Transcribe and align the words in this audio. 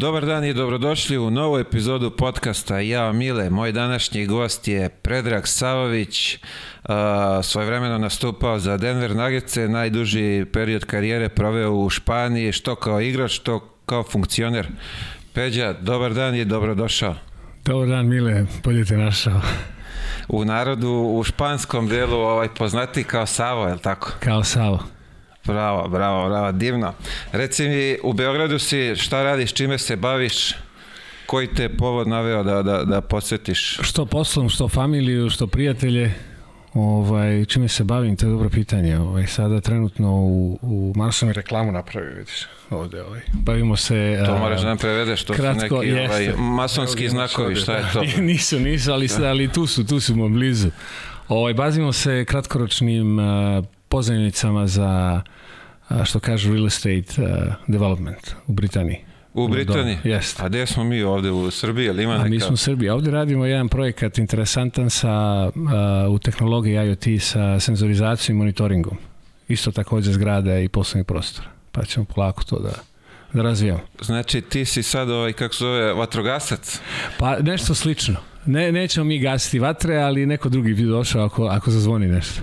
Dobar 0.00 0.26
dan 0.26 0.44
i 0.44 0.54
dobrodošli 0.54 1.18
u 1.18 1.30
novu 1.30 1.58
epizodu 1.58 2.10
podcasta 2.10 2.80
Ja 2.80 3.12
Mile. 3.12 3.50
Moj 3.50 3.72
današnji 3.72 4.26
gost 4.26 4.68
je 4.68 4.88
Predrag 4.88 5.46
Savović, 5.46 6.34
uh, 6.34 6.94
svojevremeno 7.42 7.98
nastupao 7.98 8.58
za 8.58 8.76
Denver 8.76 9.16
Nuggets, 9.16 9.56
najduži 9.68 10.44
period 10.52 10.84
karijere 10.84 11.28
proveo 11.28 11.72
u 11.72 11.90
Španiji, 11.90 12.52
što 12.52 12.74
kao 12.74 13.00
igrač, 13.00 13.30
što 13.30 13.60
kao 13.86 14.02
funkcioner. 14.02 14.68
Peđa, 15.32 15.72
dobar 15.80 16.14
dan 16.14 16.34
i 16.34 16.44
dobrodošao. 16.44 17.14
Dobar 17.64 17.88
dan 17.88 18.06
Mile, 18.08 18.46
bolje 18.64 18.84
te 18.84 18.96
našao. 18.96 19.40
U 20.28 20.44
narodu, 20.44 20.90
u 20.90 21.24
španskom 21.24 21.88
delu 21.88 22.16
ovaj, 22.16 22.48
poznati 22.58 23.04
kao 23.04 23.26
Savo, 23.26 23.66
je 23.66 23.74
li 23.74 23.80
tako? 23.80 24.12
Kao 24.20 24.44
Savo. 24.44 24.95
Bravo, 25.46 25.88
bravo, 25.88 26.28
bravo, 26.28 26.52
divno. 26.52 26.92
Reci 27.32 27.68
mi, 27.68 27.98
u 28.02 28.12
Beogradu 28.12 28.58
si, 28.58 28.96
šta 28.96 29.22
radiš, 29.22 29.52
čime 29.52 29.78
se 29.78 29.96
baviš? 29.96 30.54
Koji 31.26 31.46
te 31.46 31.62
je 31.62 31.76
povod 31.76 32.08
naveo 32.08 32.42
da, 32.42 32.62
da, 32.62 32.84
da 32.84 33.00
posjetiš? 33.00 33.78
Što 33.82 34.06
poslom, 34.06 34.48
što 34.48 34.68
familiju, 34.68 35.30
što 35.30 35.46
prijatelje, 35.46 36.14
ovaj, 36.74 37.44
čime 37.44 37.68
se 37.68 37.84
bavim, 37.84 38.16
to 38.16 38.26
je 38.26 38.30
dobro 38.30 38.48
pitanje. 38.48 38.98
Ovaj, 38.98 39.26
sada 39.26 39.60
trenutno 39.60 40.12
u, 40.12 40.58
u 40.62 40.92
Marsom 40.96 41.30
reklamu 41.30 41.72
napravio, 41.72 42.14
vidiš, 42.14 42.46
ovde. 42.70 43.02
Ovaj. 43.02 43.20
Bavimo 43.32 43.76
se... 43.76 44.22
To 44.26 44.38
moraš 44.38 44.60
da 44.60 44.68
nam 44.68 44.78
prevedeš, 44.78 45.24
to 45.24 45.32
kratko, 45.32 45.68
su 45.68 45.76
neki 45.76 45.88
jeste. 45.88 46.14
ovaj, 46.14 46.32
masonski 46.38 47.04
Evo, 47.04 47.12
imaš 47.12 47.30
znakovi, 47.30 47.46
ovde, 47.46 47.60
šta 47.60 47.76
je 47.76 47.82
da. 47.82 47.90
to? 47.92 48.02
nisu, 48.22 48.60
nisu, 48.60 48.92
ali, 48.92 49.08
ali 49.24 49.52
tu 49.52 49.66
su, 49.66 49.86
tu 49.86 50.00
su 50.00 50.16
mu 50.16 50.28
blizu. 50.28 50.70
Ovaj, 51.28 51.54
bavimo 51.54 51.92
se 51.92 52.24
kratkoročnim 52.24 53.18
uh, 53.18 53.64
pozajmicama 53.88 54.66
za 54.66 54.86
a, 54.86 55.22
što 56.04 56.20
kažu 56.20 56.52
real 56.52 56.66
estate 56.66 57.04
uh, 57.18 57.28
development 57.66 58.34
u 58.46 58.52
Britaniji. 58.52 58.98
U 59.34 59.48
Britaniji? 59.48 59.98
Da, 60.04 60.10
jeste. 60.10 60.42
A 60.42 60.48
gde 60.48 60.66
smo 60.66 60.84
mi 60.84 61.02
ovde 61.02 61.30
u 61.30 61.50
Srbiji, 61.50 61.86
ili 61.86 62.02
ima 62.02 62.12
A 62.12 62.18
neka? 62.18 62.28
mi 62.28 62.40
smo 62.40 62.54
u 62.54 62.56
Srbiji. 62.56 62.88
Ovde 62.88 63.10
radimo 63.10 63.46
jedan 63.46 63.68
projekat 63.68 64.18
interesantan 64.18 64.90
sa, 64.90 65.46
uh, 65.54 66.14
u 66.14 66.18
tehnologiji 66.18 66.74
IoT 66.74 67.04
sa 67.20 67.60
senzorizacijom 67.60 68.36
i 68.36 68.38
monitoringom. 68.38 68.96
Isto 69.48 69.72
takođe 69.72 70.12
zgrada 70.12 70.58
i 70.58 70.68
poslovnih 70.68 71.06
prostora. 71.06 71.48
Pa 71.72 71.84
ćemo 71.84 72.06
polako 72.14 72.44
to 72.44 72.58
da, 72.58 72.72
da 73.32 73.42
razvijamo. 73.42 73.80
Znači 74.00 74.40
ti 74.40 74.64
si 74.64 74.82
sad 74.82 75.10
ovaj, 75.10 75.32
kako 75.32 75.54
se 75.54 75.64
zove, 75.64 75.92
vatrogasac? 75.92 76.80
Pa 77.18 77.38
nešto 77.38 77.74
slično. 77.74 78.16
Ne, 78.46 78.72
nećemo 78.72 79.04
mi 79.04 79.18
gasiti 79.18 79.58
vatre, 79.58 79.96
ali 79.96 80.26
neko 80.26 80.48
drugi 80.48 80.74
bi 80.74 80.82
došao 80.82 81.24
ako, 81.24 81.44
ako 81.44 81.70
zazvoni 81.70 82.06
nešto. 82.06 82.42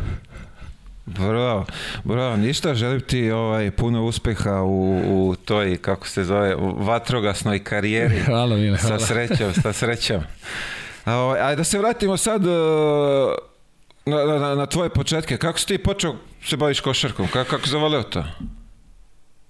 Bravo, 1.06 1.66
bravo, 2.04 2.38
ništa, 2.38 2.76
želim 2.76 3.02
ti 3.02 3.32
ovaj, 3.32 3.72
puno 3.72 4.06
uspeha 4.06 4.62
u, 4.62 5.02
u 5.30 5.36
toj, 5.36 5.78
kako 5.78 6.08
se 6.08 6.24
zove, 6.24 6.56
vatrogasnoj 6.78 7.64
karijeri. 7.64 8.20
Hvala 8.26 8.56
Mile, 8.56 8.78
hvala. 8.78 9.00
Sa 9.00 9.06
srećom, 9.06 9.54
sa 9.54 9.74
srećom. 9.74 10.22
Ovaj, 11.06 11.42
ajde 11.42 11.56
da 11.56 11.64
se 11.64 11.80
vratimo 11.80 12.18
sad 12.18 12.46
uh, 12.46 12.54
na, 14.06 14.26
na, 14.26 14.56
na 14.56 14.66
tvoje 14.66 14.90
početke. 14.90 15.38
Kako 15.38 15.60
si 15.60 15.68
ti 15.68 15.78
počeo 15.78 16.16
se 16.46 16.58
baviš 16.58 16.80
košarkom? 16.80 17.28
Kako, 17.28 17.50
kako 17.50 17.68
zavoleo 17.68 18.04
to? 18.04 18.24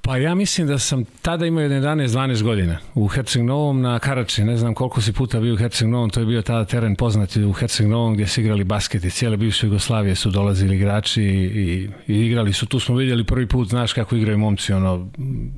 Pa 0.06 0.18
ja 0.18 0.36
mislim 0.36 0.68
da 0.68 0.80
sam 0.80 1.06
tada 1.22 1.46
imao 1.46 1.64
11-12 1.64 2.44
godina 2.44 2.78
u 2.96 3.08
Herceg 3.08 3.44
Novom 3.44 3.82
na 3.82 4.00
Karači. 4.00 4.44
Ne 4.44 4.58
znam 4.58 4.74
koliko 4.74 5.02
si 5.02 5.14
puta 5.14 5.40
bio 5.40 5.54
u 5.54 5.58
Herceg 5.58 5.88
Novom, 5.88 6.10
to 6.10 6.20
je 6.20 6.26
bio 6.26 6.42
tada 6.42 6.66
teren 6.66 6.96
poznati 6.96 7.44
u 7.44 7.54
Herceg 7.54 7.88
Novom 7.88 8.14
gdje 8.14 8.28
su 8.28 8.42
igrali 8.42 8.64
basket 8.64 9.04
i 9.04 9.10
cijele 9.10 9.38
bivše 9.38 9.68
Jugoslavije 9.68 10.16
su 10.16 10.30
dolazili 10.30 10.76
igrači 10.76 11.24
i, 11.24 11.28
i, 11.28 11.90
i 12.08 12.26
igrali 12.26 12.54
su. 12.54 12.66
Tu 12.66 12.80
smo 12.80 12.96
vidjeli 12.96 13.24
prvi 13.24 13.48
put, 13.48 13.70
znaš 13.70 13.94
kako 13.94 14.16
igraju 14.16 14.38
momci 14.38 14.74
ono, 14.74 15.08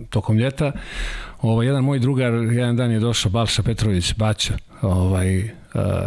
tokom 0.10 0.38
ljeta. 0.38 0.72
Ovo, 1.42 1.64
jedan 1.64 1.84
moj 1.84 2.00
drugar, 2.00 2.34
jedan 2.34 2.76
dan 2.76 2.92
je 2.92 3.00
došao 3.00 3.32
Balša 3.32 3.64
Petrović, 3.64 4.16
Baća, 4.16 4.54
ovaj, 4.82 5.44
uh, 5.44 5.50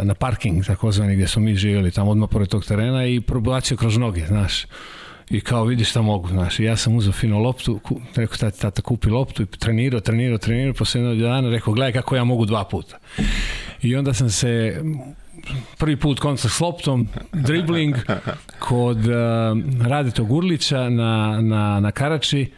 na 0.03 0.13
parking 0.13 0.65
takozvani 0.65 1.13
gdje 1.13 1.27
smo 1.27 1.41
mi 1.41 1.55
živjeli 1.55 1.91
tamo 1.91 2.11
odmah 2.11 2.29
pored 2.31 2.47
tog 2.47 2.65
terena 2.65 3.05
i 3.05 3.21
probacio 3.21 3.77
kroz 3.77 3.97
noge, 3.97 4.25
znaš 4.25 4.65
i 5.29 5.41
kao 5.41 5.65
vidi 5.65 5.83
šta 5.83 6.01
mogu, 6.01 6.27
znaš. 6.27 6.59
Ja 6.59 6.77
sam 6.77 6.95
uzeo 6.95 7.13
fino 7.13 7.39
loptu, 7.39 7.79
ku, 7.83 8.01
rekao 8.15 8.37
tata, 8.37 8.57
tata 8.57 8.81
kupi 8.81 9.09
loptu 9.09 9.43
i 9.43 9.45
trenirao, 9.45 9.99
trenirao, 9.99 10.37
trenirao, 10.37 10.73
posle 10.73 11.01
jednog 11.01 11.17
dana 11.17 11.49
rekao 11.49 11.73
gledaj 11.73 11.93
kako 11.93 12.15
ja 12.15 12.23
mogu 12.23 12.45
dva 12.45 12.63
puta. 12.63 12.97
I 13.81 13.95
onda 13.95 14.13
sam 14.13 14.29
se 14.29 14.81
prvi 15.77 15.95
put 15.95 16.19
kontakt 16.19 16.53
s 16.53 16.59
loptom, 16.59 17.07
dribling 17.33 17.95
kod 18.59 18.97
uh, 18.97 19.13
Radeta 19.87 20.21
Gurlića 20.23 20.89
na, 20.89 21.41
na, 21.41 21.79
na 21.79 21.91
Karači 21.91 22.51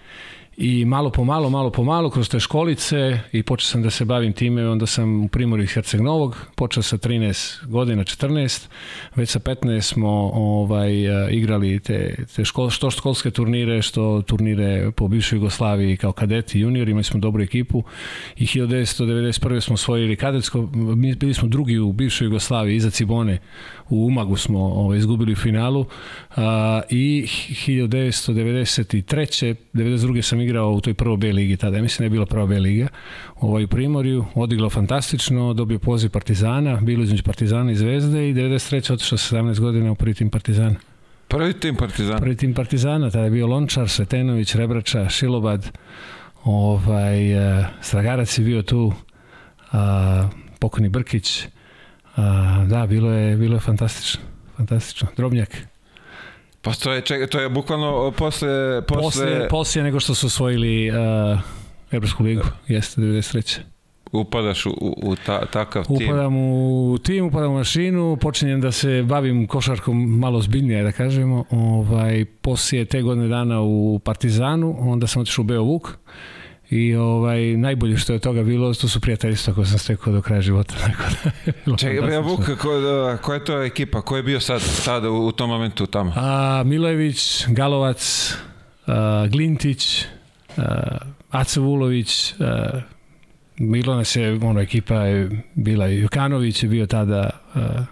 i 0.63 0.85
malo 0.85 1.09
po 1.09 1.23
malo, 1.23 1.49
malo 1.49 1.69
po 1.69 1.83
malo 1.83 2.09
kroz 2.09 2.29
te 2.29 2.39
školice 2.39 3.19
i 3.31 3.43
počeo 3.43 3.65
sam 3.65 3.81
da 3.81 3.89
se 3.89 4.05
bavim 4.05 4.33
time, 4.33 4.69
onda 4.69 4.85
sam 4.85 5.23
u 5.23 5.27
Primorju 5.27 5.67
Herceg 5.67 6.01
Novog, 6.01 6.37
počeo 6.55 6.83
sa 6.83 6.97
13 6.97 7.65
godina, 7.65 8.03
14, 8.03 8.67
već 9.15 9.29
sa 9.29 9.39
15 9.39 9.81
smo 9.81 10.09
ovaj, 10.33 11.23
uh, 11.25 11.33
igrali 11.33 11.79
te, 11.79 12.15
te 12.35 12.45
škol, 12.45 12.69
što 12.69 12.91
školske 12.91 13.31
turnire, 13.31 13.81
što 13.81 14.21
turnire 14.21 14.91
po 14.91 15.07
bivšoj 15.07 15.37
Jugoslaviji 15.37 15.97
kao 15.97 16.11
kadeti, 16.11 16.59
juniori, 16.59 16.91
imali 16.91 17.03
smo 17.03 17.19
dobru 17.19 17.43
ekipu 17.43 17.83
i 18.35 18.45
1991. 18.45 19.61
smo 19.61 19.73
osvojili 19.73 20.15
kadetsko, 20.15 20.69
mi 20.73 21.15
bili 21.15 21.33
smo 21.33 21.47
drugi 21.47 21.79
u 21.79 21.91
bivšoj 21.91 22.25
Jugoslaviji, 22.25 22.75
iza 22.75 22.89
Cibone, 22.89 23.37
u 23.89 24.05
Umagu 24.05 24.37
smo 24.37 24.59
ovaj, 24.59 24.97
izgubili 24.97 25.33
u 25.33 25.35
finalu 25.35 25.85
a, 26.35 26.81
i 26.89 27.25
1993. 27.67 29.55
92. 29.73 30.21
sam 30.21 30.41
igrao 30.41 30.50
u 30.59 30.81
toj 30.81 30.93
prvoj 30.93 31.17
B 31.17 31.33
ligi 31.33 31.57
tada, 31.57 31.77
ja 31.77 31.83
mislim 31.83 32.03
da 32.03 32.05
je 32.05 32.09
bila 32.09 32.25
prva 32.25 32.45
B 32.45 32.59
liga 32.59 32.87
ovaj, 33.35 33.63
u 33.63 33.67
Primorju, 33.67 34.25
odigrao 34.35 34.69
fantastično, 34.69 35.53
dobio 35.53 35.79
poziv 35.79 36.09
Partizana, 36.09 36.75
bilo 36.81 37.03
između 37.03 37.23
Partizana 37.23 37.71
i 37.71 37.75
Zvezde 37.75 38.29
i 38.29 38.33
93. 38.33 38.93
otišao 38.93 39.17
sa 39.17 39.37
17 39.37 39.59
godina 39.59 39.91
u 39.91 39.95
prvi 39.95 40.13
tim 40.13 40.29
Partizana. 40.29 40.75
Prvi 41.27 41.53
tim 41.53 41.75
Partizan. 41.75 42.19
Prvi 42.19 42.35
tim 42.35 42.53
Partizana, 42.53 43.09
tada 43.09 43.23
je 43.23 43.31
bio 43.31 43.47
Lončar, 43.47 43.89
Svetenović, 43.89 44.55
Rebrača, 44.55 45.09
Šilobad, 45.09 45.77
ovaj, 46.43 47.35
uh, 47.59 47.65
Stragarac 47.81 48.37
je 48.37 48.45
bio 48.45 48.61
tu, 48.61 48.85
uh, 49.73 50.29
pokojni 50.59 50.89
Brkić, 50.89 51.45
uh, 51.45 52.23
da, 52.67 52.85
bilo 52.89 53.11
je, 53.11 53.37
bilo 53.37 53.55
je 53.55 53.59
fantastično, 53.59 54.21
fantastično. 54.57 55.07
Drobnjak. 55.17 55.70
Pa 56.61 56.73
to 56.73 56.91
je, 56.91 57.01
čekaj, 57.01 57.27
to 57.27 57.39
je 57.39 57.49
bukvalno 57.49 58.11
posle... 58.11 58.81
Posle, 58.87 59.01
Poslije, 59.01 59.47
poslije 59.49 59.83
nego 59.83 59.99
što 59.99 60.15
su 60.15 60.27
osvojili 60.27 60.89
uh, 60.89 61.39
Evropsku 61.91 62.23
ligu, 62.23 62.43
jeste 62.67 63.01
93. 63.01 63.59
upadaš 64.11 64.65
u, 64.65 64.71
u, 65.03 65.15
ta, 65.25 65.45
takav 65.45 65.85
tim. 65.85 66.09
Upadam 66.09 66.35
u 66.37 66.97
tim, 67.03 67.25
upadam 67.25 67.51
u 67.51 67.57
mašinu, 67.57 68.17
počinjem 68.21 68.61
da 68.61 68.71
se 68.71 69.03
bavim 69.03 69.47
košarkom 69.47 70.19
malo 70.19 70.41
zbiljnije, 70.41 70.83
da 70.83 70.91
kažemo. 70.91 71.45
Ovaj, 71.49 72.25
poslije 72.25 72.85
te 72.85 73.01
godine 73.01 73.27
dana 73.27 73.61
u 73.61 73.99
Partizanu, 73.99 74.75
onda 74.79 75.07
sam 75.07 75.21
otišao 75.21 75.43
u 75.43 75.45
Beovuk 75.45 75.97
i 76.71 76.95
ovaj, 76.95 77.57
najbolje 77.57 77.97
što 77.97 78.13
je 78.13 78.15
od 78.15 78.21
toga 78.21 78.43
bilo, 78.43 78.73
to 78.73 78.87
su 78.87 78.99
prijateljstva 78.99 79.53
koje 79.53 79.67
sam 79.67 79.79
stekao 79.79 80.13
do 80.13 80.21
kraja 80.21 80.41
života. 80.41 80.75
Tako 80.85 81.03
da, 81.23 81.51
bilo 81.65 81.77
Čekaj, 81.77 81.95
ja 81.95 82.01
fantastično. 82.01 82.53
Vuk, 82.53 82.61
ko, 82.61 82.79
da, 82.79 83.17
koja 83.17 83.35
je 83.35 83.45
to 83.45 83.61
ekipa? 83.63 84.01
Ko 84.01 84.17
je 84.17 84.23
bio 84.23 84.39
sad 84.39 84.61
tada 84.85 85.09
u, 85.09 85.27
u 85.27 85.31
tom 85.31 85.49
momentu 85.49 85.85
tamo? 85.85 86.13
A, 86.15 86.63
Milojević, 86.65 87.45
Galovac, 87.47 88.33
a, 88.87 89.27
Glintić, 89.31 90.05
a, 90.57 90.97
Aca 91.29 91.59
Vulović, 91.59 92.33
a, 92.39 92.81
bilo 93.59 93.95
nas 93.95 94.15
je, 94.15 94.39
ono, 94.43 94.61
ekipa 94.61 94.95
je 94.95 95.43
bila, 95.55 95.87
Jukanović 95.87 96.63
je 96.63 96.69
bio 96.69 96.85
tada, 96.85 97.29
a, 97.55 97.85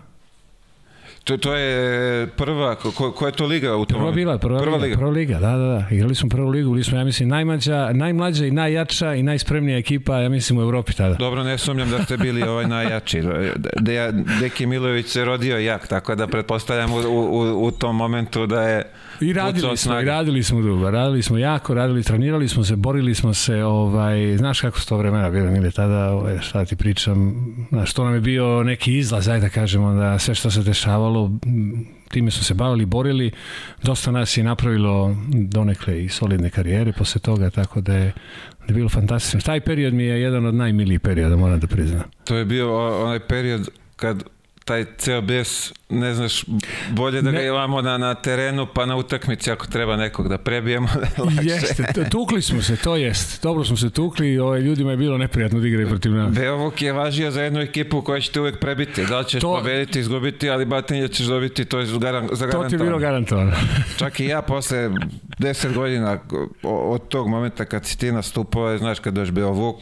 To, 1.30 1.38
to 1.38 1.56
je 1.56 2.28
prva, 2.28 2.76
ko, 2.76 2.92
ko, 2.92 3.12
koja 3.12 3.28
je 3.28 3.34
to 3.34 3.46
liga 3.46 3.76
u 3.76 3.86
tom 3.86 4.00
Prva 4.00 4.12
bila, 4.12 4.38
prva, 4.38 4.60
prva 4.60 4.76
liga, 4.76 4.86
liga. 4.86 4.98
prva 4.98 5.12
liga, 5.12 5.40
da, 5.40 5.52
da, 5.52 5.58
da. 5.58 5.88
Igrali 5.92 6.16
smo 6.16 6.30
prvu 6.30 6.50
ligu, 6.50 6.72
bili 6.72 6.84
smo, 6.84 6.98
ja 6.98 7.04
mislim, 7.04 7.30
najmlađa, 7.30 7.90
najmlađa 7.94 8.46
i 8.46 8.52
najjača 8.52 9.14
i 9.14 9.24
najspremnija 9.24 9.78
ekipa, 9.78 10.18
ja 10.18 10.30
mislim, 10.30 10.60
u 10.60 10.62
Evropi 10.62 10.94
tada. 10.94 11.16
Dobro, 11.16 11.44
ne 11.44 11.58
sumnjam 11.58 11.90
da 11.90 12.04
ste 12.04 12.18
bili 12.18 12.44
ovaj 12.44 12.68
najjači. 12.68 13.22
De, 13.80 13.94
ja, 13.94 14.12
Deki 14.12 14.66
Milović 14.66 15.08
se 15.08 15.26
rodio 15.26 15.58
jak, 15.58 15.88
tako 15.88 16.16
da 16.16 16.28
pretpostavljam 16.28 16.94
u, 16.94 16.98
u, 16.98 17.66
u 17.66 17.72
tom 17.72 17.96
momentu 17.96 18.46
da 18.46 18.62
je 18.62 18.84
I 19.22 19.34
radili 19.34 19.78
smo, 19.78 20.00
i 20.00 20.06
radili 20.06 20.44
smo 20.44 20.62
dugo, 20.62 20.92
radili 20.92 21.22
smo 21.22 21.38
jako, 21.38 21.74
radili, 21.74 22.04
trenirali 22.04 22.48
smo 22.48 22.64
se, 22.64 22.76
borili 22.76 23.16
smo 23.16 23.34
se, 23.34 23.64
ovaj, 23.64 24.38
znaš 24.38 24.62
kako 24.62 24.80
su 24.80 24.88
to 24.88 24.98
vremena 24.98 25.30
bile, 25.30 25.52
Mile, 25.52 25.72
tada, 25.72 26.12
ovaj, 26.12 26.40
šta 26.42 26.66
ti 26.66 26.76
pričam, 26.76 27.36
znaš, 27.70 27.94
to 27.94 28.04
nam 28.04 28.14
je 28.14 28.20
bio 28.20 28.64
neki 28.64 28.98
izlaz, 28.98 29.30
ajde 29.30 29.42
da 29.42 29.50
kažemo, 29.50 29.94
da 29.94 30.20
sve 30.20 30.36
što 30.36 30.52
se 30.52 30.64
dešavalo, 30.64 31.19
m, 31.26 31.86
time 32.10 32.32
su 32.32 32.44
se 32.44 32.54
bavili, 32.54 32.86
borili, 32.86 33.32
dosta 33.84 34.12
nas 34.12 34.38
je 34.38 34.44
napravilo 34.44 35.16
donekle 35.34 36.04
i 36.04 36.10
solidne 36.10 36.50
karijere 36.50 36.94
posle 36.94 37.22
toga, 37.22 37.50
tako 37.50 37.82
da 37.82 37.94
je, 37.94 38.14
da 38.60 38.66
je 38.68 38.74
bilo 38.74 38.90
fantastično. 38.90 39.42
Taj 39.42 39.62
period 39.62 39.94
mi 39.94 40.04
je 40.04 40.22
jedan 40.22 40.46
od 40.46 40.56
najmilijih 40.56 41.00
perioda, 41.00 41.36
moram 41.36 41.60
da 41.60 41.68
priznam. 41.68 42.04
To 42.24 42.36
je 42.36 42.46
bio 42.46 43.02
onaj 43.04 43.20
period 43.20 43.70
kad 43.96 44.24
taj 44.70 44.86
ceo 44.98 45.22
bes, 45.22 45.50
ne 45.90 46.14
znaš, 46.14 46.46
bolje 46.92 47.22
da 47.22 47.32
ga 47.32 47.38
Ne. 47.38 47.48
imamo 47.48 47.82
na, 47.82 47.98
na 47.98 48.14
terenu, 48.16 48.68
pa 48.68 48.86
na 48.86 48.96
utakmici 48.96 49.52
ako 49.52 49.68
treba 49.68 49.96
nekog 49.96 50.28
da 50.28 50.38
prebijemo, 50.40 50.88
lakše. 51.20 51.40
Jeste, 51.44 51.84
tukli 52.06 52.42
smo 52.42 52.62
se, 52.62 52.76
to 52.78 52.96
jest. 52.96 53.44
Dobro 53.44 53.66
smo 53.66 53.78
se 53.78 53.90
tukli 53.90 54.28
i 54.28 54.40
ovaj, 54.40 54.60
ljudima 54.60 54.92
je 54.92 54.98
bilo 54.98 55.18
neprijatno 55.18 55.60
da 55.60 55.68
igraju 55.68 55.90
protiv 55.90 56.12
nas. 56.14 56.32
Beovuk 56.32 56.82
je 56.82 56.94
važio 56.94 57.32
za 57.32 57.42
jednu 57.42 57.60
ekipu 57.62 58.02
koja 58.02 58.22
će 58.22 58.32
te 58.32 58.40
uvek 58.40 58.60
prebiti. 58.60 59.06
Da 59.06 59.20
li 59.20 59.26
ćeš 59.26 59.42
To- 59.42 59.56
pobediti, 59.56 60.00
izgubiti, 60.00 60.50
ali 60.50 60.66
batinje 60.66 61.08
ćeš 61.08 61.26
dobiti, 61.26 61.66
to 61.66 61.80
je 61.80 61.86
garan, 61.94 62.22
To 62.22 62.28
ti 62.28 62.34
je 62.34 62.38
zagarantovano. 62.38 62.86
bilo 62.86 63.00
garantovano. 63.00 63.52
Čak 64.00 64.20
i 64.20 64.26
ja 64.26 64.42
posle 64.42 64.90
10 65.40 65.74
godina 65.74 66.20
od 66.64 67.08
tog 67.08 67.28
momenta 67.28 67.66
kad 67.66 67.86
si 67.86 67.98
ti 67.98 68.12
nastupao, 68.12 68.78
znaš 68.78 69.00
kad 69.00 69.14
doš 69.14 69.32
Beovuk, 69.32 69.76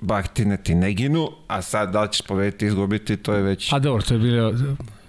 bahtine 0.00 0.56
ti 0.56 0.74
ne 0.74 0.92
ginu, 0.92 1.28
a 1.46 1.62
sad 1.62 1.92
da 1.92 2.02
li 2.02 2.08
ćeš 2.12 2.22
pobediti, 2.22 2.66
izgubiti, 2.66 3.16
to 3.16 3.34
je 3.34 3.42
već... 3.42 3.72
A 3.72 3.78
dobro, 3.78 4.02
to 4.02 4.14
je 4.14 4.20
bilo... 4.20 4.52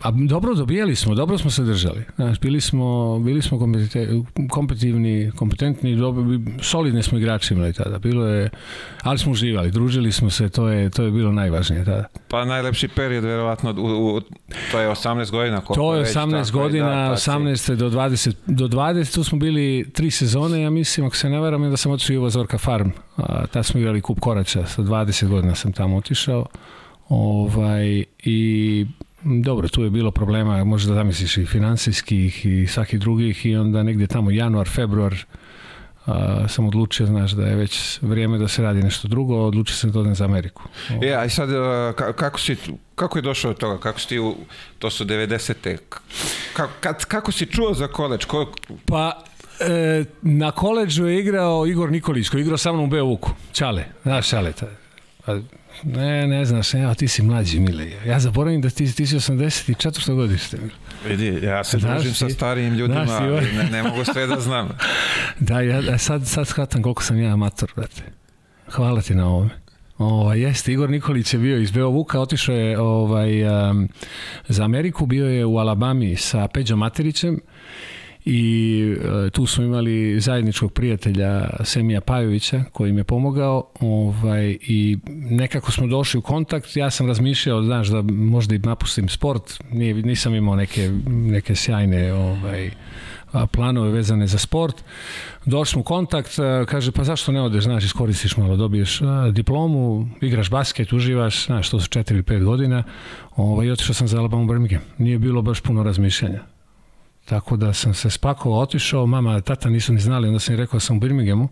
A 0.02 0.12
dobro 0.12 0.56
dobijali 0.56 0.96
smo, 0.96 1.16
dobro 1.16 1.38
smo 1.38 1.52
se 1.52 1.64
držali. 1.64 2.04
Znaš, 2.16 2.40
bili 2.40 2.62
smo, 2.62 3.20
bili 3.20 3.42
smo 3.42 3.60
kompetitivni, 4.50 5.32
kompetentni, 5.32 5.96
dobro, 5.96 6.24
solidni 6.62 7.04
smo 7.04 7.18
igrači 7.18 7.54
imali 7.54 7.74
tada. 7.74 8.00
Bilo 8.00 8.28
je, 8.28 8.50
ali 9.04 9.18
smo 9.18 9.32
uživali, 9.32 9.72
družili 9.72 10.12
smo 10.12 10.30
se, 10.30 10.50
to 10.50 10.68
je, 10.70 10.90
to 10.90 11.04
je 11.04 11.12
bilo 11.12 11.32
najvažnije 11.32 11.86
tada. 11.86 12.06
Pa 12.28 12.46
najlepši 12.46 12.88
period, 12.88 13.24
verovatno, 13.24 13.72
u, 13.72 14.16
u, 14.16 14.22
to 14.72 14.80
je 14.80 14.90
18 14.90 15.32
godina. 15.32 15.62
To 15.62 15.94
je 15.96 16.00
već, 16.02 16.10
18 16.10 16.16
tako 16.46 16.60
je, 16.60 16.64
godina, 16.64 16.90
da, 16.90 17.10
tad 17.10 17.22
si- 17.22 17.30
18 17.30 17.76
do 17.76 17.90
20, 17.90 18.34
do 18.46 18.68
20, 18.68 19.16
tu 19.16 19.24
smo 19.24 19.40
bili 19.40 19.90
tri 19.94 20.12
sezone, 20.12 20.62
ja 20.62 20.70
mislim, 20.70 21.06
ako 21.06 21.16
se 21.16 21.30
ne 21.30 21.40
varam, 21.40 21.64
onda 21.64 21.78
sam 21.78 21.92
otišao 21.92 22.22
u 22.22 22.30
Zorka 22.30 22.58
Farm. 22.58 22.90
A, 23.18 23.48
tad 23.48 23.66
smo 23.66 23.80
igrali 23.80 24.02
kup 24.02 24.20
Korača, 24.20 24.66
sa 24.66 24.82
20 24.82 25.28
godina 25.28 25.56
sam 25.56 25.74
tamo 25.74 25.98
otišao. 25.98 26.46
Ovaj, 27.10 28.04
I 28.20 28.86
dobro, 29.24 29.68
tu 29.68 29.84
je 29.84 29.90
bilo 29.90 30.12
problema, 30.12 30.64
možda 30.64 30.94
zamisliš 30.94 31.38
i 31.38 31.46
finansijskih 31.46 32.46
i 32.46 32.68
svakih 32.68 33.00
drugih 33.00 33.46
i 33.46 33.56
onda 33.56 33.84
negdje 33.84 34.08
tamo 34.08 34.32
januar, 34.32 34.68
februar 34.68 35.16
a, 36.06 36.16
sam 36.48 36.68
odlučio, 36.68 37.06
znaš, 37.06 37.32
da 37.32 37.46
je 37.46 37.56
već 37.56 38.00
vrijeme 38.02 38.38
da 38.38 38.48
se 38.48 38.62
radi 38.64 38.84
nešto 38.84 39.08
drugo, 39.08 39.38
odlučio 39.38 39.76
sam 39.76 39.92
da 39.92 40.00
odem 40.00 40.16
za 40.16 40.26
Ameriku. 40.26 40.64
E, 41.02 41.14
a 41.14 41.26
i 41.26 41.30
sad, 41.30 41.50
ka- 41.50 42.14
kako 42.14 42.40
si, 42.40 42.56
kako 42.96 43.18
je 43.18 43.22
došao 43.22 43.52
do 43.52 43.58
toga? 43.58 43.80
Kako 43.80 44.00
si 44.00 44.08
ti, 44.08 44.20
u, 44.20 44.36
to 44.80 44.90
su 44.90 45.06
90. 45.06 45.78
Kako, 46.54 46.72
kad, 46.80 47.06
kako 47.06 47.32
si 47.32 47.46
čuo 47.46 47.74
za 47.74 47.88
koleđ? 47.88 48.26
Ko, 48.26 48.52
Pa, 48.86 49.24
e, 49.62 50.04
na 50.22 50.52
koleđu 50.52 51.06
je 51.06 51.20
igrao 51.20 51.66
Igor 51.68 51.92
Nikolić, 51.92 52.30
koji 52.30 52.40
je 52.40 52.44
igrao 52.44 52.58
sa 52.58 52.72
mnom 52.72 52.84
u 52.84 52.90
Beovuku. 52.90 53.32
Čale, 53.54 53.86
znaš 54.04 54.30
Čale. 54.30 54.52
ta- 54.52 54.68
Pa, 55.26 55.38
ne, 55.84 56.28
ne 56.28 56.46
znaš, 56.46 56.74
evo, 56.74 56.94
ti 56.94 57.08
si 57.08 57.22
mlađi, 57.22 57.60
Mile. 57.60 57.86
Ja 58.06 58.20
zaboravim 58.20 58.62
da 58.62 58.70
ti, 58.70 58.94
ti 58.94 59.06
si 59.06 59.16
84. 59.16 60.16
godište. 60.16 60.58
Vidi, 61.08 61.40
ja 61.44 61.64
se 61.64 61.78
Znaš 61.78 61.94
družim 61.94 62.14
sa 62.14 62.28
ti- 62.28 62.34
starijim 62.34 62.74
ljudima, 62.74 63.06
ti 63.06 63.12
ovaj- 63.12 63.28
ali 63.30 63.48
ne, 63.54 63.64
ne 63.64 63.84
mogu 63.84 64.04
sve 64.06 64.28
da 64.28 64.40
znam. 64.40 64.70
Da, 65.40 65.62
ja 65.62 65.80
ja 65.82 65.98
sad, 65.98 66.28
sad 66.28 66.48
shvatam 66.48 66.82
koliko 66.82 67.04
sam 67.04 67.20
ja 67.20 67.34
amator, 67.34 67.72
brate. 67.76 68.02
Hvala 68.68 69.02
ti 69.02 69.16
na 69.16 69.28
ovome. 69.28 69.50
Ovaj 69.98 70.40
jeste 70.40 70.74
Igor 70.74 70.90
Nikolić 70.90 71.34
je 71.34 71.40
bio 71.40 71.58
iz 71.58 71.72
Beovuka, 71.72 72.20
otišao 72.20 72.56
je 72.56 72.80
ovaj 72.80 73.44
um, 73.70 73.90
za 74.48 74.64
Ameriku, 74.64 75.06
bio 75.06 75.26
je 75.28 75.46
u 75.46 75.58
Alabami 75.58 76.16
sa 76.16 76.48
Peđom 76.48 76.80
Materićem 76.80 77.40
i 78.26 78.96
e, 79.26 79.30
tu 79.30 79.46
smo 79.46 79.64
imali 79.64 80.20
zajedničkog 80.20 80.74
prijatelja 80.74 81.50
Semija 81.64 82.02
Pajovića 82.02 82.64
koji 82.72 82.92
mi 82.92 83.00
je 83.00 83.04
pomogao 83.04 83.72
ovaj, 83.80 84.58
i 84.62 84.98
nekako 85.30 85.72
smo 85.72 85.88
došli 85.88 86.18
u 86.18 86.22
kontakt. 86.22 86.76
Ja 86.76 86.90
sam 86.90 87.08
razmišljao 87.08 87.64
znaš 87.64 87.88
da 87.88 88.02
možda 88.02 88.56
i 88.56 88.60
napustim 88.60 89.10
sport. 89.10 89.64
Nije, 89.72 89.94
nisam 89.94 90.36
imao 90.36 90.56
neke, 90.56 90.92
neke 91.08 91.56
sjajne 91.56 92.14
ovaj, 92.14 92.72
planove 93.52 93.92
vezane 93.92 94.28
za 94.28 94.38
sport. 94.38 94.84
Došli 95.46 95.72
smo 95.72 95.82
u 95.82 95.84
kontakt 95.84 96.40
a, 96.40 96.66
kaže 96.68 96.92
pa 96.92 97.04
zašto 97.04 97.32
ne 97.32 97.42
odeš? 97.42 97.64
Znaš 97.64 97.84
iskoristiš 97.84 98.38
malo 98.38 98.58
dobiješ 98.58 99.00
diplomu 99.32 100.10
igraš 100.22 100.50
basket 100.50 100.94
uživaš 100.94 101.46
znaš 101.46 101.70
to 101.70 101.80
su 101.80 101.90
4 101.90 102.14
ili 102.14 102.24
5 102.24 102.44
godina. 102.44 102.84
Ovaj, 103.36 103.68
i 103.68 103.72
otišao 103.72 103.94
sam 103.94 104.08
za 104.08 104.20
Alabama 104.20 104.46
Birmingham. 104.46 104.82
Nije 104.98 105.20
bilo 105.20 105.42
baš 105.42 105.62
puno 105.62 105.84
razmišljanja 105.84 106.59
tako 107.30 107.58
da 107.58 107.74
sam 107.74 107.94
se 107.94 108.10
spakovao, 108.10 108.60
otišao, 108.60 109.06
mama, 109.06 109.42
tata 109.42 109.70
nisu 109.70 109.94
ni 109.94 110.00
znali, 110.00 110.28
onda 110.28 110.40
sam 110.40 110.54
im 110.54 110.60
rekao 110.60 110.78
da 110.78 110.80
sam 110.80 110.98
u 110.98 111.00
Birminghamu 111.00 111.50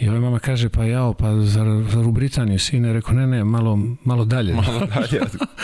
i 0.00 0.08
ovaj 0.08 0.20
mama 0.20 0.38
kaže, 0.38 0.68
pa 0.68 0.84
jao, 0.84 1.14
pa 1.14 1.40
zar, 1.40 1.66
zar 1.92 2.06
u 2.06 2.12
Britaniju 2.12 2.58
sine? 2.58 2.92
Rekao, 2.92 3.14
ne, 3.14 3.26
ne, 3.26 3.44
malo, 3.44 3.78
malo 4.04 4.24
dalje. 4.24 4.54
Malo 4.54 4.86
dalje. 4.94 5.20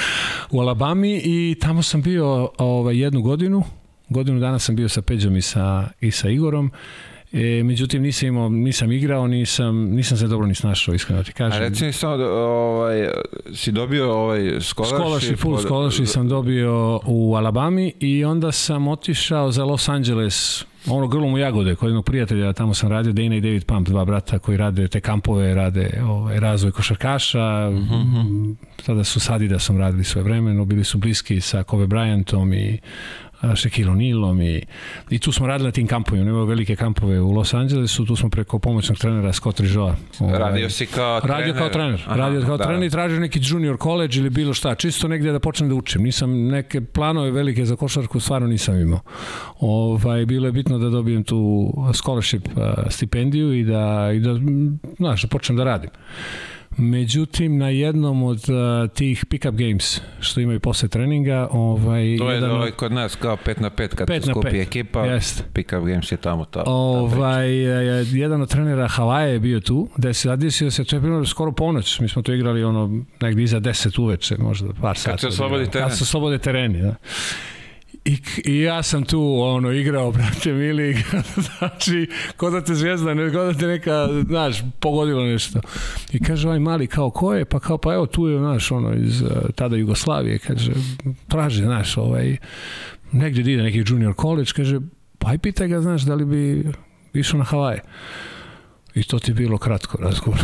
u 0.53 0.61
Alabami 0.61 1.21
i 1.25 1.57
tamo 1.61 1.83
sam 1.83 2.03
bio 2.03 2.51
ovaj, 2.59 2.99
jednu 2.99 3.23
godinu, 3.23 3.63
godinu 4.09 4.41
dana 4.41 4.59
sam 4.59 4.77
bio 4.77 4.89
sa 4.89 5.03
Peđom 5.03 5.37
i 5.37 5.43
sa, 5.43 5.89
i 6.01 6.11
sa 6.11 6.29
Igorom, 6.29 6.71
e, 7.35 7.63
međutim 7.63 8.03
nisam, 8.03 8.29
imao, 8.29 8.49
nisam 8.49 8.93
igrao, 8.93 9.27
nisam, 9.27 9.77
nisam 9.77 10.19
se 10.19 10.27
dobro 10.27 10.47
ni 10.47 10.55
snašao, 10.55 10.95
iskreno 10.95 11.23
ti 11.23 11.31
A 11.31 11.39
kažem. 11.39 11.61
reci 11.61 11.85
mi 11.85 11.93
samo, 11.93 12.17
da, 12.17 12.33
ovaj, 12.33 13.09
si 13.55 13.73
dobio 13.73 14.13
ovaj 14.13 14.61
scholarship? 14.61 14.99
Scholarship, 14.99 15.39
full 15.39 15.59
scholarship 15.59 16.07
sam 16.07 16.29
dobio 16.29 17.01
u 17.07 17.35
Alabami 17.35 17.93
i 18.01 18.25
onda 18.25 18.53
sam 18.53 18.89
otišao 18.89 19.51
za 19.51 19.65
Los 19.65 19.89
Angeles, 19.89 20.65
ono 20.87 21.09
grlom 21.09 21.33
u 21.35 21.39
jagode, 21.39 21.75
kod 21.75 21.89
jednog 21.89 22.05
prijatelja, 22.05 22.53
tamo 22.53 22.75
sam 22.75 22.91
radio, 22.91 23.13
Dana 23.13 23.37
i 23.37 23.41
David 23.41 23.65
Pump, 23.65 23.89
dva 23.89 24.05
brata 24.05 24.39
koji 24.39 24.57
rade 24.57 24.89
te 24.89 25.01
kampove, 25.01 25.55
rade 25.55 26.01
ovaj, 26.09 26.41
razvoj 26.41 26.73
košarkaša, 26.73 27.71
tada 28.87 29.05
su 29.05 29.21
sad 29.21 29.43
da 29.43 29.59
sam 29.59 29.79
radili 29.79 30.05
svoje 30.05 30.25
vremeno, 30.25 30.65
bili 30.65 30.85
su 30.85 30.99
bliski 30.99 31.41
sa 31.41 31.63
Kobe 31.63 31.87
Bryantom 31.87 32.55
i 32.55 32.79
a, 33.33 33.34
Shaquille 33.57 33.91
O'Nealom 33.91 34.43
i, 34.43 34.63
i 35.11 35.19
tu 35.19 35.33
smo 35.33 35.47
radili 35.47 35.69
na 35.69 35.73
tim 35.73 35.87
kampovima, 35.87 36.31
imamo 36.31 36.45
velike 36.45 36.77
kampove 36.77 37.21
u 37.21 37.33
Los 37.33 37.55
Angelesu, 37.55 38.05
tu 38.05 38.17
smo 38.17 38.31
preko 38.31 38.59
pomoćnog 38.59 38.99
trenera 38.99 39.33
Scott 39.33 39.61
Rizzoa. 39.61 39.97
ovaj, 40.19 40.39
Radio 40.39 40.71
si 40.71 40.87
kao 40.87 41.21
trener? 41.21 41.41
Radio 41.41 41.55
kao 41.55 41.69
trener. 41.69 42.03
Aha, 42.07 42.17
radio 42.17 42.43
kao 42.47 42.57
da. 42.57 42.65
trener 42.65 42.87
i 42.87 42.91
tražio 42.91 43.21
neki 43.21 43.41
junior 43.43 43.77
college 43.83 44.19
ili 44.19 44.31
bilo 44.31 44.55
šta. 44.55 44.75
Čisto 44.75 45.09
negdje 45.09 45.33
da 45.33 45.41
počnem 45.41 45.69
da 45.69 45.75
učim. 45.75 46.03
Nisam 46.03 46.47
neke 46.47 46.81
planove 46.81 47.31
velike 47.31 47.65
za 47.65 47.77
košarku, 47.77 48.21
stvarno 48.21 48.49
nisam 48.49 48.81
imao. 48.81 49.01
Ovaj, 49.61 50.27
bilo 50.27 50.47
je 50.47 50.53
bitno 50.53 50.79
da 50.79 50.89
dobijem 50.89 51.25
tu 51.25 51.73
scholarship 51.95 52.49
a, 52.57 52.91
stipendiju 52.91 53.53
i 53.53 53.65
da, 53.65 54.11
i 54.15 54.21
da, 54.21 54.35
znaš, 54.97 55.23
da 55.23 55.29
počnem 55.29 55.57
da 55.57 55.65
radim. 55.65 55.91
Međutim, 56.77 57.59
na 57.59 57.69
jednom 57.69 58.23
od 58.23 58.45
a, 58.51 58.89
tih 58.95 59.25
pick-up 59.27 59.69
games 59.69 60.01
što 60.21 60.41
imaju 60.41 60.61
posle 60.61 60.89
treninga, 60.89 61.49
ovaj, 61.51 62.17
To 62.19 62.31
je 62.31 62.35
jedan 62.35 62.51
ovaj 62.51 62.71
kod 62.71 62.93
nas 62.93 63.17
kao 63.17 63.37
5 63.37 63.61
na 63.61 63.71
5 63.71 63.89
kad 63.89 64.07
Pet 64.07 64.25
se 64.25 64.31
skupi 64.31 64.49
pet. 64.51 64.67
ekipa. 64.67 65.05
Jeste. 65.05 65.43
Pick-up 65.55 65.85
games 65.87 66.13
je 66.13 66.17
tamo 66.17 66.45
ta. 66.45 66.65
ta 66.65 66.71
Ovaj, 66.71 67.65
e, 68.01 68.05
jedan 68.13 68.43
od 68.43 68.49
trenera 68.51 68.89
Havaje 68.89 69.33
je 69.33 69.39
bio 69.39 69.61
tu, 69.61 69.89
gde 69.97 70.15
se 70.15 70.29
zadesio 70.29 70.71
se, 70.71 70.85
to 70.85 70.97
je 70.97 71.01
bilo 71.01 71.25
skoro 71.25 71.53
ponoć, 71.53 72.01
mi 72.01 72.09
smo 72.09 72.23
to 72.23 72.33
igrali 72.33 72.65
ono 72.65 73.05
negdje 73.21 73.45
iza 73.45 73.61
10 73.61 74.01
uveče, 74.01 74.37
možda 74.39 74.69
par 74.83 74.97
sata. 74.99 75.19
se 75.19 75.27
oslobodi 75.27 75.71
teren. 75.71 75.89
Kad 75.89 75.99
se 75.99 76.05
oslobode 76.05 76.39
tereni, 76.39 76.83
da. 76.83 76.95
I, 78.05 78.19
I 78.45 78.61
ja 78.61 78.83
sam 78.83 79.05
tu 79.05 79.41
ono 79.41 79.73
igrao, 79.73 80.13
brate 80.17 80.53
mili, 80.53 80.97
znači, 81.59 82.11
ko 82.37 82.51
da 82.51 82.61
te 82.61 82.75
zvijezda, 82.75 83.15
ne, 83.15 83.33
ko 83.33 83.45
da 83.45 83.55
te 83.55 83.67
neka, 83.67 84.09
znaš, 84.27 84.63
pogodilo 84.81 85.25
nešto. 85.25 85.61
I 86.13 86.19
kaže 86.19 86.49
ovaj 86.49 86.61
mali, 86.61 86.87
kao 86.87 87.11
ko 87.11 87.35
je? 87.35 87.45
Pa 87.45 87.61
kao, 87.61 87.79
pa 87.79 87.95
evo 87.95 88.07
tu 88.07 88.29
je, 88.29 88.39
znaš, 88.39 88.71
ono, 88.71 88.95
iz 88.95 89.23
uh, 89.23 89.29
tada 89.55 89.77
Jugoslavije, 89.77 90.39
kaže, 90.39 90.73
traži, 91.29 91.63
znaš, 91.63 91.97
ovaj, 91.97 92.37
negdje 93.13 93.53
ide 93.53 93.63
neki 93.63 93.85
junior 93.87 94.15
college, 94.21 94.51
kaže, 94.57 94.81
pa 95.19 95.31
aj 95.31 95.39
pitaj 95.39 95.69
ga, 95.69 95.81
znaš, 95.81 96.03
da 96.03 96.15
li 96.15 96.25
bi 96.25 96.65
išao 97.15 97.39
na 97.39 97.45
Havaje. 97.45 97.81
I 98.95 99.03
to 99.03 99.19
ti 99.19 99.31
je 99.31 99.35
bilo 99.35 99.59
kratko 99.59 99.99
razgovor. 100.03 100.39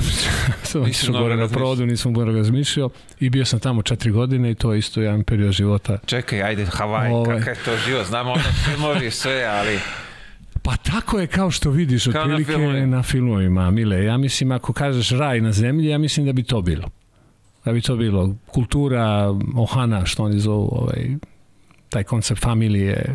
Sam 0.62 0.82
Nisi 0.82 0.88
otišao 0.90 1.10
mnogo 1.10 1.24
gore 1.24 1.36
na 1.36 1.48
produ, 1.48 1.86
nisam 1.86 2.12
mnogo 2.12 2.32
razmišljao 2.32 2.90
i 3.20 3.30
bio 3.30 3.44
sam 3.44 3.60
tamo 3.60 3.82
četiri 3.82 4.10
godine 4.10 4.50
i 4.50 4.54
to 4.54 4.72
je 4.72 4.78
isto 4.78 5.00
jedan 5.00 5.24
period 5.24 5.52
života. 5.52 5.98
Čekaj, 6.06 6.42
ajde, 6.42 6.64
Havaj, 6.66 7.10
Ovaj. 7.12 7.38
kakav 7.38 7.52
je 7.54 7.64
to 7.64 7.76
život. 7.86 8.06
Znamo 8.06 8.32
ono 8.32 8.42
filmovi 8.64 9.10
sve, 9.10 9.44
ali... 9.44 9.78
Pa 10.62 10.76
tako 10.76 11.18
je 11.20 11.26
kao 11.26 11.50
što 11.50 11.70
vidiš 11.70 12.04
Kao 12.04 12.12
na 12.12 12.20
otprilike 12.20 12.52
filmovima. 12.52 12.86
na 12.86 13.02
filmovima, 13.02 13.70
Mile. 13.70 14.04
Ja 14.04 14.16
mislim 14.18 14.52
ako 14.52 14.72
kažeš 14.72 15.10
raj 15.10 15.40
na 15.40 15.52
zemlji, 15.52 15.88
ja 15.88 15.98
mislim 15.98 16.26
da 16.26 16.32
bi 16.32 16.42
to 16.42 16.60
bilo. 16.62 16.88
Da 17.64 17.72
bi 17.72 17.80
to 17.80 17.96
bilo. 17.96 18.34
Kultura, 18.46 19.34
ohana, 19.56 20.06
što 20.06 20.24
oni 20.24 20.40
zovu, 20.40 20.68
ovaj, 20.72 21.06
taj 21.88 22.04
koncept 22.04 22.40
familije, 22.42 23.14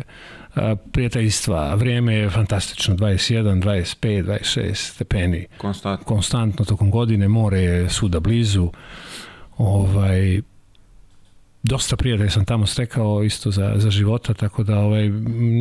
prijateljstva, 0.92 1.74
vrijeme 1.74 2.14
je 2.14 2.30
fantastično, 2.30 2.94
21, 2.94 3.62
25, 3.62 4.24
26 4.24 4.74
stepeni, 4.74 5.46
Konstantno. 5.58 6.04
konstantno 6.06 6.64
tokom 6.64 6.90
godine, 6.90 7.28
more 7.28 7.60
je 7.60 7.88
svuda 7.90 8.20
blizu, 8.20 8.70
ovaj, 9.56 10.40
dosta 11.66 11.96
prijatelja 11.96 12.30
sam 12.30 12.44
tamo 12.44 12.66
stekao 12.66 13.24
isto 13.24 13.50
za, 13.50 13.72
za 13.76 13.90
života, 13.90 14.34
tako 14.34 14.62
da 14.62 14.78
ovaj, 14.78 15.08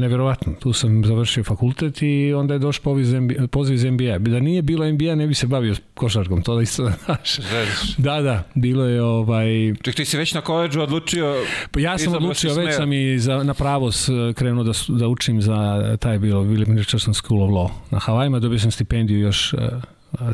neverovatno, 0.01 0.53
tu 0.59 0.73
sam 0.73 1.05
završio 1.05 1.43
fakultet 1.43 2.01
i 2.01 2.33
onda 2.33 2.53
je 2.53 2.59
došao 2.59 2.83
poziv 2.83 3.31
iz 3.31 3.49
poziv 3.51 3.75
iz 3.75 3.83
NBA. 3.83 4.17
Da 4.17 4.39
nije 4.39 4.61
bilo 4.61 4.91
NBA 4.91 5.15
ne 5.15 5.27
bi 5.27 5.33
se 5.33 5.47
bavio 5.47 5.75
košarkom, 5.93 6.41
to 6.41 6.55
da 6.55 6.61
isto 6.61 6.83
da 6.83 6.93
znaš. 7.05 7.37
Da, 7.97 8.21
da, 8.21 8.43
bilo 8.55 8.85
je 8.85 9.03
ovaj... 9.03 9.73
Ček, 9.81 9.95
ti 9.95 10.05
si 10.05 10.17
već 10.17 10.33
na 10.33 10.41
koleđu 10.41 10.81
odlučio... 10.81 11.35
Pa 11.71 11.79
ja 11.79 11.97
sam 11.97 12.13
odlučio, 12.13 12.53
već 12.53 12.75
sam 12.75 12.93
i 12.93 13.19
za, 13.19 13.43
na 13.43 13.53
pravo 13.53 13.91
krenuo 14.35 14.63
da, 14.63 14.71
da 14.87 15.07
učim 15.07 15.41
za 15.41 15.97
taj 15.99 16.19
bilo 16.19 16.43
William 16.43 16.77
Richardson 16.77 17.13
School 17.13 17.43
of 17.43 17.49
Law. 17.49 17.69
Na 17.91 17.99
Havajima 17.99 18.39
dobio 18.39 18.59
sam 18.59 18.71
stipendiju 18.71 19.19
još 19.19 19.53
uh, 19.53 19.59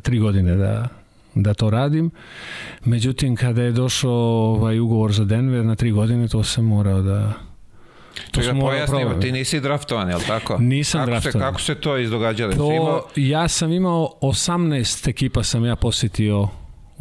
tri 0.01 0.19
godine 0.19 0.55
da 0.55 1.00
da 1.35 1.53
to 1.53 1.69
radim. 1.69 2.11
Međutim, 2.85 3.35
kada 3.35 3.61
je 3.63 3.71
došao 3.71 4.11
ovaj 4.55 4.79
ugovor 4.79 5.11
za 5.11 5.25
Denver 5.25 5.65
na 5.65 5.75
tri 5.75 5.91
godine, 5.91 6.27
to 6.27 6.43
sam 6.43 6.65
morao 6.65 7.01
da 7.01 7.33
To 8.31 8.41
Čega 8.41 8.59
pojasnimo, 8.59 9.13
ti 9.13 9.31
nisi 9.31 9.59
draftovan, 9.59 10.09
je 10.09 10.15
li 10.15 10.23
tako? 10.27 10.57
Nisam 10.59 10.99
kako 10.99 11.11
draftovan. 11.11 11.31
Se, 11.31 11.39
kako 11.39 11.61
se 11.61 11.75
to 11.75 11.97
izdogađalo? 11.97 12.53
To, 12.53 12.73
imao... 12.73 13.03
Ja 13.15 13.47
sam 13.47 13.71
imao 13.71 14.13
18 14.21 15.09
ekipa 15.09 15.43
sam 15.43 15.65
ja 15.65 15.75
posjetio 15.75 16.47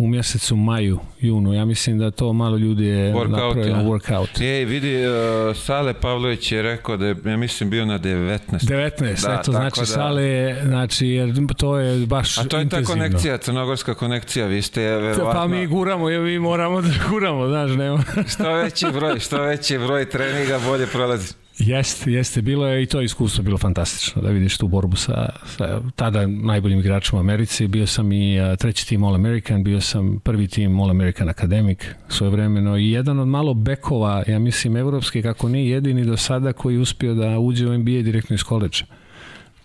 u 0.00 0.06
mjesecu 0.06 0.56
maju, 0.56 0.98
junu. 1.20 1.54
Ja 1.54 1.64
mislim 1.64 1.98
da 1.98 2.10
to 2.10 2.32
malo 2.32 2.56
ljudi 2.56 2.86
je 2.86 3.14
workout, 3.14 3.30
napravio 3.30 3.74
ja. 3.74 3.82
workout. 3.82 4.42
Je, 4.42 4.64
vidi, 4.64 5.06
uh, 5.06 5.56
Sale 5.56 5.94
Pavlović 5.94 6.52
je 6.52 6.62
rekao 6.62 6.96
da 6.96 7.06
je, 7.06 7.16
ja 7.24 7.36
mislim, 7.36 7.70
bio 7.70 7.84
na 7.86 7.98
19. 7.98 8.38
19, 8.50 9.26
da, 9.26 9.38
eto, 9.40 9.52
znači 9.52 9.80
da... 9.80 9.86
Sale 9.86 10.22
je, 10.22 10.62
znači, 10.64 11.06
jer 11.06 11.34
to 11.56 11.78
je 11.78 12.06
baš 12.06 12.38
A 12.38 12.44
to 12.44 12.56
je 12.56 12.62
intenzivno. 12.62 12.94
ta 12.94 13.08
konekcija, 13.08 13.38
crnogorska 13.38 13.94
konekcija, 13.94 14.46
vi 14.46 14.62
ste 14.62 14.80
verovatno... 14.80 15.32
Pa 15.32 15.46
mi 15.46 15.66
guramo, 15.66 16.08
je, 16.08 16.18
mi 16.18 16.38
moramo 16.38 16.80
da 16.80 16.88
guramo, 17.10 17.48
znaš, 17.48 17.70
nema. 17.70 18.04
što 18.32 18.52
veći 18.52 18.86
broj, 18.92 19.18
što 19.18 19.42
veći 19.42 19.78
broj 19.78 20.08
treninga, 20.08 20.58
bolje 20.66 20.86
prolazi. 20.86 21.39
Jeste, 21.60 22.12
jeste, 22.12 22.42
bilo 22.42 22.66
je 22.66 22.82
i 22.82 22.86
to 22.86 23.00
iskustvo 23.00 23.44
bilo 23.44 23.58
fantastično 23.58 24.22
da 24.22 24.28
vidiš 24.28 24.58
tu 24.58 24.68
borbu 24.68 24.96
sa, 24.96 25.28
sa 25.56 25.80
tada 25.96 26.26
najboljim 26.26 26.78
igračom 26.78 27.18
u 27.18 27.20
Americi. 27.20 27.66
Bio 27.66 27.86
sam 27.86 28.12
i 28.12 28.40
a, 28.40 28.56
treći 28.56 28.88
tim 28.88 29.04
All 29.04 29.14
American, 29.14 29.64
bio 29.64 29.80
sam 29.80 30.20
prvi 30.24 30.48
tim 30.48 30.80
All 30.80 30.90
American 30.90 31.28
Academic 31.28 31.78
svoje 32.08 32.30
vremeno 32.30 32.76
i 32.76 32.90
jedan 32.90 33.18
od 33.18 33.28
malo 33.28 33.54
bekova, 33.54 34.22
ja 34.26 34.38
mislim, 34.38 34.76
evropski, 34.76 35.22
kako 35.22 35.48
nije 35.48 35.70
jedini 35.70 36.04
do 36.04 36.16
sada 36.16 36.52
koji 36.52 36.74
je 36.74 36.80
uspio 36.80 37.14
da 37.14 37.38
uđe 37.38 37.66
u 37.66 37.78
NBA 37.78 38.02
direktno 38.02 38.34
iz 38.34 38.42
koleđa. 38.42 38.84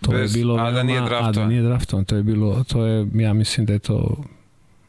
To 0.00 0.10
Bez, 0.10 0.36
je 0.36 0.38
bilo 0.38 0.56
a 0.56 0.70
da 0.70 0.82
nije 0.82 1.00
draftovan. 1.00 1.28
A 1.28 1.32
da 1.32 1.46
nije 1.46 1.62
draftovan, 1.62 2.04
to 2.04 2.16
je 2.16 2.22
bilo, 2.22 2.64
to 2.64 2.86
je, 2.86 3.06
ja 3.14 3.32
mislim 3.32 3.66
da 3.66 3.72
je 3.72 3.78
to 3.78 4.24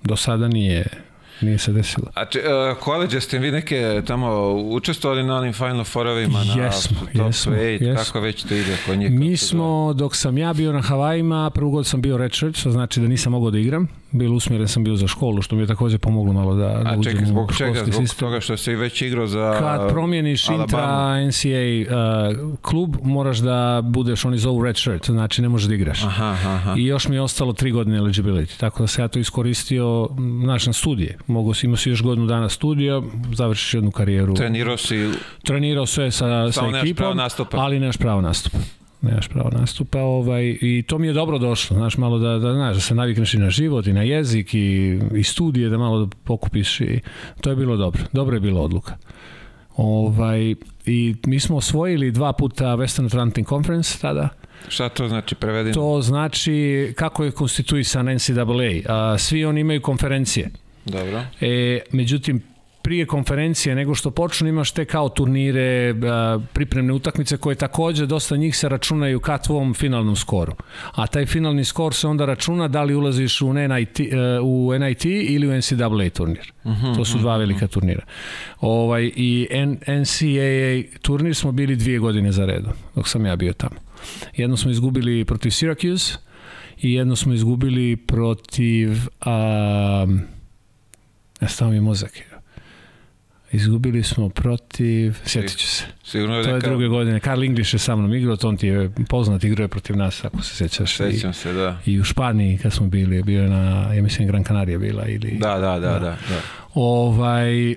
do 0.04 0.16
sada 0.16 0.48
nije 0.48 1.07
Nije 1.42 1.58
se 1.58 1.72
desilo. 1.72 2.08
A 2.14 2.26
če, 2.26 2.40
uh, 2.40 2.78
koleđe 2.78 3.22
ste 3.22 3.40
vi 3.40 3.52
neke 3.52 4.02
tamo 4.08 4.52
učestvovali 4.54 5.24
na 5.24 5.38
onim 5.38 5.54
Final 5.54 5.84
Fourovima 5.84 6.44
na 6.44 6.64
jesmo, 6.64 7.00
top 7.00 7.26
jesmo, 7.26 7.54
8, 7.54 7.82
jesmo. 7.82 7.96
kako 7.96 8.20
već 8.20 8.44
to 8.44 8.56
ide 8.56 8.78
kod 8.86 8.98
njih? 8.98 9.12
Mi 9.12 9.38
smo, 9.38 9.94
dok 9.94 10.16
sam 10.16 10.38
ja 10.38 10.54
bio 10.54 10.74
na 10.74 10.82
Havajima, 10.82 11.50
prvu 11.50 11.72
god 11.72 11.88
sam 11.88 12.02
bio 12.02 12.18
redshirt, 12.18 12.56
što 12.56 12.72
znači 12.72 13.00
da 13.00 13.08
nisam 13.08 13.32
mogao 13.32 13.52
da 13.52 13.58
igram. 13.58 13.88
Bilo 14.18 14.36
usmjeren 14.36 14.68
sam 14.68 14.84
bio 14.84 14.96
za 14.96 15.08
školu, 15.08 15.42
što 15.42 15.56
mi 15.56 15.62
je 15.62 15.68
takođe 15.68 15.98
pomoglo 15.98 16.34
malo 16.34 16.56
da, 16.56 16.68
da 16.68 16.90
A 16.90 17.04
čekaj, 17.04 17.26
zbog 17.26 17.54
čega? 17.58 17.80
Zbog 17.80 17.94
sistem. 17.94 18.20
toga 18.20 18.40
što 18.40 18.58
si 18.58 18.76
već 18.76 19.02
igrao 19.02 19.28
za 19.28 19.56
Kad 19.60 19.90
promijeniš 19.90 20.50
intra 20.50 21.16
NCAA 21.28 22.38
uh, 22.40 22.58
klub, 22.62 22.96
moraš 23.04 23.38
da 23.38 23.82
budeš, 23.84 24.26
oni 24.26 24.38
zovu 24.38 24.64
redshirt, 24.64 25.06
znači 25.10 25.42
ne 25.42 25.50
možeš 25.50 25.68
da 25.68 25.76
igraš. 25.76 26.04
Aha, 26.04 26.38
aha. 26.46 26.74
I 26.78 26.86
još 26.86 27.08
mi 27.08 27.16
je 27.16 27.22
ostalo 27.22 27.54
tri 27.54 27.72
godine 27.72 27.98
eligibility, 28.00 28.60
tako 28.60 28.84
da 28.84 28.88
se 28.88 29.02
ja 29.02 29.08
to 29.08 29.20
iskoristio 29.20 30.10
naš 30.46 30.66
na 30.66 30.74
studije. 30.74 31.18
Mogu 31.28 31.54
si, 31.54 31.66
imao 31.66 31.78
si 31.78 31.90
još 31.90 32.04
godinu 32.04 32.28
dana 32.28 32.50
studija, 32.50 33.02
završiš 33.34 33.74
jednu 33.74 33.92
karijeru. 33.92 34.34
Trenirao 34.34 34.78
si... 34.78 35.10
Trenirao 35.44 35.86
sve 35.86 36.12
sa, 36.12 36.52
sa 36.52 36.62
ekipom, 36.82 37.20
ali 37.52 37.80
nemaš 37.80 37.98
pravo 37.98 38.22
nastupa 38.22 38.77
nemaš 39.02 39.28
pravo 39.28 39.50
nastupa 39.50 40.02
ovaj, 40.02 40.58
i 40.62 40.84
to 40.88 40.98
mi 40.98 41.08
je 41.08 41.14
dobro 41.14 41.38
došlo, 41.38 41.78
znaš, 41.78 41.98
malo 41.98 42.20
da, 42.20 42.38
da, 42.38 42.54
znaš, 42.54 42.76
da 42.76 42.82
se 42.82 42.96
navikneš 42.96 43.34
i 43.34 43.38
na 43.38 43.50
život 43.50 43.88
i 43.88 43.94
na 43.94 44.04
jezik 44.04 44.54
i, 44.54 45.00
i 45.16 45.24
studije, 45.24 45.70
da 45.70 45.78
malo 45.78 46.06
da 46.06 46.16
pokupiš 46.24 46.82
i 46.82 47.00
to 47.42 47.50
je 47.50 47.56
bilo 47.56 47.78
dobro, 47.78 48.04
dobro 48.14 48.36
je 48.36 48.40
bila 48.40 48.62
odluka. 48.62 48.98
Ovaj, 49.78 50.56
I 50.86 51.16
mi 51.26 51.40
smo 51.40 51.58
osvojili 51.58 52.12
dva 52.12 52.34
puta 52.34 52.66
Western 52.66 53.06
Atlantic 53.06 53.48
Conference 53.48 53.98
tada. 54.02 54.30
Šta 54.68 54.90
to 54.90 55.08
znači 55.08 55.36
prevedeno? 55.36 55.74
To 55.74 56.02
znači 56.02 56.94
kako 56.96 57.24
je 57.24 57.32
konstituisan 57.32 58.16
NCAA. 58.16 58.44
A, 58.88 59.18
svi 59.18 59.46
oni 59.46 59.62
imaju 59.62 59.82
konferencije. 59.82 60.50
Dobro. 60.86 61.24
E, 61.42 61.80
međutim, 61.92 62.42
prije 62.88 63.06
konferencije 63.06 63.76
nego 63.76 63.96
što 63.96 64.12
počnu 64.12 64.48
imaš 64.48 64.72
te 64.72 64.86
kao 64.86 65.10
turnire, 65.10 65.96
pripremne 66.54 66.94
utakmice 66.94 67.38
koje 67.38 67.56
takođe 67.56 68.06
dosta 68.06 68.36
njih 68.36 68.58
se 68.58 68.70
računaju 68.70 69.20
ka 69.20 69.38
tvom 69.38 69.74
finalnom 69.74 70.16
skoru. 70.16 70.54
A 70.96 71.08
taj 71.08 71.26
finalni 71.26 71.66
skor 71.66 71.94
se 71.94 72.08
onda 72.08 72.26
računa 72.26 72.68
da 72.68 72.84
li 72.84 72.96
ulaziš 72.96 73.42
u 73.42 73.54
NIT, 73.54 74.00
e, 74.00 74.06
u 74.42 74.74
NIT 74.80 75.06
ili 75.06 75.48
u 75.48 75.58
NCAA 75.58 76.10
turnir. 76.14 76.54
Uh 76.64 76.72
mhm, 76.72 76.86
-huh, 76.86 76.96
to 76.96 77.06
su 77.06 77.18
dva 77.18 77.32
mhm, 77.32 77.40
velika 77.40 77.66
mhm. 77.66 77.74
turnira. 77.74 78.04
Ovaj, 78.60 79.12
I 79.16 79.48
NCAA 79.88 81.00
turnir 81.02 81.36
smo 81.36 81.52
bili 81.52 81.76
dvije 81.76 82.00
godine 82.00 82.32
za 82.32 82.46
redom, 82.46 82.74
dok 82.96 83.08
sam 83.08 83.26
ja 83.26 83.36
bio 83.36 83.54
tamo. 83.54 83.76
Jedno 84.38 84.58
smo 84.58 84.72
izgubili 84.72 85.26
protiv 85.26 85.50
Syracuse 85.50 86.18
i 86.82 86.94
jedno 86.94 87.16
smo 87.16 87.34
izgubili 87.34 87.98
protiv... 87.98 88.90
Um, 89.26 90.22
stavim 91.48 91.74
mi 91.74 91.82
mozak. 91.82 92.37
Izgubili 93.52 94.04
smo 94.04 94.30
protiv, 94.30 95.16
sjetit 95.26 95.58
ću 95.58 95.68
se. 95.68 95.84
Sigurno 96.04 96.44
to 96.44 96.50
je 96.50 96.60
druge 96.60 96.88
godine. 96.88 97.20
Karl 97.20 97.44
English 97.44 97.74
je 97.74 97.80
sa 97.80 97.96
mnom 97.96 98.14
igrao, 98.14 98.36
to 98.36 98.50
on 98.50 98.58
ti 98.58 98.68
je 98.68 98.92
poznat, 99.10 99.44
igrao 99.44 99.64
je 99.64 99.68
protiv 99.68 99.98
nas, 99.98 100.26
ako 100.26 100.42
se 100.42 100.56
sjećaš. 100.56 100.98
Sećam 100.98 101.34
se, 101.34 101.54
da. 101.54 101.80
I 101.86 102.00
u 102.00 102.04
Španiji 102.04 102.58
kad 102.58 102.74
smo 102.74 102.88
bili, 102.88 103.24
bio 103.24 103.44
je 103.44 103.50
na, 103.50 103.94
ja 103.94 104.02
mislim, 104.02 104.28
Gran 104.28 104.44
Canaria 104.44 104.78
bila. 104.78 105.08
Ili, 105.08 105.38
da, 105.40 105.58
da, 105.58 105.60
da, 105.60 105.80
da. 105.80 106.00
da, 106.00 106.00
da. 106.00 106.42
Ovaj, 106.74 107.76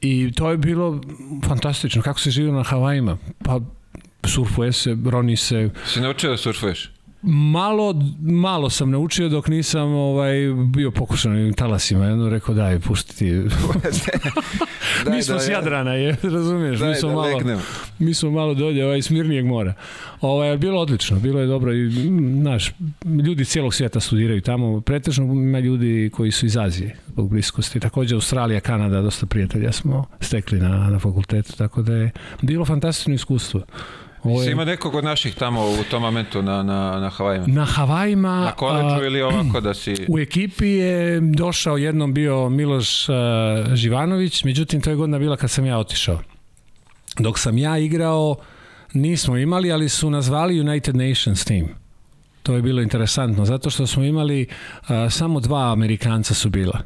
I 0.00 0.32
to 0.32 0.50
je 0.50 0.56
bilo 0.56 1.00
fantastično. 1.46 2.02
Kako 2.02 2.20
se 2.20 2.30
živio 2.30 2.52
na 2.52 2.62
Havajima? 2.62 3.18
Pa 3.44 3.60
surfuje 4.24 4.72
se, 4.72 4.96
roni 5.04 5.36
se. 5.36 5.70
Si 5.86 6.00
naučio 6.00 6.30
da 6.30 6.36
surfuješ? 6.36 6.90
Malo, 7.24 7.94
malo 8.20 8.70
sam 8.70 8.90
naučio 8.90 9.28
dok 9.28 9.48
nisam 9.48 9.88
ovaj, 9.88 10.34
bio 10.66 10.90
pokušan 10.90 11.48
u 11.48 11.52
talasima. 11.52 12.06
Jedno 12.06 12.28
rekao 12.28 12.54
daj, 12.54 12.78
pušti 12.78 13.16
ti. 13.16 13.32
daj, 13.32 13.42
mi 15.16 15.22
smo 15.22 15.34
da, 15.34 15.40
s 15.40 15.48
Jadrana, 15.48 15.92
je, 15.92 16.16
razumiješ? 16.22 16.78
Daj, 16.78 16.88
mi 16.88 16.94
smo 16.94 17.08
da 17.08 17.14
malo, 17.14 17.26
legnem. 17.26 17.58
Mi 17.98 18.14
smo 18.14 18.30
malo 18.30 18.54
dolje 18.54 18.84
ovaj, 18.84 19.02
smirnijeg 19.02 19.46
mora. 19.46 19.74
Ovaj, 20.20 20.56
bilo 20.56 20.80
odlično, 20.80 21.18
bilo 21.18 21.40
je 21.40 21.46
dobro. 21.46 21.74
I, 21.74 22.10
naš, 22.42 22.72
ljudi 23.24 23.44
cijelog 23.44 23.74
svijeta 23.74 24.00
studiraju 24.00 24.40
tamo. 24.40 24.80
Pretežno 24.80 25.24
ima 25.24 25.58
ljudi 25.58 26.10
koji 26.12 26.30
su 26.30 26.46
iz 26.46 26.56
Azije, 26.56 26.96
zbog 27.08 27.30
bliskosti. 27.30 27.80
Takođe 27.80 28.14
Australija, 28.14 28.60
Kanada, 28.60 29.02
dosta 29.02 29.26
prijatelja 29.26 29.72
smo 29.72 30.04
stekli 30.20 30.58
na, 30.58 30.90
na 30.90 30.98
fakultetu, 30.98 31.52
tako 31.56 31.82
da 31.82 31.94
je 31.94 32.10
bilo 32.40 32.64
fantastično 32.64 33.14
iskustvo. 33.14 33.62
Ovo 34.22 34.42
je... 34.42 34.52
ima 34.52 34.64
nekog 34.64 34.94
od 34.94 35.04
naših 35.04 35.34
tamo 35.34 35.70
u 35.70 35.84
tom 35.90 36.02
momentu 36.02 36.42
na, 36.42 36.62
na, 36.62 37.00
na 37.00 37.10
Havajima? 37.10 37.46
Na 37.46 37.64
Havajima... 37.64 38.40
Na 38.40 38.52
koleđu 38.52 39.04
ili 39.04 39.22
ovako 39.22 39.60
da 39.60 39.74
si... 39.74 40.06
U 40.08 40.18
ekipi 40.18 40.68
je 40.68 41.20
došao 41.20 41.76
jednom 41.76 42.14
bio 42.14 42.48
Miloš 42.48 43.08
uh, 43.08 43.14
Živanović, 43.74 44.44
međutim 44.44 44.80
to 44.80 44.90
je 44.90 44.96
godina 44.96 45.18
bila 45.18 45.36
kad 45.36 45.50
sam 45.50 45.66
ja 45.66 45.78
otišao. 45.78 46.20
Dok 47.18 47.38
sam 47.38 47.58
ja 47.58 47.78
igrao, 47.78 48.36
nismo 48.92 49.36
imali, 49.36 49.72
ali 49.72 49.88
su 49.88 50.10
nazvali 50.10 50.60
United 50.60 50.96
Nations 50.96 51.44
team. 51.44 51.68
To 52.42 52.54
je 52.54 52.62
bilo 52.62 52.82
interesantno, 52.82 53.44
zato 53.44 53.70
što 53.70 53.86
smo 53.86 54.04
imali 54.04 54.46
uh, 54.46 54.88
samo 55.10 55.40
dva 55.40 55.72
Amerikanca 55.72 56.34
su 56.34 56.50
bila. 56.50 56.80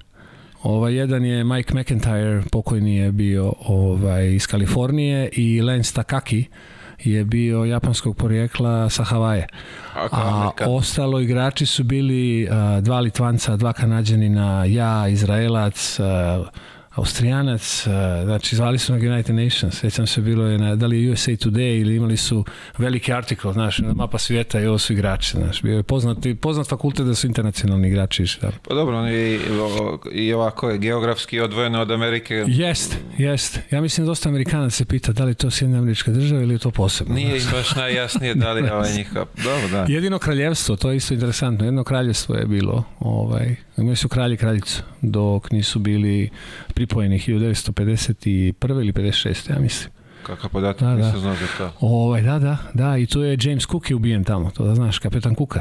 Ovaj 0.62 0.95
jedan 0.95 1.25
je 1.25 1.45
Mike 1.45 1.75
McIntyre, 1.75 2.43
pokojni 2.52 2.97
je 2.97 3.12
bio 3.12 3.52
ovaj 3.66 4.35
iz 4.35 4.47
Kalifornije 4.47 5.28
i 5.33 5.62
Lance 5.62 5.95
Takaki, 5.95 6.45
je 7.05 7.25
bio 7.25 7.65
japanskog 7.65 8.17
porijekla 8.17 8.91
sa 8.91 9.05
Havaje. 9.05 9.47
A 9.95 10.50
ostalo 10.67 11.21
igrači 11.21 11.67
su 11.67 11.85
bili 11.85 12.49
dva 12.83 13.00
Litvanca, 13.00 13.57
dva 13.57 13.73
Kanadjanina, 13.73 14.65
ja, 14.65 15.09
Izraelac, 15.09 15.99
Austrijanac, 16.97 17.87
znači 18.25 18.57
zvali 18.57 18.79
su 18.79 18.93
na 18.93 18.99
United 18.99 19.35
Nations, 19.35 19.81
sećam 19.81 20.07
se 20.07 20.21
bilo 20.21 20.47
je 20.47 20.59
na, 20.59 20.76
da 20.76 20.87
li 20.87 21.11
USA 21.11 21.31
Today 21.31 21.81
ili 21.81 21.97
imali 21.97 22.17
su 22.17 22.45
veliki 22.79 23.12
artikl, 23.12 23.50
znaš, 23.50 23.79
na 23.79 23.95
mapa 23.95 24.19
svijeta 24.19 24.61
i 24.61 24.67
ovo 24.67 24.79
su 24.79 24.93
igrači, 24.93 25.37
znaš, 25.37 25.62
bio 25.62 25.76
je 25.76 25.83
poznat, 25.83 26.19
poznat 26.41 26.69
fakultet 26.69 27.07
da 27.07 27.15
su 27.15 27.26
internacionalni 27.26 27.88
igrači 27.88 28.23
išli 28.23 28.41
da. 28.41 28.50
Pa 28.69 28.75
dobro, 28.75 29.11
i, 29.11 29.41
i 30.12 30.33
ovako 30.33 30.71
je 30.71 30.79
geografski 30.79 31.41
odvojeno 31.41 31.81
od 31.81 31.91
Amerike. 31.91 32.45
Jest, 32.47 32.97
jest. 33.19 33.59
Ja 33.71 33.81
mislim 33.81 34.07
da 34.07 34.11
dosta 34.11 34.29
Amerikanac 34.29 34.75
se 34.75 34.85
pita 34.85 35.12
da 35.12 35.25
li 35.25 35.35
to 35.35 35.50
Sjedina 35.50 35.79
američka 35.79 36.12
država 36.12 36.43
ili 36.43 36.55
je 36.55 36.59
to 36.59 36.71
posebno. 36.71 37.15
Nije 37.15 37.37
im 37.37 37.43
baš 37.53 37.75
najjasnije 37.75 38.35
da 38.35 38.53
li 38.53 38.71
ovaj 38.71 38.93
njihov. 38.97 39.25
Dobro, 39.45 39.69
da. 39.71 39.87
Jedino 39.88 40.19
kraljevstvo, 40.19 40.76
to 40.76 40.91
je 40.91 40.97
isto 40.97 41.15
interesantno, 41.15 41.65
jedno 41.65 41.85
kraljevstvo 41.85 42.35
je 42.35 42.47
bilo, 42.47 42.85
ovaj, 43.00 43.57
imali 43.76 43.97
su 43.97 44.09
kralj 44.09 44.35
i 44.35 44.37
kraljicu, 44.37 44.83
dok 45.03 45.50
nisu 45.50 45.79
bili 45.79 46.31
pri 46.75 46.86
pripojenih 46.87 47.28
1951. 47.28 48.81
ili 48.81 48.93
56. 48.93 49.50
ja 49.50 49.59
mislim. 49.59 49.90
Kakav 50.23 50.50
podatak, 50.50 50.81
Da, 50.81 50.87
da. 50.88 50.95
nisam 51.07 51.21
znao 51.21 51.35
za 51.35 51.47
to. 51.59 51.73
Ovaj, 51.81 52.23
da, 52.23 52.38
da, 52.38 52.57
da, 52.75 52.97
i 52.97 53.07
tu 53.07 53.23
je 53.23 53.38
James 53.43 53.66
Cook 53.66 53.90
je 53.90 53.97
ubijen 53.97 54.25
tamo, 54.25 54.50
to 54.50 54.64
da 54.64 54.75
znaš, 54.75 54.99
kapetan 54.99 55.35
Kuka. 55.35 55.61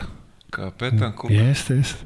Kapetan 0.49 1.13
Cook. 1.21 1.31
Jeste, 1.31 1.75
jeste. 1.75 2.05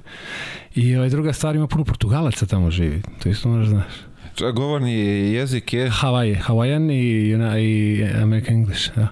I 0.76 0.96
ovaj, 0.96 1.10
druga 1.10 1.34
stvar, 1.34 1.56
ima 1.56 1.68
puno 1.68 1.84
Portugalaca 1.84 2.46
tamo 2.46 2.72
živi, 2.72 3.02
to 3.24 3.30
isto 3.30 3.50
možeš 3.50 3.70
znaš. 3.70 3.94
To 4.36 4.52
Govorni 4.52 4.94
jezik 5.34 5.74
je, 5.74 5.90
Havaje, 5.90 6.36
Hawaiian 6.36 6.92
i, 6.92 7.30
i 7.60 8.04
American 8.22 8.56
English, 8.56 8.90
da. 8.96 9.08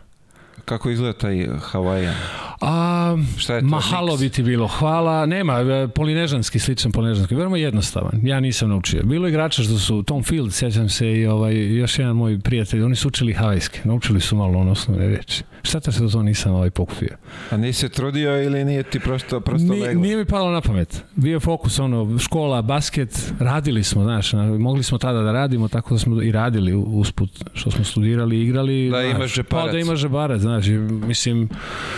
kako 0.65 0.89
izgleda 0.89 1.17
taj 1.17 1.47
Hawaiian? 1.71 2.15
A, 2.61 3.17
Šta 3.37 3.53
je 3.55 3.61
to? 3.61 3.67
mahalo 3.67 4.17
bi 4.17 4.29
ti 4.29 4.43
bilo, 4.43 4.67
hvala, 4.67 5.25
nema, 5.25 5.53
e, 5.53 5.87
polinežanski, 5.87 6.59
sličan 6.59 6.91
polinežanski, 6.91 7.35
veoma 7.35 7.57
jednostavan, 7.57 8.19
ja 8.23 8.39
nisam 8.39 8.69
naučio. 8.69 9.03
Bilo 9.03 9.27
je 9.27 9.29
igrača 9.29 9.63
što 9.63 9.77
su, 9.77 10.03
Tom 10.03 10.23
Field, 10.23 10.53
sjećam 10.53 10.89
se 10.89 11.11
i 11.11 11.25
ovaj, 11.25 11.75
još 11.75 11.99
jedan 11.99 12.15
moj 12.15 12.39
prijatelj, 12.39 12.83
oni 12.83 12.95
su 12.95 13.07
učili 13.07 13.33
havajske, 13.33 13.81
naučili 13.83 14.21
su 14.21 14.35
malo 14.35 14.59
ono 14.59 14.71
osnovne 14.71 15.07
reči. 15.07 15.43
Šta 15.63 15.91
što 15.91 16.09
to 16.09 16.23
nisam 16.23 16.53
ovaj 16.53 16.69
pokupio? 16.69 17.17
A 17.51 17.57
nisi 17.57 17.79
se 17.79 17.89
trudio 17.89 18.43
ili 18.43 18.65
nije 18.65 18.83
ti 18.83 18.99
prosto, 18.99 19.39
prosto 19.39 19.73
Ni, 19.73 19.81
leglo? 19.81 20.01
nije 20.01 20.17
mi 20.17 20.25
palo 20.25 20.51
na 20.51 20.61
pamet. 20.61 21.03
Bio 21.15 21.39
fokus 21.39 21.79
ono, 21.79 22.19
škola, 22.19 22.61
basket, 22.61 23.33
radili 23.39 23.83
smo, 23.83 24.03
znaš, 24.03 24.33
na- 24.33 24.57
mogli 24.57 24.83
smo 24.83 24.97
tada 24.97 25.21
da 25.21 25.31
radimo, 25.31 25.67
tako 25.67 25.93
da 25.93 25.99
smo 25.99 26.21
i 26.21 26.31
radili 26.31 26.73
usput 26.75 27.29
što 27.53 27.71
smo 27.71 27.83
studirali, 27.83 28.41
igrali. 28.41 28.89
Da 28.89 29.01
znaš, 29.01 29.15
imaš 29.15 29.33
džeparac. 29.33 29.65
Pa 29.65 29.71
da 29.71 29.79
imaš 29.79 29.99
džeparac, 29.99 30.41
znaš, 30.41 30.65
mislim, 31.07 31.49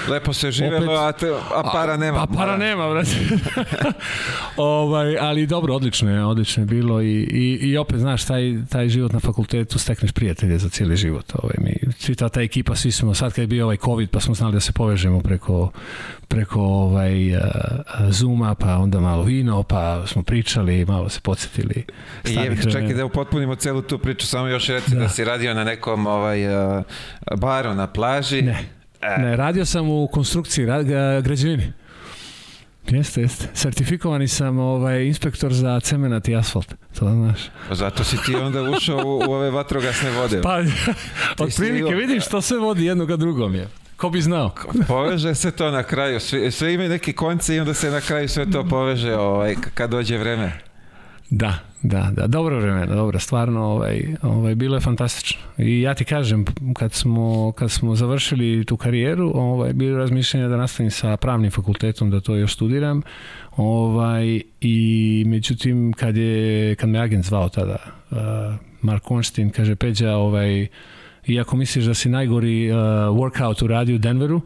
Lepo 0.10 0.34
se 0.34 0.49
živelo, 0.51 0.94
Opet- 0.94 1.08
a, 1.08 1.12
te, 1.12 1.27
a 1.56 1.63
para 1.72 1.98
nema. 1.98 2.24
A 2.24 2.27
para 2.27 2.58
nema, 2.58 2.89
brate. 2.89 3.10
ovaj, 4.58 5.18
ali 5.20 5.48
dobro, 5.48 5.75
odlično 5.75 6.12
je, 6.12 6.25
odlično 6.25 6.63
je 6.63 6.68
bilo 6.68 7.01
i, 7.01 7.13
i, 7.32 7.60
i 7.62 7.77
opet, 7.77 8.00
znaš, 8.00 8.25
taj, 8.25 8.56
taj 8.70 8.89
život 8.89 9.13
na 9.13 9.20
fakultetu 9.20 9.79
stekneš 9.79 10.12
prijatelje 10.12 10.58
za 10.58 10.70
cijeli 10.70 10.98
život. 10.98 11.32
Ovaj, 11.44 11.56
mi, 11.58 11.94
čita 12.00 12.29
ta 12.29 12.41
ekipa, 12.41 12.75
svi 12.75 12.91
smo, 12.91 13.13
sad 13.13 13.34
kad 13.34 13.41
je 13.41 13.48
bio 13.48 13.65
ovaj 13.65 13.77
COVID, 13.77 14.10
pa 14.10 14.20
smo 14.20 14.34
znali 14.36 14.53
da 14.53 14.60
se 14.60 14.72
povežemo 14.72 15.22
preko, 15.22 15.72
preko 16.27 16.62
ovaj, 16.62 17.36
uh, 17.36 17.41
Zuma, 18.10 18.56
pa 18.56 18.77
onda 18.77 19.00
malo 19.00 19.24
vino, 19.24 19.63
pa 19.63 20.08
smo 20.08 20.24
pričali, 20.24 20.86
malo 20.86 21.10
se 21.10 21.20
podsjetili 21.22 21.86
I 22.25 22.34
je, 22.34 22.58
čekaj 22.72 22.94
da 22.94 23.06
upotpunimo 23.06 23.56
celu 23.56 23.82
tu 23.82 23.98
priču, 23.98 24.27
samo 24.27 24.48
još 24.48 24.68
reci 24.68 24.96
da, 24.96 25.00
Da. 25.00 25.10
si 25.10 25.24
radio 25.24 25.53
na 25.53 25.63
nekom 25.63 26.08
ovaj, 26.08 26.48
uh, 26.77 26.84
baru 27.38 27.74
na 27.74 27.88
plaži. 27.88 28.41
Ne. 28.41 28.78
E, 29.01 29.22
Ne, 29.22 29.36
radio 29.36 29.65
sam 29.65 29.89
u 29.89 30.08
konstrukciji, 30.08 30.65
ra, 30.65 30.84
ga- 30.84 31.22
građevini. 31.22 31.74
Jeste, 32.88 33.22
jeste. 33.22 33.48
Sertifikovani 33.53 34.27
sam 34.27 34.60
ovaj, 34.60 35.03
inspektor 35.03 35.53
za 35.53 35.79
cemenat 35.79 36.27
i 36.27 36.36
asfalt. 36.36 36.74
To 37.00 37.06
da 37.06 37.12
znaš. 37.12 37.39
Zato 37.72 38.03
si 38.03 38.18
ti 38.18 38.36
onda 38.36 38.62
ušao 38.62 38.98
u, 38.98 39.20
u 39.20 39.34
ove 39.34 39.51
vatrogasne 39.51 40.12
vode. 40.12 40.41
Pa, 40.41 40.60
otprilike 41.44 41.96
vidiš 41.96 42.25
što 42.25 42.41
sve 42.41 42.58
vodi 42.58 42.86
jedno 42.86 43.08
ka 43.08 43.15
drugom 43.15 43.56
je. 43.56 43.68
Ko 43.98 44.10
bi 44.10 44.22
znao? 44.22 44.56
Poveže 44.88 45.36
se 45.36 45.51
to 45.51 45.72
na 45.72 45.84
kraju, 45.84 46.20
sve, 46.20 46.51
sve 46.51 46.74
imaju 46.74 46.89
neki 46.89 47.13
konce 47.13 47.56
i 47.56 47.60
onda 47.60 47.74
se 47.74 47.91
na 47.91 48.01
kraju 48.01 48.29
sve 48.29 48.51
to 48.51 48.63
poveže 48.63 49.15
ovaj, 49.15 49.56
kad 49.74 49.89
dođe 49.89 50.18
vreme. 50.18 50.51
Da, 51.29 51.59
da, 51.83 52.12
da, 52.12 52.27
dobro 52.27 52.59
vremena, 52.59 52.95
dobro, 52.95 53.19
stvarno, 53.19 53.63
ovaj, 53.63 54.03
ovaj, 54.21 54.55
bilo 54.55 54.75
je 54.75 54.81
fantastično. 54.81 55.41
I 55.57 55.81
ja 55.81 55.93
ti 55.93 56.05
kažem, 56.05 56.45
kad 56.75 56.93
smo, 56.93 57.51
kad 57.51 57.71
smo 57.71 57.95
završili 57.95 58.65
tu 58.65 58.77
karijeru, 58.77 59.31
ovaj, 59.36 59.74
bilo 59.74 59.91
je 59.91 59.98
razmišljanje 59.98 60.48
da 60.48 60.57
nastavim 60.57 60.91
sa 60.91 61.17
pravnim 61.17 61.51
fakultetom, 61.51 62.12
da 62.12 62.19
to 62.19 62.36
još 62.36 62.53
studiram, 62.53 63.01
ovaj, 63.57 64.41
i 64.62 65.24
međutim, 65.27 65.93
kad, 65.93 66.17
je, 66.17 66.75
kad 66.75 66.89
me 66.89 67.00
agent 67.00 67.25
zvao 67.25 67.50
tada, 67.50 67.77
uh, 68.12 68.17
Mark 68.81 69.03
Konštin, 69.03 69.50
kaže, 69.50 69.75
Peđa, 69.75 70.15
ovaj, 70.15 70.67
iako 71.27 71.57
misliš 71.57 71.86
da 71.86 71.93
si 71.93 72.09
najgori 72.09 72.71
uh, 72.71 72.77
workout 73.17 73.63
uradio 73.63 73.95
u 73.95 74.00
Denveru, 74.00 74.41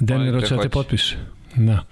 Denver 0.00 0.34
hoće 0.34 0.56
da 0.56 0.62
te 0.62 0.68
potpiše. 0.68 1.16
Da. 1.54 1.84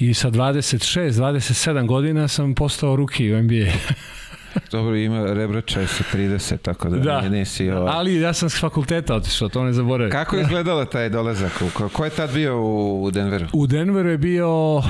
I 0.00 0.14
sa 0.14 0.30
26, 0.30 1.10
27 1.10 1.86
godina 1.86 2.28
sam 2.28 2.54
postao 2.54 2.96
ruki 2.96 3.32
u 3.32 3.42
NBA. 3.42 3.72
Dobro, 4.72 4.96
ima 4.96 5.32
rebračaj 5.32 5.86
sa 5.86 6.04
30, 6.14 6.56
tako 6.58 6.88
da, 6.88 6.96
Da. 6.98 7.28
nisi... 7.28 7.70
Ovaj. 7.70 7.92
Ali 7.94 8.20
ja 8.20 8.32
sam 8.32 8.50
s 8.50 8.60
fakulteta 8.60 9.14
otišao, 9.14 9.48
to 9.48 9.64
ne 9.64 9.72
zaboravim. 9.72 10.12
Kako 10.12 10.36
je 10.36 10.42
izgledalo 10.42 10.84
taj 10.84 11.08
dolazak? 11.08 11.62
Ko, 11.92 12.04
je 12.04 12.10
tad 12.10 12.34
bio 12.34 12.62
u, 13.02 13.10
Denveru? 13.10 13.46
U 13.52 13.66
Denveru 13.66 14.08
je 14.08 14.18
bio 14.18 14.76
um, 14.76 14.82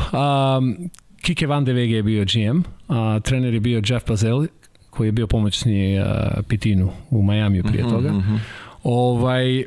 Kike 1.23 1.47
Van 1.47 1.65
de 1.65 1.73
Vege 1.73 1.95
je 1.95 2.03
bio 2.03 2.25
GM, 2.25 2.61
a 2.89 3.21
trener 3.21 3.55
je 3.55 3.61
bio 3.61 3.83
Jeff 3.89 4.07
Bazel, 4.09 4.47
koji 4.91 5.09
je 5.09 5.13
bio 5.13 5.27
pomoćni 5.27 6.01
uh, 6.01 6.07
Pitinu 6.49 6.91
u 7.11 7.23
Majamiju 7.23 7.65
prije 7.65 7.83
toga. 7.83 8.13
Mhm. 8.13 8.35
Ovaj, 8.83 9.65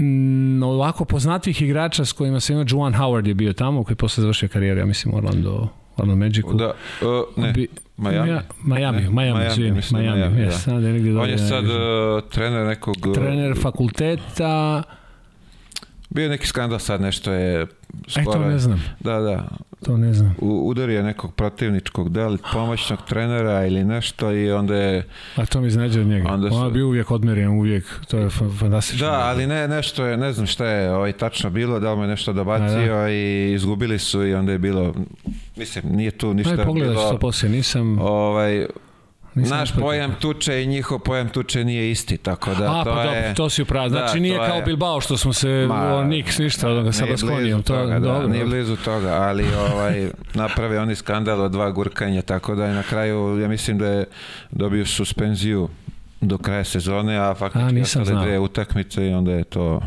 m, 0.00 0.62
ovako 0.62 1.04
poznatih 1.04 1.62
igrača 1.62 2.04
s 2.04 2.12
kojima 2.12 2.40
sam 2.40 2.54
imao, 2.54 2.64
Juwan 2.64 2.94
Howard 2.94 3.26
je 3.26 3.34
bio 3.34 3.52
tamo, 3.52 3.84
koji 3.84 3.92
je 3.92 3.96
posle 3.96 4.20
završio 4.20 4.48
karijeru, 4.48 4.80
ja 4.80 4.86
mislim, 4.86 5.14
Orlando, 5.14 5.68
Orlando 5.92 6.16
Magicu. 6.16 6.54
Da, 6.54 6.66
uh, 7.02 7.36
ne, 7.36 7.52
Bi- 7.52 7.68
Miami. 7.98 8.30
Ja, 8.30 8.42
Miami, 8.64 8.98
Ne, 8.98 9.02
Miami, 9.02 9.32
Miami, 9.32 9.46
izvini, 9.46 9.72
mislim 9.72 9.96
da 9.96 10.02
Miami, 10.04 10.20
Miami, 10.20 10.40
jes, 10.40 10.54
da. 10.54 10.58
sad 10.58 10.82
je 10.82 10.92
negdje 10.92 11.10
On 11.10 11.16
dolje 11.16 11.30
je 11.30 11.38
sad 11.38 11.50
najviše. 11.54 11.74
uh, 12.16 12.30
trener 12.30 12.66
nekog... 12.66 12.96
trener 13.14 13.58
fakulteta, 13.58 14.82
Bio 16.10 16.22
je 16.22 16.28
neki 16.28 16.46
skandal 16.46 16.78
sad, 16.78 17.00
nešto 17.00 17.32
je 17.32 17.62
e 17.62 17.66
skoro. 18.08 18.32
to 18.32 18.38
ne 18.40 18.58
znam, 18.58 18.84
Da, 19.00 19.18
da. 19.20 19.48
to 19.84 19.96
ne 19.96 20.14
znam. 20.14 20.34
U, 20.38 20.68
udario 20.68 20.96
je 20.96 21.02
nekog 21.02 21.34
protivničkog, 21.34 22.08
da 22.08 22.28
li 22.28 22.38
pomoćnog 22.52 22.98
trenera 23.02 23.66
ili 23.66 23.84
nešto 23.84 24.32
i 24.32 24.52
onda 24.52 24.76
je... 24.76 25.06
A 25.36 25.46
to 25.46 25.60
mi 25.60 25.66
izneđe 25.66 26.00
od 26.00 26.06
njega. 26.06 26.28
Onda 26.28 26.46
On 26.46 26.52
je 26.54 26.58
su- 26.60 26.70
bio 26.70 26.86
uvijek 26.86 27.10
odmeren, 27.10 27.48
uvijek, 27.48 27.84
to 28.08 28.18
je 28.18 28.26
fa- 28.26 28.58
fantastično. 28.58 29.06
Da, 29.06 29.12
ali 29.14 29.46
ne, 29.46 29.68
nešto 29.68 30.04
je, 30.04 30.16
ne 30.16 30.32
znam 30.32 30.46
šta 30.46 30.66
je 30.66 30.92
ovaj, 30.92 31.12
tačno 31.12 31.50
bilo, 31.50 31.80
da 31.80 31.90
li 31.90 31.96
mu 31.96 32.02
je 32.02 32.08
nešto 32.08 32.32
dobacio 32.32 32.94
A, 32.94 33.10
i 33.10 33.52
izgubili 33.52 33.98
su 33.98 34.26
i 34.26 34.34
onda 34.34 34.52
je 34.52 34.58
bilo, 34.58 34.94
mislim, 35.56 35.84
nije 35.86 36.10
tu 36.10 36.34
ništa 36.34 36.52
Aj, 36.52 36.64
pogledaš 36.64 36.96
bilo... 36.96 37.10
to 37.10 37.18
poslije, 37.18 37.50
nisam... 37.50 37.98
Ovaj, 37.98 38.66
nisam 39.34 39.58
naš 39.58 39.68
ispratio. 39.68 39.86
pojam 39.86 40.14
tuče 40.14 40.62
i 40.62 40.66
njihov 40.66 40.98
pojam 40.98 41.28
tuče 41.28 41.64
nije 41.64 41.90
isti, 41.90 42.16
tako 42.16 42.54
da 42.54 42.64
A, 42.72 42.84
to 42.84 42.94
pa 42.94 43.02
je... 43.02 43.34
to 43.34 43.50
si 43.50 43.62
upravo. 43.62 43.88
Znači 43.88 44.14
Da, 44.14 44.20
nije 44.20 44.36
kao 44.38 44.56
je- 44.56 44.62
Bilbao 44.62 45.00
što 45.00 45.16
smo 45.16 45.32
se, 45.32 45.66
Ma, 45.68 45.94
o, 45.94 46.04
niks, 46.04 46.38
ništa 46.38 46.68
od 46.68 46.74
onoga 46.74 46.92
sa 46.92 47.02
Nije 47.02 47.12
Baskonijom. 47.12 47.40
blizu 47.42 47.62
To, 47.64 47.74
toga, 47.74 47.92
da, 47.92 48.00
dobro. 48.00 48.28
nije 48.28 48.44
blizu 48.44 48.76
toga, 48.76 49.08
ali 49.10 49.44
ovaj, 49.72 50.08
naprave 50.34 50.78
oni 50.78 50.94
skandal 50.94 51.40
od 51.40 51.52
dva 51.52 51.70
gurkanja, 51.70 52.22
tako 52.22 52.54
da 52.54 52.66
je 52.66 52.74
na 52.74 52.82
kraju, 52.82 53.38
ja 53.38 53.48
mislim 53.48 53.78
da 53.78 53.86
je 53.86 54.04
dobio 54.50 54.86
suspenziju 54.86 55.68
do 56.20 56.38
kraja 56.38 56.64
sezone, 56.64 57.18
a 57.18 57.34
faktički 57.34 57.80
ostale 57.80 58.22
dve 58.22 58.38
utakmice 58.38 59.06
i 59.06 59.12
onda 59.12 59.32
je 59.32 59.44
to 59.44 59.80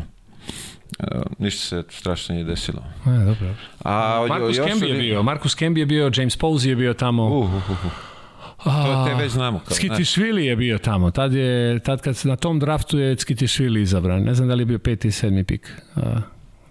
e, 1.00 1.04
ništa 1.38 1.60
se 1.60 1.84
strašno 1.90 2.34
nije 2.34 2.44
desilo. 2.44 2.82
A, 3.04 3.10
dobro. 3.10 3.54
A 3.84 4.26
Markus 4.28 4.56
još 4.56 4.66
Kemby 4.66 4.84
je 4.84 4.94
bio, 4.94 5.22
Markus 5.22 5.56
Kemby 5.56 5.78
je 5.78 5.86
bio, 5.86 6.10
James 6.14 6.38
Posey 6.38 6.68
je 6.68 6.76
bio 6.76 6.94
tamo. 6.94 7.24
Uh, 7.28 7.44
uh, 7.46 7.70
uh, 7.70 7.84
uh. 7.86 7.92
To 8.64 9.04
te 9.06 9.14
već 9.22 9.32
znamo. 9.32 9.58
Kao? 9.58 9.76
Skitišvili 9.76 10.46
je 10.46 10.56
bio 10.56 10.78
tamo. 10.78 11.10
Tad, 11.10 11.32
je, 11.32 11.78
tad 11.78 12.00
kad 12.00 12.16
se 12.16 12.28
na 12.28 12.36
tom 12.36 12.58
draftu 12.58 12.98
je 12.98 13.16
Skitišvili 13.18 13.82
izabran. 13.82 14.22
Ne 14.22 14.34
znam 14.34 14.48
da 14.48 14.54
li 14.54 14.62
je 14.62 14.66
bio 14.66 14.78
peti 14.78 15.08
i 15.08 15.10
sedmi 15.10 15.44
pik. 15.44 15.72
A, 15.96 16.00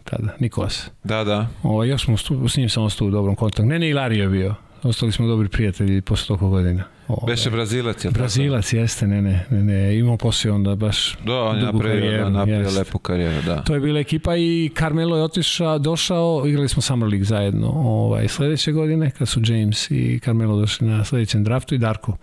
tada, 0.03 0.29
Nikos. 0.39 0.89
Da, 1.03 1.23
da. 1.23 1.47
Ovo, 1.63 1.83
još 1.83 2.05
smo 2.05 2.17
stu, 2.17 2.47
s 2.47 2.57
njim 2.57 2.69
sam 2.69 2.83
ostao 2.83 3.07
u 3.07 3.11
dobrom 3.11 3.35
kontaktu. 3.35 3.65
Ne, 3.65 3.79
ne, 3.79 3.89
Ilario 3.89 4.23
je 4.23 4.29
bio. 4.29 4.55
Ostali 4.83 5.11
smo 5.11 5.27
dobri 5.27 5.49
prijatelji 5.49 6.01
posle 6.01 6.27
toliko 6.27 6.49
godina. 6.49 6.83
Ovo, 7.07 7.27
Beše 7.27 7.49
Brazilac, 7.49 8.05
je? 8.05 8.11
Brazilac 8.11 8.73
jeste, 8.73 9.07
ne, 9.07 9.21
ne, 9.21 9.45
ne, 9.49 9.63
ne. 9.63 9.97
Imao 9.97 10.17
poslije 10.17 10.51
onda 10.51 10.75
baš 10.75 11.17
Da, 11.25 11.33
on 11.33 11.55
je 11.55 11.65
dugu 11.65 11.77
napravio, 11.77 12.01
karijeru, 12.01 12.23
da, 12.23 12.29
napravio 12.29 12.71
lepu 12.77 12.99
karijeru, 12.99 13.41
da. 13.45 13.61
To 13.61 13.73
je 13.73 13.79
bila 13.79 13.99
ekipa 13.99 14.35
i 14.35 14.71
Carmelo 14.77 15.17
je 15.17 15.23
otišao, 15.23 15.79
došao, 15.79 16.43
igrali 16.45 16.69
smo 16.69 16.81
Summer 16.81 17.09
League 17.09 17.25
zajedno 17.25 17.67
ovaj, 17.67 18.27
sledeće 18.27 18.71
godine, 18.71 19.11
kad 19.11 19.27
su 19.27 19.41
James 19.45 19.91
i 19.91 20.19
Carmelo 20.23 20.59
došli 20.59 20.87
na 20.87 21.05
sledećem 21.05 21.43
draftu 21.43 21.75
i 21.75 21.77
Darko. 21.77 22.17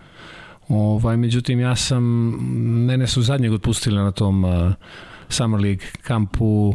Ovaj, 0.68 1.16
međutim, 1.16 1.60
ja 1.60 1.76
sam, 1.76 2.04
mene 2.86 3.06
su 3.06 3.22
zadnjeg 3.22 3.52
otpustili 3.52 3.96
na 3.96 4.10
tom 4.10 4.44
uh, 4.44 4.72
Summer 5.28 5.60
League 5.60 5.86
kampu, 6.02 6.74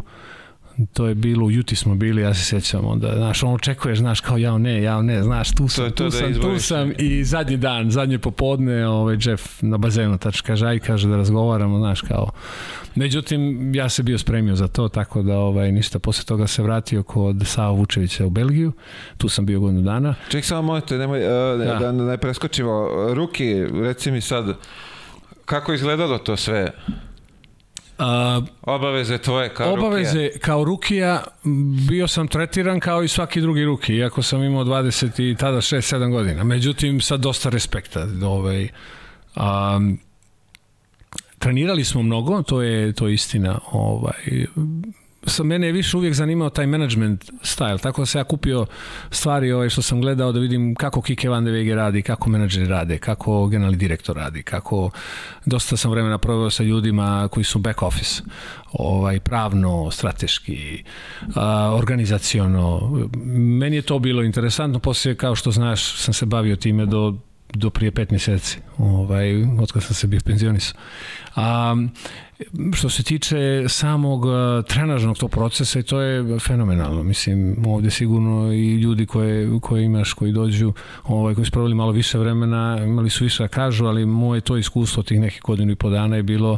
to 0.94 1.08
je 1.08 1.16
bilo, 1.16 1.46
u 1.46 1.52
Juti 1.52 1.76
smo 1.76 1.96
bili, 1.96 2.22
ja 2.22 2.34
se 2.34 2.44
sjećam 2.44 2.86
onda, 2.86 3.14
znaš, 3.16 3.44
on 3.44 3.54
očekuješ, 3.54 4.00
znaš, 4.00 4.20
kao 4.20 4.38
ja 4.38 4.58
ne, 4.58 4.82
ja 4.82 5.02
ne, 5.02 5.24
znaš, 5.24 5.56
tu 5.56 5.68
sam, 5.68 5.86
je 5.86 5.92
to 5.92 5.96
tu 5.96 6.04
da 6.04 6.12
sam, 6.12 6.26
tu 6.26 6.32
izbaviš. 6.32 6.68
sam 6.68 6.92
i 6.98 7.24
zadnji 7.24 7.58
dan, 7.58 7.92
zadnje 7.92 8.20
popodne, 8.20 8.88
ovaj, 8.88 9.18
Jeff 9.22 9.62
na 9.62 9.78
bazenu, 9.78 10.18
tač 10.18 10.42
kaže, 10.42 10.68
aj, 10.68 10.80
kaže 10.80 11.10
da 11.10 11.18
razgovaramo, 11.18 11.78
znaš, 11.78 12.02
kao, 12.02 12.32
Međutim, 12.96 13.72
ja 13.76 13.90
se 13.90 14.04
bio 14.04 14.18
spremio 14.18 14.56
za 14.56 14.68
to, 14.68 14.88
tako 14.90 15.22
da 15.22 15.38
ovaj, 15.38 15.72
ništa. 15.72 16.00
Posle 16.00 16.26
toga 16.26 16.48
se 16.48 16.64
vratio 16.64 17.04
kod 17.04 17.44
Sava 17.46 17.72
Vučevića 17.72 18.26
u 18.26 18.30
Belgiju. 18.30 18.72
Tu 19.18 19.30
sam 19.30 19.46
bio 19.46 19.60
godinu 19.60 19.82
dana. 19.82 20.16
Ček, 20.30 20.46
samo 20.46 20.62
molite, 20.62 20.98
nemoj, 20.98 21.20
uh, 21.20 21.60
da. 21.60 21.66
Da. 21.66 21.80
da 21.80 21.92
ne 21.92 22.18
preskočimo. 22.18 22.88
Ruki, 23.14 23.66
reci 23.74 24.12
mi 24.12 24.22
sad, 24.22 24.46
kako 25.46 25.72
je 25.72 25.76
izgledalo 25.76 26.18
to 26.18 26.38
sve? 26.38 26.72
A, 27.98 28.42
Obaveze 28.62 29.18
tvoje 29.18 29.54
kao 29.54 29.74
obaveze 29.74 30.30
kao 30.42 30.64
rukija 30.64 31.24
bio 31.88 32.08
sam 32.08 32.28
tretiran 32.28 32.80
kao 32.80 33.04
i 33.04 33.08
svaki 33.08 33.42
drugi 33.42 33.66
ruki, 33.66 33.96
iako 33.96 34.22
sam 34.22 34.44
imao 34.44 34.64
20 34.64 35.32
i 35.32 35.36
tada 35.36 35.58
6-7 35.58 36.12
godina. 36.12 36.44
Međutim, 36.44 37.02
sa 37.02 37.18
dosta 37.18 37.50
respekta. 37.50 38.08
Ovaj, 38.24 38.70
Um, 39.36 40.00
trenirali 41.40 41.84
smo 41.86 42.02
mnogo, 42.02 42.44
to 42.44 42.62
je 42.62 42.94
to 42.94 43.08
je 43.08 43.14
istina. 43.14 43.60
Ovaj 43.72 44.46
sa 45.26 45.44
mene 45.44 45.68
je 45.68 45.74
više 45.74 45.98
uvijek 45.98 46.14
zanimao 46.14 46.50
taj 46.50 46.68
management 46.68 47.32
style, 47.42 47.82
tako 47.82 48.02
da 48.02 48.06
se 48.06 48.18
ja 48.18 48.24
kupio 48.24 48.66
stvari 49.12 49.52
ovaj, 49.52 49.70
što 49.70 49.82
sam 49.82 50.02
gledao 50.02 50.32
da 50.32 50.40
vidim 50.40 50.76
kako 50.76 51.02
Kike 51.02 51.30
Van 51.30 51.46
de 51.46 51.52
Wege 51.52 51.76
radi, 51.76 52.02
kako 52.02 52.30
menadžeri 52.30 52.68
rade, 52.68 52.98
kako 52.98 53.48
generalni 53.48 53.78
direktor 53.78 54.16
radi, 54.16 54.44
kako 54.44 54.90
dosta 55.46 55.78
sam 55.78 55.92
vremena 55.92 56.18
proveo 56.18 56.50
sa 56.50 56.64
ljudima 56.64 57.28
koji 57.32 57.44
su 57.44 57.60
back 57.60 57.82
office, 57.82 58.22
ovaj, 58.72 59.20
pravno, 59.20 59.92
strateški, 59.92 60.84
organizaciono. 61.72 62.92
Meni 63.60 63.76
je 63.76 63.82
to 63.82 64.00
bilo 64.00 64.24
interesantno, 64.24 64.80
poslije 64.80 65.16
kao 65.16 65.36
što 65.36 65.52
znaš 65.52 65.96
sam 65.96 66.14
se 66.14 66.26
bavio 66.26 66.56
time 66.56 66.86
do 66.86 67.16
do 67.54 67.70
prije 67.70 67.92
pet 67.92 68.12
mjeseci, 68.12 68.58
ovaj, 68.78 69.44
od 69.44 69.72
kada 69.72 69.86
sam 69.86 69.94
se 69.96 70.08
bio 70.08 70.20
penzionisao. 70.26 70.80
A, 71.36 71.76
što 72.74 72.90
se 72.90 73.04
tiče 73.04 73.66
samog 73.68 74.26
trenažnog 74.68 75.18
tog 75.18 75.32
procesa 75.32 75.80
i 75.80 75.84
to 75.84 76.02
je 76.02 76.40
fenomenalno. 76.40 77.04
Mislim, 77.04 77.58
ovde 77.68 77.90
sigurno 77.90 78.54
i 78.54 78.76
ljudi 78.76 79.06
koje, 79.06 79.60
koje 79.62 79.84
imaš, 79.84 80.14
koji 80.14 80.32
dođu, 80.32 80.74
ovaj, 81.04 81.36
koji 81.36 81.46
su 81.46 81.52
proveli 81.52 81.76
malo 81.76 81.92
više 81.92 82.18
vremena, 82.18 82.80
imali 82.86 83.10
su 83.10 83.24
više 83.24 83.44
da 83.44 83.48
kažu, 83.48 83.86
ali 83.86 84.06
moje 84.06 84.42
to 84.42 84.58
iskustvo 84.58 85.04
tih 85.04 85.20
nekih 85.20 85.42
godinu 85.42 85.72
i 85.72 85.76
po 85.76 85.90
dana 85.90 86.16
je 86.16 86.24
bilo 86.24 86.58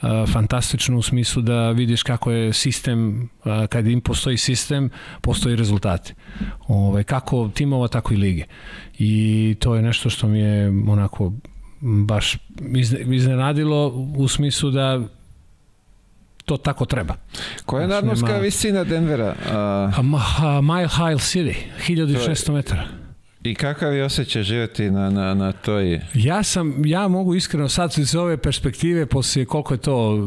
a, 0.00 0.26
fantastično 0.32 0.98
u 0.98 1.02
smislu 1.02 1.42
da 1.42 1.70
vidiš 1.70 2.02
kako 2.02 2.30
je 2.30 2.52
sistem, 2.52 3.28
a, 3.44 3.66
kad 3.66 3.86
im 3.86 4.00
postoji 4.00 4.36
sistem, 4.36 4.90
postoji 5.20 5.56
rezultati. 5.56 6.14
Ovaj, 6.68 7.04
kako 7.04 7.50
timova, 7.54 7.88
tako 7.88 8.14
i 8.14 8.16
lige. 8.16 8.44
I 8.98 9.56
to 9.58 9.74
je 9.74 9.82
nešto 9.82 10.10
što 10.10 10.28
mi 10.28 10.38
je 10.38 10.68
onako 10.88 11.32
baš 11.80 12.36
iznenadilo 13.10 13.88
u 14.16 14.28
smislu 14.28 14.70
da 14.70 15.02
to 16.46 16.56
tako 16.56 16.84
treba. 16.84 17.14
Koja 17.64 17.80
je 17.80 17.86
znači, 17.86 17.96
nadmorska 17.96 18.28
nema... 18.28 18.38
visina 18.38 18.84
Denvera? 18.84 19.34
Uh... 19.46 20.44
A, 20.44 20.60
Mile 20.60 20.88
High 20.88 21.20
City, 21.20 21.54
1600 21.88 22.52
metara. 22.52 22.86
I 23.42 23.54
kakav 23.54 23.94
je 23.94 24.04
osjećaj 24.04 24.42
živjeti 24.42 24.90
na, 24.90 25.10
na, 25.10 25.34
na 25.34 25.52
toj... 25.52 26.00
Ja 26.14 26.42
sam, 26.42 26.82
ja 26.84 27.08
mogu 27.08 27.34
iskreno 27.34 27.68
sad 27.68 27.98
iz 27.98 28.14
ove 28.14 28.36
perspektive, 28.36 29.06
poslije 29.06 29.46
koliko 29.46 29.74
je 29.74 29.78
to 29.78 30.18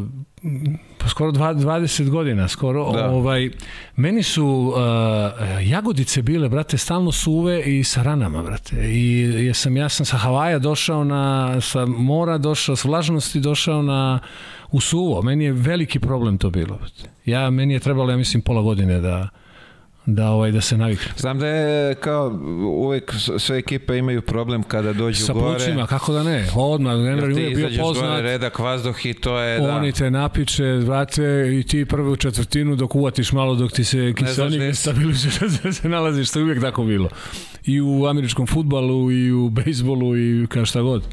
pa 0.98 1.08
skoro 1.08 1.32
20 1.32 2.10
godina, 2.10 2.48
skoro, 2.48 2.92
da. 2.92 3.10
ovaj, 3.10 3.50
meni 3.96 4.24
su 4.24 4.46
uh, 4.46 5.70
jagodice 5.70 6.22
bile, 6.22 6.50
brate, 6.50 6.78
stalno 6.78 7.12
suve 7.12 7.62
i 7.62 7.84
sa 7.84 8.04
ranama, 8.04 8.44
brate. 8.44 8.76
I 8.76 9.20
jesam, 9.46 9.78
ja 9.78 9.90
sam 9.90 10.06
sa 10.06 10.18
Havaja 10.18 10.60
došao 10.60 11.04
na, 11.04 11.62
sa 11.62 11.86
mora 11.86 12.38
došao, 12.38 12.76
sa 12.76 12.88
vlažnosti 12.88 13.40
došao 13.40 13.82
na, 13.82 14.20
u 14.72 14.82
suvo. 14.82 15.22
Meni 15.22 15.44
je 15.44 15.54
veliki 15.54 16.00
problem 16.00 16.38
to 16.38 16.50
bilo. 16.50 16.80
Ja, 17.26 17.50
meni 17.50 17.74
je 17.74 17.80
trebalo, 17.80 18.12
ja 18.12 18.18
mislim, 18.18 18.42
pola 18.42 18.62
godine 18.62 19.00
da, 19.00 19.30
da 20.06 20.30
ovaj 20.30 20.52
da 20.52 20.62
se 20.62 20.78
navikne. 20.78 21.12
Znam 21.18 21.40
da 21.40 21.48
je 21.48 21.96
kao 21.96 22.40
uvek 22.78 23.14
sve 23.38 23.58
ekipe 23.58 23.98
imaju 23.98 24.22
problem 24.22 24.64
kada 24.64 24.94
dođu 24.94 25.26
Sa 25.26 25.34
gore. 25.34 25.60
Sa 25.60 25.66
plućima, 25.66 25.88
kako 25.88 26.14
da 26.14 26.24
ne? 26.24 26.48
Odmah, 26.56 26.96
Denver 26.96 27.30
je 27.30 27.56
bio 27.56 27.70
poznat. 27.80 28.10
Gore, 28.10 28.22
redak 28.22 28.60
vazduh 28.60 29.06
i 29.06 29.14
to 29.14 29.40
je 29.40 29.60
da. 29.60 29.76
Oni 29.76 29.92
te 29.92 30.12
napiče, 30.12 30.64
vrate, 30.64 31.24
i 31.60 31.64
ti 31.64 31.86
prvu 31.86 32.16
četvrtinu 32.16 32.76
dok 32.76 32.96
uvatiš 32.96 33.32
malo 33.32 33.56
dok 33.56 33.72
ti 33.72 33.84
se 33.84 34.14
kiselnik 34.18 34.60
ne 34.60 34.74
stabilizuje 34.74 35.50
da 35.64 35.74
se 35.74 35.90
nalaziš, 35.90 36.32
to 36.32 36.40
je 36.40 36.44
uvijek 36.44 36.62
tako 36.62 36.84
bilo. 36.84 37.10
I 37.66 37.82
u 37.82 38.06
američkom 38.06 38.48
futbalu, 38.48 39.12
i 39.12 39.32
u 39.32 39.50
bejsbolu, 39.50 40.18
i 40.18 40.48
kao 40.50 40.66
šta 40.66 40.82
god. 40.82 41.04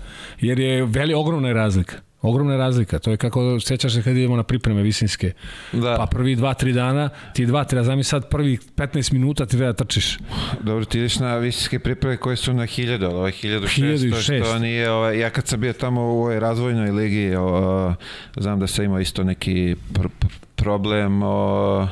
Jer 0.41 0.59
je 0.59 0.85
veli 0.85 1.15
ogromna 1.15 1.53
razlika. 1.53 1.97
Ogromna 2.23 2.57
razlika. 2.57 2.99
To 2.99 3.11
je 3.11 3.17
kako 3.17 3.61
sećaš 3.61 3.93
se 3.93 4.03
kad 4.03 4.17
idemo 4.17 4.37
na 4.37 4.43
pripreme 4.43 4.83
visinske. 4.83 5.33
Da. 5.73 5.97
Pa 5.97 6.07
prvi 6.07 6.37
dva, 6.37 6.55
tri 6.55 6.73
dana, 6.73 7.09
ti 7.35 7.47
dva, 7.47 7.65
tri, 7.65 7.85
znam 7.85 8.05
sad 8.05 8.29
prvi 8.29 8.59
15 8.77 9.13
minuta 9.13 9.47
ti 9.47 9.57
treba 9.57 9.73
da 9.73 9.73
trčiš. 9.73 10.19
Dobro, 10.61 10.85
ti 10.85 10.99
ideš 10.99 11.19
na 11.19 11.37
visinske 11.37 11.79
pripreme 11.79 12.17
koje 12.17 12.37
su 12.37 12.53
na 12.53 12.63
1000, 12.63 13.05
ali 13.05 13.15
ovo 13.15 13.27
je 13.27 13.33
1600, 13.33 14.45
što 14.45 14.59
nije, 14.59 14.91
ovaj, 14.91 15.19
ja 15.19 15.31
kad 15.31 15.47
sam 15.47 15.61
bio 15.61 15.73
tamo 15.73 16.01
u 16.01 16.05
ovoj 16.05 16.41
razvojnoj 16.41 16.91
ligi, 16.91 17.35
o, 17.35 17.95
znam 18.37 18.61
da 18.61 18.67
sam 18.67 18.85
imao 18.85 19.01
isto 19.01 19.25
neki 19.25 19.77
pr 19.95 20.07
problem 20.57 21.23
o, 21.23 21.89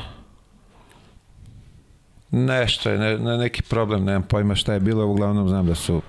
nešto 2.30 2.90
je, 2.90 2.98
ne, 2.98 3.18
ne, 3.18 3.38
neki 3.38 3.62
problem, 3.62 4.04
nemam 4.04 4.22
pojma 4.22 4.54
šta 4.54 4.72
je 4.72 4.80
bilo, 4.80 5.06
uglavnom 5.06 5.48
znam 5.48 5.66
da 5.66 5.74
su 5.74 6.02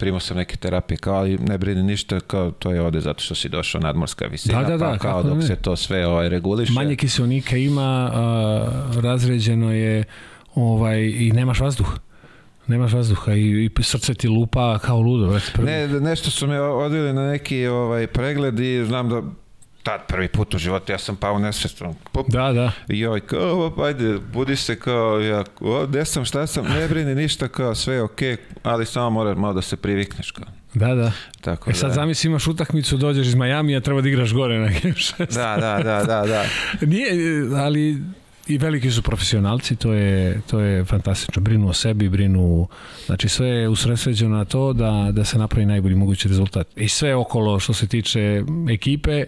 primao 0.00 0.20
sam 0.20 0.36
neke 0.36 0.56
terapije, 0.56 0.98
kao, 0.98 1.14
ali 1.14 1.38
ne 1.38 1.58
brini 1.58 1.82
ništa, 1.82 2.20
kao, 2.20 2.50
to 2.50 2.70
je 2.70 2.82
ode 2.82 3.00
zato 3.00 3.22
što 3.22 3.34
si 3.34 3.48
došao 3.48 3.80
nadmorska 3.80 4.26
visina, 4.26 4.62
da, 4.62 4.68
da, 4.68 4.76
da, 4.76 4.84
pa 4.84 4.98
kao 4.98 5.22
dok 5.22 5.36
ne. 5.36 5.42
se 5.42 5.56
to 5.56 5.76
sve 5.76 6.06
ovaj, 6.06 6.28
reguliše. 6.28 6.72
Manje 6.72 6.96
kiselnika 6.96 7.56
ima, 7.56 8.10
a, 8.14 8.66
razređeno 9.02 9.72
je 9.72 10.04
ovaj, 10.54 11.00
i 11.00 11.32
nemaš 11.34 11.60
vazduh 11.60 11.98
nemaš 12.66 12.92
vazduha 12.92 13.32
i, 13.32 13.64
i 13.64 13.82
srce 13.82 14.14
ti 14.14 14.28
lupa 14.28 14.78
kao 14.78 15.00
ludo. 15.00 15.38
Ne, 15.62 15.88
nešto 15.88 16.30
su 16.30 16.46
me 16.46 16.60
odvili 16.60 17.12
na 17.12 17.30
neki 17.30 17.66
ovaj 17.66 18.06
pregled 18.06 18.60
i 18.60 18.84
znam 18.84 19.08
da 19.08 19.22
tad 19.82 20.06
prvi 20.06 20.28
put 20.28 20.54
u 20.54 20.58
životu 20.58 20.92
ja 20.92 20.98
sam 20.98 21.16
pao 21.16 21.38
nesvestan. 21.38 21.94
Da, 22.28 22.52
da. 22.52 22.72
I 22.88 22.98
joj, 22.98 23.20
kao, 23.20 23.74
ajde, 23.84 24.18
budi 24.32 24.56
se 24.56 24.78
kao, 24.78 25.20
ja, 25.20 25.44
o, 25.60 25.86
gde 25.86 26.04
sam, 26.04 26.24
šta 26.24 26.46
sam, 26.46 26.64
ne 26.64 26.88
brini 26.88 27.14
ništa, 27.14 27.48
kao, 27.48 27.74
sve 27.74 27.94
je 27.94 28.02
okej, 28.02 28.32
okay, 28.32 28.38
ali 28.62 28.86
samo 28.86 29.10
moraš 29.10 29.36
malo 29.36 29.54
da 29.54 29.62
se 29.62 29.76
privikneš, 29.76 30.30
kao. 30.30 30.46
Da, 30.74 30.94
da. 30.94 31.12
Tako 31.40 31.70
e 31.70 31.74
sad 31.74 31.90
da. 31.90 31.94
zamisli 31.94 32.28
imaš 32.28 32.46
utakmicu, 32.46 32.96
dođeš 32.96 33.26
iz 33.26 33.34
Majamija, 33.34 33.80
treba 33.80 34.00
da 34.00 34.08
igraš 34.08 34.32
gore 34.32 34.58
na 34.58 34.66
Game 34.66 34.94
6. 34.94 35.34
Da, 35.34 35.56
da, 35.60 35.82
da, 35.82 36.04
da, 36.04 36.26
da. 36.26 36.44
Nije, 36.86 37.12
ali 37.56 38.02
i 38.46 38.58
veliki 38.58 38.90
su 38.90 39.02
profesionalci, 39.02 39.76
to 39.76 39.92
je, 39.92 40.40
to 40.50 40.60
je 40.60 40.84
fantastično. 40.84 41.42
Brinu 41.42 41.68
o 41.68 41.72
sebi, 41.72 42.08
brinu, 42.08 42.68
znači 43.06 43.28
sve 43.28 43.48
je 43.48 43.68
usresređeno 43.68 44.36
na 44.36 44.44
to 44.44 44.72
da, 44.72 45.08
da 45.12 45.24
se 45.24 45.38
napravi 45.38 45.66
najbolji 45.66 45.94
mogući 45.94 46.28
rezultat. 46.28 46.68
I 46.76 46.88
sve 46.88 47.14
okolo 47.14 47.60
što 47.60 47.72
se 47.72 47.86
tiče 47.86 48.42
ekipe, 48.70 49.24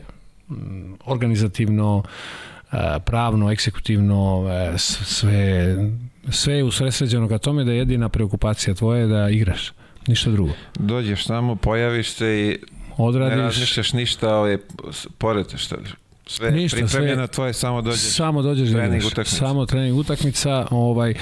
organizativno, 1.05 2.03
e, 2.73 2.77
pravno, 3.05 3.53
eksekutivno, 3.53 4.47
e, 4.51 4.79
sve, 4.79 5.77
sve 6.31 6.55
je 6.55 6.65
usresređeno 6.65 7.29
ka 7.29 7.39
tome 7.39 7.65
da 7.65 7.73
je 7.73 7.79
jedina 7.79 8.09
preokupacija 8.09 8.75
tvoja 8.75 9.07
da 9.07 9.31
igraš, 9.31 9.73
ništa 10.07 10.31
drugo. 10.31 10.53
Dođeš 10.75 11.27
samo, 11.27 11.57
pojaviš 11.57 12.11
se 12.11 12.27
i 12.27 12.59
Odradiš, 12.97 13.37
ne 13.37 13.43
razmišljaš 13.43 13.93
ništa, 13.93 14.29
ali 14.29 14.59
pored 15.19 15.47
što 15.57 15.77
sve 16.27 16.51
Ništa, 16.51 16.77
pripremljeno 16.77 17.27
sve, 17.27 17.35
tvoje, 17.35 17.53
samo 17.53 17.83
dođeš, 17.83 18.01
samo 18.01 18.43
dođeš 18.43 18.71
trening 18.71 19.05
utakmica. 19.05 19.37
Samo 19.37 19.67
trening 19.67 19.99
utakmica, 19.99 20.67
ovaj, 20.71 21.11
uh, 21.11 21.17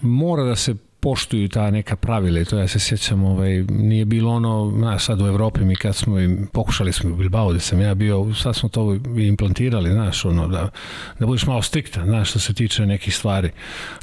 mora 0.00 0.44
da 0.44 0.56
se 0.56 0.74
poštuju 1.06 1.48
ta 1.48 1.70
neka 1.70 1.96
pravila 1.96 2.40
i 2.40 2.44
to 2.44 2.58
ja 2.58 2.68
se 2.68 2.78
sjećam, 2.78 3.24
ovaj, 3.24 3.62
nije 3.68 4.04
bilo 4.04 4.32
ono, 4.32 4.72
na, 4.76 4.98
sad 4.98 5.20
u 5.20 5.26
Evropi 5.26 5.60
mi 5.64 5.76
kad 5.76 5.96
smo 5.96 6.18
im, 6.20 6.48
pokušali 6.52 6.92
smo 6.92 7.10
u 7.10 7.16
Bilbao 7.16 7.50
gde 7.50 7.60
sam 7.60 7.80
ja 7.80 7.94
bio, 7.94 8.34
sad 8.34 8.56
smo 8.56 8.68
to 8.68 8.98
implantirali, 9.16 9.92
znaš, 9.92 10.24
ono, 10.24 10.48
da, 10.48 10.70
da 11.18 11.26
budeš 11.26 11.46
malo 11.46 11.62
striktan, 11.62 12.04
znaš, 12.04 12.30
što 12.30 12.38
se 12.38 12.54
tiče 12.54 12.86
nekih 12.86 13.16
stvari. 13.16 13.50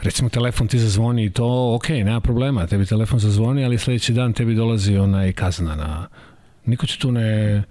Recimo, 0.04 0.30
telefon 0.30 0.68
ti 0.68 0.80
zazvoni 0.80 1.26
i 1.26 1.30
to, 1.30 1.76
ok, 1.76 1.90
nema 1.90 2.20
problema, 2.20 2.68
tebi 2.68 2.86
telefon 2.86 3.20
zazvoni, 3.20 3.66
ali 3.66 3.78
sledeći 3.78 4.14
dan 4.14 4.34
tebi 4.34 4.56
dolazi 4.56 4.98
onaj 4.98 5.34
kazna 5.34 5.76
na, 5.76 6.08
niko 6.66 6.88
će 6.88 7.00
tu 7.00 7.12
ne 7.12 7.64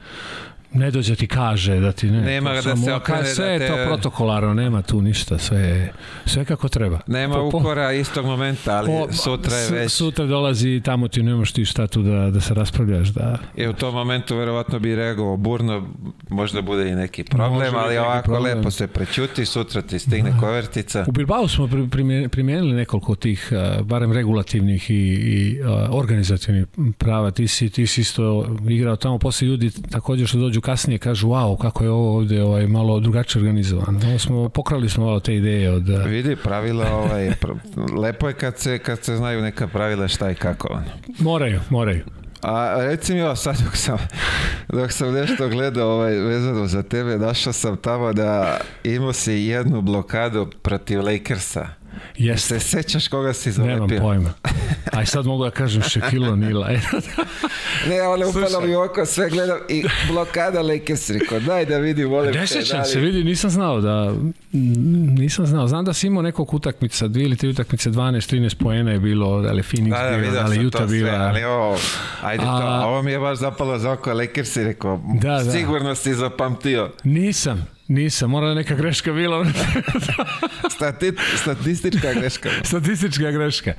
ne 0.75 0.91
dođe 0.91 1.17
ti 1.17 1.27
kaže 1.27 1.81
da 1.81 1.93
ti 1.93 2.11
ne. 2.11 2.21
Nema 2.21 2.53
da 2.53 2.77
se 2.77 2.93
okrene 2.93 3.25
sve 3.25 3.53
da 3.53 3.59
te... 3.59 3.65
je 3.65 3.71
to 3.71 3.87
protokolarno, 3.87 4.55
nema 4.55 4.83
tu 4.83 5.03
ništa, 5.03 5.39
sve 5.39 5.93
sve 6.27 6.45
kako 6.45 6.69
treba. 6.69 7.01
Nema 7.07 7.35
po, 7.35 7.59
ukora 7.59 7.93
istog 7.93 8.27
momenta, 8.27 8.77
ali 8.77 8.87
po, 8.87 9.13
sutra 9.13 9.57
je 9.57 9.71
već. 9.71 9.93
Sutra 9.93 10.27
dolazi 10.27 10.69
i 10.69 10.81
tamo 10.81 11.09
ti 11.09 11.23
nemaš 11.23 11.53
ti 11.53 11.65
šta 11.65 11.87
tu 11.87 12.03
da, 12.03 12.31
da 12.31 12.41
se 12.41 12.55
raspravljaš. 12.55 13.09
Da. 13.09 13.39
I 13.57 13.67
u 13.67 13.73
tom 13.73 13.95
momentu 13.95 14.37
verovatno 14.37 14.79
bi 14.79 14.97
reagovao 14.97 15.37
burno, 15.37 15.89
možda 16.29 16.63
bude 16.63 16.89
i 16.89 16.95
neki 16.95 17.25
problem, 17.25 17.75
ali 17.75 17.99
ovako 17.99 18.25
problem. 18.25 18.59
lepo 18.59 18.71
se 18.71 18.87
prećuti, 18.87 19.45
sutra 19.45 19.83
ti 19.83 19.99
stigne 19.99 20.31
da. 20.31 20.39
kovertica. 20.39 21.05
U 21.09 21.13
Bilbao 21.13 21.49
smo 21.49 21.69
primijenili 22.31 22.73
nekoliko 22.73 23.15
tih, 23.15 23.53
barem 23.83 24.13
regulativnih 24.13 24.91
i, 24.91 24.95
i 24.95 25.61
organizativnih 25.91 26.67
prava. 26.99 27.31
Ti 27.31 27.49
si, 27.49 27.71
ti 27.71 27.87
si 27.87 28.01
isto 28.01 28.57
igrao 28.69 28.97
tamo, 28.97 29.19
posle 29.19 29.49
ljudi 29.49 29.71
takođe 29.91 30.27
što 30.27 30.39
dođu 30.39 30.61
kasnije 30.63 30.99
kažu 30.99 31.29
wow, 31.29 31.59
kako 31.59 31.85
je 31.85 31.91
ovo 31.91 32.17
ovde 32.17 32.43
ovaj, 32.43 32.67
malo 32.67 33.01
drugačije 33.01 33.43
organizovano. 33.43 34.01
Ovo 34.09 34.19
smo, 34.19 34.49
pokrali 34.49 34.89
smo 34.89 35.05
malo 35.05 35.21
te 35.21 35.37
ideje 35.37 35.71
od... 35.71 35.89
Vidi, 35.89 36.37
pravila, 36.37 36.95
ovaj, 36.95 37.33
lepo 38.03 38.29
je 38.29 38.35
kad 38.35 38.59
se, 38.59 38.79
kad 38.79 39.05
se 39.05 39.17
znaju 39.17 39.43
neka 39.43 39.67
pravila 39.67 40.09
šta 40.09 40.31
i 40.31 40.35
kako. 40.35 40.81
Moraju, 41.19 41.61
moraju. 41.71 42.05
A 42.43 42.75
reci 42.79 43.15
mi 43.15 43.23
ovo 43.23 43.37
sad 43.37 43.57
dok 43.65 43.77
sam, 43.77 43.99
dok 44.69 44.93
sam 44.93 45.13
nešto 45.13 45.49
gledao 45.49 45.91
ovaj, 45.91 46.15
vezano 46.15 46.67
za 46.67 46.83
tebe, 46.83 47.19
našao 47.19 47.53
sam 47.53 47.77
tamo 47.77 48.13
da 48.13 48.59
imao 48.85 49.13
si 49.13 49.33
jednu 49.33 49.81
blokadu 49.81 50.47
protiv 50.63 51.05
Lakersa. 51.05 51.82
Jeste. 52.17 52.61
Se 52.61 52.69
sećaš 52.69 53.09
koga 53.09 53.33
si 53.33 53.53
zalepio? 53.53 53.75
Nemam 53.77 54.01
pojma. 54.01 54.33
Aj 54.93 55.07
sad 55.07 55.27
mogu 55.27 55.45
da 55.45 55.51
kažem 55.51 55.83
Shaquille 55.83 56.29
O'Neal. 56.29 56.79
ne, 57.89 58.03
ono 58.03 58.29
upalo 58.29 58.61
mi 58.61 58.75
oko, 58.77 59.07
sve 59.07 59.31
gledam 59.31 59.59
i 59.69 59.83
blokada 60.09 60.63
Lakers, 60.63 61.11
rekao, 61.11 61.41
daj 61.41 61.65
da 61.67 61.79
vidim, 61.79 62.09
volim 62.09 62.33
te. 62.33 62.39
Ne 62.41 62.47
sećam 62.47 62.79
da 62.79 62.85
se, 62.85 62.99
li- 62.99 63.05
vidi, 63.05 63.25
nisam 63.25 63.51
znao 63.51 63.81
da, 63.81 64.15
nisam 64.53 65.47
znao. 65.47 65.69
Znam 65.69 65.85
da 65.85 65.93
si 65.93 66.07
imao 66.07 66.23
nekog 66.23 66.55
utakmica, 66.55 67.09
dvije 67.09 67.25
ili 67.25 67.37
tri 67.37 67.49
utakmice, 67.49 67.91
12-13 67.91 68.55
poena 68.55 68.91
je 68.91 68.99
bilo, 69.01 69.43
da 69.43 69.53
li 69.53 69.63
Phoenix 69.63 69.91
Da, 69.93 69.99
da, 70.01 70.09
bila, 70.09 70.17
vidio 70.19 70.33
da 70.33 70.43
li 70.43 70.57
sam 70.57 70.67
Utah 70.67 70.81
to 70.81 70.89
sve, 70.89 70.97
bila. 70.99 71.19
ali 71.19 71.45
ovo, 71.45 71.77
ajde 72.23 72.45
to, 72.45 72.51
A- 72.51 72.87
ovo 72.87 73.03
mi 73.03 73.13
je 73.13 73.19
baš 73.19 73.39
zapalo 73.39 73.79
za 73.79 73.93
oko 73.93 74.13
Lakers 74.13 74.57
i 74.57 74.65
rekao, 74.65 75.01
Da, 75.15 75.29
da. 75.35 75.53
sigurno 75.53 75.95
si 75.95 76.15
zapamtio. 76.15 76.91
Nisam, 77.05 77.67
nisam, 77.89 78.31
mora 78.31 78.49
da 78.49 78.55
neka 78.55 78.75
greška 78.75 79.13
bila. 79.13 79.47
Stati, 80.75 81.13
statistička 81.37 82.13
greška. 82.15 82.51
Statistička 82.65 83.31
greška. 83.31 83.73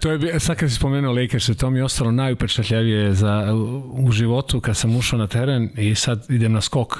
To 0.00 0.10
je, 0.10 0.40
sad 0.40 0.56
kad 0.56 0.70
si 0.70 0.76
spomenuo 0.76 1.12
Lakers, 1.12 1.50
to 1.56 1.70
mi 1.70 1.78
je 1.78 1.84
ostalo 1.84 2.10
najupečatljavije 2.10 3.14
za, 3.14 3.54
u, 3.92 4.12
životu 4.12 4.60
kad 4.60 4.76
sam 4.76 4.96
ušao 4.96 5.18
na 5.18 5.26
teren 5.26 5.70
i 5.76 5.94
sad 5.94 6.26
idem 6.28 6.52
na 6.52 6.60
skok. 6.60 6.98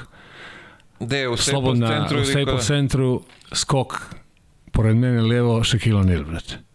Gde, 0.99 1.27
u 1.27 1.37
Staples 1.37 1.79
centru 1.79 2.21
u 2.21 2.25
Staples 2.25 2.65
centru, 2.65 3.23
skok, 3.53 3.99
pored 4.71 4.95
mene 4.95 5.21
levo, 5.21 5.63
Shaquille 5.63 5.99
O'Neal, 5.99 6.23
brate. 6.23 6.72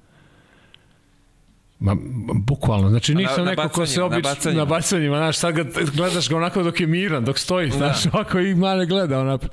Ma, 1.81 1.97
bukvalno, 2.35 2.91
znači 2.91 3.15
na- 3.15 3.21
nisam 3.21 3.45
na 3.45 3.51
neko 3.51 3.69
ko 3.69 3.87
se 3.87 4.01
bacanjima, 4.01 4.01
na 4.01 4.07
obično 4.07 4.31
bacanjima. 4.31 4.59
na 4.59 4.65
bacanjima, 4.67 5.17
znaš, 5.17 5.37
sad 5.37 5.55
ga, 5.55 5.65
gledaš 5.95 6.29
ga 6.29 6.37
onako 6.37 6.63
dok 6.63 6.81
je 6.81 6.87
miran, 6.87 7.25
dok 7.25 7.39
stoji, 7.39 7.71
znaš, 7.71 8.07
ovako 8.07 8.39
i 8.41 8.55
mane 8.55 8.87
gleda, 8.87 9.21
onako. 9.21 9.47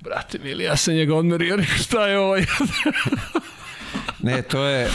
Brate 0.00 0.38
mili, 0.38 0.64
ja 0.64 0.76
sam 0.76 0.94
njega 0.94 1.14
odmerio, 1.14 1.58
šta 1.84 2.06
je 2.06 2.18
ovo? 2.18 2.36
Ne, 4.18 4.42
to 4.42 4.64
je... 4.64 4.88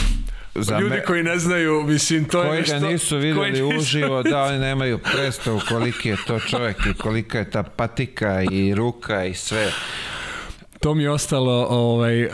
Za 0.55 0.79
Ljudi 0.79 0.95
me, 0.95 1.03
koji 1.03 1.23
ne 1.23 1.37
znaju, 1.37 1.83
mislim, 1.83 2.25
to 2.25 2.41
je 2.41 2.47
koji 2.47 2.59
nešto... 2.59 2.79
ga 2.79 2.87
nisu 2.87 3.09
koji 3.09 3.21
videli 3.21 3.51
nisu- 3.51 3.77
uživo, 3.77 4.23
da 4.23 4.43
oni 4.43 4.59
nemaju 4.59 4.99
predstavu 4.99 5.61
koliki 5.69 6.09
je 6.09 6.17
to 6.27 6.39
čovjek 6.39 6.77
i 6.85 6.93
kolika 6.93 7.37
je 7.39 7.49
ta 7.49 7.63
patika 7.63 8.41
i 8.43 8.75
ruka 8.75 9.25
i 9.25 9.33
sve. 9.33 9.71
To 10.79 10.93
mi 10.93 11.03
je 11.03 11.09
ostalo, 11.11 11.67
ovaj, 11.69 12.29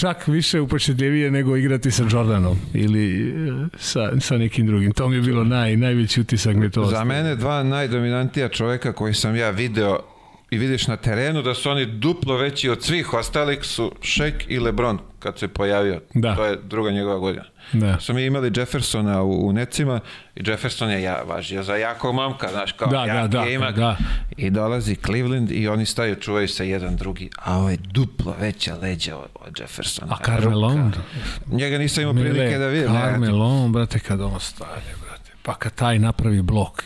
čak 0.00 0.26
više 0.26 0.60
upečetljivije 0.60 1.30
nego 1.30 1.56
igrati 1.56 1.90
sa 1.90 2.04
Jordanom 2.10 2.56
ili 2.74 3.28
e, 3.28 3.32
sa, 3.78 4.20
sa 4.20 4.38
nekim 4.38 4.66
drugim. 4.66 4.92
To 4.92 5.08
mi 5.08 5.16
je 5.16 5.22
bilo 5.22 5.44
naj, 5.44 5.76
najveći 5.76 6.20
utisak 6.20 6.56
mi 6.56 6.70
to 6.70 6.84
Za 6.84 7.04
mene 7.04 7.36
dva 7.36 7.62
najdominantija 7.62 8.48
čovjeka 8.48 8.92
koji 8.92 9.14
sam 9.14 9.36
ja 9.36 9.50
video 9.50 10.13
i 10.54 10.58
vidiš 10.58 10.86
na 10.86 10.96
terenu 10.96 11.42
da 11.42 11.54
su 11.54 11.70
oni 11.70 11.86
duplo 11.86 12.36
veći 12.36 12.68
od 12.68 12.82
svih 12.82 13.14
ostalih 13.14 13.64
su 13.64 13.92
Shaq 14.02 14.32
i 14.48 14.58
LeBron 14.58 14.98
kad 15.18 15.38
se 15.38 15.48
pojavio. 15.48 16.00
Da. 16.14 16.34
To 16.34 16.44
je 16.44 16.58
druga 16.64 16.90
njegova 16.90 17.18
godina. 17.18 17.44
Da. 17.72 18.00
Smo 18.00 18.14
mi 18.14 18.24
imali 18.24 18.52
Jeffersona 18.56 19.22
u, 19.22 19.48
u 19.48 19.52
necima 19.52 20.00
i 20.36 20.42
Jefferson 20.46 20.90
je 20.90 21.02
ja, 21.02 21.22
važio 21.26 21.62
za 21.62 21.76
jakog 21.76 22.14
mamka, 22.14 22.48
znaš, 22.48 22.72
kao 22.72 22.88
Da, 22.88 23.04
jak 23.04 23.30
da, 23.30 23.44
da, 23.60 23.70
da. 23.70 23.96
I 24.36 24.50
dolazi 24.50 24.96
Cleveland 24.96 25.52
i 25.52 25.68
oni 25.68 25.86
staju, 25.86 26.14
čuvaju 26.14 26.48
se 26.48 26.68
jedan 26.68 26.96
drugi, 26.96 27.30
a 27.42 27.58
ovo 27.58 27.70
je 27.70 27.76
duplo 27.76 28.34
veća 28.40 28.76
leđa 28.82 29.16
od, 29.16 29.28
od 29.34 29.60
Jeffersona. 29.60 30.14
A 30.14 30.24
Carmelon? 30.24 30.84
Ruka. 30.84 31.56
Njega 31.56 31.78
nisam 31.78 32.02
imao 32.02 32.14
prilike 32.14 32.58
da 32.58 32.66
vidim. 32.66 32.92
ne, 32.92 33.00
Carmelon, 33.00 33.72
brate, 33.72 33.98
kad 33.98 34.20
on 34.20 34.40
stane, 34.40 34.94
brate. 35.06 35.30
Pa 35.42 35.54
kad 35.54 35.74
taj 35.74 35.98
napravi 35.98 36.42
blok, 36.42 36.84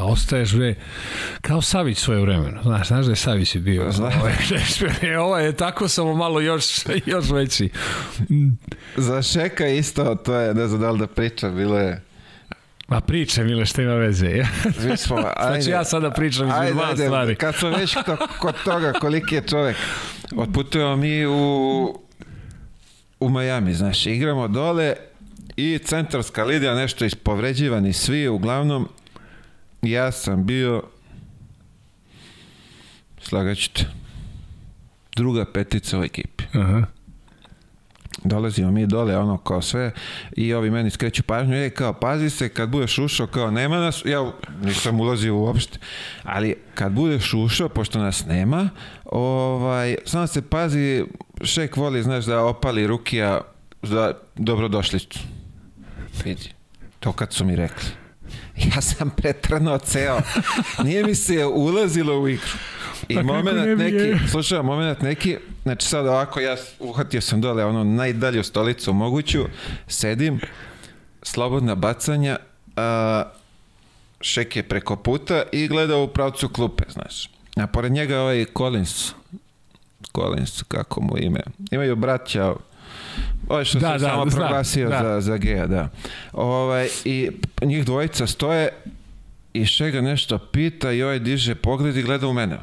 pa 0.00 0.04
ostaješ, 0.04 0.54
bre, 0.54 0.74
kao 1.40 1.62
Savić 1.62 1.98
svoje 1.98 2.20
vremeno. 2.20 2.62
Znaš, 2.62 2.88
znaš 2.88 3.04
da 3.04 3.12
je 3.12 3.16
Savić 3.16 3.54
je 3.54 3.60
bio. 3.60 3.92
Znam. 3.92 4.12
Ovaj, 4.20 4.32
Šekspir, 4.48 5.16
ovaj 5.16 5.44
je 5.44 5.52
tako 5.52 5.88
samo 5.88 6.14
malo 6.14 6.40
još, 6.40 6.64
još 7.06 7.30
veći. 7.30 7.68
Za 8.96 9.22
Šeka 9.22 9.66
isto, 9.66 10.14
to 10.14 10.34
je, 10.34 10.54
ne 10.54 10.66
znam 10.66 10.80
da 10.80 10.90
li 10.90 10.98
da 10.98 11.06
pričam, 11.06 11.56
bilo 11.56 11.78
je... 11.78 12.02
Ma 12.88 13.00
priče, 13.00 13.44
Mile, 13.44 13.66
šta 13.66 13.82
ima 13.82 13.94
veze? 13.94 14.26
Mi 14.84 14.96
smo, 14.96 15.16
ajde, 15.36 15.54
Znači 15.54 15.70
ja 15.70 15.84
sada 15.84 16.10
pričam 16.10 16.50
ajde, 16.50 16.72
dva 16.72 16.96
stvari. 16.96 17.34
Kad 17.34 17.54
smo 17.54 17.70
već 17.70 17.92
to, 17.92 18.16
kod 18.38 18.54
toga 18.64 18.92
koliki 18.92 19.34
je 19.34 19.42
čovjek, 19.42 19.76
otputujemo 20.36 20.96
mi 20.96 21.26
u, 21.26 22.00
u 23.20 23.28
Miami, 23.28 23.74
znaš, 23.74 24.06
igramo 24.06 24.48
dole 24.48 24.94
i 25.56 25.78
centarska 25.84 26.44
lidija, 26.44 26.74
nešto 26.74 27.04
ispovređivani 27.04 27.92
svi, 27.92 28.28
uglavnom, 28.28 28.88
ja 29.82 30.12
sam 30.12 30.46
bio, 30.46 30.82
slagaću 33.20 33.70
te, 33.72 33.84
druga 35.16 35.44
petica 35.44 35.98
u 35.98 36.04
ekipi. 36.04 36.44
Aha. 36.52 36.82
Dolazimo 38.24 38.70
mi 38.70 38.86
dole, 38.86 39.18
ono 39.18 39.38
kao 39.38 39.62
sve, 39.62 39.92
i 40.36 40.54
ovi 40.54 40.70
meni 40.70 40.90
skreću 40.90 41.22
pažnju, 41.22 41.54
ej, 41.54 41.70
kao, 41.70 41.92
pazi 41.92 42.30
se, 42.30 42.48
kad 42.48 42.68
budeš 42.68 42.98
ušao, 42.98 43.26
kao, 43.26 43.50
nema 43.50 43.78
nas, 43.78 44.02
ja 44.04 44.32
nisam 44.62 45.00
ulazio 45.00 45.36
uopšte, 45.36 45.78
ali 46.22 46.56
kad 46.74 46.92
budeš 46.92 47.34
ušao, 47.34 47.68
pošto 47.68 47.98
nas 47.98 48.26
nema, 48.26 48.68
ovaj, 49.04 49.96
samo 50.04 50.26
se 50.26 50.42
pazi, 50.42 51.04
šek 51.42 51.76
voli, 51.76 52.02
znaš, 52.02 52.24
da 52.24 52.44
opali 52.44 52.86
rukija 52.86 53.40
za 53.82 54.12
dobrodošlicu. 54.36 55.18
Vidi, 56.24 56.50
to 57.00 57.12
kad 57.12 57.32
su 57.32 57.44
mi 57.44 57.56
rekli. 57.56 57.90
Ja 58.74 58.80
sam 58.80 59.10
pretrnuo 59.10 59.78
ceo. 59.78 60.20
Nije 60.84 61.04
mi 61.04 61.14
se 61.14 61.44
ulazilo 61.46 62.20
u 62.20 62.28
igru. 62.28 62.48
I 63.08 63.14
Pa 63.14 63.22
moment 63.22 63.58
ne 63.66 63.76
neki, 63.76 64.28
slušaj, 64.28 64.62
moment 64.62 65.02
neki, 65.02 65.36
znači 65.62 65.86
sad 65.86 66.06
ovako 66.06 66.40
ja 66.40 66.56
uhvatio 66.78 67.20
sam 67.20 67.40
dole 67.40 67.64
ono 67.64 67.84
najdalju 67.84 68.42
stolicu 68.44 68.92
moguću, 68.92 69.44
sedim, 69.88 70.40
slobodna 71.22 71.74
bacanja, 71.74 72.36
a, 72.76 73.22
šek 74.20 74.56
je 74.56 74.62
preko 74.62 74.96
puta 74.96 75.42
i 75.52 75.68
gleda 75.68 75.96
u 75.96 76.08
pravcu 76.08 76.48
klupe, 76.48 76.84
znaš. 76.88 77.30
A 77.56 77.66
pored 77.66 77.92
njega 77.92 78.20
ovaj 78.20 78.44
Collins, 78.56 79.12
Collins, 80.14 80.62
kako 80.68 81.00
mu 81.00 81.18
ime, 81.18 81.40
imaju 81.70 81.96
braća, 81.96 82.54
Ovaj 83.48 83.64
što 83.64 83.78
Da, 83.78 83.98
se 83.98 84.04
da, 84.04 84.10
samo 84.10 84.30
znam, 84.30 84.40
proglasio 84.40 84.88
da. 84.88 84.98
za, 85.02 85.20
za 85.20 85.36
geja, 85.36 85.66
da. 85.66 85.88
Ovaj, 86.32 86.88
I 87.04 87.30
njih 87.62 87.84
dvojica 87.84 88.26
stoje 88.26 88.68
i 89.52 89.66
Šega 89.66 90.00
nešto 90.00 90.38
pita 90.38 90.92
i 90.92 91.02
ovaj 91.02 91.18
diže 91.18 91.54
pogled 91.54 91.96
i 91.96 92.02
gleda 92.02 92.26
u 92.26 92.32
mene. 92.32 92.58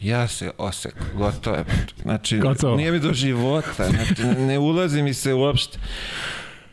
Ja 0.00 0.28
se 0.28 0.50
osek, 0.58 0.94
gotovo 1.14 1.56
je. 1.56 1.64
Znači, 2.02 2.38
Gotovo. 2.38 2.76
nije 2.76 2.92
mi 2.92 2.98
do 2.98 3.12
života, 3.12 3.88
znači, 3.90 4.24
ne 4.24 4.58
ulazi 4.58 5.02
mi 5.02 5.14
se 5.14 5.34
uopšte. 5.34 5.78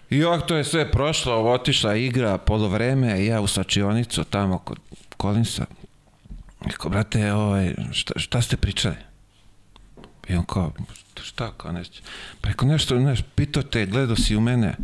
I 0.10 0.24
ovak 0.24 0.48
to 0.48 0.56
je 0.56 0.64
sve 0.64 0.92
prošlo, 0.92 1.52
otišla 1.52 1.96
igra, 1.96 2.38
polovreme, 2.38 3.26
ja 3.26 3.42
u 3.42 3.48
sačionicu 3.48 4.24
tamo 4.24 4.58
kod 4.58 4.78
Kolinsa. 5.18 5.66
Rekao, 6.66 6.90
brate, 6.92 7.34
ovaj, 7.34 7.74
šta, 7.92 8.14
šta 8.20 8.42
ste 8.42 8.58
pričali? 8.58 8.96
I 10.30 10.36
on 10.36 10.46
kao, 10.46 10.72
šta 11.24 11.52
kao 11.58 11.72
nešto? 11.72 12.02
Pa 12.42 12.50
rekao, 12.50 12.68
nešto, 12.68 13.00
nešto, 13.00 13.28
pitao 13.36 13.63
te, 13.63 13.86
gledao 13.86 14.15
si 14.15 14.36
u 14.36 14.42
mene. 14.42 14.76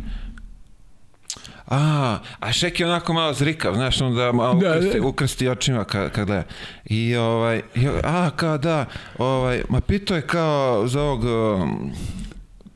A, 1.66 2.18
a 2.40 2.52
Šek 2.52 2.80
je 2.80 2.86
onako 2.86 3.12
malo 3.12 3.34
zrikav, 3.34 3.74
znaš, 3.74 4.00
onda 4.00 4.32
malo 4.32 4.54
Da, 4.54 4.68
da. 4.68 4.78
ukrsti, 4.78 5.00
ukrsti 5.00 5.48
očima 5.48 5.84
kad, 5.84 6.12
kad 6.12 6.26
gleda. 6.26 6.42
I 6.84 7.16
ovaj, 7.16 7.62
i, 7.74 7.88
a, 8.04 8.30
kao 8.36 8.58
da, 8.58 8.84
ovaj, 9.18 9.62
ma 9.68 9.80
pitao 9.80 10.16
je 10.16 10.26
kao 10.26 10.88
za 10.88 11.02
ovog 11.02 11.24
um, 11.24 11.92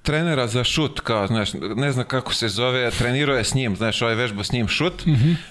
trenera 0.02 0.46
za 0.46 0.64
šut, 0.64 1.00
kao, 1.00 1.26
znaš, 1.26 1.50
ne 1.76 1.92
zna 1.92 2.04
kako 2.04 2.34
se 2.34 2.48
zove, 2.48 2.90
trenirao 2.90 3.36
je 3.36 3.44
s 3.44 3.54
njim, 3.54 3.76
znaš, 3.76 4.02
ovaj 4.02 4.14
vežbu 4.14 4.44
s 4.44 4.52
njim 4.52 4.68
šut, 4.68 5.02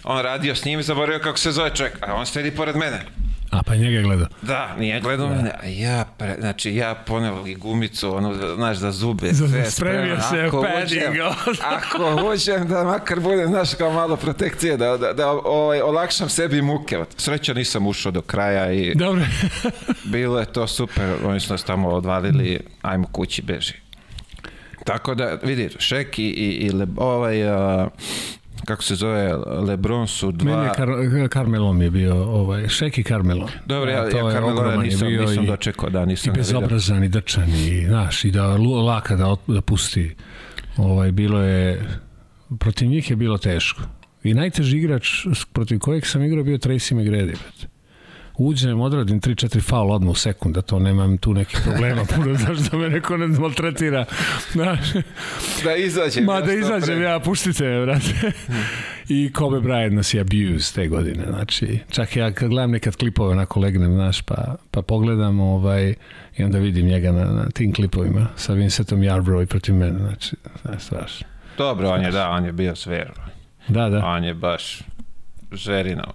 on 0.03 0.21
radio 0.21 0.55
s 0.55 0.65
njim 0.65 0.79
i 0.79 0.83
zaboravio 0.83 1.19
kako 1.19 1.37
se 1.37 1.51
zove 1.51 1.75
čovjek, 1.75 1.97
a 2.01 2.13
on 2.13 2.25
sedi 2.25 2.51
pored 2.51 2.75
mene. 2.75 3.05
A 3.51 3.63
pa 3.63 3.75
njega 3.75 4.01
gleda. 4.01 4.27
Da, 4.41 4.75
nije 4.77 5.01
gledao 5.01 5.29
mene, 5.29 5.51
a 5.53 5.65
ja, 5.65 6.05
pre, 6.17 6.35
znači 6.39 6.75
ja 6.75 6.95
poneo 6.97 7.47
i 7.47 7.55
gumicu, 7.55 8.15
ono, 8.15 8.55
znaš, 8.55 8.77
za 8.77 8.91
zube, 8.91 9.27
Za- 9.31 9.47
sve 9.47 9.65
spremio 9.65 10.17
se, 10.21 10.41
Ako 10.41 10.61
padding, 10.61 11.01
uđem- 11.03 11.55
Ako 11.75 12.27
uđem 12.27 12.67
da 12.67 12.83
makar 12.83 13.19
bude, 13.19 13.45
znaš, 13.47 13.75
kao 13.75 13.91
malo 13.91 14.15
protekcije, 14.15 14.77
da, 14.77 14.97
da, 14.97 15.13
da 15.13 15.29
ovaj, 15.31 15.81
olakšam 15.81 16.29
sebi 16.29 16.61
muke. 16.61 16.97
Sreća 17.17 17.53
nisam 17.53 17.87
ušao 17.87 18.11
do 18.11 18.21
kraja 18.21 18.71
i 18.71 18.95
Dobro. 18.95 19.21
bilo 20.05 20.39
je 20.39 20.45
to 20.45 20.67
super, 20.67 21.13
oni 21.25 21.39
su 21.39 21.53
nas 21.53 21.63
tamo 21.63 21.89
odvalili, 21.89 22.59
ajmo 22.81 23.07
kući, 23.07 23.41
beži. 23.41 23.73
Tako 24.85 25.15
da, 25.15 25.37
vidi, 25.43 25.69
Šek 25.77 26.19
i, 26.19 26.23
i, 26.23 26.47
i 26.47 26.71
Le, 26.71 26.87
ovaj, 26.97 27.49
a, 27.49 27.87
kako 28.61 28.83
se 28.83 28.95
zove, 28.95 29.33
Lebron 29.37 30.07
su 30.07 30.31
dva... 30.31 30.51
Meni 30.51 30.63
je 30.63 30.73
Kar, 30.73 30.87
Carmelo 31.29 31.73
mi 31.73 31.83
je 31.83 31.91
bio, 31.91 32.15
ovaj, 32.15 32.67
Šeki 32.67 33.03
Carmelo. 33.03 33.49
Dobro, 33.65 33.91
ja, 33.91 33.97
ja 33.97 34.45
ogroman 34.45 34.73
je 34.75 34.83
nisam, 34.83 35.07
bio 35.07 35.21
nisam 35.21 35.43
i- 35.43 35.47
dočekao, 35.47 35.89
da, 35.89 36.01
I 36.01 36.05
nisam 36.05 36.31
vidio. 36.31 36.39
bezobrazan 36.39 37.03
i 37.03 37.09
drčan 37.09 37.49
i, 37.49 37.85
znaš, 37.87 38.25
i 38.25 38.31
da 38.31 38.47
laka 38.85 39.15
da, 39.15 39.35
da 39.47 39.61
pusti. 39.61 40.15
Ovaj, 40.77 41.11
bilo 41.11 41.41
je, 41.41 41.81
protiv 42.59 42.87
njih 42.87 43.09
je 43.09 43.15
bilo 43.15 43.37
teško. 43.37 43.81
I 44.23 44.33
najteži 44.33 44.77
igrač 44.77 45.09
protiv 45.53 45.79
kojeg 45.79 46.05
sam 46.05 46.23
igrao 46.23 46.43
bio 46.43 46.57
Tracy 46.57 46.93
McGrady, 46.93 47.25
brate. 47.27 47.67
Uđem, 48.39 48.81
odradim 48.81 49.21
3-4 49.21 49.61
faul 49.61 49.91
odmah 49.91 50.11
u 50.11 50.15
sekund, 50.15 50.55
da 50.55 50.61
to 50.61 50.79
nemam 50.79 51.17
tu 51.17 51.33
nekih 51.33 51.59
problema, 51.63 52.01
puno 52.15 52.35
znaš 52.35 52.57
da 52.57 52.77
me 52.77 52.89
neko 52.89 53.17
ne 53.17 53.27
maltretira. 53.27 54.05
Znaš, 54.51 54.79
Da 55.63 55.75
izađem. 55.75 56.23
ma 56.25 56.35
ja 56.35 56.41
da 56.41 56.53
izađem 56.53 56.95
pre. 56.95 57.05
ja, 57.05 57.19
puštite 57.19 57.63
me, 57.63 57.85
brate. 57.85 58.31
I 59.09 59.31
Kobe 59.33 59.57
Bryant 59.57 59.89
nas 59.89 60.13
je 60.13 60.21
abuse 60.21 60.73
te 60.75 60.87
godine, 60.87 61.25
znači, 61.27 61.79
čak 61.91 62.15
ja 62.15 62.31
kad 62.31 62.49
gledam 62.49 62.71
nekad 62.71 62.95
klipove, 62.95 63.31
onako 63.31 63.59
legnem, 63.59 63.93
znaš, 63.93 64.21
pa, 64.21 64.55
pa 64.71 64.81
pogledam, 64.81 65.39
ovaj, 65.39 65.93
i 66.37 66.43
onda 66.43 66.57
vidim 66.57 66.85
njega 66.85 67.11
na, 67.11 67.25
na 67.25 67.49
tim 67.49 67.73
klipovima 67.73 68.27
sa 68.35 68.53
Vincentom 68.53 68.99
Yarbrough 68.99 69.43
i 69.43 69.47
protiv 69.47 69.75
mene, 69.75 69.99
znači, 69.99 70.35
znaš, 70.61 70.83
strašno. 70.83 71.27
Dobro, 71.57 71.89
on 71.89 72.01
je, 72.01 72.11
da, 72.11 72.29
on 72.29 72.45
je 72.45 72.51
bio 72.51 72.75
zver. 72.75 73.11
Da, 73.67 73.89
da. 73.89 74.05
On 74.05 74.23
je 74.23 74.33
baš 74.33 74.81
žerinao. 75.51 76.11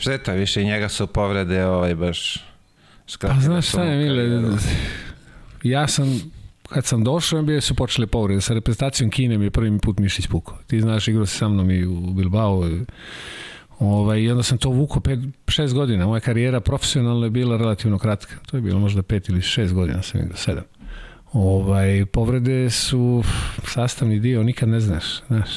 Šteta, 0.00 0.32
više 0.32 0.64
njega 0.64 0.88
su 0.88 1.06
povrede 1.06 1.64
ovaj 1.66 1.94
baš 1.94 2.34
Pa 2.34 2.42
skratile 3.08 3.42
znaš 3.42 3.64
su 3.64 3.70
šta 3.70 3.84
je, 3.84 3.98
Mile, 3.98 4.52
ja 5.62 5.88
sam, 5.88 6.20
kad 6.64 6.84
sam 6.84 7.04
došao, 7.04 7.42
NBA 7.42 7.60
su 7.60 7.74
počeli 7.74 8.06
povrede. 8.06 8.40
Sa 8.40 8.54
reprezentacijom 8.54 9.10
Kine 9.10 9.38
mi 9.38 9.44
je 9.44 9.50
prvi 9.50 9.78
put 9.78 9.98
mišić 9.98 10.26
pukao. 10.26 10.58
Ti 10.66 10.80
znaš, 10.80 11.08
igrao 11.08 11.26
si 11.26 11.36
sa 11.36 11.48
mnom 11.48 11.70
i 11.70 11.86
u 11.86 12.12
Bilbao. 12.12 12.68
i- 12.68 12.84
Ovaj, 13.78 14.20
I 14.20 14.30
onda 14.30 14.42
sam 14.42 14.58
to 14.58 14.68
vukao 14.70 15.00
pet, 15.00 15.18
šest 15.48 15.74
godina. 15.74 16.06
Moja 16.06 16.20
karijera 16.20 16.60
profesionalna 16.60 17.26
je 17.26 17.30
bila 17.30 17.56
relativno 17.56 17.98
kratka. 17.98 18.34
To 18.46 18.56
je 18.56 18.60
bilo 18.60 18.78
možda 18.78 19.02
pet 19.02 19.28
ili 19.28 19.42
šest 19.42 19.74
godina 19.74 20.02
sam 20.02 20.20
igrao, 20.20 20.36
sedam. 20.36 20.64
Ovaj, 21.32 22.06
povrede 22.06 22.70
su 22.70 23.22
sastavni 23.64 24.20
dio, 24.20 24.42
nikad 24.42 24.68
ne 24.68 24.80
znaš, 24.80 25.04
znaš. 25.28 25.50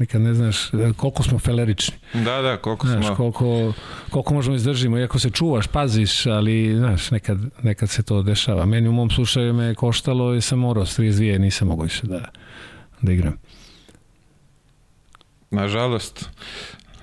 Nikad 0.00 0.20
ne 0.20 0.34
znaš 0.34 0.74
e, 0.74 0.92
koliko 0.96 1.22
smo 1.22 1.38
felerični. 1.38 1.94
Da, 2.14 2.42
da, 2.42 2.56
koliko 2.56 2.86
Znaš, 2.86 3.06
smo... 3.06 3.16
koliko, 3.16 3.72
koliko 4.10 4.34
možemo 4.34 4.56
izdržimo, 4.56 4.98
iako 4.98 5.18
se 5.18 5.30
čuvaš, 5.30 5.66
paziš, 5.66 6.26
ali, 6.26 6.74
znaš, 6.76 7.10
nekad, 7.10 7.38
nekad 7.62 7.90
se 7.90 8.02
to 8.02 8.22
dešava. 8.22 8.66
Meni 8.66 8.88
u 8.88 8.92
mom 8.92 9.10
slučaju 9.10 9.54
me 9.54 9.64
je 9.64 9.74
koštalo 9.74 10.34
i 10.34 10.40
sam 10.40 10.58
morao 10.58 10.86
s 10.86 10.98
32, 10.98 11.38
nisam 11.38 11.68
mogao 11.68 11.84
više 11.84 12.06
da, 12.06 12.20
da 13.02 13.12
igram. 13.12 13.36
Nažalost, 15.50 16.28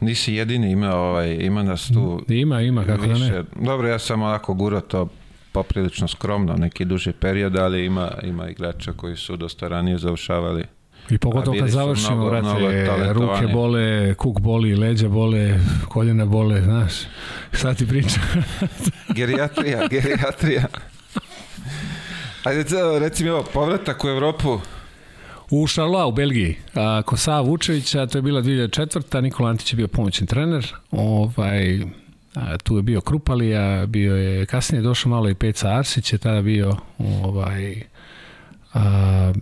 nisi 0.02 0.34
jedini 0.34 0.72
imao 0.72 1.10
ovaj, 1.10 1.38
ima 1.42 1.64
nas 1.64 1.88
tu 1.88 2.26
Ima, 2.28 2.62
ima, 2.62 2.86
kako 2.86 3.02
da 3.02 3.08
ne. 3.08 3.14
više. 3.14 3.44
Dobro, 3.62 3.88
ja 3.88 4.00
sam 4.00 4.22
onako 4.22 4.54
gurao 4.54 4.82
to 4.82 5.08
poprilično 5.52 6.08
skromno, 6.08 6.54
neki 6.54 6.86
duži 6.86 7.12
period, 7.12 7.56
ali 7.56 7.86
ima, 7.86 8.12
ima 8.24 8.50
igrača 8.50 8.94
koji 8.94 9.16
su 9.16 9.38
dosta 9.38 9.68
ranije 9.68 9.98
završavali. 9.98 10.64
I 11.10 11.18
pogotovo 11.18 11.58
kad 11.60 11.70
završimo, 11.70 12.16
mnogo, 12.16 12.30
brate, 12.30 12.48
mnogo 12.48 13.14
ruke 13.14 13.48
bole, 13.54 14.14
kuk 14.14 14.40
boli, 14.40 14.76
leđa 14.76 15.10
bole, 15.10 15.60
koljena 15.88 16.26
bole, 16.26 16.62
znaš, 16.62 16.94
šta 17.52 17.74
ti 17.74 17.88
pričam? 17.88 18.24
Gerijatrija, 19.18 19.88
gerijatrija. 19.88 20.66
Ajde, 22.44 22.64
reci 23.00 23.24
mi 23.24 23.30
ovo, 23.30 23.44
povratak 23.54 24.04
u 24.04 24.08
Evropu, 24.08 24.60
U 25.50 25.68
Šarloa 25.68 26.06
u 26.06 26.12
Belgiji, 26.12 26.56
a, 26.74 27.02
kod 27.06 27.20
Sava 27.20 27.42
Vučevića, 27.42 28.06
to 28.06 28.18
je 28.18 28.22
bila 28.22 28.42
2004. 28.42 29.22
Nikola 29.22 29.50
Antić 29.50 29.74
je 29.74 29.78
bio 29.78 29.88
pomoćni 29.88 30.28
trener, 30.28 30.74
ovaj, 30.92 31.80
a, 32.36 32.58
tu 32.58 32.78
je 32.78 32.84
bio 32.84 33.02
Krupalija, 33.02 33.86
bio 33.86 34.16
je, 34.16 34.46
kasnije 34.46 34.82
došao 34.82 35.10
malo 35.10 35.30
i 35.30 35.36
Peca 35.36 35.70
Arsić, 35.70 36.14
je 36.14 36.20
tada 36.20 36.42
bio, 36.42 36.76
ovaj, 37.00 37.82
a, 38.74 39.34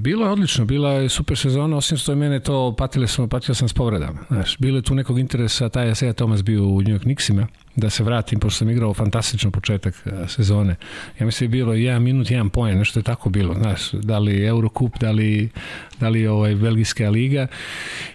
bilo 0.00 0.26
je 0.26 0.32
odlično, 0.32 0.64
bila 0.64 0.90
je 0.90 1.08
super 1.08 1.38
sezona, 1.38 1.76
osim 1.76 1.98
što 1.98 2.12
je 2.12 2.16
mene 2.16 2.40
to, 2.40 2.74
patile 2.78 3.08
smo, 3.08 3.28
patio 3.28 3.54
sam 3.54 3.68
s 3.68 3.72
povredama, 3.72 4.18
znaš, 4.28 4.58
bilo 4.58 4.78
je 4.78 4.82
tu 4.82 4.94
nekog 4.94 5.18
interesa, 5.18 5.68
taj 5.68 5.88
je 5.88 5.94
Seja 5.94 6.12
Tomas 6.12 6.42
bio 6.42 6.64
u 6.64 6.82
New 6.82 6.94
York 6.94 7.02
Knicksima, 7.02 7.46
da 7.76 7.90
se 7.90 8.02
vratim, 8.02 8.40
pošto 8.40 8.58
sam 8.58 8.70
igrao 8.70 8.94
fantastično 8.94 9.50
početak 9.50 9.94
a, 10.06 10.28
sezone. 10.28 10.76
Ja 11.20 11.26
mislim 11.26 11.50
da 11.50 11.56
je 11.56 11.62
bilo 11.62 11.74
jedan 11.74 12.02
minut, 12.02 12.30
jedan 12.30 12.50
poen, 12.50 12.78
nešto 12.78 13.00
je 13.00 13.04
tako 13.04 13.30
bilo, 13.30 13.54
znaš, 13.54 13.92
da 13.92 14.18
li 14.18 14.44
Eurocup, 14.44 14.98
da 15.00 15.10
li, 15.10 15.50
da 16.00 16.08
li 16.08 16.26
ovaj 16.26 16.54
Belgijska 16.54 17.10
liga. 17.10 17.46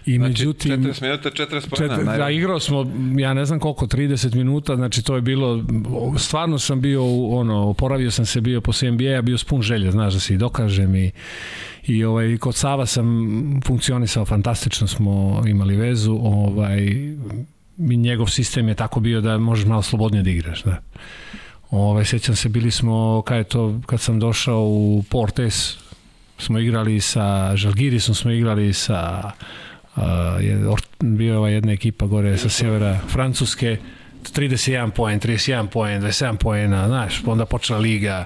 I 0.06 0.16
znači 0.16 0.28
međutim... 0.28 0.72
40 0.72 1.02
minuta, 1.02 1.30
40 1.30 1.68
pojena. 1.68 1.96
Četiri, 1.96 2.18
da, 2.18 2.30
igrao 2.30 2.60
smo, 2.60 2.92
ja 3.18 3.34
ne 3.34 3.44
znam 3.44 3.58
koliko, 3.58 3.86
30 3.86 4.34
minuta, 4.34 4.76
znači 4.76 5.02
to 5.02 5.14
je 5.14 5.20
bilo, 5.20 5.64
stvarno 6.18 6.58
sam 6.58 6.80
bio, 6.80 7.04
ono, 7.28 7.68
oporavio 7.68 8.10
sam 8.10 8.26
se, 8.26 8.40
bio 8.40 8.60
posle 8.60 8.90
NBA-a, 8.90 9.22
bio 9.22 9.38
spun 9.38 9.62
želje, 9.62 9.90
znaš, 9.90 10.14
da 10.14 10.20
se 10.20 10.34
i 10.34 10.36
dokažem 10.36 10.96
i, 10.96 11.10
i 11.86 12.04
ovaj, 12.04 12.36
kod 12.36 12.54
Sava 12.54 12.86
sam 12.86 13.06
funkcionisao, 13.64 14.24
fantastično 14.24 14.86
smo 14.86 15.42
imali 15.46 15.76
vezu, 15.76 16.18
ovaj, 16.22 16.88
njegov 17.78 18.26
sistem 18.26 18.68
je 18.68 18.74
tako 18.74 19.00
bio 19.00 19.20
da 19.20 19.38
možeš 19.38 19.66
malo 19.66 19.82
slobodnije 19.82 20.22
da 20.22 20.30
igraš, 20.30 20.62
da. 20.62 20.76
Ovaj, 21.70 22.04
sećam 22.04 22.36
se, 22.36 22.48
bili 22.48 22.70
smo, 22.70 23.22
kad, 23.26 23.38
je 23.38 23.44
to, 23.44 23.80
kad 23.86 24.00
sam 24.00 24.20
došao 24.20 24.64
u 24.64 25.04
Portes, 25.10 25.76
smo 26.38 26.58
igrali 26.58 27.00
sa 27.00 27.56
Žalgirisom, 27.56 28.14
smo 28.14 28.30
igrali 28.30 28.72
sa 28.72 29.30
uh, 29.96 30.02
je, 30.40 30.58
bio 31.00 31.32
je 31.32 31.38
ova 31.38 31.48
jedna 31.48 31.72
ekipa 31.72 32.06
gore 32.06 32.36
sa 32.38 32.48
severa 32.48 32.98
Francuske, 33.08 33.76
31 34.22 34.90
poen, 34.90 35.20
31 35.20 35.66
poen, 35.66 36.02
27 36.02 36.36
poena, 36.36 36.88
znaš, 36.88 37.22
onda 37.26 37.46
počela 37.46 37.78
liga. 37.78 38.24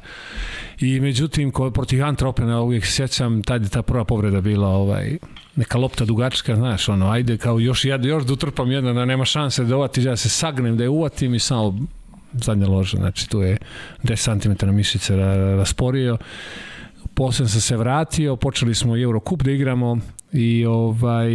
I 0.80 1.00
međutim, 1.00 1.50
ko, 1.50 1.70
protiv 1.70 2.04
Antropena 2.04 2.60
uvijek 2.60 2.86
sjećam, 2.86 3.42
tad 3.42 3.62
je 3.62 3.68
ta 3.68 3.82
prva 3.82 4.04
povreda 4.04 4.40
bila 4.40 4.68
ovaj, 4.68 5.18
neka 5.56 5.78
lopta 5.78 6.04
dugačka, 6.04 6.56
znaš, 6.56 6.88
ono, 6.88 7.10
ajde 7.10 7.38
kao 7.38 7.60
još, 7.60 7.84
jed, 7.84 8.04
još 8.04 8.24
da 8.24 8.32
utrpam 8.32 8.70
jedna, 8.72 8.92
da 8.92 9.04
nema 9.04 9.24
šanse 9.24 9.64
da 9.64 9.76
uvati, 9.76 10.02
ja 10.02 10.16
se 10.16 10.28
sagnem, 10.28 10.76
da 10.76 10.82
je 10.82 10.88
uvatim 10.88 11.34
i 11.34 11.38
samo 11.38 11.78
zadnja 12.32 12.66
loža, 12.66 12.96
znači 12.96 13.28
tu 13.28 13.42
je 13.42 13.56
10 14.02 14.58
cm 14.58 14.74
mišice 14.74 15.16
ra- 15.16 15.56
rasporio. 15.56 16.18
Posle 17.14 17.48
sam 17.48 17.60
se 17.60 17.76
vratio, 17.76 18.36
počeli 18.36 18.74
smo 18.74 18.96
Eurocup 18.96 19.42
da 19.42 19.50
igramo 19.50 19.98
i 20.32 20.66
ovaj 20.66 21.30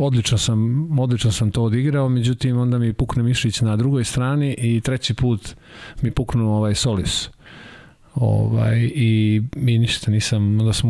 odlično 0.00 0.38
sam, 0.38 0.88
odlično 0.98 1.32
sam 1.32 1.50
to 1.50 1.62
odigrao, 1.62 2.08
međutim 2.08 2.58
onda 2.58 2.78
mi 2.78 2.92
pukne 2.92 3.22
mišić 3.22 3.60
na 3.60 3.76
drugoj 3.76 4.04
strani 4.04 4.54
i 4.58 4.80
treći 4.80 5.14
put 5.14 5.54
mi 6.02 6.10
puknu 6.10 6.56
ovaj 6.56 6.74
Solis. 6.74 7.28
Ovaj, 8.14 8.90
i, 8.94 9.42
i 9.56 9.78
ništa 9.78 10.10
nisam, 10.10 10.60
onda 10.60 10.72
sam, 10.72 10.88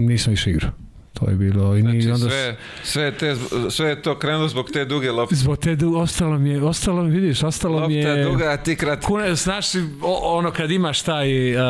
nisam 0.00 0.30
više 0.30 0.50
igrao. 0.50 0.70
To 1.12 1.30
je 1.30 1.36
bilo. 1.36 1.76
I 1.76 1.80
Znači, 1.80 2.10
onda, 2.10 2.28
sve, 2.28 2.56
sve, 2.82 3.12
te, 3.18 3.36
sve 3.70 3.88
je 3.88 4.02
to 4.02 4.18
krenulo 4.18 4.48
zbog 4.48 4.70
te 4.72 4.84
duge 4.84 5.10
lopte. 5.10 5.36
Zbog 5.36 5.58
te, 5.58 5.76
du- 5.76 5.96
ostalo 5.96 6.38
mi 6.38 6.50
je, 6.50 6.62
ostalo 6.62 7.02
mi, 7.02 7.10
vidiš, 7.10 7.42
ostalo 7.42 7.88
mi 7.88 7.96
Lopta 7.96 8.10
je... 8.10 8.24
duga, 8.24 8.44
a 8.50 8.56
ti 8.56 8.76
krat... 8.76 9.04
Kune, 9.04 9.34
znaš, 9.34 9.66
ono 10.22 10.50
kad 10.50 10.70
imaš 10.70 11.02
taj... 11.02 11.56
Uh, 11.56 11.62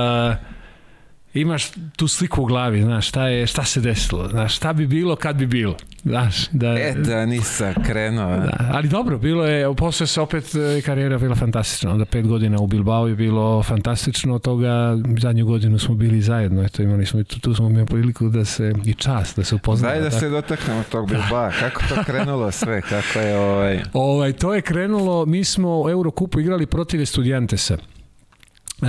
imaš 1.35 1.71
tu 1.97 2.09
sliku 2.09 2.43
u 2.43 2.45
glavi, 2.45 2.83
znaš, 2.83 3.09
šta, 3.09 3.29
je, 3.29 3.47
šta 3.47 3.65
se 3.65 3.81
desilo, 3.81 4.29
znaš, 4.29 4.57
šta 4.57 4.73
bi 4.73 4.87
bilo 4.87 5.17
kad 5.17 5.37
bi 5.37 5.47
bilo, 5.47 5.77
znaš, 6.05 6.49
da... 6.51 6.69
E 6.69 6.95
da 6.95 7.27
nisam 7.27 7.75
krenuo. 7.87 8.37
Da, 8.37 8.71
ali 8.73 8.89
dobro, 8.89 9.19
bilo 9.19 9.47
je, 9.47 9.75
posle 9.75 10.07
se 10.07 10.21
opet 10.21 10.45
e, 10.55 10.81
karijera 10.81 11.19
bila 11.19 11.35
fantastična, 11.35 11.93
onda 11.93 12.05
pet 12.05 12.27
godina 12.27 12.61
u 12.61 12.67
Bilbao 12.67 13.09
je 13.09 13.15
bilo 13.15 13.63
fantastično, 13.63 14.35
od 14.35 14.43
toga 14.43 14.99
zadnju 15.19 15.47
godinu 15.47 15.79
smo 15.79 15.95
bili 15.95 16.23
zajedno, 16.23 16.65
eto 16.65 16.83
imali 16.83 17.07
smo, 17.07 17.25
tu, 17.25 17.41
tu 17.41 17.55
smo 17.55 17.71
imali 17.71 17.87
priliku 17.87 18.29
da 18.29 18.45
se, 18.45 18.73
i 18.85 18.95
čast, 18.95 19.37
da 19.37 19.45
se 19.45 19.55
upoznamo. 19.55 19.95
Daj 19.95 20.03
da 20.03 20.11
tako. 20.11 20.21
se 20.21 20.29
dotaknemo 20.29 20.83
tog 20.91 21.09
Bilbao. 21.09 21.51
Kako 21.61 21.83
to 21.89 22.05
krenulo 22.05 22.51
sve? 22.51 22.83
Kako 22.83 23.19
je 23.19 23.39
ovaj... 23.39 23.81
Ovaj, 23.93 24.33
to 24.33 24.55
je 24.55 24.63
krenulo, 24.63 25.27
mi 25.27 25.45
smo 25.45 25.83
u 25.83 25.91
Eurokupu 25.91 26.41
igrali 26.41 26.67
protiv 26.67 27.05
Studijantesa. 27.05 27.77
Uh, 28.83 28.89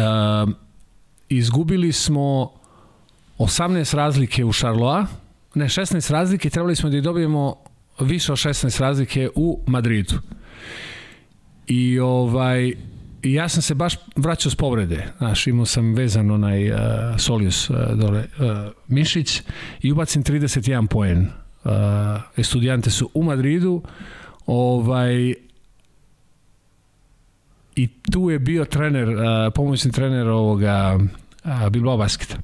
izgubili 1.38 1.91
smo 1.91 2.52
18 3.38 3.96
razlike 3.96 4.46
u 4.46 4.54
Charloa, 4.54 5.06
ne 5.56 5.65
16 5.65 6.12
razlike, 6.12 6.50
trebali 6.50 6.76
smo 6.76 6.89
da 6.89 7.02
dobijemo 7.02 7.56
više 8.00 8.32
od 8.32 8.38
16 8.38 8.82
razlike 8.82 9.30
u 9.36 9.63
Madridu. 9.67 10.15
I 11.67 12.00
ovaj 12.00 12.74
ja 13.24 13.50
sam 13.50 13.62
se 13.62 13.76
baš 13.76 13.96
vraćao 14.15 14.52
s 14.52 14.56
povrede. 14.56 15.08
Znaš, 15.17 15.48
imao 15.48 15.65
sam 15.65 15.93
vezan 15.93 16.32
onaj 16.32 16.72
uh, 16.72 16.78
Solius 17.17 17.69
uh, 17.69 17.78
dole 17.96 18.19
uh, 18.19 18.72
mišić 18.88 19.41
i 19.82 19.91
ubacim 19.91 20.24
31 20.24 20.88
poen. 20.88 21.28
Uh, 21.63 21.72
studijante 22.43 22.89
su 22.89 23.10
u 23.13 23.24
Madridu. 23.24 23.82
Ovaj 24.46 25.34
i 27.76 27.88
tu 28.12 28.30
je 28.30 28.39
bio 28.39 28.65
trener, 28.65 29.10
uh, 29.10 29.24
pomoćni 29.56 29.91
trener 29.91 30.28
ovoga 30.28 31.00
Bilbao 31.69 31.98
basketa. 31.98 32.37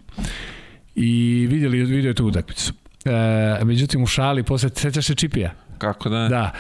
I 0.96 1.48
vidjeli, 1.50 1.84
vidio 1.84 2.10
je 2.10 2.14
tu 2.14 2.26
utakmicu. 2.26 2.74
E, 3.06 3.66
međutim 3.66 4.04
u 4.04 4.08
šali 4.08 4.44
posle 4.44 4.70
sećaš 4.76 5.06
se 5.06 5.16
Čipija 5.16 5.54
kako 5.80 6.10
da 6.10 6.24
ne? 6.24 6.30
Da. 6.30 6.52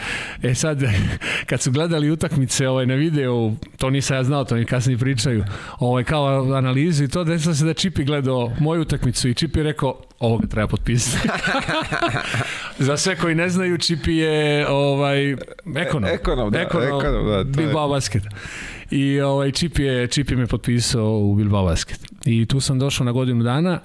E 0.44 0.56
sad, 0.56 0.84
kad 1.50 1.62
su 1.62 1.72
gledali 1.72 2.12
utakmice 2.12 2.68
ovaj, 2.68 2.86
na 2.86 2.94
videu, 2.94 3.56
to 3.78 3.90
nisam 3.90 4.18
ja 4.18 4.24
znao, 4.24 4.44
to 4.44 4.56
mi 4.56 4.66
kasnije 4.66 4.98
pričaju, 4.98 5.44
ovaj, 5.80 6.04
kao 6.04 6.54
analizu 6.54 7.04
i 7.04 7.08
to, 7.08 7.24
desilo 7.24 7.56
se 7.56 7.66
da 7.66 7.74
Čipi 7.74 8.04
gledao 8.04 8.52
moju 8.60 8.82
utakmicu 8.82 9.30
i 9.30 9.34
Čipi 9.34 9.60
je 9.60 9.64
rekao, 9.64 10.02
ovoga 10.20 10.48
treba 10.48 10.68
potpisati. 10.68 11.30
Za 12.80 12.98
sve 12.98 13.16
koji 13.16 13.36
ne 13.36 13.50
znaju, 13.50 13.78
Čipi 13.78 14.16
je 14.16 14.68
ovaj, 14.68 15.32
ekonom. 15.76 16.10
Ekonom, 16.10 16.52
da, 16.52 16.60
ekonom, 16.60 17.28
da. 17.28 17.44
To 17.44 17.50
Bilbao 17.50 17.86
je... 17.86 17.90
basket. 17.90 18.24
I 18.92 19.22
ovaj, 19.22 19.52
Čipi, 19.52 19.84
je, 19.84 20.08
Čipi 20.08 20.36
me 20.36 20.48
potpisao 20.48 21.20
u 21.20 21.36
Bilbao 21.36 21.66
basket. 21.66 22.00
I 22.26 22.46
tu 22.46 22.60
sam 22.60 22.80
došao 22.80 23.06
na 23.06 23.12
godinu 23.12 23.44
dana, 23.44 23.80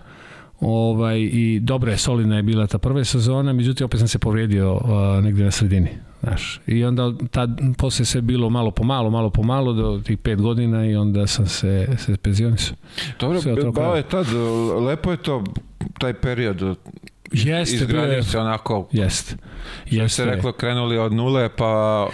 Ovaj, 0.60 1.20
I 1.20 1.60
dobra 1.60 1.92
je, 1.92 1.98
solidna 1.98 2.36
je 2.36 2.42
bila 2.42 2.66
ta 2.66 2.78
prva 2.78 3.04
sezona, 3.04 3.52
međutim 3.52 3.84
opet 3.84 4.00
sam 4.00 4.08
se 4.08 4.18
povredio 4.18 4.74
uh, 4.74 5.24
negde 5.24 5.44
na 5.44 5.50
sredini. 5.50 5.88
Znaš. 6.22 6.60
I 6.66 6.84
onda 6.84 7.12
tad, 7.30 7.50
posle 7.78 8.04
sve 8.04 8.20
bilo 8.20 8.50
malo 8.50 8.70
po 8.70 8.84
malo, 8.84 9.10
malo 9.10 9.30
po 9.30 9.42
malo 9.42 9.72
do 9.72 10.00
tih 10.04 10.18
pet 10.18 10.40
godina 10.40 10.86
i 10.86 10.96
onda 10.96 11.26
sam 11.26 11.46
se, 11.46 11.88
se 11.98 12.16
penzionisao. 12.16 12.76
Dobro, 13.20 13.40
Bilbao 13.54 13.96
je 13.96 14.02
tad, 14.02 14.26
lepo 14.86 15.10
je 15.10 15.16
to, 15.16 15.44
taj 15.98 16.14
period 16.14 16.76
Jeste, 17.32 17.94
je, 17.94 18.22
se 18.22 18.38
onako 18.38 18.88
jeste. 18.92 19.36
Jeste. 19.86 20.08
se 20.08 20.24
reklo 20.24 20.52
krenuli 20.52 20.98
od 20.98 21.12
nule 21.12 21.48
pa 21.56 22.06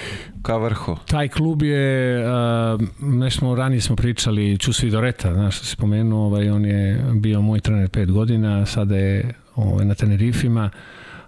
ka 0.42 0.56
vrhu. 0.56 0.96
Taj 1.06 1.28
klub 1.28 1.62
je 1.62 2.18
uh, 2.24 2.80
nešto 3.00 3.54
ranije 3.54 3.80
smo 3.80 3.96
pričali 3.96 4.58
Čus 4.58 4.82
Vidoreta, 4.82 5.34
znaš 5.34 5.56
što 5.56 5.66
si 5.66 5.76
pomenuo, 5.76 6.26
ovaj 6.26 6.50
on 6.50 6.64
je 6.64 7.04
bio 7.14 7.40
moj 7.40 7.60
trener 7.60 7.88
pet 7.88 8.10
godina, 8.10 8.66
sada 8.66 8.96
je 8.96 9.34
ovaj 9.56 9.84
na 9.84 9.94
Tenerifima. 9.94 10.70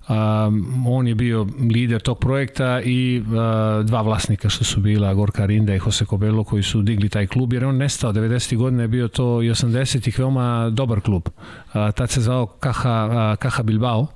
Um, 0.08 0.86
on 0.86 1.06
je 1.06 1.14
bio 1.14 1.46
lider 1.74 2.00
tog 2.00 2.18
projekta 2.18 2.80
i 2.80 3.22
uh, 3.26 3.86
dva 3.86 4.02
vlasnika 4.02 4.48
što 4.48 4.64
su 4.64 4.80
bila 4.80 5.14
Gorka 5.14 5.46
Rinda 5.46 5.74
i 5.74 5.80
Jose 5.86 6.04
Cobello 6.04 6.44
koji 6.44 6.62
su 6.62 6.82
digli 6.82 7.08
taj 7.08 7.26
klub 7.26 7.52
jer 7.52 7.64
on 7.64 7.76
nestao 7.76 8.12
90. 8.12 8.56
godine 8.56 8.84
je 8.84 8.88
bio 8.88 9.08
to 9.08 9.42
i 9.42 9.50
80. 9.50 10.18
veoma 10.18 10.70
dobar 10.70 11.00
klub. 11.00 11.22
Uh, 11.26 11.72
tad 11.94 12.10
se 12.10 12.20
zvao 12.20 12.46
Caja, 12.62 13.06
uh, 13.06 13.38
Caja 13.38 13.62
Bilbao 13.62 14.06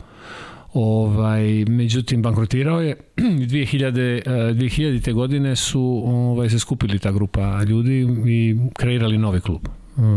ovaj 0.75 1.65
međutim 1.65 2.23
bankrotirao 2.23 2.81
je 2.81 2.97
2000 3.17 4.23
2000 4.27 5.13
godine 5.13 5.57
su 5.57 6.03
ovaj 6.07 6.51
se 6.51 6.59
skupili 6.59 6.99
ta 6.99 7.13
grupa 7.13 7.63
ljudi 7.63 8.07
i 8.27 8.57
kreirali 8.75 9.19
novi 9.19 9.41
klub 9.41 9.61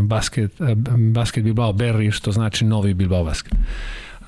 basket 0.03 0.51
basket 1.13 1.43
Bilbao 1.43 1.73
Berri 1.73 2.11
što 2.11 2.31
znači 2.31 2.65
novi 2.65 2.93
Bilbao 2.93 3.23
basket 3.23 3.53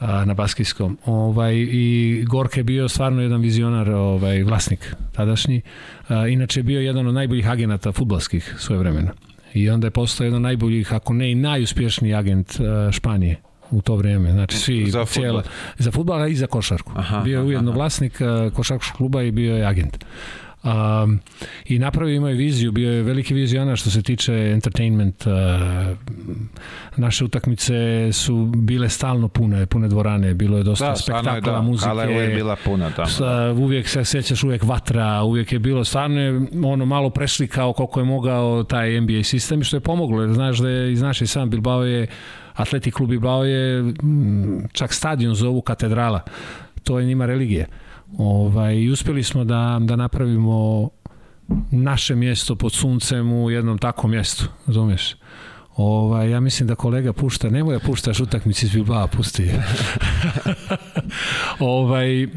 na 0.02 0.34
baskijskom. 0.34 0.98
Ovaj, 1.06 1.56
I 1.56 2.24
Gorka 2.28 2.60
je 2.60 2.64
bio 2.64 2.90
stvarno 2.90 3.22
jedan 3.22 3.42
vizionar, 3.42 3.90
ovaj, 3.90 4.44
vlasnik 4.44 4.96
tadašnji. 5.12 5.62
A, 6.08 6.28
inače 6.28 6.60
je 6.60 6.64
bio 6.64 6.82
jedan 6.82 7.08
od 7.08 7.14
najboljih 7.14 7.50
agenata 7.50 7.92
futbalskih 7.92 8.56
svoje 8.58 8.80
vremena. 8.80 9.12
I 9.54 9.70
onda 9.70 9.88
je 9.88 9.92
postao 9.92 10.26
jedan 10.26 10.36
od 10.36 10.42
najboljih, 10.42 10.94
ako 10.94 11.14
ne 11.14 11.32
i 11.32 11.36
najuspješniji 11.36 12.14
agent 12.14 12.60
a, 12.60 12.92
Španije 12.92 13.36
u 13.72 13.82
to 13.82 13.96
vrijeme. 13.96 14.32
Znači 14.32 14.58
svi 14.58 14.92
za 14.92 15.06
futbol, 15.06 15.24
cijela, 15.24 15.44
za 15.78 15.92
futbol 15.92 16.28
i 16.28 16.36
za 16.36 16.48
košarku. 16.48 16.92
Aha, 16.96 17.22
bio 17.24 17.40
je 17.40 17.46
ujedno 17.46 17.72
aha. 17.72 17.78
vlasnik 17.78 18.20
košarkaškog 18.54 18.98
kluba 18.98 19.24
i 19.24 19.32
bio 19.32 19.56
je 19.56 19.66
agent. 19.66 20.06
Um, 20.64 21.20
I 21.66 21.80
napravio 21.80 22.16
imao 22.16 22.30
je 22.30 22.36
viziju, 22.36 22.72
bio 22.72 22.92
je 22.92 23.04
veliki 23.04 23.34
vizionar 23.34 23.78
što 23.78 23.90
se 23.90 24.02
tiče 24.02 24.34
entertainment. 24.34 25.26
Uh, 25.26 25.34
naše 26.98 27.26
utakmice 27.26 28.10
su 28.12 28.46
bile 28.46 28.90
stalno 28.90 29.28
pune, 29.28 29.66
pune 29.66 29.88
dvorane, 29.88 30.34
bilo 30.34 30.58
je 30.58 30.64
dosta 30.64 30.90
da, 30.90 30.96
spektakla, 30.96 31.36
je, 31.36 31.42
da. 31.42 31.62
muzike. 31.62 31.90
Kala 31.90 32.04
je 32.04 32.36
bila 32.36 32.56
puna 32.66 32.90
tamo. 32.90 33.08
Da. 33.20 33.52
Uvijek 33.52 33.88
se 33.88 34.06
sećaš, 34.06 34.44
uvijek 34.44 34.64
vatra, 34.64 35.24
uvijek 35.24 35.52
je 35.52 35.60
bilo 35.60 35.84
stvarno 35.84 36.22
je 36.22 36.42
ono 36.64 36.86
malo 36.86 37.10
preslikao 37.10 37.74
koliko 37.74 38.00
je 38.00 38.04
mogao 38.04 38.64
taj 38.64 39.02
NBA 39.02 39.24
sistem 39.24 39.62
i 39.62 39.64
što 39.64 39.78
je 39.78 39.82
pomoglo, 39.82 40.22
jer 40.22 40.34
znaš 40.34 40.58
da 40.58 40.70
je 40.70 40.92
iz 40.92 41.02
naše 41.02 41.28
sam 41.28 41.50
Bilbao 41.50 41.84
je 41.84 42.08
Atletik 42.54 42.94
klub 42.94 43.10
Bilbao 43.10 43.44
je 43.46 43.94
čak 44.72 44.94
stadion 44.94 45.36
zovu 45.36 45.62
katedrala. 45.62 46.22
To 46.84 47.00
je 47.00 47.06
njima 47.06 47.26
religija. 47.26 47.66
Ovaj, 48.18 48.76
I 48.76 48.90
uspeli 48.90 49.24
smo 49.24 49.44
da, 49.44 49.80
da 49.82 49.96
napravimo 49.96 50.90
naše 51.72 52.16
mjesto 52.16 52.56
pod 52.56 52.74
suncem 52.74 53.34
u 53.34 53.50
jednom 53.50 53.78
takvom 53.78 54.12
mjestu, 54.12 54.46
razumiješ? 54.68 55.16
Ovaj, 55.78 56.30
ja 56.30 56.40
mislim 56.40 56.68
da 56.68 56.76
kolega 56.76 57.14
pušta, 57.14 57.50
nemoj 57.50 57.74
da 57.74 57.80
puštaš 57.80 58.20
utakmici 58.20 58.66
iz 58.66 58.74
Bilbao, 58.74 59.08
pusti 59.08 59.44
je. 59.44 59.64
ovaj, 61.60 62.24
e, 62.24 62.28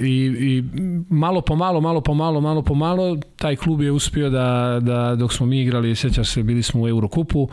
i, 0.00 0.36
I 0.40 0.64
malo 1.10 1.40
po 1.40 1.56
malo, 1.56 1.80
malo 1.80 2.00
po 2.00 2.14
malo, 2.14 2.40
malo 2.40 2.62
po 2.62 2.74
malo, 2.74 3.16
taj 3.36 3.56
klub 3.56 3.82
je 3.82 3.90
uspio 3.90 4.30
da, 4.30 4.78
da 4.82 5.14
dok 5.14 5.32
smo 5.32 5.46
mi 5.46 5.60
igrali, 5.60 5.96
sjećaš 5.96 6.28
se, 6.28 6.42
bili 6.42 6.62
smo 6.62 6.82
u 6.82 6.88
Eurokupu, 6.88 7.48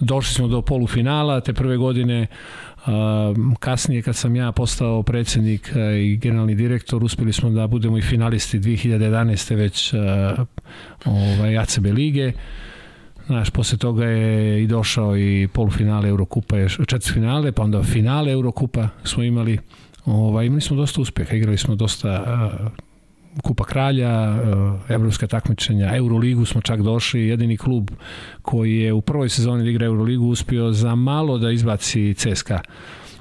došli 0.00 0.34
smo 0.34 0.48
do 0.48 0.62
polufinala, 0.62 1.40
te 1.40 1.52
prve 1.52 1.76
godine 1.76 2.26
kasnije 3.60 4.02
kad 4.02 4.16
sam 4.16 4.36
ja 4.36 4.52
postao 4.52 5.02
predsednik 5.02 5.72
i 6.00 6.16
generalni 6.16 6.54
direktor 6.54 7.04
uspeli 7.04 7.32
smo 7.32 7.50
da 7.50 7.66
budemo 7.66 7.98
i 7.98 8.02
finalisti 8.02 8.60
2011. 8.60 9.54
već 9.54 9.94
ovaj, 11.04 11.58
ACB 11.58 11.86
lige 11.86 12.32
Znaš, 13.28 13.50
posle 13.50 13.78
toga 13.78 14.04
je 14.04 14.62
i 14.62 14.66
došao 14.66 15.16
i 15.16 15.48
polufinale 15.52 16.08
Eurokupa, 16.08 16.56
četvrtfinale, 16.68 17.52
pa 17.52 17.62
onda 17.62 17.82
finale 17.82 18.32
Eurokupa 18.32 18.88
smo 19.04 19.22
imali. 19.22 19.58
Ovaj, 20.04 20.46
imali 20.46 20.60
smo 20.60 20.76
dosta 20.76 21.00
uspeha, 21.00 21.36
igrali 21.36 21.58
smo 21.58 21.74
dosta 21.74 22.24
Kupa 23.42 23.64
kralja, 23.64 24.38
evropska 24.88 25.26
takmičenja, 25.26 25.96
Euroligu 25.96 26.44
smo 26.44 26.60
čak 26.60 26.82
došli, 26.82 27.28
jedini 27.28 27.56
klub 27.56 27.90
koji 28.42 28.78
je 28.78 28.92
u 28.92 29.00
prvoj 29.00 29.28
sezoni 29.28 29.62
da 29.62 29.70
igra 29.70 29.86
Euroligu 29.86 30.26
uspio 30.26 30.72
za 30.72 30.94
malo 30.94 31.38
da 31.38 31.50
izbaci 31.50 32.14
CSKA 32.14 32.60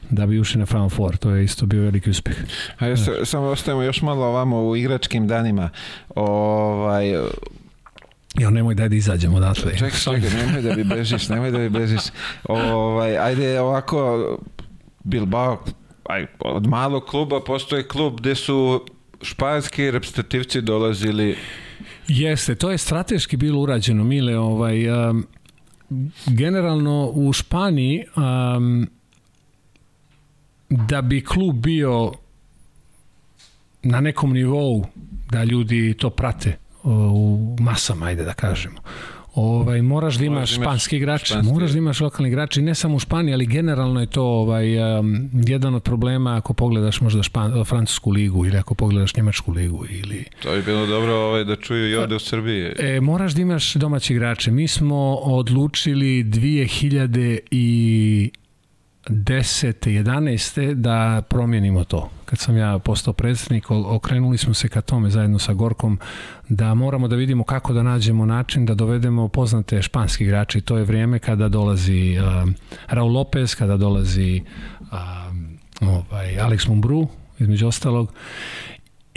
da 0.10 0.26
bi 0.26 0.40
ušli 0.40 0.60
na 0.60 0.66
Final 0.66 0.90
Four. 0.90 1.18
To 1.18 1.30
je 1.30 1.44
isto 1.44 1.66
bio 1.66 1.82
veliki 1.82 2.10
uspeh. 2.10 2.38
A 2.80 2.96
se, 2.98 3.12
samo 3.24 3.46
ostajemo 3.46 3.82
još 3.82 4.02
malo 4.02 4.26
ovamo 4.26 4.68
u 4.68 4.76
igračkim 4.76 5.28
danima. 5.28 5.70
Ovaj, 6.16 7.14
Jo, 8.38 8.50
nemoj 8.50 8.76
da 8.76 8.86
izađemo 8.86 9.38
odatle. 9.38 9.72
Čekaj, 9.78 10.00
čekaj, 10.00 10.46
nemoj 10.46 10.62
da 10.62 10.76
bi 10.76 10.84
bežiš, 10.84 11.30
nemoj 11.30 11.52
da 11.52 11.58
bi 11.58 11.70
bežiš. 11.70 12.02
Ovaj, 12.44 13.18
ajde 13.18 13.62
ovako, 13.62 14.38
Bilbao, 15.04 15.64
aj, 16.04 16.26
od 16.40 16.68
malog 16.68 17.06
kluba 17.06 17.44
postoje 17.44 17.88
klub 17.88 18.20
gde 18.20 18.36
su 18.36 18.86
španski 19.22 19.92
reprezentativci 19.92 20.62
dolazili 20.62 21.36
Jeste, 22.08 22.56
to 22.56 22.72
je 22.72 22.78
strateški 22.78 23.38
bilo 23.38 23.62
urađeno, 23.62 24.04
Mile, 24.04 24.38
ovaj, 24.38 25.10
um, 25.10 25.28
generalno 26.26 27.12
u 27.14 27.34
Španiji 27.34 28.04
um, 28.16 28.90
da 30.70 31.02
bi 31.02 31.24
klub 31.24 31.56
bio 31.56 32.12
na 33.84 34.02
nekom 34.02 34.34
nivou 34.34 34.86
da 35.32 35.44
ljudi 35.44 35.96
to 36.00 36.10
prate 36.10 36.58
u 37.12 37.56
masama, 37.60 38.06
ajde 38.06 38.24
da 38.24 38.34
kažemo 38.34 38.80
Ovaj 39.38 39.82
moraš 39.82 40.16
da 40.16 40.26
imaš 40.26 40.56
španski 40.56 40.98
igrač, 40.98 41.34
moraš 41.44 41.72
da 41.72 41.78
imaš 41.78 42.00
lokalni 42.00 42.30
igrači, 42.30 42.62
ne 42.62 42.76
samo 42.76 42.96
u 42.96 43.00
Španiji, 43.00 43.34
ali 43.34 43.46
generalno 43.46 44.00
je 44.00 44.08
to 44.08 44.24
ovaj 44.24 44.98
um, 45.00 45.30
jedan 45.34 45.76
od 45.76 45.84
problema 45.84 46.38
ako 46.38 46.54
pogledaš 46.54 47.02
možda 47.02 47.24
špan, 47.24 47.66
francusku 47.66 48.12
ligu 48.12 48.46
ili 48.46 48.58
ako 48.58 48.76
pogledaš 48.76 49.16
njemačku 49.16 49.52
ligu 49.52 49.86
ili 49.90 50.26
To 50.44 50.52
bi 50.52 50.62
bilo 50.62 50.86
dobro 50.86 51.16
ovaj 51.16 51.44
da 51.44 51.56
čuju 51.56 51.90
i 51.90 51.96
ovde 51.96 52.16
u 52.16 52.20
Srbiji. 52.20 52.72
E, 52.80 53.02
moraš 53.02 53.34
da 53.34 53.42
imaš 53.42 53.74
domaći 53.74 54.14
igrače. 54.14 54.52
Mi 54.52 54.68
smo 54.68 55.16
odlučili 55.16 56.24
2000 56.24 57.40
i 57.52 58.32
10. 59.10 59.74
11. 59.90 60.74
da 60.74 61.22
promijenimo 61.30 61.84
to. 61.84 62.10
Kad 62.26 62.40
sam 62.40 62.58
ja 62.58 62.80
postao 62.80 63.14
predsednik, 63.14 63.72
okrenuli 63.72 64.38
smo 64.38 64.54
se 64.54 64.70
ka 64.70 64.82
tome 64.82 65.10
zajedno 65.10 65.40
sa 65.40 65.54
Gorkom 65.54 66.00
da 66.50 66.74
moramo 66.74 67.08
da 67.08 67.16
vidimo 67.16 67.44
kako 67.44 67.74
da 67.74 67.84
nađemo 67.84 68.26
način 68.26 68.66
da 68.66 68.74
dovedemo 68.74 69.28
poznate 69.28 69.82
španski 69.82 70.24
igrače. 70.24 70.62
To 70.62 70.78
je 70.78 70.84
vrijeme 70.84 71.20
kada 71.20 71.48
dolazi 71.50 72.18
uh, 72.20 72.50
Raul 72.88 73.12
Lopez, 73.14 73.56
kada 73.56 73.78
dolazi 73.78 74.42
uh, 74.82 75.88
ovaj, 75.90 76.38
Alex 76.40 76.70
Mumbru, 76.70 77.08
između 77.40 77.68
ostalog 77.68 78.14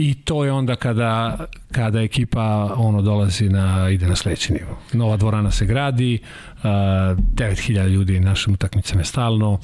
i 0.00 0.14
to 0.14 0.44
je 0.44 0.52
onda 0.52 0.76
kada, 0.76 1.46
kada 1.72 2.00
ekipa 2.00 2.74
ono 2.76 3.02
dolazi 3.02 3.48
na, 3.48 3.90
ide 3.90 4.06
na 4.06 4.16
sledeći 4.16 4.52
nivo. 4.52 4.78
Nova 4.92 5.16
dvorana 5.16 5.50
se 5.50 5.66
gradi, 5.66 6.18
uh, 6.56 6.62
9000 6.62 7.88
ljudi 7.88 8.20
našim 8.20 8.54
utakmicama 8.54 9.04
stalno, 9.04 9.58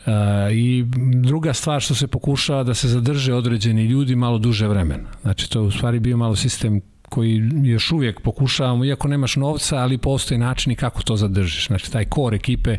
Uh, 0.00 0.52
I 0.52 0.84
druga 1.22 1.52
stvar 1.52 1.80
što 1.80 1.94
se 1.94 2.06
pokušava 2.06 2.62
da 2.62 2.74
se 2.74 2.88
zadrže 2.88 3.34
određeni 3.34 3.84
ljudi 3.84 4.16
malo 4.16 4.38
duže 4.38 4.66
vremena. 4.68 5.08
Znači 5.22 5.50
to 5.50 5.60
je 5.60 5.66
u 5.66 5.70
stvari 5.70 6.00
bio 6.00 6.16
malo 6.16 6.36
sistem 6.36 6.80
koji 7.10 7.42
još 7.62 7.92
uvijek 7.92 8.20
pokušavamo, 8.20 8.84
iako 8.84 9.08
nemaš 9.08 9.36
novca, 9.36 9.76
ali 9.76 9.98
postoji 9.98 10.38
načini 10.38 10.76
kako 10.76 11.02
to 11.02 11.16
zadržiš. 11.16 11.66
Znači, 11.66 11.92
taj 11.92 12.04
core 12.14 12.36
ekipe 12.36 12.76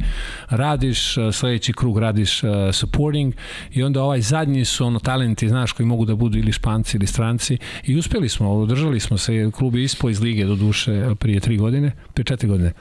radiš, 0.49 1.15
sledeći 1.31 1.73
krug 1.73 1.99
radiš 1.99 2.43
uh, 2.43 2.49
supporting 2.71 3.33
i 3.71 3.83
onda 3.83 4.03
ovaj 4.03 4.21
zadnji 4.21 4.65
su 4.65 4.85
ono 4.85 4.99
talenti, 4.99 5.49
znaš, 5.49 5.71
koji 5.71 5.87
mogu 5.87 6.05
da 6.05 6.15
budu 6.15 6.37
ili 6.37 6.51
španci 6.51 6.97
ili 6.97 7.07
stranci 7.07 7.57
i 7.83 7.97
uspeli 7.97 8.29
smo, 8.29 8.51
održali 8.51 8.99
smo 8.99 9.17
se, 9.17 9.51
klub 9.51 9.75
je 9.75 9.83
ispo 9.83 10.09
iz 10.09 10.21
lige 10.21 10.45
do 10.45 10.55
duše 10.55 11.15
prije 11.19 11.39
tri 11.39 11.57
godine, 11.57 11.91
prije 12.13 12.25
četiri 12.25 12.47
godine. 12.47 12.71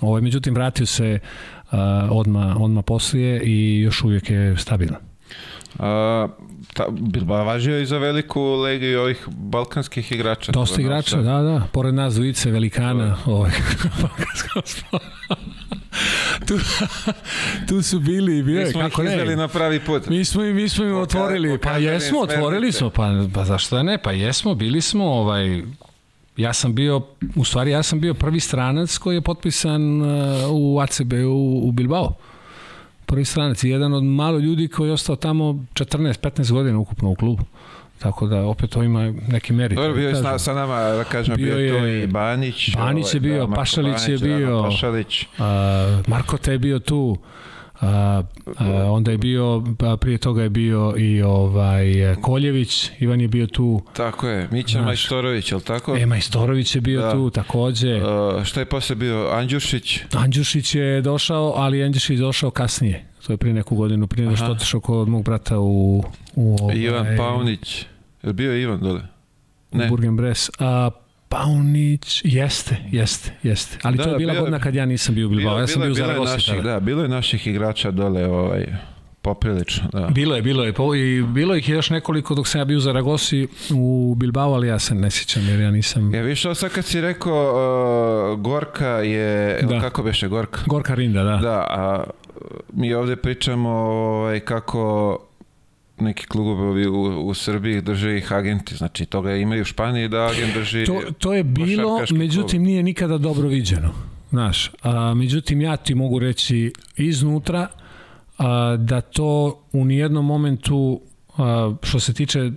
Ovaj, 0.00 0.22
međutim, 0.22 0.54
vratio 0.54 0.86
se 0.86 1.18
uh, 1.18 1.78
odma, 2.10 2.56
odma 2.60 2.82
poslije 2.82 3.42
i 3.44 3.80
još 3.80 4.04
uvijek 4.04 4.30
je 4.30 4.56
stabilan. 4.56 5.00
Ta, 6.76 6.86
važio 7.28 7.80
i 7.80 7.86
za 7.86 7.98
veliku 7.98 8.42
legiju 8.42 9.00
ovih 9.00 9.28
balkanskih 9.28 10.12
igrača. 10.12 10.52
Dosta 10.52 10.80
igrača, 10.80 11.16
da, 11.16 11.42
da. 11.42 11.62
Pored 11.72 11.94
nas 11.94 12.14
dvojice 12.14 12.50
velikana. 12.50 13.16
Ovaj, 13.26 13.50
tu, 16.48 16.54
tu 17.68 17.82
su 17.82 18.00
bili 18.00 18.38
i 18.38 18.42
bio 18.42 18.70
kako 18.72 19.02
izveli 19.02 19.36
na 19.36 19.48
pravi 19.48 19.80
put. 19.80 20.06
Mi 20.06 20.24
smo, 20.24 20.42
mi 20.42 20.68
smo 20.68 20.84
im 20.84 20.96
otvorili, 20.96 21.58
pa 21.58 21.70
jesmo, 21.70 22.20
otvorili 22.20 22.72
smo, 22.72 22.90
pa, 22.90 23.10
pa 23.34 23.44
zašto 23.44 23.76
da 23.76 23.82
ne, 23.82 23.98
pa 23.98 24.12
jesmo, 24.12 24.54
bili 24.54 24.80
smo, 24.80 25.04
ovaj, 25.04 25.62
ja 26.36 26.52
sam 26.52 26.74
bio, 26.74 27.00
u 27.36 27.44
stvari 27.44 27.70
ja 27.70 27.82
sam 27.82 28.00
bio 28.00 28.14
prvi 28.14 28.40
stranac 28.40 28.98
koji 28.98 29.14
je 29.14 29.20
potpisan 29.20 30.02
uh, 30.02 30.08
u 30.50 30.80
ACB 30.80 31.12
u, 31.12 31.68
u 31.68 31.72
Bilbao 31.72 32.14
prvi 33.06 33.24
stranac 33.24 33.64
i 33.64 33.68
jedan 33.68 33.94
od 33.94 34.04
malo 34.04 34.38
ljudi 34.38 34.68
koji 34.68 34.88
je 34.88 34.92
ostao 34.92 35.16
tamo 35.16 35.44
14-15 35.74 36.52
godina 36.52 36.78
ukupno 36.78 37.10
u 37.10 37.14
klubu. 37.14 37.44
Tako 37.98 38.26
da 38.26 38.42
opet 38.42 38.70
to 38.70 38.82
ima 38.82 39.14
neki 39.28 39.52
merit. 39.52 39.76
Dobro, 39.76 39.94
bio 39.94 40.08
je 40.08 40.14
sa, 40.14 40.38
sa 40.38 40.54
nama, 40.54 40.80
da 40.80 41.04
kažem, 41.04 41.36
bio, 41.36 41.56
bio 41.56 41.58
je 41.58 41.80
to 41.80 41.86
i 41.86 42.06
Banić. 42.06 42.76
Banić 42.76 43.14
je 43.14 43.20
ovaj, 43.20 43.20
bio, 43.20 43.46
da, 43.46 43.54
Pašalić 43.54 43.94
Banić, 43.94 44.08
je 44.08 44.18
bio, 44.18 44.56
da, 44.56 44.62
Pašalić. 44.62 45.22
Uh, 45.22 46.08
Marko 46.08 46.38
Te 46.38 46.52
je 46.52 46.58
bio 46.58 46.78
tu. 46.78 47.18
A, 47.80 48.22
a, 48.56 48.90
onda 48.90 49.10
je 49.10 49.18
bio, 49.18 49.62
pa 49.78 49.96
prije 49.96 50.18
toga 50.18 50.42
je 50.42 50.48
bio 50.48 50.94
i 50.96 51.22
ovaj 51.22 51.84
Koljević, 52.22 52.90
Ivan 52.98 53.20
je 53.20 53.28
bio 53.28 53.46
tu. 53.46 53.82
Tako 53.92 54.28
je, 54.28 54.48
Mića 54.50 54.82
Majstorović, 54.82 55.52
je 55.52 55.56
li 55.56 55.62
tako? 55.62 55.96
E, 55.96 56.06
Majstorović 56.06 56.74
je 56.74 56.80
bio 56.80 57.00
da. 57.00 57.12
tu 57.12 57.30
takođe. 57.30 58.00
A, 58.04 58.44
šta 58.44 58.60
je 58.60 58.66
posle 58.66 58.96
bio? 58.96 59.28
Anđušić? 59.32 60.00
Anđušić 60.12 60.74
je 60.74 61.00
došao, 61.00 61.52
ali 61.56 61.84
Anđušić 61.84 62.10
je 62.10 62.20
došao 62.20 62.50
kasnije. 62.50 63.04
To 63.26 63.32
je 63.32 63.36
prije 63.36 63.54
neku 63.54 63.76
godinu, 63.76 64.06
prije 64.06 64.24
nego 64.24 64.36
što 64.36 64.52
otišao 64.52 64.80
kod 64.80 65.08
mog 65.08 65.24
brata 65.24 65.58
u... 65.58 66.04
u 66.34 66.56
ovaj, 66.60 66.76
Ivan 66.76 67.06
Paunić. 67.16 67.84
Je 68.22 68.32
bio 68.32 68.60
Ivan 68.60 68.80
dole? 68.80 69.00
Ne. 69.72 69.86
U 69.86 69.88
Burgen 69.88 70.16
Bres. 70.16 70.50
A, 70.58 70.90
Paunić, 71.36 72.22
jeste, 72.24 72.76
jeste, 72.90 73.30
jeste. 73.42 73.78
Ali 73.82 73.96
da, 73.96 74.04
to 74.04 74.10
je 74.10 74.16
bila 74.16 74.34
godina 74.34 74.58
kad 74.58 74.74
ja 74.74 74.86
nisam 74.86 75.14
bio 75.14 75.26
u 75.26 75.30
Bilbao, 75.30 75.58
ja 75.58 75.66
sam 75.66 75.82
bio 75.82 75.90
u 75.90 75.94
Zaragozi 75.94 76.46
tada. 76.46 76.62
Da, 76.62 76.80
bilo 76.80 77.02
je 77.02 77.08
naših 77.08 77.46
igrača 77.46 77.90
dole, 77.90 78.26
ovaj, 78.26 78.66
poprilično, 79.22 79.88
da. 79.92 80.08
Bilo 80.10 80.36
je, 80.36 80.42
bilo 80.42 80.64
je. 80.64 80.74
I 80.96 81.22
bilo 81.22 81.56
ih 81.56 81.68
još 81.68 81.90
nekoliko 81.90 82.34
dok 82.34 82.48
sam 82.48 82.60
ja 82.60 82.64
bio 82.64 82.76
u 82.76 82.80
Zaragosi 82.80 83.48
u 83.74 84.14
Bilbao, 84.18 84.52
ali 84.52 84.68
ja 84.68 84.78
se 84.78 84.94
ne 84.94 85.10
sjećam 85.10 85.48
jer 85.48 85.60
ja 85.60 85.70
nisam... 85.70 86.14
Ja 86.14 86.22
viš 86.22 86.42
sad 86.54 86.70
kad 86.72 86.84
si 86.84 87.00
rekao 87.00 88.32
uh, 88.32 88.40
Gorka 88.40 88.88
je... 88.88 89.62
Da. 89.62 89.80
Kako 89.80 90.02
beše 90.02 90.28
Gorka? 90.28 90.60
Gorka 90.66 90.94
Rinda, 90.94 91.22
da. 91.22 91.36
Da, 91.36 91.66
a 91.70 92.04
mi 92.72 92.94
ovde 92.94 93.16
pričamo 93.16 93.70
ovaj, 93.70 94.40
kako 94.40 95.18
neki 95.98 96.26
klubovi 96.26 96.86
u, 96.86 97.26
u 97.26 97.34
Srbiji 97.34 97.80
drže 97.80 98.18
ih 98.18 98.32
agenti, 98.32 98.76
znači 98.76 99.06
toga 99.06 99.36
imaju 99.36 99.62
u 99.62 99.64
Španiji 99.64 100.08
da 100.08 100.26
agent 100.26 100.54
drži 100.54 100.84
To, 100.84 101.00
to 101.18 101.34
je 101.34 101.44
bilo, 101.44 102.00
međutim 102.10 102.62
nije 102.62 102.82
nikada 102.82 103.18
dobro 103.18 103.48
viđeno. 103.48 103.92
Znaš, 104.30 104.70
a, 104.82 105.14
međutim 105.14 105.60
ja 105.60 105.76
ti 105.76 105.94
mogu 105.94 106.18
reći 106.18 106.72
iznutra 106.96 107.68
a, 108.38 108.76
da 108.78 109.00
to 109.00 109.62
u 109.72 109.84
nijednom 109.84 110.26
momentu 110.26 111.00
a, 111.36 111.74
što 111.82 112.00
se 112.00 112.14
tiče 112.14 112.50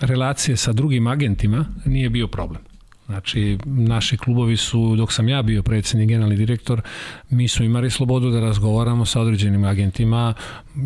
relacije 0.00 0.56
sa 0.56 0.72
drugim 0.72 1.06
agentima 1.06 1.64
nije 1.84 2.10
bio 2.10 2.26
problem. 2.26 2.71
Znači, 3.06 3.58
naši 3.64 4.16
klubovi 4.16 4.56
su, 4.56 4.96
dok 4.96 5.12
sam 5.12 5.28
ja 5.28 5.42
bio 5.42 5.62
predsednik, 5.62 6.08
generalni 6.08 6.36
direktor, 6.36 6.80
mi 7.30 7.48
smo 7.48 7.64
imali 7.64 7.90
slobodu 7.90 8.30
da 8.30 8.40
razgovaramo 8.40 9.04
sa 9.04 9.20
određenim 9.20 9.64
agentima, 9.64 10.34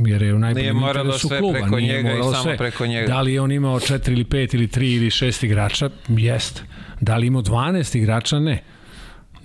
jer 0.06 0.22
je 0.22 0.34
u 0.34 0.38
najboljem 0.38 0.76
interesu 0.76 1.28
kluba. 1.28 1.58
Preko 1.58 1.76
nije 1.76 1.96
njega 1.96 2.08
moralo 2.08 2.30
i 2.30 2.34
samo 2.34 2.42
sve. 2.42 2.56
preko 2.56 2.86
njega. 2.86 3.06
Da 3.06 3.20
li 3.20 3.32
je 3.32 3.40
on 3.40 3.52
imao 3.52 3.80
4 3.80 4.12
ili 4.12 4.24
5 4.24 4.54
ili 4.54 4.68
3 4.68 4.96
ili 4.96 5.06
6 5.06 5.44
igrača? 5.44 5.90
Jest. 6.08 6.62
Da 7.00 7.16
li 7.16 7.26
imao 7.26 7.42
12 7.42 7.98
igrača? 7.98 8.38
Ne. 8.40 8.62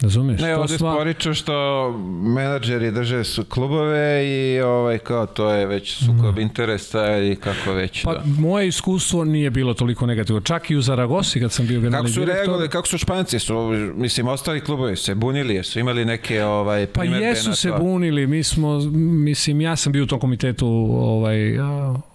Razumeš? 0.02 0.42
Ne, 0.42 0.56
ovde 0.58 0.78
sva... 0.78 0.94
sporiču 0.94 1.34
što 1.34 1.92
menadžeri 2.24 2.92
drže 2.92 3.24
su 3.24 3.46
klubove 3.46 4.28
i 4.28 4.62
ovaj, 4.62 4.98
kao 4.98 5.26
to 5.26 5.50
je 5.50 5.66
već 5.66 5.98
sukob 5.98 6.36
mm. 6.36 6.40
interesa 6.40 7.18
i 7.18 7.36
kako 7.36 7.74
već. 7.74 8.04
Pa 8.04 8.14
da. 8.14 8.24
moje 8.40 8.68
iskustvo 8.68 9.24
nije 9.24 9.50
bilo 9.50 9.74
toliko 9.74 10.06
negativno. 10.06 10.42
Čak 10.42 10.72
i 10.72 10.76
u 10.76 10.82
Zaragosi 10.82 11.40
kad 11.40 11.52
sam 11.52 11.68
bio 11.68 11.80
generalni 11.80 12.10
direktor. 12.10 12.28
Kako 12.28 12.36
su 12.36 12.40
reagovali, 12.40 12.70
kako 12.70 12.88
su 12.88 12.98
Španci? 12.98 13.40
Su, 13.40 13.56
mislim, 13.96 14.28
ostali 14.28 14.62
klubovi 14.62 14.96
se 14.96 15.16
bunili, 15.16 15.64
su 15.64 15.80
imali 15.80 16.06
neke 16.06 16.44
ovaj, 16.44 16.88
Pa 16.88 17.04
jesu 17.04 17.56
se 17.56 17.72
bunili, 17.80 18.28
mi 18.28 18.44
smo, 18.44 18.80
mislim, 19.26 19.62
ja 19.62 19.76
sam 19.76 19.92
bio 19.92 20.04
u 20.04 20.08
tom 20.08 20.20
komitetu 20.20 20.68
ovaj, 21.02 21.58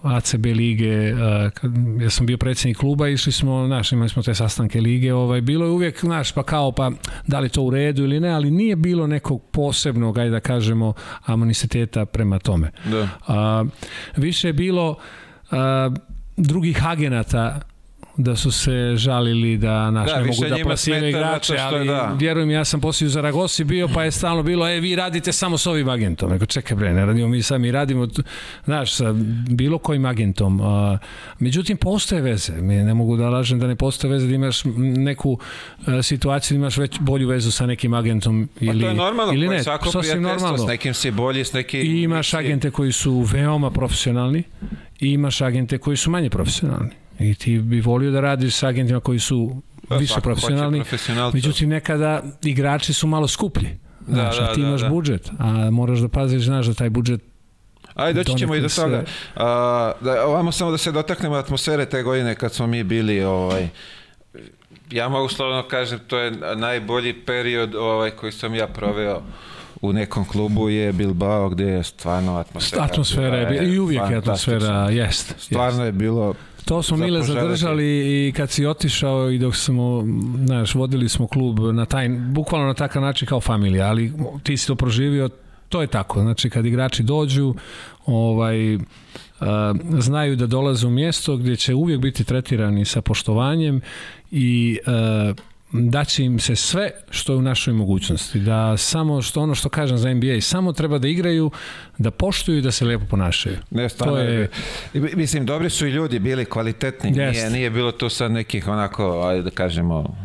ACB 0.06 0.46
lige, 0.46 1.14
ja 2.00 2.10
sam 2.10 2.26
bio 2.26 2.36
predsednik 2.36 2.76
kluba, 2.76 3.08
išli 3.08 3.32
smo, 3.32 3.66
znaš, 3.66 3.92
imali 3.92 4.08
smo 4.08 4.22
te 4.22 4.34
sastanke 4.34 4.80
lige, 4.80 5.14
ovaj, 5.14 5.40
bilo 5.40 5.64
je 5.64 5.70
uvijek, 5.70 6.00
znaš, 6.00 6.32
pa 6.32 6.42
kao, 6.42 6.72
pa 6.72 6.90
da 7.26 7.40
li 7.40 7.48
to 7.48 7.62
u 7.62 7.70
redu 7.70 8.04
ili 8.04 8.20
ne, 8.20 8.28
ali 8.28 8.50
nije 8.50 8.76
bilo 8.76 9.06
nekog 9.06 9.42
posebnog, 9.52 10.18
ajde 10.18 10.30
da 10.30 10.40
kažemo, 10.40 10.92
amonisiteta 11.24 12.06
prema 12.06 12.38
tome. 12.38 12.70
Da. 12.84 13.08
A, 13.26 13.64
više 14.16 14.48
je 14.48 14.52
bilo 14.52 14.96
a, 15.50 15.90
drugih 16.36 16.86
agenata 16.86 17.60
da 18.16 18.36
su 18.36 18.50
se 18.50 18.92
žalili 18.96 19.58
da 19.58 19.90
naš 19.90 20.10
da, 20.10 20.20
ne 20.20 20.26
mogu 20.26 20.44
da 20.48 20.56
plasiraju 20.64 21.08
igrače, 21.08 21.56
ali 21.58 21.86
da. 21.86 22.14
vjerujem 22.18 22.50
ja 22.50 22.64
sam 22.64 22.80
poslije 22.80 23.06
u 23.06 23.10
Zaragosi 23.10 23.64
bio 23.64 23.88
pa 23.94 24.04
je 24.04 24.10
stalno 24.10 24.42
bilo 24.42 24.68
e 24.68 24.80
vi 24.80 24.96
radite 24.96 25.32
samo 25.32 25.58
s 25.58 25.66
ovim 25.66 25.88
agentom. 25.88 26.30
Nego 26.30 26.46
čekaj 26.46 26.76
bre, 26.76 26.92
ne 26.92 27.06
radimo 27.06 27.28
mi 27.28 27.42
sami 27.42 27.70
radimo 27.70 28.08
znaš 28.64 28.94
sa 28.94 29.14
bilo 29.48 29.78
kojim 29.78 30.04
agentom. 30.04 30.60
A, 30.60 30.98
međutim 31.38 31.76
postoje 31.76 32.22
veze. 32.22 32.52
Mi 32.52 32.74
ne 32.74 32.94
mogu 32.94 33.16
da 33.16 33.28
lažem 33.28 33.58
da 33.58 33.66
ne 33.66 33.76
postoje 33.76 34.12
veze 34.12 34.26
da 34.26 34.34
imaš 34.34 34.62
neku 34.96 35.38
a, 35.86 36.02
situaciju 36.02 36.54
da 36.54 36.58
imaš 36.58 36.76
već 36.76 36.98
bolju 37.00 37.28
vezu 37.28 37.50
sa 37.50 37.66
nekim 37.66 37.94
agentom 37.94 38.48
ili 38.60 38.80
pa 38.80 38.86
to 38.86 38.90
je 38.90 38.94
normalno, 38.94 39.32
ili 39.32 39.48
ne. 39.48 39.62
Svako 39.62 39.90
sasvim 39.90 40.22
normalno. 40.22 40.58
S 40.58 40.66
nekim 40.66 40.94
si 40.94 41.10
bolji, 41.10 41.44
s 41.44 41.52
nekim 41.52 41.80
I 41.80 42.02
imaš 42.02 42.34
agente 42.34 42.70
koji 42.70 42.92
su 42.92 43.20
veoma 43.20 43.70
profesionalni 43.70 44.42
i 45.00 45.08
imaš 45.08 45.40
agente 45.40 45.78
koji 45.78 45.96
su 45.96 46.10
manje 46.10 46.30
profesionalni. 46.30 46.90
I 47.18 47.34
ti 47.34 47.58
bi 47.58 47.80
volio 47.80 48.10
da 48.10 48.20
radiš 48.20 48.54
sa 48.54 48.68
agentima 48.68 49.00
koji 49.00 49.18
su 49.18 49.62
da, 49.88 49.96
više 49.96 50.20
profesionalni, 50.20 50.82
međutim 51.32 51.68
nekada 51.68 52.22
igrači 52.42 52.92
su 52.92 53.06
malo 53.06 53.28
skuplji. 53.28 53.68
Da, 54.00 54.14
znaš, 54.14 54.38
da, 54.38 54.44
a 54.44 54.54
ti 54.54 54.60
da, 54.60 54.68
imaš 54.68 54.80
da. 54.80 54.88
budžet, 54.88 55.30
a 55.38 55.70
moraš 55.70 55.98
da 55.98 56.08
paziš, 56.08 56.42
znaš 56.42 56.66
da 56.66 56.74
taj 56.74 56.90
budžet 56.90 57.20
Ajde, 57.94 58.24
doći 58.24 58.38
ćemo 58.38 58.54
i 58.54 58.60
do 58.60 58.68
toga. 58.68 59.04
A, 59.36 59.92
da, 60.00 60.26
ovamo 60.26 60.52
samo 60.52 60.70
da 60.70 60.78
se 60.78 60.92
dotaknemo 60.92 61.34
atmosfere 61.34 61.86
te 61.86 62.02
godine 62.02 62.34
kad 62.34 62.52
smo 62.52 62.66
mi 62.66 62.84
bili 62.84 63.24
ovaj, 63.24 63.68
ja 64.90 65.08
mogu 65.08 65.28
slovno 65.28 65.68
kažem, 65.68 65.98
to 66.06 66.18
je 66.18 66.30
najbolji 66.56 67.24
period 67.24 67.74
ovaj, 67.74 68.10
koji 68.10 68.32
sam 68.32 68.54
ja 68.54 68.66
proveo 68.66 69.22
u 69.82 69.92
nekom 69.92 70.24
klubu 70.24 70.68
je 70.68 70.92
Bilbao 70.92 71.48
gde 71.48 71.64
je 71.64 71.82
stvarno 71.82 72.36
atmosfera. 72.36 72.84
Atmosfera 72.84 73.36
je, 73.36 73.74
i 73.74 73.78
uvijek 73.78 74.10
je 74.10 74.16
atmosfera, 74.16 74.90
jest. 74.90 75.34
Stvarno 75.38 75.84
jest. 75.84 75.86
je 75.86 75.92
bilo 75.92 76.34
To 76.66 76.82
smo 76.82 76.96
Mile 76.96 77.22
zadržali 77.22 77.86
i 78.28 78.32
kad 78.32 78.50
si 78.50 78.66
otišao 78.66 79.30
i 79.30 79.38
dok 79.38 79.56
smo, 79.56 80.04
znaš, 80.44 80.74
vodili 80.74 81.08
smo 81.08 81.26
klub 81.26 81.58
na 81.58 81.84
taj, 81.84 82.08
bukvalno 82.08 82.66
na 82.66 82.74
takav 82.74 83.02
način 83.02 83.28
kao 83.28 83.40
familija, 83.40 83.86
ali 83.86 84.12
ti 84.42 84.56
si 84.56 84.66
to 84.66 84.74
proživio, 84.74 85.28
to 85.68 85.80
je 85.80 85.86
tako. 85.86 86.20
Znači, 86.20 86.50
kad 86.50 86.66
igrači 86.66 87.02
dođu, 87.02 87.54
ovaj, 88.06 88.74
uh, 88.74 88.80
znaju 89.98 90.36
da 90.36 90.46
dolaze 90.46 90.86
u 90.86 90.90
mjesto 90.90 91.36
gdje 91.36 91.56
će 91.56 91.74
uvijek 91.74 92.00
biti 92.00 92.24
tretirani 92.24 92.84
sa 92.84 93.00
poštovanjem 93.00 93.80
i 94.30 94.78
uh, 94.86 95.36
daće 95.76 96.24
im 96.24 96.38
se 96.38 96.56
sve 96.56 96.90
što 97.10 97.32
je 97.32 97.36
u 97.36 97.42
našoj 97.42 97.74
mogućnosti. 97.74 98.38
Da 98.38 98.76
samo 98.76 99.22
što 99.22 99.40
ono 99.40 99.54
što 99.54 99.68
kažem 99.68 99.98
za 99.98 100.14
NBA, 100.14 100.40
samo 100.40 100.72
treba 100.72 100.98
da 100.98 101.08
igraju, 101.08 101.50
da 101.98 102.10
poštuju 102.10 102.58
i 102.58 102.62
da 102.62 102.70
se 102.70 102.84
lepo 102.84 103.04
ponašaju. 103.10 103.56
Ne, 103.70 103.88
to 103.88 104.18
je... 104.18 104.48
Mislim, 104.94 105.46
dobri 105.46 105.70
su 105.70 105.86
i 105.86 105.90
ljudi 105.90 106.18
bili 106.18 106.44
kvalitetni. 106.44 107.10
Nije, 107.10 107.50
nije 107.50 107.70
bilo 107.70 107.92
tu 107.92 108.08
sad 108.08 108.30
nekih 108.30 108.68
onako, 108.68 109.22
ajde 109.28 109.42
da 109.42 109.50
kažemo, 109.50 110.16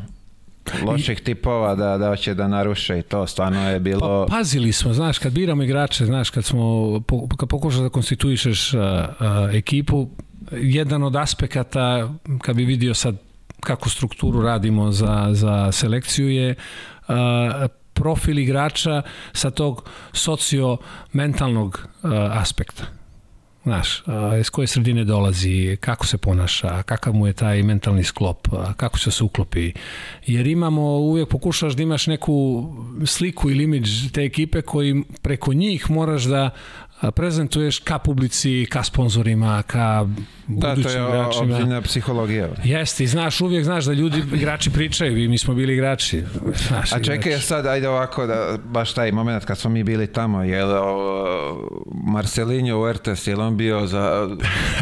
loših 0.83 1.21
tipova 1.21 1.75
da, 1.75 1.97
da 1.97 2.07
hoće 2.07 2.33
da 2.33 2.47
naruše 2.47 2.99
i 2.99 3.01
to 3.01 3.27
stvarno 3.27 3.69
je 3.69 3.79
bilo... 3.79 4.25
Pa, 4.29 4.35
pazili 4.35 4.71
smo, 4.71 4.93
znaš, 4.93 5.19
kad 5.19 5.33
biramo 5.33 5.63
igrače, 5.63 6.05
znaš, 6.05 6.29
kad 6.29 6.45
smo, 6.45 7.01
kad 7.37 7.49
pokušaš 7.49 7.79
da 7.81 7.89
konstituišeš 7.89 8.73
uh, 8.73 8.81
uh, 8.81 9.55
ekipu, 9.55 10.09
jedan 10.51 11.03
od 11.03 11.15
aspekata, 11.15 12.13
kad 12.41 12.55
bi 12.55 12.65
vidio 12.65 12.93
sad 12.93 13.15
kako 13.63 13.89
strukturu 13.89 14.41
radimo 14.41 14.91
za, 14.91 15.27
za 15.31 15.71
selekciju 15.71 16.29
je 16.29 16.55
a, 17.07 17.67
profil 17.93 18.39
igrača 18.39 19.01
sa 19.33 19.49
tog 19.49 19.89
socio-mentalnog 20.13 21.87
aspekta. 22.31 22.83
Znaš, 23.63 24.03
iz 24.39 24.49
koje 24.49 24.67
sredine 24.67 25.03
dolazi, 25.03 25.77
kako 25.79 26.05
se 26.05 26.17
ponaša, 26.17 26.83
kakav 26.83 27.13
mu 27.13 27.27
je 27.27 27.33
taj 27.33 27.63
mentalni 27.63 28.03
sklop, 28.03 28.47
kako 28.77 28.99
se 28.99 29.11
se 29.11 29.23
uklopi. 29.23 29.73
Jer 30.27 30.47
imamo, 30.47 30.81
uvijek 30.81 31.29
pokušaš 31.29 31.73
da 31.73 31.83
imaš 31.83 32.07
neku 32.07 32.65
sliku 33.05 33.51
ili 33.51 33.63
imidž 33.63 34.11
te 34.11 34.23
ekipe 34.23 34.61
koji 34.61 35.03
preko 35.21 35.53
njih 35.53 35.91
moraš 35.91 36.23
da 36.23 36.49
prezentuješ 37.15 37.79
ka 37.79 37.99
publici, 37.99 38.67
ka 38.69 38.83
sponzorima, 38.83 39.63
ka 39.67 40.05
budućim 40.47 40.81
igračima. 40.81 41.25
Da, 41.25 41.31
to 41.31 41.43
je 41.43 41.53
ozbiljna 41.53 41.81
psihologija. 41.81 42.49
Jeste, 42.63 43.03
i 43.03 43.07
znaš, 43.07 43.41
uvijek 43.41 43.63
znaš 43.65 43.85
da 43.85 43.93
ljudi, 43.93 44.23
igrači 44.33 44.69
pričaju, 44.69 45.17
i 45.17 45.27
mi 45.27 45.37
smo 45.37 45.53
bili 45.53 45.73
igrači. 45.73 46.23
Znaš, 46.67 46.93
A 46.93 46.99
čekaj, 46.99 47.31
igrači. 47.31 47.45
sad, 47.45 47.65
ajde 47.65 47.89
ovako, 47.89 48.25
da, 48.25 48.57
baš 48.65 48.93
taj 48.93 49.11
moment 49.11 49.45
kad 49.45 49.57
smo 49.57 49.69
mi 49.69 49.83
bili 49.83 50.07
tamo, 50.07 50.43
je 50.43 50.65
li 50.65 50.73
Marcelinho 52.03 52.77
Huertas, 52.77 53.27
je 53.27 53.35
li 53.35 53.43
on 53.43 53.57
bio 53.57 53.87
za 53.87 54.29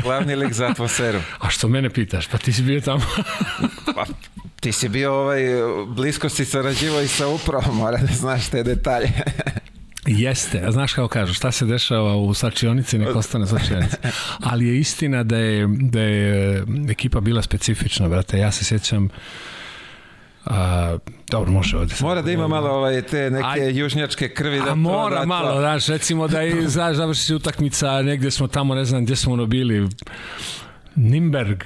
glavni 0.03 0.35
lik 0.35 0.53
za 0.53 0.65
atmosferu? 0.67 1.19
A 1.39 1.49
što 1.49 1.67
mene 1.67 1.89
pitaš, 1.89 2.27
pa 2.27 2.37
ti 2.37 2.53
si 2.53 2.63
bio 2.63 2.81
tamo? 2.81 3.01
pa, 3.95 4.05
ti 4.59 4.71
si 4.71 4.89
bio 4.89 5.13
ovaj, 5.13 5.41
blisko 5.87 6.29
si 6.29 6.45
sarađivao 6.45 7.01
i 7.01 7.07
sa 7.07 7.27
upravom, 7.27 7.77
mora 7.77 7.97
da 7.97 8.13
znaš 8.13 8.49
te 8.49 8.63
detalje. 8.63 9.09
Jeste, 10.07 10.61
a 10.65 10.71
znaš 10.71 10.93
kako 10.93 11.07
kažu, 11.07 11.33
šta 11.33 11.51
se 11.51 11.65
dešava 11.65 12.15
u 12.15 12.33
slačionici, 12.33 12.97
nek 12.97 13.15
ostane 13.15 13.47
slačionici. 13.47 13.95
Ali 14.39 14.67
je 14.67 14.79
istina 14.79 15.23
da 15.23 15.37
je, 15.37 15.67
da 15.69 16.01
je 16.01 16.63
ekipa 16.89 17.19
bila 17.19 17.41
specifična, 17.41 18.07
brate. 18.07 18.37
Ja 18.37 18.51
se 18.51 18.65
sjećam, 18.65 19.09
A, 20.45 20.97
dobro, 21.29 21.51
može 21.51 21.77
ovde. 21.77 21.95
Mora 22.01 22.21
da 22.21 22.31
ima 22.31 22.47
malo 22.47 22.69
ovaj, 22.69 23.01
te 23.01 23.29
neke 23.29 23.47
Aj, 23.47 23.79
južnjačke 23.79 24.29
krvi. 24.29 24.59
Da 24.59 24.71
a 24.71 24.75
mora 24.75 25.19
da 25.19 25.25
malo, 25.25 25.59
znaš, 25.59 25.87
recimo 25.87 26.27
da 26.27 26.43
i 26.43 26.67
znaš, 26.67 26.95
završi 26.95 27.21
se 27.21 27.35
utakmica, 27.35 28.01
negde 28.01 28.31
smo 28.31 28.47
tamo, 28.47 28.75
ne 28.75 28.85
znam 28.85 29.05
gde 29.05 29.15
smo 29.15 29.33
ono 29.33 29.45
bili, 29.45 29.89
Nimberg, 30.95 31.63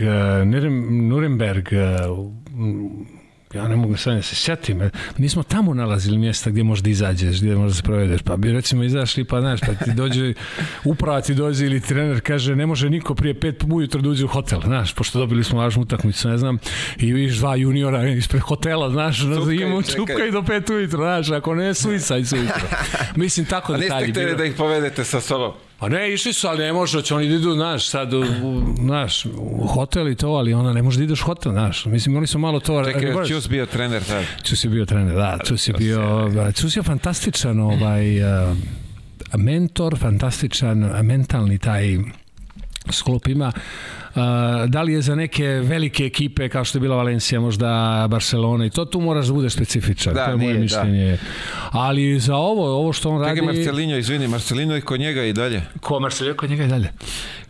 Nuremberg, 0.89 1.69
ja 3.54 3.68
ne 3.68 3.76
mogu 3.76 3.97
sad 3.97 4.16
da 4.16 4.22
se 4.22 4.36
sjetim, 4.36 4.89
nismo 5.18 5.43
tamo 5.43 5.74
nalazili 5.74 6.18
mjesta 6.18 6.49
gdje 6.49 6.64
možda 6.64 6.89
izađeš, 6.89 7.38
gdje 7.38 7.56
možda 7.56 7.76
se 7.76 7.84
provedeš, 7.84 8.22
pa 8.22 8.38
bi 8.38 8.51
recimo 8.51 8.84
izašli, 8.84 9.24
pa 9.24 9.41
znaš, 9.41 9.60
pa 9.60 9.86
ti 9.86 9.91
dođe, 9.93 10.34
uprava 10.84 11.22
ti 11.22 11.34
dođe 11.34 11.66
ili 11.66 11.82
trener 11.82 12.22
kaže 12.22 12.56
ne 12.56 12.66
može 12.66 12.89
niko 12.89 13.16
prije 13.16 13.39
pet 13.39 13.64
ujutro 13.72 14.01
da 14.01 14.10
uđe 14.10 14.26
u 14.26 14.28
hotel, 14.28 14.62
znaš, 14.62 14.93
pošto 14.93 15.20
dobili 15.20 15.43
smo 15.43 15.60
važnu 15.60 15.82
utakmicu, 15.82 16.30
ne 16.30 16.38
znam, 16.38 16.58
i 16.97 17.14
vidiš 17.14 17.38
dva 17.38 17.56
juniora 17.56 18.08
ispred 18.08 18.41
hotela, 18.41 18.89
znaš, 18.89 19.22
imamo 19.60 19.82
čupka 19.84 20.26
i 20.28 20.32
do 20.32 20.43
pet 20.43 20.70
ujutro, 20.70 20.97
znaš, 20.97 21.30
ako 21.30 21.56
ne, 21.56 21.74
suicaj 21.74 22.26
sutra. 22.26 22.78
Mislim, 23.16 23.45
tako 23.45 23.74
detalji. 23.74 23.91
A 23.91 24.08
niste 24.08 24.12
htjeli 24.12 24.38
da 24.38 24.45
ih 24.45 24.54
povedete 24.58 25.04
sa 25.04 25.22
sobom? 25.22 25.51
Pa 25.84 25.89
ne, 25.89 26.13
išli 26.13 26.34
su, 26.34 26.47
ali 26.47 26.63
ne 26.63 26.73
može, 26.73 27.01
će 27.01 27.15
oni 27.15 27.27
da 27.27 27.36
idu, 27.36 27.53
znaš, 27.53 27.88
sad, 27.88 28.13
u, 28.13 28.23
znaš, 28.84 29.25
u 29.38 29.67
hotel 29.67 30.09
i 30.09 30.15
to, 30.15 30.29
ali 30.29 30.53
ona 30.53 30.73
ne 30.73 30.81
može 30.81 30.97
da 30.97 31.03
ideš 31.03 31.21
u 31.21 31.25
hotel, 31.25 31.51
znaš. 31.51 31.86
Mislim, 31.86 32.17
oni 32.17 32.27
su 32.27 32.39
malo 32.39 32.59
to... 32.59 32.84
Čekaj, 32.86 33.27
Čus 33.27 33.49
bio 33.49 33.65
trener 33.65 34.03
tad. 34.03 34.23
Čus 34.43 34.63
je 34.63 34.69
bio 34.69 34.86
trener, 34.86 35.15
da, 35.15 35.38
Čus 35.45 35.67
je 35.67 35.73
bio, 35.73 36.31
Čus 36.55 36.75
je 36.75 36.84
fantastičan, 36.84 37.59
ovaj, 37.59 38.21
uh, 38.21 38.57
mentor, 39.34 39.97
fantastičan, 39.97 40.77
mentalni 41.01 41.57
taj 41.57 41.97
sklop 42.91 43.27
ima 43.27 43.51
da 44.67 44.81
li 44.81 44.93
je 44.93 45.01
za 45.01 45.15
neke 45.15 45.47
velike 45.47 46.05
ekipe 46.05 46.49
kao 46.49 46.63
što 46.63 46.77
je 46.77 46.79
bila 46.79 46.95
Valencija, 46.95 47.41
možda 47.41 48.05
Barcelona 48.09 48.65
i 48.65 48.69
to 48.69 48.86
tu 48.86 49.01
moraš 49.01 49.27
da 49.27 49.34
budeš 49.34 49.53
specifičan. 49.53 50.13
Da, 50.13 50.25
to 50.25 50.31
je 50.31 50.38
moje 50.38 50.47
nije, 50.47 50.57
da. 50.57 50.84
mišljenje. 50.84 51.11
Da. 51.11 51.17
Ali 51.71 52.19
za 52.19 52.36
ovo, 52.36 52.79
ovo 52.79 52.93
što 52.93 53.09
on 53.09 53.21
radi... 53.21 53.39
Čekaj, 53.39 53.55
Marcelinho, 53.55 53.97
izvini, 53.97 54.27
Marcelinho 54.27 54.75
i 54.75 54.81
kod 54.81 54.99
njega 54.99 55.23
i 55.23 55.34
dalje. 55.34 55.61
Ko 55.81 55.99
Marcelinho 55.99 56.38
kod 56.38 56.49
njega 56.49 56.63
i 56.63 56.67
dalje? 56.67 56.91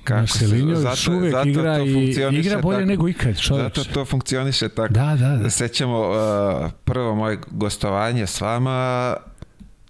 Kako 0.04 0.20
Marcelinho 0.20 0.76
zato, 0.76 0.92
još 0.92 1.08
uvek 1.08 1.32
zato 1.32 1.50
igra 1.50 1.80
i 1.80 2.16
igra 2.32 2.62
bolje 2.62 2.78
tako. 2.78 2.88
nego 2.88 3.10
ikad. 3.10 3.40
Čovječ. 3.40 3.78
Zato 3.78 3.94
to 3.94 4.06
funkcioniše 4.06 4.70
tako. 4.70 4.94
Da, 4.94 5.16
da, 5.20 5.38
da. 5.44 5.50
Sećamo 5.50 6.00
uh, 6.00 6.72
prvo 6.84 7.16
moje 7.16 7.40
gostovanje 7.52 8.28
s 8.28 8.42
vama 8.42 9.16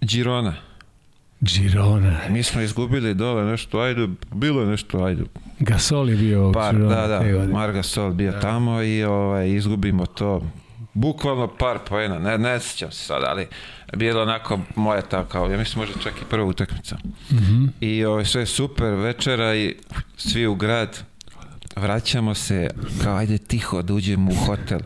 Girona. 0.00 0.54
Girona. 1.44 2.20
Mi 2.28 2.42
smo 2.42 2.60
izgubili 2.60 3.14
dole 3.14 3.44
nešto, 3.44 3.80
ajde, 3.80 4.08
bilo 4.34 4.60
je 4.60 4.66
nešto, 4.66 5.04
ajde. 5.04 5.22
Gasol 5.58 6.10
je 6.10 6.16
bio 6.16 6.52
par, 6.52 6.74
Girona. 6.74 7.06
Da, 7.06 7.06
da, 7.06 7.52
Mar 7.52 7.72
Gasol 7.72 8.12
bio 8.12 8.32
da. 8.32 8.40
tamo 8.40 8.82
i 8.82 9.04
ovaj, 9.04 9.50
izgubimo 9.50 10.06
to. 10.06 10.42
Bukvalno 10.94 11.48
par 11.58 11.78
poena, 11.88 12.18
ne, 12.18 12.38
ne 12.38 12.60
sjećam 12.60 12.90
se 12.90 13.04
sad, 13.04 13.22
ali 13.26 13.46
bilo 13.96 14.22
onako 14.22 14.60
moja 14.76 15.00
ta 15.00 15.24
kao, 15.24 15.50
ja 15.50 15.58
mislim 15.58 15.80
možda 15.80 16.00
čak 16.02 16.12
i 16.22 16.24
prva 16.30 16.44
utakmica. 16.44 16.96
Mm 17.30 17.36
-hmm. 17.36 17.68
I 17.80 18.04
ovaj, 18.04 18.24
sve 18.24 18.46
super 18.46 18.94
večera 18.94 19.54
i 19.54 19.74
svi 20.16 20.46
u 20.46 20.54
grad, 20.54 20.98
vraćamo 21.76 22.34
se, 22.34 22.70
kao 23.02 23.16
ajde 23.16 23.38
tiho 23.38 23.82
da 23.82 23.94
uđemo 23.94 24.30
u 24.30 24.46
hotel 24.46 24.80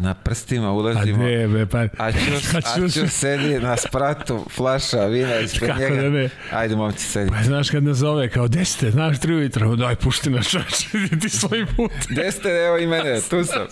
na 0.00 0.14
prstima 0.14 0.72
ulazimo. 0.72 1.24
A 1.24 1.26
ne, 1.26 1.48
be, 1.48 1.66
pa... 1.66 1.78
A 1.98 2.12
čus, 2.12 2.54
a 2.58 2.60
čus 2.90 3.12
sedi 3.12 3.58
na 3.58 3.76
spratu, 3.76 4.46
flaša 4.50 5.04
vina 5.04 5.38
ispred 5.38 5.70
Kako 5.70 5.80
njega. 5.80 6.02
Da 6.02 6.08
ne? 6.08 6.28
Ajde, 6.52 6.76
momci, 6.76 7.06
sedi. 7.06 7.30
Pa 7.30 7.42
znaš 7.42 7.70
kad 7.70 7.82
nas 7.82 7.96
zove, 7.96 8.28
kao 8.28 8.48
desete, 8.48 8.90
znaš, 8.90 9.20
tri 9.20 9.34
ujutro, 9.34 9.76
daj, 9.76 9.96
pušti 9.96 10.30
na 10.30 10.42
čač, 10.42 10.84
idi 10.94 11.20
ti 11.20 11.28
svoj 11.28 11.66
put. 11.76 11.92
desete, 12.16 12.48
evo 12.48 12.78
i 12.78 12.86
mene, 12.86 13.20
tu 13.30 13.44
sam, 13.44 13.66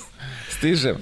stižem. 0.49 0.97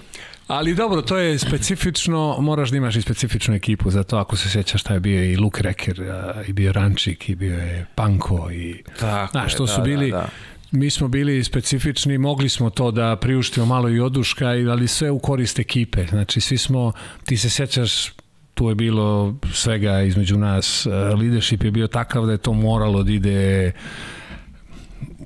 Ali 0.46 0.74
dobro, 0.74 1.02
to 1.02 1.16
je 1.16 1.38
specifično, 1.38 2.36
moraš 2.40 2.70
da 2.70 2.76
imaš 2.76 2.96
i 2.96 3.02
specifičnu 3.02 3.54
ekipu, 3.54 3.90
zato 3.90 4.16
ako 4.16 4.36
se 4.36 4.50
sjećaš 4.50 4.80
šta 4.80 4.94
je 4.94 5.00
bio 5.00 5.24
i 5.24 5.36
Luke 5.36 5.62
Reker, 5.62 6.02
i 6.46 6.52
bio 6.52 6.72
Rančik, 6.72 7.28
i 7.28 7.34
bio 7.34 7.58
je 7.58 7.86
Panko, 7.94 8.50
i... 8.52 8.82
Tako 9.00 9.30
znaš, 9.30 9.54
to 9.54 9.66
su 9.66 9.76
da, 9.76 9.82
bili... 9.82 10.10
Da, 10.10 10.16
da 10.16 10.28
mi 10.70 10.90
smo 10.90 11.08
bili 11.08 11.44
specifični, 11.44 12.18
mogli 12.18 12.48
smo 12.48 12.70
to 12.70 12.90
da 12.90 13.16
priuštimo 13.16 13.66
malo 13.66 13.88
i 13.88 14.00
oduška, 14.00 14.46
ali 14.46 14.88
sve 14.88 15.10
u 15.10 15.18
korist 15.18 15.58
ekipe. 15.58 16.06
Znači, 16.06 16.40
svi 16.40 16.58
smo, 16.58 16.92
ti 17.24 17.36
se 17.36 17.50
sećaš, 17.50 18.12
tu 18.54 18.68
je 18.68 18.74
bilo 18.74 19.36
svega 19.52 20.02
između 20.02 20.38
nas, 20.38 20.86
leadership 21.20 21.64
je 21.64 21.70
bio 21.70 21.86
takav 21.86 22.26
da 22.26 22.32
je 22.32 22.38
to 22.38 22.52
moralo 22.52 23.02
da 23.02 23.12
ide 23.12 23.72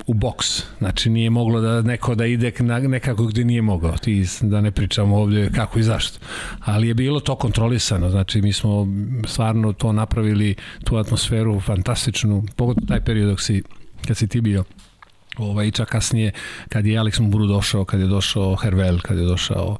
u 0.07 0.15
boks. 0.15 0.63
Znači 0.79 1.11
nije 1.11 1.31
moglo 1.31 1.61
da 1.61 1.83
neko 1.83 2.15
da 2.15 2.27
ide 2.27 2.53
na, 2.59 2.79
nekako 2.79 3.27
gde 3.27 3.45
nije 3.45 3.63
mogao. 3.63 3.97
Ti 3.97 4.27
da 4.41 4.61
ne 4.61 4.71
pričamo 4.71 5.17
ovdje 5.17 5.51
kako 5.55 5.79
i 5.79 5.83
zašto. 5.83 6.19
Ali 6.61 6.89
je 6.89 6.95
bilo 6.95 7.21
to 7.21 7.37
kontrolisano. 7.37 8.11
Znači 8.11 8.43
mi 8.43 8.53
smo 8.53 8.87
stvarno 9.27 9.73
to 9.73 9.93
napravili, 9.93 10.55
tu 10.85 10.97
atmosferu 10.97 11.61
fantastičnu, 11.61 12.45
pogotovo 12.57 12.87
taj 12.87 13.01
period 13.01 13.29
dok 13.29 13.41
si, 13.41 13.63
kad 14.07 14.17
si 14.17 14.29
ti 14.29 14.41
bio 14.41 14.65
Ovaj, 15.41 15.71
čak 15.71 15.89
kasnije, 15.89 16.33
kad 16.69 16.87
je 16.87 16.99
Alex 16.99 17.21
Mburu 17.21 17.47
došao, 17.47 17.85
kad 17.85 18.01
je 18.01 18.07
došao 18.07 18.57
Hervel, 18.57 18.99
kad 19.01 19.19
je 19.19 19.25
došao... 19.25 19.77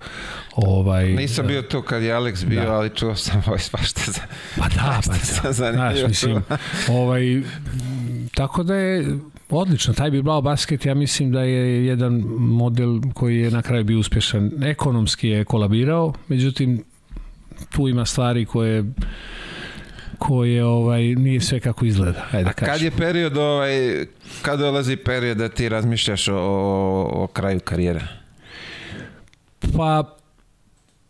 Ovaj, 0.57 1.13
Nisam 1.13 1.47
bio 1.47 1.63
tu 1.63 1.83
kad 1.83 2.03
je 2.03 2.15
Alex 2.15 2.47
bio, 2.47 2.65
da. 2.65 2.73
ali 2.73 2.91
čuo 2.91 3.15
sam 3.15 3.43
ovaj 3.47 3.59
svašta 3.59 4.01
za... 4.07 4.21
Pa 4.59 4.69
da, 4.69 5.01
pa 5.07 5.13
da. 5.43 5.53
Znaš, 5.53 5.99
mislim, 6.09 6.43
ovaj, 6.89 7.43
tako 8.35 8.63
da 8.63 8.75
je 8.75 9.19
odlično, 9.51 9.95
taj 9.95 10.11
Bilbao 10.11 10.43
basket 10.43 10.87
ja 10.87 10.95
mislim 10.95 11.33
da 11.33 11.43
je 11.43 11.87
jedan 11.87 12.13
model 12.39 13.01
koji 13.15 13.39
je 13.39 13.51
na 13.51 13.63
kraju 13.63 13.85
bio 13.85 13.99
uspješan. 13.99 14.51
Ekonomski 14.63 15.29
je 15.29 15.45
kolabirao, 15.45 16.13
međutim 16.29 16.85
tu 17.71 17.89
ima 17.89 18.07
stvari 18.07 18.45
koje 18.45 18.85
koje 20.21 20.65
ovaj 20.65 21.03
nije 21.03 21.41
sve 21.41 21.61
kako 21.61 21.85
izgleda. 21.85 22.27
Ajde, 22.33 22.51
A 22.51 22.53
kad 22.53 22.81
je 22.81 22.91
period 22.91 23.37
ovaj 23.37 24.07
kad 24.43 24.59
dolazi 24.59 24.97
period 24.97 25.37
da 25.37 25.49
ti 25.49 25.69
razmišljaš 25.69 26.29
o, 26.29 26.37
o, 26.37 27.23
o 27.23 27.27
kraju 27.27 27.61
karijere? 27.61 28.01
Pa 29.77 30.17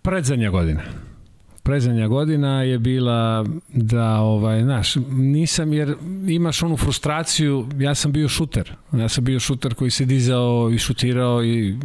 predzadnja 0.02 0.50
godina 0.50 0.82
predzadnja 1.62 2.06
godina 2.08 2.62
je 2.62 2.78
bila 2.78 3.46
da, 3.68 4.20
ovaj, 4.20 4.62
znaš, 4.62 4.94
nisam, 5.10 5.72
jer 5.72 5.94
imaš 6.28 6.62
onu 6.62 6.76
frustraciju, 6.76 7.66
ja 7.78 7.94
sam 7.94 8.12
bio 8.12 8.28
šuter, 8.28 8.72
ja 8.92 9.08
sam 9.08 9.24
bio 9.24 9.40
šuter 9.40 9.74
koji 9.74 9.90
se 9.90 10.04
dizao 10.04 10.70
i 10.74 10.78
šutirao 10.78 11.44
i 11.44 11.76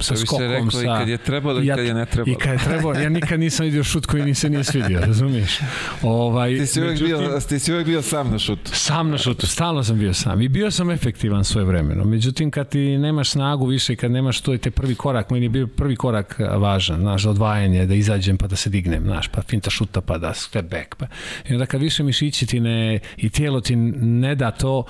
sa 0.00 0.16
skokom. 0.16 0.38
Se 0.38 0.48
reklo, 0.48 0.70
sa, 0.70 0.82
I 0.82 0.86
kad 0.86 1.08
je 1.08 1.18
trebalo 1.18 1.62
i 1.62 1.68
kad 1.68 1.84
je 1.84 1.94
ne 1.94 2.06
trebalo. 2.06 2.36
I 2.36 2.38
kad 2.38 2.52
je 2.52 2.58
trebalo, 2.58 2.94
ja 2.94 3.08
nikad 3.08 3.40
nisam 3.40 3.64
vidio 3.64 3.84
šut 3.84 4.06
koji 4.06 4.22
mi 4.22 4.34
se 4.34 4.50
nije 4.50 4.64
svidio, 4.64 5.00
razumiješ? 5.00 5.58
Ovaj, 6.02 6.58
ti, 6.58 6.66
si 6.66 6.80
uvek 6.80 6.90
međutim, 6.90 7.18
bio, 7.18 7.40
ti 7.40 7.58
si 7.58 7.72
uvek 7.72 7.86
bio 7.86 8.02
sam 8.02 8.30
na 8.30 8.38
šutu. 8.38 8.70
Sam 8.74 9.10
na 9.10 9.18
šutu, 9.18 9.46
stalno 9.46 9.84
sam 9.84 9.98
bio 9.98 10.14
sam 10.14 10.42
i 10.42 10.48
bio 10.48 10.70
sam 10.70 10.90
efektivan 10.90 11.44
svoje 11.44 11.64
vremeno. 11.64 12.04
Međutim, 12.04 12.50
kad 12.50 12.68
ti 12.68 12.98
nemaš 12.98 13.30
snagu 13.30 13.66
više, 13.66 13.96
kad 13.96 14.10
nemaš 14.10 14.40
to 14.40 14.52
je 14.52 14.58
te 14.58 14.70
prvi 14.70 14.94
korak, 14.94 15.30
meni 15.30 15.46
je 15.46 15.50
bio 15.50 15.66
prvi 15.66 15.96
korak 15.96 16.40
važan, 16.58 17.00
znaš, 17.00 17.26
odvajanje, 17.26 17.86
da 17.86 17.94
izađem 17.94 18.36
pa 18.36 18.46
da 18.46 18.56
se 18.56 18.70
dignem, 18.70 19.02
znaš, 19.04 19.19
pa 19.28 19.42
finta 19.42 19.70
šuta, 19.70 20.00
pa 20.00 20.18
da 20.18 20.34
step 20.34 20.70
back. 20.70 20.94
Pa. 20.94 21.06
I 21.48 21.52
onda 21.52 21.66
kad 21.66 21.80
više 21.80 22.02
mišići 22.02 22.46
ti 22.46 22.60
ne, 22.60 23.00
i 23.16 23.30
tijelo 23.30 23.60
ti 23.60 23.76
ne 23.76 24.34
da 24.34 24.50
to, 24.50 24.84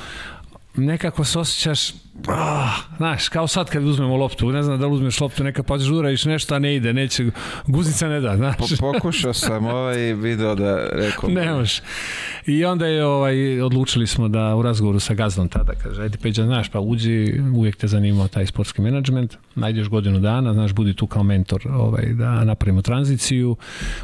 nekako 0.77 1.25
se 1.25 1.39
osjećaš 1.39 1.93
ah, 2.29 2.77
znaš, 2.97 3.29
kao 3.29 3.47
sad 3.47 3.71
kad 3.71 3.85
uzmemo 3.85 4.17
loptu, 4.17 4.53
ne 4.53 4.63
znam 4.63 4.81
da 4.81 4.87
li 4.87 4.93
uzmeš 4.93 5.21
loptu, 5.21 5.45
neka 5.45 5.63
pa 5.63 5.75
udaraš 5.75 6.25
nešto, 6.25 6.55
a 6.55 6.59
ne 6.59 6.77
ide, 6.77 6.93
neće, 6.93 7.31
guznica 7.67 8.09
ne 8.09 8.21
da, 8.21 8.37
znaš. 8.37 8.57
Po, 8.59 8.93
pokušao 8.93 9.33
sam 9.33 9.67
ovaj 9.67 10.15
video 10.15 10.55
da 10.55 10.89
rekao. 10.93 11.31
Ne 11.31 11.53
može. 11.53 11.81
I 12.47 12.65
onda 12.65 12.87
je 12.87 13.05
ovaj, 13.05 13.61
odlučili 13.61 14.07
smo 14.07 14.29
da 14.29 14.57
u 14.57 14.63
razgovoru 14.63 15.01
sa 15.01 15.15
gazdom 15.15 15.49
tada 15.49 15.73
kaže, 15.83 16.03
ajde 16.03 16.19
Peđa, 16.19 16.45
znaš, 16.45 16.69
pa 16.69 16.81
uđi, 16.81 17.41
uvijek 17.57 17.77
te 17.77 17.87
zanimao 17.87 18.29
taj 18.29 18.47
sportski 18.47 18.83
menadžment, 18.83 19.37
najdeš 19.55 19.89
godinu 19.89 20.21
dana, 20.21 20.53
znaš, 20.55 20.73
budi 20.73 20.95
tu 20.95 21.07
kao 21.07 21.23
mentor 21.23 21.63
ovaj, 21.71 22.07
da 22.07 22.45
napravimo 22.45 22.83
tranziciju, 22.83 23.57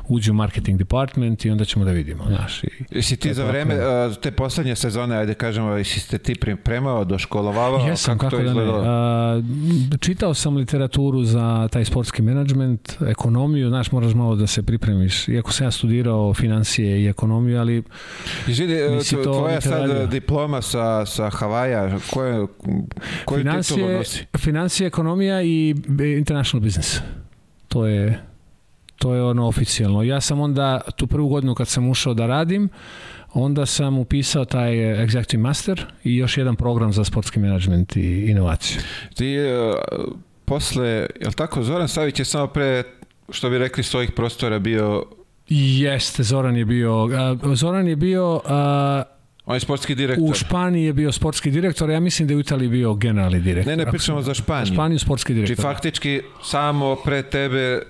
uđi 0.08 0.30
u 0.30 0.34
marketing 0.34 0.78
department 0.78 1.44
i 1.44 1.50
onda 1.50 1.64
ćemo 1.64 1.84
da 1.84 1.90
vidimo, 1.90 2.24
znaš. 2.28 2.64
I, 2.64 2.68
Jesi 2.90 3.16
ti 3.16 3.34
za 3.34 3.44
vreme 3.44 3.76
te 4.22 4.30
poslednje 4.30 4.76
sezone, 4.76 5.16
ajde 5.16 5.34
kažemo, 5.34 5.70
jesi 5.70 6.00
ste 6.00 6.18
ti 6.18 6.34
pripremao, 6.34 7.04
doškolovavao? 7.04 7.86
Jesam, 7.86 8.05
kako, 8.06 8.18
kako 8.18 8.36
to 8.36 8.42
da 8.42 8.54
ne. 8.54 8.62
A, 8.84 9.42
čitao 10.00 10.34
sam 10.34 10.56
literaturu 10.56 11.24
za 11.24 11.68
taj 11.72 11.84
sportski 11.84 12.22
menadžment, 12.22 12.92
ekonomiju, 13.06 13.68
znaš, 13.68 13.92
moraš 13.92 14.14
malo 14.14 14.36
da 14.36 14.46
se 14.46 14.62
pripremiš. 14.62 15.28
Iako 15.28 15.52
sam 15.52 15.66
ja 15.66 15.70
studirao 15.70 16.34
financije 16.34 17.02
i 17.02 17.08
ekonomiju, 17.08 17.60
ali 17.60 17.82
Izvidi, 18.46 18.78
tvoja 19.22 19.60
sad 19.60 20.10
diploma 20.10 20.62
sa, 20.62 21.06
sa 21.06 21.30
Havaja, 21.30 21.98
koje, 22.10 22.46
koji 23.24 23.40
financije, 23.40 23.76
titul 23.76 23.92
nosi? 23.92 24.24
Financije, 24.38 24.86
ekonomija 24.86 25.42
i 25.42 25.74
international 26.18 26.64
business. 26.64 26.98
To 27.68 27.86
je 27.86 28.22
to 28.98 29.14
je 29.14 29.22
ono 29.22 29.46
oficijalno. 29.46 30.02
Ja 30.02 30.20
sam 30.20 30.40
onda 30.40 30.80
tu 30.96 31.06
prvu 31.06 31.28
godinu 31.28 31.54
kad 31.54 31.68
sam 31.68 31.88
ušao 31.88 32.14
da 32.14 32.26
radim, 32.26 32.68
onda 33.36 33.66
sam 33.66 33.98
upisao 33.98 34.44
taj 34.44 34.74
Executive 34.76 35.38
Master 35.38 35.86
i 36.04 36.16
još 36.16 36.38
jedan 36.38 36.56
program 36.56 36.92
za 36.92 37.04
sportski 37.04 37.40
menadžment 37.40 37.96
i 37.96 38.30
inovaciju. 38.30 38.80
Ti 39.14 39.38
uh, 39.38 40.12
posle, 40.44 40.86
je 41.20 41.26
li 41.26 41.34
tako, 41.36 41.62
Zoran 41.62 41.88
Savić 41.88 42.18
je 42.18 42.24
samo 42.24 42.46
pre, 42.46 42.82
što 43.30 43.50
bi 43.50 43.58
rekli, 43.58 43.82
svojih 43.82 44.12
prostora 44.12 44.58
bio 44.58 45.04
Jeste, 45.48 46.22
Zoran 46.22 46.56
je 46.56 46.64
bio. 46.64 47.04
Uh, 47.04 47.54
Zoran 47.54 47.88
je 47.88 47.96
bio... 47.96 48.34
Uh, 48.34 48.42
on 49.46 49.56
je 49.56 49.60
sportski 49.60 49.94
direktor. 49.94 50.30
U 50.30 50.34
Španiji 50.34 50.84
je 50.84 50.92
bio 50.92 51.12
sportski 51.12 51.50
direktor, 51.50 51.90
ja 51.90 52.00
mislim 52.00 52.28
da 52.28 52.34
je 52.34 52.36
u 52.36 52.40
Italiji 52.40 52.68
bio 52.68 52.94
generalni 52.94 53.40
direktor. 53.40 53.76
Ne, 53.76 53.84
ne 53.84 53.90
pričamo 53.90 54.22
za 54.22 54.34
Španiju. 54.34 54.74
Španiju 54.74 54.98
sportski 54.98 55.34
direktor. 55.34 55.56
Či 55.56 55.62
faktički 55.62 56.20
samo 56.42 56.96
pre 57.04 57.22
tebe 57.22 57.82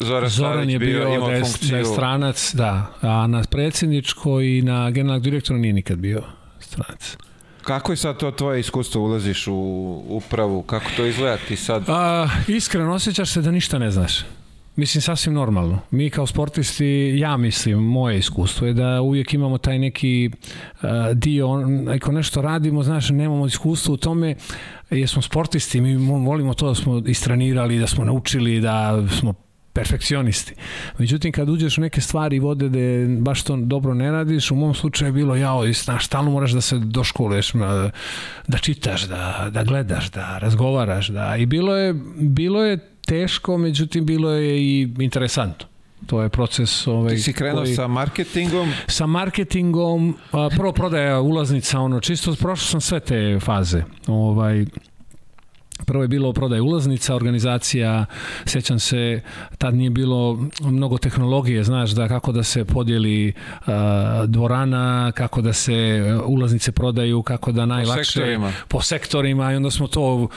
Zoran, 0.00 0.30
Zoran 0.30 0.70
je 0.70 0.78
bio, 0.78 1.08
bio 1.08 1.26
da 1.26 1.32
je, 1.32 1.44
funkciju... 1.44 1.76
je 1.76 1.84
stranac, 1.84 2.54
da, 2.54 2.86
a 3.00 3.26
na 3.26 3.42
predsjedničko 3.50 4.40
i 4.40 4.62
na 4.62 4.90
generalnog 4.90 5.22
direktora 5.22 5.58
nije 5.58 5.72
nikad 5.72 5.98
bio 5.98 6.22
stranac. 6.60 7.16
Kako 7.62 7.92
je 7.92 7.96
sad 7.96 8.18
to 8.18 8.30
tvoje 8.30 8.60
iskustvo, 8.60 9.02
ulaziš 9.02 9.46
u 9.46 10.02
upravu, 10.08 10.62
kako 10.62 10.86
to 10.96 11.06
izgleda 11.06 11.36
ti 11.48 11.56
sad? 11.56 11.84
A, 11.88 12.28
iskreno, 12.48 12.94
osjećaš 12.94 13.32
se 13.32 13.42
da 13.42 13.50
ništa 13.50 13.78
ne 13.78 13.90
znaš. 13.90 14.24
Mislim, 14.76 15.02
sasvim 15.02 15.34
normalno. 15.34 15.80
Mi 15.90 16.10
kao 16.10 16.26
sportisti, 16.26 17.14
ja 17.18 17.36
mislim, 17.36 17.78
moje 17.78 18.18
iskustvo 18.18 18.66
je 18.66 18.72
da 18.72 19.00
uvijek 19.00 19.34
imamo 19.34 19.58
taj 19.58 19.78
neki 19.78 20.30
uh, 20.30 20.88
dio, 21.14 21.48
ako 21.94 22.12
nešto 22.12 22.42
radimo, 22.42 22.82
znaš, 22.82 23.10
nemamo 23.10 23.46
iskustvo 23.46 23.94
u 23.94 23.96
tome, 23.96 24.34
jer 24.90 25.08
smo 25.08 25.22
sportisti, 25.22 25.80
mi 25.80 25.96
volimo 26.24 26.54
to 26.54 26.68
da 26.68 26.74
smo 26.74 27.02
istranirali, 27.06 27.78
da 27.78 27.86
smo 27.86 28.04
naučili, 28.04 28.60
da 28.60 29.08
smo 29.18 29.47
perfekcionisti. 29.72 30.54
Međutim, 30.98 31.32
kad 31.32 31.48
uđeš 31.48 31.78
u 31.78 31.80
neke 31.80 32.00
stvari 32.00 32.38
vode 32.38 32.68
da 32.68 32.78
baš 33.20 33.42
to 33.42 33.56
dobro 33.56 33.94
ne 33.94 34.10
radiš, 34.10 34.50
u 34.50 34.54
mom 34.54 34.74
slučaju 34.74 35.08
je 35.08 35.12
bilo, 35.12 35.36
jao, 35.36 35.72
znaš, 35.72 36.06
stalno 36.06 36.30
moraš 36.30 36.50
da 36.50 36.60
se 36.60 36.78
doškoluješ, 36.78 37.52
da 38.46 38.58
čitaš, 38.58 39.02
da, 39.02 39.48
da 39.50 39.64
gledaš, 39.64 40.10
da 40.10 40.38
razgovaraš, 40.38 41.08
da, 41.08 41.36
i 41.36 41.46
bilo 41.46 41.76
je, 41.76 41.94
bilo 42.16 42.64
je 42.64 42.78
teško, 43.06 43.58
međutim, 43.58 44.06
bilo 44.06 44.30
je 44.30 44.58
i 44.58 44.88
interesantno. 44.98 45.66
To 46.06 46.22
je 46.22 46.28
proces 46.28 46.86
ovaj 46.86 47.14
Ti 47.14 47.22
si 47.22 47.32
krenuo 47.32 47.62
koji, 47.62 47.74
sa 47.74 47.86
marketingom? 47.86 48.72
Sa 48.86 49.06
marketingom, 49.06 50.16
prvo 50.56 50.72
prodaja 50.72 51.20
ulaznica, 51.20 51.80
ono 51.80 52.00
čisto 52.00 52.34
prošao 52.34 52.66
sam 52.66 52.80
sve 52.80 53.00
te 53.00 53.38
faze. 53.40 53.82
Ovaj 54.06 54.64
Prvo 55.88 56.02
je 56.04 56.08
bilo 56.08 56.32
prodaje 56.32 56.62
ulaznica, 56.62 57.14
organizacija, 57.14 58.04
sećam 58.44 58.78
se, 58.78 59.20
tad 59.58 59.74
nije 59.74 59.90
bilo 59.90 60.38
mnogo 60.60 60.98
tehnologije, 60.98 61.64
znaš, 61.64 61.90
da 61.90 62.08
kako 62.08 62.32
da 62.32 62.42
se 62.42 62.64
podijeli 62.64 63.32
uh, 63.60 63.72
dvorana, 64.26 65.12
kako 65.12 65.40
da 65.40 65.52
se 65.52 66.02
ulaznice 66.24 66.72
prodaju, 66.72 67.22
kako 67.22 67.52
da 67.52 67.66
najlakše... 67.66 68.00
Po 68.00 68.04
sektorima. 68.04 68.52
Po 68.68 68.82
sektorima 68.82 69.52
i 69.52 69.56
onda 69.56 69.70
smo 69.70 69.86
to, 69.86 70.28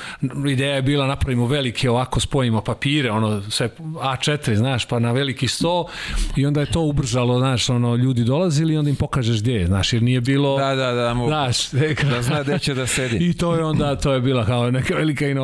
ideja 0.49 0.76
je 0.76 0.82
bila 0.82 1.08
napravimo 1.08 1.47
velike, 1.47 1.89
ovako 1.89 2.20
spojimo 2.20 2.62
papire, 2.62 3.12
ono, 3.12 3.41
sve 3.49 3.70
A4, 3.93 4.56
znaš, 4.56 4.86
pa 4.86 4.99
na 4.99 5.12
veliki 5.12 5.47
sto 5.47 5.86
i 6.36 6.45
onda 6.45 6.60
je 6.60 6.72
to 6.72 6.82
ubržalo, 6.82 7.39
znaš, 7.39 7.70
ono, 7.70 7.95
ljudi 7.95 8.24
dolazili 8.24 8.74
i 8.74 8.78
onda 8.78 8.89
im 8.89 8.95
pokažeš 8.95 9.41
gdje 9.41 9.54
je, 9.54 9.68
znaš, 9.68 9.93
jer 9.93 10.04
nije 10.04 10.22
bilo... 10.22 10.58
Da, 10.58 10.76
da, 10.76 10.91
da, 10.91 11.14
mogu, 11.14 11.30
znaš, 11.30 11.72
da 12.12 12.22
zna 12.22 12.43
gde 12.43 12.60
će 12.60 12.74
da 12.74 12.88
sedi. 12.88 13.18
I 13.30 13.34
to 13.34 13.56
je 13.56 13.64
onda, 13.66 13.95
to 13.95 14.14
je 14.14 14.22
bila 14.22 14.45
kao 14.45 14.72
neka 14.72 14.95
velika 14.95 15.28
inovacija, 15.28 15.41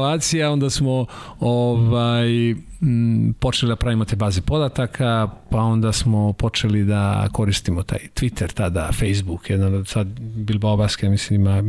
onda 0.52 0.70
smo 0.70 1.06
ovaj, 1.40 2.56
m, 2.82 3.34
počeli 3.40 3.70
da 3.70 3.76
pravimo 3.76 4.06
te 4.06 4.16
baze 4.16 4.42
podataka, 4.42 5.30
pa 5.50 5.58
onda 5.58 5.92
smo 5.92 6.34
počeli 6.34 6.84
da 6.84 7.30
koristimo 7.32 7.84
taj 7.84 8.00
Twitter, 8.16 8.54
tada 8.54 8.90
Facebook, 8.92 9.50
jedan 9.50 9.74
od 9.74 9.88
sad 9.88 10.08
Bilbao 10.20 10.78
Basket, 10.78 11.10
mislim, 11.10 11.42
ima, 11.42 11.64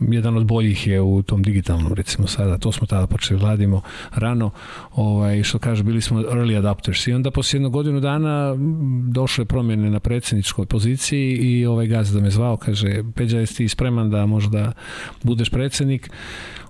jedan 0.00 0.36
od 0.36 0.46
boljih 0.46 0.86
je 0.86 1.00
u 1.00 1.22
tom 1.22 1.42
digitalnom, 1.42 1.92
recimo 1.92 2.26
sada, 2.26 2.58
to 2.58 2.72
smo 2.72 2.86
tada 2.86 3.06
počeli 3.06 3.40
da 3.40 3.46
radimo 3.46 3.80
rano, 4.14 4.50
ovaj, 4.94 5.42
što 5.42 5.58
kaže, 5.58 5.82
bili 5.82 6.00
smo 6.00 6.20
early 6.20 6.58
adopters 6.58 7.06
i 7.06 7.12
onda 7.12 7.30
posle 7.30 7.56
jednog 7.56 7.72
godinu 7.72 8.00
dana 8.00 8.54
došle 9.12 9.44
promjene 9.44 9.90
na 9.90 10.00
predsjedničkoj 10.00 10.66
poziciji 10.66 11.36
i 11.36 11.66
ovaj 11.66 11.86
gaz 11.86 12.12
da 12.12 12.20
me 12.20 12.30
zvao, 12.30 12.56
kaže, 12.56 13.02
Peđa, 13.14 13.38
jesi 13.38 13.56
ti 13.56 13.68
spreman 13.68 14.10
da 14.10 14.26
možda 14.26 14.72
budeš 15.22 15.50
predsjednik? 15.50 16.10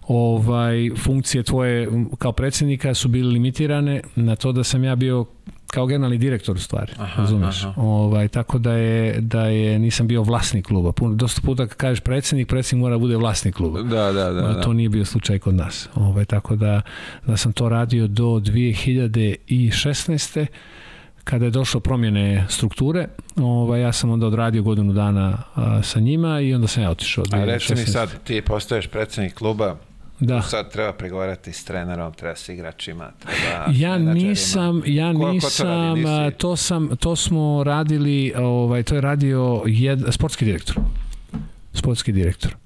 Ovaj 0.08 0.90
funkcije 0.96 1.42
tvoje 1.42 1.88
kao 2.18 2.32
predsjednika 2.32 2.94
su 2.94 3.08
bile 3.08 3.28
limitirane 3.28 4.00
na 4.16 4.36
to 4.36 4.52
da 4.52 4.64
sam 4.64 4.84
ja 4.84 4.96
bio 4.96 5.26
kao 5.72 5.86
generalni 5.86 6.18
direktor 6.18 6.56
u 6.56 6.58
stvari, 6.58 6.92
aha, 6.98 7.22
razumeš? 7.22 7.64
Aha. 7.64 7.80
Ovaj, 7.80 8.28
tako 8.28 8.58
da 8.58 8.72
je, 8.72 9.20
da 9.20 9.46
je, 9.46 9.78
nisam 9.78 10.06
bio 10.06 10.22
vlasnik 10.22 10.66
kluba. 10.66 10.92
Puno, 10.92 11.14
dosta 11.14 11.40
puta 11.44 11.66
kad 11.66 11.76
kažeš 11.76 12.00
predsjednik, 12.00 12.48
predsjednik 12.48 12.82
mora 12.82 12.94
da 12.94 12.98
bude 12.98 13.16
vlasnik 13.16 13.54
kluba. 13.54 13.82
Da, 13.82 14.12
da, 14.12 14.32
da. 14.32 14.60
To 14.60 14.68
da. 14.68 14.74
nije 14.74 14.88
bio 14.88 15.04
slučaj 15.04 15.38
kod 15.38 15.54
nas. 15.54 15.88
Ovaj, 15.94 16.24
tako 16.24 16.56
da, 16.56 16.80
da 17.26 17.36
sam 17.36 17.52
to 17.52 17.68
radio 17.68 18.06
do 18.06 18.24
2016 18.24 20.46
kada 21.24 21.44
je 21.44 21.50
došlo 21.50 21.80
promjene 21.80 22.46
strukture, 22.48 23.08
ovaj, 23.36 23.80
ja 23.80 23.92
sam 23.92 24.10
onda 24.10 24.26
odradio 24.26 24.62
godinu 24.62 24.92
dana 24.92 25.38
a, 25.54 25.82
sa 25.82 26.00
njima 26.00 26.40
i 26.40 26.54
onda 26.54 26.66
sam 26.66 26.82
ja 26.82 26.90
otišao. 26.90 27.24
A 27.32 27.44
reci 27.44 27.74
mi 27.74 27.86
sad, 27.86 28.22
ti 28.24 28.42
postaješ 28.42 28.86
predsednik 28.86 29.34
kluba, 29.34 29.76
Da. 30.22 30.42
Sad 30.42 30.72
treba 30.72 30.92
pregovarati 30.92 31.52
s 31.52 31.64
trenerom, 31.64 32.12
treba 32.12 32.36
s 32.36 32.48
igračima, 32.48 33.10
treba 33.18 33.64
Ja 33.72 33.98
nisam, 33.98 34.82
ja 34.86 35.12
ko, 35.12 35.32
nisam, 35.32 36.02
ko 36.02 36.30
to, 36.30 36.30
to, 36.36 36.56
sam, 36.56 36.96
to 36.96 37.16
smo 37.16 37.64
radili, 37.64 38.32
ovaj, 38.36 38.82
to 38.82 38.94
je 38.94 39.00
radio 39.00 39.62
jed, 39.66 40.00
sportski 40.10 40.44
direktor. 40.44 40.76
Sportski 41.74 42.12
direktor. 42.12 42.56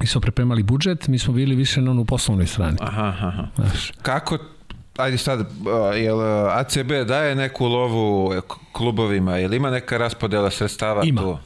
Mi 0.00 0.06
smo 0.06 0.20
prepremali 0.20 0.62
budžet, 0.62 1.08
mi 1.08 1.18
smo 1.18 1.34
bili 1.34 1.54
više 1.54 1.80
na 1.80 1.90
onu 1.90 2.04
poslovnoj 2.04 2.46
strani. 2.46 2.76
Aha, 2.80 3.14
aha. 3.18 3.46
Znaš. 3.56 3.92
Kako 4.02 4.38
ajde 4.96 5.18
sad, 5.18 5.46
jel 5.96 6.20
ACB 6.50 6.92
daje 7.08 7.34
neku 7.34 7.66
lovu 7.66 8.32
klubovima, 8.72 9.36
jel 9.36 9.54
ima 9.54 9.70
neka 9.70 9.98
raspodela 9.98 10.50
sredstava 10.50 11.04
ima, 11.04 11.20
tu? 11.20 11.28
Ima, 11.28 11.38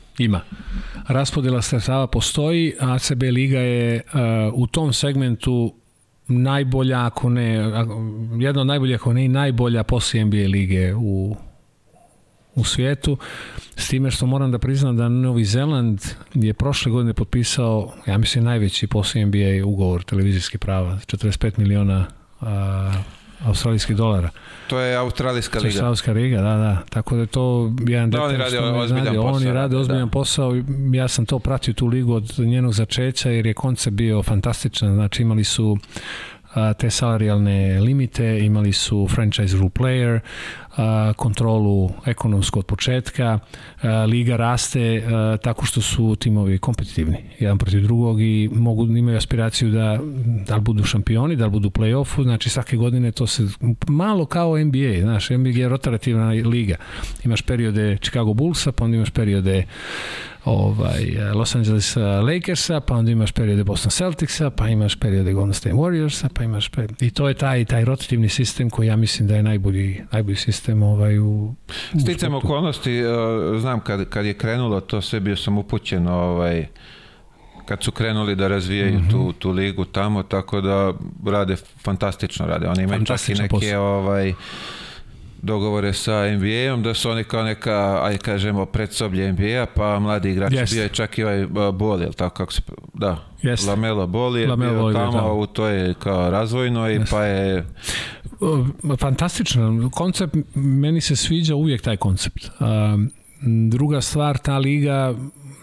Raspodela 1.09 1.63
sredstava 1.63 2.07
postoji, 2.07 2.75
ACB 2.81 3.23
liga 3.23 3.59
je 3.59 4.03
uh, 4.03 4.21
u 4.55 4.67
tom 4.67 4.93
segmentu 4.93 5.75
najbolja, 6.29 7.07
ako 7.07 7.31
ne, 7.31 7.55
jedna 8.39 8.61
od 8.61 8.67
najboljih, 8.67 8.95
ako 9.01 9.13
ne 9.13 9.25
i 9.25 9.29
najbolja 9.29 9.83
posle 9.83 10.25
NBA 10.25 10.37
lige 10.49 10.95
u, 10.95 11.37
u 12.55 12.65
svijetu, 12.65 13.17
s 13.77 13.89
time 13.89 14.11
što 14.11 14.27
moram 14.27 14.53
da 14.53 14.59
priznam 14.59 14.97
da 14.97 15.09
Novi 15.09 15.45
Zeland 15.45 16.01
je 16.35 16.55
prošle 16.55 16.93
godine 16.93 17.15
potpisao, 17.15 17.93
ja 18.07 18.19
mislim, 18.19 18.45
najveći 18.45 18.87
posle 18.87 19.27
NBA 19.27 19.67
ugovor 19.67 20.03
televizijski 20.03 20.59
prava, 20.59 20.99
45 21.07 21.59
miliona 21.59 22.07
australijskih 23.45 23.97
dolara. 23.97 24.31
To 24.67 24.81
je 24.81 24.97
australijska 24.97 25.59
liga. 25.59 25.63
To 25.63 25.67
je 25.67 25.71
australijska 25.71 26.13
liga, 26.13 26.37
da, 26.37 26.57
da. 26.57 26.79
Tako 26.91 27.15
da 27.15 27.21
je 27.21 27.27
to 27.27 27.73
jedan 27.87 28.11
da, 28.11 28.23
oni 28.23 28.37
rade 28.37 28.59
ozbiljan 28.59 29.05
znali. 29.05 29.17
posao. 29.17 29.37
Oni 29.37 29.53
rade 29.53 29.77
ozbiljan 29.77 30.05
da. 30.07 30.11
posao. 30.11 30.53
Ja 30.93 31.09
sam 31.09 31.27
to 31.27 31.39
pratio 31.39 31.75
tu 31.75 31.87
ligu 31.87 32.15
od 32.15 32.39
njenog 32.39 32.73
začeća 32.73 33.31
jer 33.31 33.47
je 33.47 33.55
koncept 33.55 33.97
bio 33.97 34.23
fantastičan. 34.23 34.95
Znači 34.95 35.23
imali 35.23 35.45
su 35.45 35.79
te 36.79 36.91
salarijalne 36.91 37.81
limite, 37.81 38.39
imali 38.39 38.73
su 38.73 39.09
franchise 39.11 39.57
rule 39.57 39.71
player, 39.71 40.21
kontrolu 41.17 41.91
ekonomsku 42.07 42.59
od 42.59 42.67
početka, 42.67 43.39
liga 44.09 44.37
raste 44.37 45.03
tako 45.43 45.67
što 45.67 45.81
su 45.81 46.17
timovi 46.17 46.59
kompetitivni, 46.59 47.17
jedan 47.39 47.59
protiv 47.59 47.83
drugog 47.83 48.21
i 48.21 48.51
mogu 48.53 48.87
imaju 48.87 49.17
aspiraciju 49.17 49.71
da 49.71 49.99
da 50.47 50.55
li 50.55 50.61
budu 50.61 50.85
šampioni, 50.85 51.37
da 51.37 51.45
li 51.45 51.51
budu 51.51 51.71
play-offu, 51.71 52.23
znači 52.23 52.51
svake 52.51 52.77
godine 52.77 53.13
to 53.13 53.27
se 53.27 53.43
malo 53.89 54.27
kao 54.27 54.59
NBA, 54.59 55.01
znaš, 55.01 55.31
NBA 55.31 55.49
je 55.49 55.69
rotarativna 55.69 56.29
liga. 56.29 56.77
Imaš 57.25 57.43
periode 57.43 57.97
Chicago 58.01 58.35
Bullsa, 58.35 58.73
pa 58.73 58.85
onda 58.85 58.97
imaš 58.97 59.11
periode 59.11 59.65
ovaj, 60.49 61.33
Los 61.35 61.55
Angeles 61.55 61.97
Lakersa, 61.97 62.81
pa 62.81 62.95
onda 62.95 63.11
imaš 63.11 63.33
periode 63.33 63.65
Boston 63.65 63.91
Celticsa, 63.91 64.51
pa 64.51 64.69
imaš 64.69 64.97
periode 64.97 65.33
Golden 65.33 65.55
State 65.55 65.75
Warriorsa, 65.75 66.29
pa 66.35 66.45
imaš 66.45 66.69
periode... 66.69 67.07
i 67.07 67.11
to 67.11 67.29
je 67.29 67.35
taj 67.35 67.65
taj 67.65 67.85
rotativni 67.85 68.29
sistem 68.29 68.71
koji 68.71 68.87
ja 68.87 68.97
mislim 68.97 69.29
da 69.29 69.37
je 69.37 69.43
najbolji 69.43 70.01
najbolji 70.13 70.37
sistem 70.37 70.83
ovaj 70.83 71.19
u, 71.19 71.55
Sticam 72.01 72.35
okolnosti, 72.35 73.03
znam 73.61 73.81
kad, 73.81 74.09
kad 74.09 74.27
je 74.27 74.35
krenulo 74.35 74.81
to 74.81 75.01
sve 75.01 75.21
bio 75.21 75.37
sam 75.37 75.59
upućen 75.59 76.09
ovaj 76.09 76.67
kad 77.69 77.83
su 77.83 77.93
krenuli 77.93 78.37
da 78.37 78.49
razvijaju 78.49 78.99
mm 78.99 79.03
-hmm. 79.03 79.11
tu, 79.11 79.33
tu 79.33 79.51
ligu 79.51 79.85
tamo, 79.85 80.23
tako 80.23 80.61
da 80.61 80.93
rade 81.27 81.57
fantastično 81.85 82.47
rade. 82.47 82.69
Oni 82.69 82.83
imaju 82.83 83.05
čak 83.05 83.29
i 83.29 83.35
neke 83.35 83.49
posao. 83.49 83.83
ovaj 83.83 84.33
dogovore 85.43 85.93
sa 85.93 86.31
NBA-om, 86.31 86.83
da 86.83 86.95
su 86.95 87.11
oni 87.11 87.25
kao 87.25 87.43
neka, 87.43 88.01
aj 88.05 88.19
kažemo, 88.19 88.67
predsoblje 88.67 89.33
NBA, 89.33 89.67
pa 89.75 89.99
mladi 89.99 90.31
igrači 90.31 90.57
yes. 90.57 90.73
bio 90.73 90.83
je 90.83 90.89
čak 90.89 91.19
i 91.19 91.25
ovaj 91.25 91.47
Bol, 91.73 92.01
jel 92.03 92.13
tako 92.13 92.37
kako 92.37 92.53
se, 92.53 92.63
da, 92.95 93.25
yes. 93.43 93.69
Lamelo 93.69 94.07
Bol 94.07 94.39
je 94.39 94.49
Lamelo 94.49 94.89
bio 94.89 95.01
tamo 95.01 95.13
da. 95.13 95.33
u 95.33 95.47
toj 95.47 95.95
kao 95.99 96.31
razvojnoj, 96.31 96.99
yes. 96.99 97.11
pa 97.11 97.25
je... 97.25 97.65
Fantastično, 98.99 99.91
koncept, 99.91 100.35
meni 100.55 101.01
se 101.01 101.17
sviđa 101.17 101.55
uvijek 101.55 101.83
taj 101.83 101.97
koncept. 101.97 102.51
druga 103.71 104.01
stvar, 104.01 104.39
ta 104.39 104.59
liga, 104.59 105.15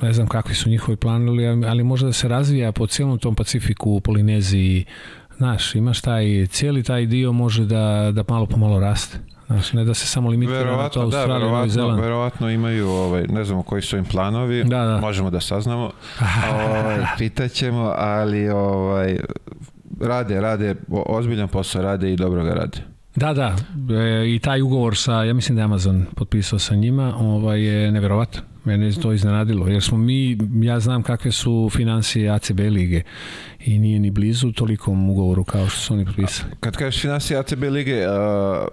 ne 0.01 0.13
znam 0.13 0.27
kakvi 0.27 0.55
su 0.55 0.69
njihovi 0.69 0.95
planovi, 0.95 1.47
ali 1.47 1.83
može 1.83 2.05
da 2.05 2.13
se 2.13 2.27
razvija 2.27 2.71
po 2.71 2.87
cijelom 2.87 3.19
tom 3.19 3.35
Pacifiku, 3.35 3.91
u 3.91 3.99
Polineziji, 3.99 4.85
Znaš, 5.37 5.75
imaš 5.75 6.01
taj, 6.01 6.47
cijeli 6.47 6.83
taj 6.83 7.05
dio 7.05 7.31
može 7.31 7.65
da, 7.65 8.11
da 8.13 8.23
malo 8.29 8.45
po 8.45 8.57
malo 8.57 8.79
raste. 8.79 9.19
Znaš, 9.47 9.73
ne 9.73 9.83
da 9.83 9.93
se 9.93 10.07
samo 10.07 10.29
limitira 10.29 10.77
na 10.77 10.89
to 10.89 11.01
Australija, 11.01 11.27
da, 11.27 11.33
verovatno, 11.33 11.73
Zeland. 11.73 12.01
Verovatno 12.01 12.49
imaju, 12.49 12.89
ovaj, 12.89 13.23
ne 13.27 13.43
znamo 13.43 13.63
koji 13.63 13.81
su 13.81 13.97
im 13.97 14.05
planovi, 14.05 14.63
da, 14.63 14.85
da. 14.85 14.99
možemo 15.01 15.29
da 15.29 15.39
saznamo, 15.39 15.91
ovaj, 16.53 17.05
pitaćemo, 17.17 17.93
ali 17.97 18.49
ovaj, 18.49 19.17
rade, 20.01 20.41
rade, 20.41 20.75
ozbiljan 20.89 21.47
posao 21.47 21.81
rade 21.81 22.13
i 22.13 22.15
dobro 22.15 22.43
ga 22.43 22.53
rade. 22.53 22.77
Da, 23.15 23.33
da, 23.33 23.55
e, 23.95 24.35
i 24.35 24.39
taj 24.39 24.61
ugovor 24.61 24.97
sa, 24.97 25.23
ja 25.23 25.33
mislim 25.33 25.55
da 25.55 25.61
je 25.61 25.65
Amazon 25.65 26.05
potpisao 26.15 26.59
sa 26.59 26.75
njima, 26.75 27.15
ovaj, 27.19 27.61
je 27.61 27.91
neverovatan. 27.91 28.41
Mene 28.63 28.85
je 28.85 29.01
to 29.01 29.13
iznenadilo, 29.13 29.67
jer 29.67 29.83
smo 29.83 29.97
mi, 29.97 30.37
ja 30.63 30.79
znam 30.79 31.03
kakve 31.03 31.31
su 31.31 31.69
financije 31.73 32.29
ACB 32.29 32.59
lige 32.59 33.01
i 33.59 33.79
nije 33.79 33.99
ni 33.99 34.11
blizu 34.11 34.51
tolikom 34.51 35.09
ugovoru 35.09 35.43
kao 35.43 35.67
što 35.67 35.79
su 35.79 35.93
oni 35.93 36.05
potpisali. 36.05 36.51
Kad 36.59 36.77
kažeš 36.77 37.01
financije 37.01 37.39
ACB 37.39 37.63
lige, 37.63 38.07
uh, 38.07 38.67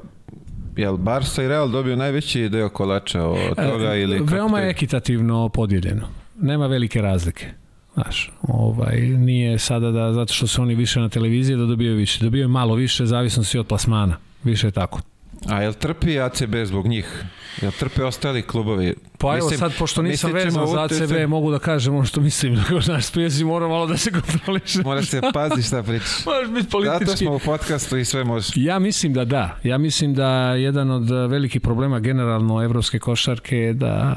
jel 0.77 0.97
Barca 0.97 1.43
i 1.43 1.49
Real 1.49 1.69
dobio 1.69 1.97
najveći 1.97 2.49
deo 2.49 2.69
kolača 2.69 3.25
od 3.25 3.59
e, 3.59 3.71
toga 3.71 3.95
ili 3.95 4.21
veoma 4.25 4.61
je 4.61 4.71
ekitativno 4.71 5.49
podijeljeno. 5.49 6.09
Nema 6.41 6.67
velike 6.67 7.03
razlike. 7.03 7.47
Znaš, 7.95 8.31
ovaj, 8.43 9.01
nije 9.01 9.59
sada 9.59 9.91
da, 9.91 10.13
zato 10.13 10.33
što 10.33 10.47
su 10.47 10.63
oni 10.63 10.75
više 10.75 11.01
na 11.01 11.09
televiziji 11.09 11.57
da 11.57 11.67
dobijaju 11.67 11.97
više. 11.97 12.25
Dobijaju 12.25 12.49
malo 12.49 12.75
više, 12.75 13.07
zavisno 13.07 13.45
si 13.45 13.59
od 13.59 13.67
plasmana. 13.67 14.17
Više 14.45 14.67
je 14.67 14.71
tako. 14.71 15.01
A 15.49 15.63
jel 15.63 15.73
trpi 15.73 16.21
ACB 16.21 16.55
zbog 16.65 16.87
njih? 16.87 17.25
Jel 17.63 17.73
trpe 17.73 18.05
ostali 18.05 18.43
klubovi? 18.43 18.95
Pa 19.19 19.37
evo 19.37 19.51
sad, 19.51 19.73
pošto 19.79 20.03
nisam 20.03 20.33
vezan 20.33 20.67
za 20.67 20.83
ACB, 20.83 21.09
se... 21.09 21.27
mogu 21.27 21.51
da 21.51 21.59
kažem 21.59 21.95
ono 21.95 22.05
što 22.05 22.21
mislim. 22.21 22.55
Naš 22.89 23.05
sprijezi 23.05 23.45
mora 23.45 23.69
malo 23.69 23.87
da 23.87 23.97
se 23.97 24.11
kontroliše. 24.11 24.83
Moraš 24.85 25.09
se 25.09 25.21
pazi 25.33 25.63
šta 25.63 25.83
pričaš. 25.83 26.25
Moraš 26.27 26.49
biti 26.49 26.69
politički. 26.69 27.05
Zato 27.05 27.17
smo 27.17 27.35
u 27.35 27.39
podcastu 27.39 27.97
i 27.97 28.05
sve 28.05 28.25
može. 28.25 28.53
Ja 28.57 28.79
mislim 28.79 29.13
da 29.13 29.25
da. 29.25 29.59
Ja 29.63 29.79
mislim 29.79 30.15
da 30.15 30.29
jedan 30.55 30.91
od 30.91 31.11
velikih 31.11 31.61
problema 31.61 32.01
generalno 32.01 32.63
evropske 32.63 32.99
košarke 32.99 33.57
je 33.57 33.73
da 33.73 34.15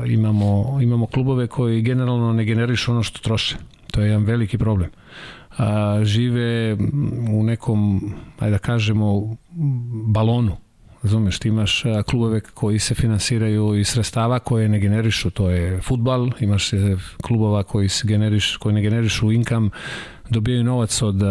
uh, 0.00 0.10
imamo, 0.12 0.78
imamo 0.82 1.06
klubove 1.06 1.46
koji 1.46 1.82
generalno 1.82 2.32
ne 2.32 2.44
generišu 2.44 2.92
ono 2.92 3.02
što 3.02 3.18
troše. 3.18 3.56
To 3.96 4.02
je 4.02 4.08
jedan 4.08 4.24
veliki 4.24 4.58
problem. 4.58 4.90
A, 5.58 6.00
žive 6.04 6.76
u 7.32 7.42
nekom, 7.42 8.12
ajde 8.38 8.50
da 8.50 8.58
kažemo, 8.58 9.36
balonu 10.12 10.56
Razumeš, 11.02 11.38
ti 11.38 11.48
imaš 11.48 11.82
klubove 12.10 12.40
koji 12.40 12.78
se 12.78 12.94
finansiraju 12.94 13.74
iz 13.74 13.88
sredstava 13.88 14.38
koje 14.38 14.68
ne 14.68 14.78
generišu, 14.78 15.30
to 15.30 15.50
je 15.50 15.80
futbal, 15.80 16.30
imaš 16.40 16.70
klubova 17.22 17.62
koji, 17.62 17.88
se 17.88 18.08
generiš, 18.08 18.56
koji 18.56 18.74
ne 18.74 18.82
generišu 18.82 19.32
income, 19.32 19.70
dobijaju 20.30 20.64
novac 20.64 21.02
od, 21.02 21.22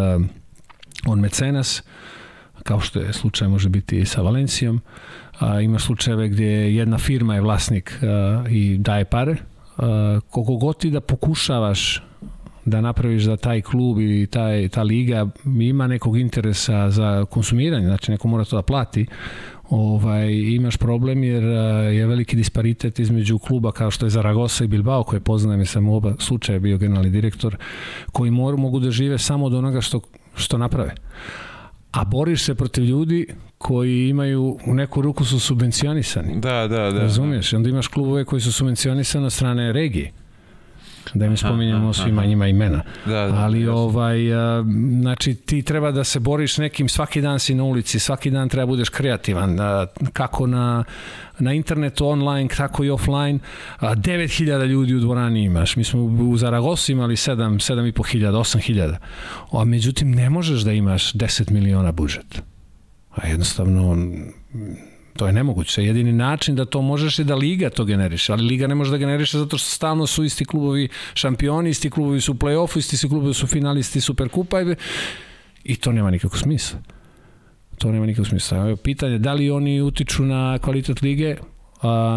od 1.06 1.18
mecenas, 1.18 1.82
kao 2.62 2.80
što 2.80 3.00
je 3.00 3.12
slučaj 3.12 3.48
može 3.48 3.68
biti 3.68 3.98
i 3.98 4.04
sa 4.04 4.22
Valencijom. 4.22 4.80
A, 5.38 5.60
imaš 5.60 5.84
slučajeve 5.84 6.28
gdje 6.28 6.76
jedna 6.76 6.98
firma 6.98 7.34
je 7.34 7.40
vlasnik 7.40 7.98
a, 8.02 8.44
i 8.48 8.78
daje 8.78 9.04
pare. 9.04 9.36
A, 9.76 10.20
koliko 10.30 10.56
god 10.56 10.78
ti 10.78 10.90
da 10.90 11.00
pokušavaš 11.00 12.02
da 12.66 12.80
napraviš 12.80 13.22
da 13.22 13.36
taj 13.36 13.60
klub 13.60 14.00
i 14.00 14.26
taj, 14.30 14.68
ta 14.68 14.82
liga 14.82 15.26
ima 15.60 15.86
nekog 15.86 16.18
interesa 16.18 16.90
za 16.90 17.24
konsumiranje, 17.24 17.86
znači 17.86 18.10
neko 18.10 18.28
mora 18.28 18.44
to 18.44 18.56
da 18.56 18.62
plati, 18.62 19.06
ovaj, 19.70 20.32
imaš 20.32 20.76
problem 20.76 21.24
jer 21.24 21.42
je 21.92 22.06
veliki 22.06 22.36
disparitet 22.36 22.98
između 22.98 23.38
kluba 23.38 23.72
kao 23.72 23.90
što 23.90 24.06
je 24.06 24.10
Zaragoza 24.10 24.64
i 24.64 24.68
Bilbao 24.68 25.04
koje 25.04 25.20
poznajem 25.20 25.60
jer 25.60 25.68
sam 25.68 25.88
u 25.88 25.96
oba 25.96 26.14
slučaja 26.18 26.58
bio 26.58 26.78
generalni 26.78 27.10
direktor 27.10 27.56
koji 28.12 28.30
mor, 28.30 28.56
mogu 28.56 28.80
da 28.80 28.90
žive 28.90 29.18
samo 29.18 29.46
od 29.46 29.54
onoga 29.54 29.80
što, 29.80 30.00
što 30.34 30.58
naprave 30.58 30.94
a 31.92 32.04
boriš 32.04 32.44
se 32.44 32.54
protiv 32.54 32.84
ljudi 32.84 33.26
koji 33.58 34.08
imaju 34.08 34.58
u 34.66 34.74
neku 34.74 35.02
ruku 35.02 35.24
su 35.24 35.40
subvencionisani. 35.40 36.40
Da, 36.40 36.68
da, 36.68 36.90
da. 36.90 37.00
Razumiješ? 37.00 37.52
Onda 37.52 37.68
imaš 37.68 37.88
klubove 37.88 38.24
koji 38.24 38.40
su 38.40 38.52
subvencionisani 38.52 39.26
od 39.26 39.32
strane 39.32 39.72
regije 39.72 40.12
da 41.14 41.26
im 41.26 41.36
spominjamo 41.36 41.92
svima 41.92 42.24
njima 42.24 42.46
imena. 42.46 42.82
Da, 43.06 43.26
da, 43.26 43.34
Ali 43.34 43.60
jasno. 43.60 43.76
ovaj, 43.76 44.34
a, 44.34 44.64
znači 45.00 45.34
ti 45.34 45.62
treba 45.62 45.90
da 45.90 46.04
se 46.04 46.20
boriš 46.20 46.58
nekim, 46.58 46.88
svaki 46.88 47.20
dan 47.20 47.38
si 47.38 47.54
na 47.54 47.64
ulici, 47.64 47.98
svaki 47.98 48.30
dan 48.30 48.48
treba 48.48 48.66
budeš 48.66 48.88
kreativan, 48.88 49.60
a, 49.60 49.86
kako 50.12 50.46
na, 50.46 50.84
na 51.38 51.52
internetu 51.52 52.06
online, 52.06 52.48
tako 52.56 52.84
i 52.84 52.90
offline. 52.90 53.38
A, 53.78 53.94
9000 53.94 54.66
ljudi 54.66 54.94
u 54.94 55.00
dvorani 55.00 55.44
imaš. 55.44 55.76
Mi 55.76 55.84
smo 55.84 56.04
u 56.04 56.36
Zaragosu 56.36 56.92
imali 56.92 57.16
7, 57.16 57.34
7.500, 57.34 58.30
8000. 58.30 58.96
A 59.52 59.64
međutim, 59.64 60.10
ne 60.10 60.30
možeš 60.30 60.60
da 60.60 60.72
imaš 60.72 61.12
10 61.12 61.50
miliona 61.50 61.92
budžet. 61.92 62.42
A 63.14 63.26
jednostavno 63.26 63.96
To 65.16 65.26
je 65.26 65.32
nemoguće. 65.32 65.84
Jedini 65.84 66.12
način 66.12 66.56
da 66.56 66.64
to 66.64 66.82
možeš 66.82 67.18
je 67.18 67.24
da 67.24 67.34
Liga 67.34 67.70
to 67.70 67.84
generiše, 67.84 68.32
ali 68.32 68.42
Liga 68.42 68.66
ne 68.66 68.74
može 68.74 68.90
da 68.90 68.96
generiše 68.96 69.38
zato 69.38 69.58
što 69.58 69.68
stalno 69.68 70.06
su 70.06 70.24
isti 70.24 70.44
klubovi 70.44 70.88
šampioni, 71.14 71.70
isti 71.70 71.90
klubovi 71.90 72.20
su 72.20 72.32
u 72.32 72.34
play-offu, 72.34 72.78
isti 72.78 73.08
klubovi 73.08 73.34
su 73.34 73.46
finalisti 73.46 74.00
Superkupa 74.00 74.58
i, 75.64 75.76
to 75.76 75.92
nema 75.92 76.10
nikakvog 76.10 76.38
smisla. 76.38 76.78
To 77.78 77.92
nema 77.92 78.06
nikakvog 78.06 78.26
smisla. 78.26 78.58
Evo, 78.58 78.76
pitanje, 78.76 79.18
da 79.18 79.32
li 79.32 79.50
oni 79.50 79.80
utiču 79.82 80.24
na 80.24 80.58
kvalitet 80.58 81.02
lige? 81.02 81.36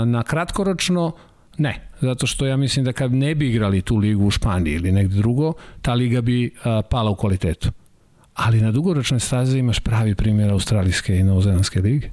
Na 0.06 0.24
kratkoročno, 0.24 1.12
ne. 1.58 1.90
Zato 2.02 2.28
što 2.28 2.46
ja 2.46 2.58
mislim 2.58 2.86
da 2.86 2.94
kad 2.94 3.14
ne 3.14 3.36
bi 3.36 3.50
igrali 3.50 3.82
tu 3.82 3.98
ligu 3.98 4.26
u 4.26 4.32
Španiji 4.32 4.74
ili 4.74 4.92
negde 4.92 5.16
drugo, 5.16 5.54
ta 5.82 5.94
liga 5.94 6.22
bi 6.22 6.54
pala 6.90 7.12
u 7.12 7.16
kvalitetu. 7.16 7.72
Ali 8.34 8.62
na 8.62 8.72
dugoročnoj 8.72 9.20
stazi 9.20 9.60
imaš 9.60 9.80
pravi 9.80 10.16
primjer 10.16 10.52
Australijske 10.52 11.16
i 11.16 11.24
Novozelandske 11.24 11.82
lige 11.82 12.10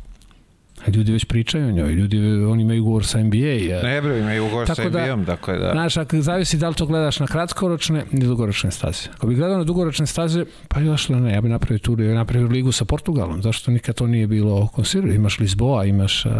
Ljudi 0.95 1.12
već 1.12 1.24
pričaju 1.24 1.68
o 1.68 1.70
njoj, 1.70 1.93
ljudi, 1.93 2.18
oni 2.45 2.62
imaju 2.62 2.82
ugovor 2.82 3.07
sa 3.07 3.22
NBA. 3.22 3.37
Ja. 3.37 3.82
Ne 3.82 4.03
bre, 4.03 4.18
imaju 4.18 4.47
ugovor 4.47 4.66
Tako 4.66 4.82
sa 4.82 4.89
NBA-om, 4.89 5.24
da, 5.24 5.32
dakle 5.32 5.59
da. 5.59 5.70
Znaš, 5.72 5.97
ako 5.97 6.20
zavisi 6.20 6.59
da 6.59 6.68
li 6.68 6.74
to 6.74 6.87
gledaš 6.87 7.20
na 7.20 7.26
kratkoročne 7.26 8.05
ili 8.12 8.26
dugoročne 8.26 8.70
staze. 8.70 9.09
Ako 9.16 9.26
bi 9.26 9.34
gledao 9.34 9.59
na 9.59 9.64
dugoročne 9.64 10.07
staze, 10.07 10.45
pa 10.68 10.80
zašto 10.84 11.16
ne, 11.16 11.34
ja 11.34 11.41
bih 11.41 11.51
napravio 11.51 11.78
tur, 11.78 12.01
ja 12.01 12.07
bih 12.07 12.14
napravio 12.14 12.49
ligu 12.49 12.72
sa 12.72 12.84
Portugalom, 12.84 13.43
zašto 13.43 13.70
nikad 13.70 13.95
to 13.95 14.07
nije 14.07 14.26
bilo 14.26 14.68
konsiderano. 14.68 15.14
Imaš 15.14 15.39
Lisboa, 15.39 15.84
imaš 15.84 16.26
uh, 16.26 16.32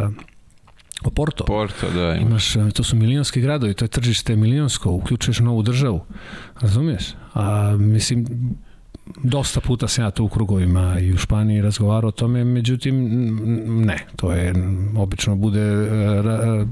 Porto. 1.15 1.45
Porto, 1.45 1.91
da. 1.91 2.15
Imaš, 2.15 2.53
to 2.75 2.85
su 2.85 2.97
milionski 2.97 3.41
gradovi, 3.41 3.75
to 3.75 3.85
je 3.85 3.89
tržište 3.89 4.37
milionsko, 4.37 4.91
uključuješ 4.91 5.41
novu 5.41 5.63
državu. 5.63 6.01
Razumiješ? 6.61 7.15
A, 7.35 7.77
mislim, 7.79 8.27
dosta 9.23 9.61
puta 9.61 9.89
sam 9.89 10.05
ja 10.05 10.11
to 10.11 10.25
u 10.25 10.29
krugovima 10.29 11.01
i 11.01 11.13
u 11.13 11.17
Španiji 11.17 11.63
razgovarao 11.63 12.09
o 12.09 12.13
tome, 12.13 12.45
međutim 12.45 13.07
ne, 13.87 14.07
to 14.17 14.33
je 14.33 14.55
obično 14.97 15.37
bude 15.37 15.61
e, 15.61 16.23
ra, 16.23 16.67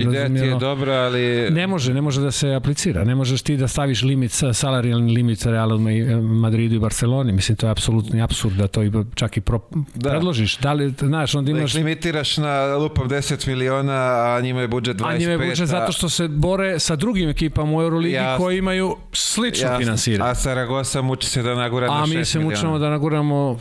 Ideja 0.00 0.28
ti 0.28 0.34
je 0.34 0.58
dobra, 0.58 0.94
ali... 0.94 1.50
Ne 1.50 1.66
može, 1.66 1.94
ne 1.94 2.00
može 2.00 2.20
da 2.20 2.30
se 2.30 2.54
aplicira, 2.54 3.04
ne 3.04 3.14
možeš 3.14 3.42
ti 3.42 3.56
da 3.56 3.68
staviš 3.68 4.02
limit, 4.02 4.32
salarijalni 4.52 5.14
limit 5.14 5.46
Realu 5.46 5.78
Madridu 6.22 6.74
i 6.74 6.78
Barceloni, 6.78 7.32
mislim 7.32 7.56
to 7.56 7.66
je 7.66 7.70
apsolutni 7.70 8.22
absurd 8.22 8.56
da 8.56 8.66
to 8.66 8.82
i 8.82 8.92
čak 9.14 9.36
i 9.36 9.40
pro, 9.40 9.60
da. 9.94 10.10
predložiš, 10.10 10.58
da 10.58 10.72
li, 10.72 10.94
znaš, 11.00 11.34
onda 11.34 11.50
imaš... 11.50 11.72
Da 11.72 11.78
limitiraš 11.78 12.36
na 12.36 12.76
lupom 12.76 13.08
10 13.08 13.48
miliona, 13.48 14.36
a 14.36 14.40
njima 14.40 14.60
je 14.60 14.68
budžet 14.68 14.96
25. 14.96 15.14
A 15.14 15.18
njima 15.18 15.32
je 15.32 15.38
budžet 15.38 15.64
a... 15.64 15.66
zato 15.66 15.92
što 15.92 16.08
se 16.08 16.28
bore 16.28 16.78
sa 16.78 16.96
drugim 16.96 17.28
ekipama 17.28 17.78
u 17.78 17.82
Euroligi 17.82 18.14
ja, 18.14 18.36
koji 18.36 18.58
imaju 18.58 18.96
slično 19.12 19.78
finansiranje. 19.78 20.30
A 20.30 20.34
Saragossa 20.34 21.02
muči 21.02 21.28
se 21.28 21.42
da 21.42 21.54
nagura 21.80 22.00
na 22.00 22.06
6 22.06 22.08
miliona. 22.08 22.16
A 22.16 22.18
mi 22.18 22.24
se 22.24 22.38
mučimo 22.38 22.78
da 22.78 22.90
naguramo 22.90 23.58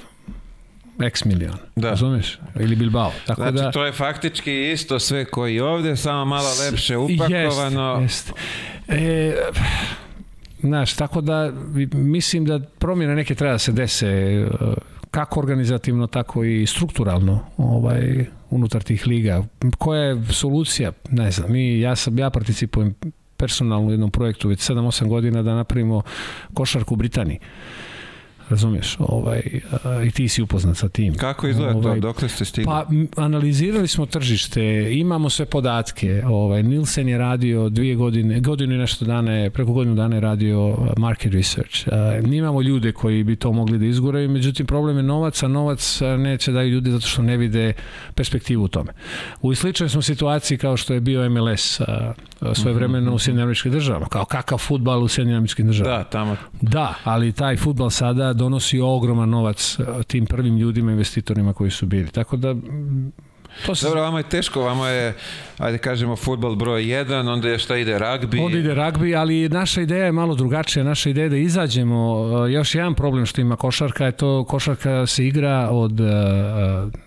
X 0.99 1.26
milion. 1.26 1.57
Da. 1.76 1.89
Razumeš? 1.89 2.39
Ili 2.59 2.76
Bilbao. 2.76 3.11
Tako 3.26 3.41
znači, 3.41 3.55
da... 3.55 3.72
to 3.72 3.86
je 3.86 3.91
faktički 3.91 4.72
isto 4.72 4.99
sve 4.99 5.26
koji 5.26 5.59
ovde, 5.59 5.95
samo 5.95 6.26
malo 6.26 6.49
lepše 6.65 6.97
upakovano. 6.97 7.99
Jest, 8.01 8.28
jest. 8.28 8.34
E, 8.88 9.36
znaš, 10.61 10.93
tako 10.93 11.22
da 11.22 11.51
mislim 11.93 12.45
da 12.45 12.59
promjene 12.59 13.15
neke 13.15 13.36
treba 13.36 13.51
da 13.51 13.59
se 13.59 13.72
dese 13.72 14.07
e, 14.07 14.47
kako 15.11 15.39
organizativno, 15.39 16.07
tako 16.07 16.43
i 16.43 16.65
strukturalno 16.65 17.39
ovaj, 17.57 18.26
unutar 18.49 18.84
tih 18.84 19.07
liga. 19.07 19.43
Koja 19.78 20.01
je 20.01 20.24
solucija? 20.30 20.91
Ne 21.11 21.32
znam, 21.32 21.51
mi, 21.51 21.80
ja, 21.80 21.95
sam, 21.95 22.20
ja 22.20 22.30
participujem 22.30 22.95
personalno 23.38 23.88
u 23.88 23.91
jednom 23.91 24.11
projektu 24.11 24.49
već 24.49 24.70
7-8 24.70 25.07
godina 25.07 25.43
da 25.43 25.55
napravimo 25.55 26.01
košarku 26.53 26.93
u 26.93 26.97
Britaniji 26.97 27.39
razumiješ, 28.50 28.97
ovaj, 29.00 29.41
i 30.06 30.12
ti 30.12 30.30
si 30.30 30.41
upoznat 30.41 30.78
sa 30.78 30.89
tim. 30.89 31.16
Kako 31.16 31.47
izgleda 31.47 31.78
ovaj, 31.78 31.95
to, 31.95 32.02
dokle 32.02 32.30
ste 32.30 32.45
stigli? 32.45 32.66
Pa, 32.66 32.86
analizirali 33.16 33.88
smo 33.88 34.06
tržište, 34.06 34.88
imamo 34.91 35.30
sve 35.30 35.45
podatke, 35.45 36.24
ovaj, 36.26 36.64
Nielsen 36.64 37.10
je 37.10 37.18
radio 37.18 37.70
dvije 37.70 37.95
godine, 37.95 38.39
godinu 38.39 38.76
i 38.76 38.78
nešto 38.78 39.06
dana 39.06 39.32
je, 39.32 39.50
preko 39.50 39.74
godinu 39.74 39.95
dana 39.95 40.16
je 40.16 40.20
radio 40.20 40.78
market 40.97 41.34
research. 41.34 41.88
Uh, 41.88 42.34
imamo 42.34 42.62
ljude 42.62 42.91
koji 42.91 43.24
bi 43.24 43.36
to 43.36 43.52
mogli 43.52 43.78
da 43.78 43.86
izguraju, 43.86 44.30
međutim 44.30 44.66
problem 44.66 44.97
je 44.97 45.04
novac, 45.04 45.43
a 45.43 45.47
novac 45.47 46.00
neće 46.18 46.52
daju 46.52 46.70
ljudi 46.70 46.91
zato 46.91 47.08
što 47.08 47.22
ne 47.22 47.38
vide 47.38 47.74
perspektivu 48.16 48.64
u 48.64 48.68
tome. 48.68 48.91
U 49.41 49.56
sličnoj 49.56 49.89
smo 49.89 50.02
situaciji 50.02 50.58
kao 50.58 50.78
što 50.78 50.93
je 50.93 51.00
bio 51.00 51.30
MLS 51.30 51.80
uh, 51.80 51.86
svoje 52.53 52.73
vremeno 52.73 53.11
-hmm. 53.11 53.15
u 53.15 53.19
Sjedinjeničkih 53.19 53.43
američkih 53.43 53.71
državama, 53.71 54.05
kao 54.05 54.25
kakav 54.25 54.57
futbal 54.57 55.03
u 55.03 55.07
Sjedinjeničkih 55.07 55.37
američkih 55.37 55.65
državama. 55.65 55.97
Da, 55.97 56.03
tamo. 56.03 56.35
Da, 56.61 56.93
ali 57.03 57.31
taj 57.31 57.57
futbal 57.57 57.89
sada 57.89 58.33
donosi 58.33 58.79
ogroman 58.79 59.29
novac 59.29 59.77
e, 59.79 60.03
tim 60.03 60.25
prvim 60.25 60.57
ljudima, 60.57 60.91
investitorima 60.91 61.53
koji 61.53 61.71
su 61.71 61.85
bili. 61.85 62.07
Tako 62.07 62.37
da 62.37 62.55
To 63.65 63.75
se... 63.75 63.85
Dobro, 63.85 64.01
vama 64.01 64.17
je 64.17 64.23
teško, 64.23 64.61
vama 64.61 64.89
je, 64.89 65.15
ajde 65.57 65.77
kažemo, 65.77 66.15
futbol 66.15 66.55
broj 66.55 66.83
1, 66.83 67.29
onda 67.33 67.49
je 67.49 67.59
šta 67.59 67.77
ide 67.77 67.99
ragbi. 67.99 68.39
Onda 68.39 68.57
ide 68.57 68.73
ragbi, 68.73 69.15
ali 69.15 69.49
naša 69.49 69.81
ideja 69.81 70.05
je 70.05 70.11
malo 70.11 70.35
drugačija. 70.35 70.83
Naša 70.83 71.09
ideja 71.09 71.23
je 71.23 71.29
da 71.29 71.37
izađemo. 71.37 72.25
E, 72.47 72.51
još 72.51 72.75
jedan 72.75 72.95
problem 72.95 73.25
što 73.25 73.41
ima 73.41 73.55
košarka 73.55 74.05
je 74.05 74.11
to, 74.11 74.43
košarka 74.43 75.05
se 75.05 75.27
igra 75.27 75.69
od 75.71 75.99
uh, 75.99 76.07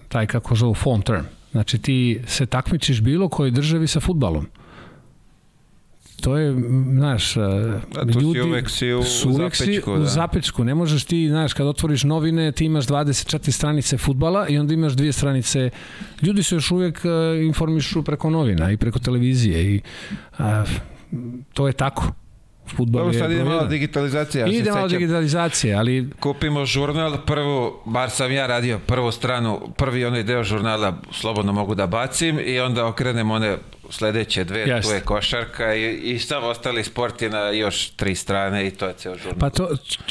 taj 0.08 0.26
kako 0.26 0.54
zovu 0.54 0.74
form 0.74 1.02
term. 1.02 1.24
Znači 1.52 1.78
ti 1.78 2.20
se 2.26 2.46
takmičiš 2.46 3.00
bilo 3.00 3.28
kojoj 3.28 3.50
državi 3.50 3.86
sa 3.86 4.00
futbalom 4.00 4.46
to 6.22 6.36
je, 6.36 6.54
znaš, 6.92 7.36
A 7.36 7.80
ljudi 8.20 8.38
si 8.38 8.40
uvek 8.40 8.70
si 8.70 8.92
u, 8.92 9.02
su 9.02 9.28
uvek 9.28 9.56
zapečku, 9.56 9.90
si 9.94 9.98
da. 9.98 10.02
u 10.02 10.06
zapečku. 10.06 10.64
Ne 10.64 10.74
možeš 10.74 11.04
ti, 11.04 11.28
znaš, 11.28 11.52
kad 11.52 11.66
otvoriš 11.66 12.04
novine, 12.04 12.52
ti 12.52 12.64
imaš 12.64 12.86
24 12.86 13.50
stranice 13.50 13.98
futbala 13.98 14.48
i 14.48 14.58
onda 14.58 14.74
imaš 14.74 14.92
dvije 14.92 15.12
stranice. 15.12 15.70
Ljudi 16.22 16.42
se 16.42 16.54
još 16.54 16.70
uvek 16.70 17.00
uh, 17.04 17.44
informišu 17.46 18.02
preko 18.02 18.30
novina 18.30 18.70
i 18.70 18.76
preko 18.76 18.98
televizije 18.98 19.74
i 19.74 19.80
uh, 20.38 20.44
to 21.54 21.66
je 21.66 21.72
tako. 21.72 22.12
Futbol 22.76 23.02
Dobro, 23.02 23.18
sad 23.18 23.32
ide 23.32 23.44
malo 23.44 23.66
digitalizacija. 23.66 24.46
Ide 24.46 24.70
malo 24.70 24.88
digitalizacija, 24.88 25.78
ali... 25.78 26.10
Kupimo 26.20 26.66
žurnal, 26.66 27.16
prvu, 27.26 27.72
bar 27.84 28.10
sam 28.10 28.32
ja 28.32 28.46
radio 28.46 28.78
prvu 28.86 29.12
stranu, 29.12 29.60
prvi 29.76 30.04
onaj 30.04 30.22
deo 30.22 30.44
žurnala 30.44 30.96
slobodno 31.10 31.52
mogu 31.52 31.74
da 31.74 31.86
bacim 31.86 32.38
i 32.44 32.60
onda 32.60 32.86
okrenem 32.86 33.30
one 33.30 33.58
sledeće 33.92 34.44
dve, 34.44 34.60
Jasne. 34.66 34.90
tu 34.90 34.94
je 34.94 35.00
košarka 35.00 35.74
i, 35.74 35.94
i 35.94 36.18
sav 36.18 36.44
ostali 36.44 36.84
sport 36.84 37.22
je 37.22 37.30
na 37.30 37.38
još 37.38 37.90
tri 37.90 38.14
strane 38.14 38.66
i 38.66 38.70
to 38.70 38.86
je 38.86 38.92
ceo 38.96 39.16
žurnal. 39.16 39.38
Pa 39.38 39.50
to, 39.50 39.68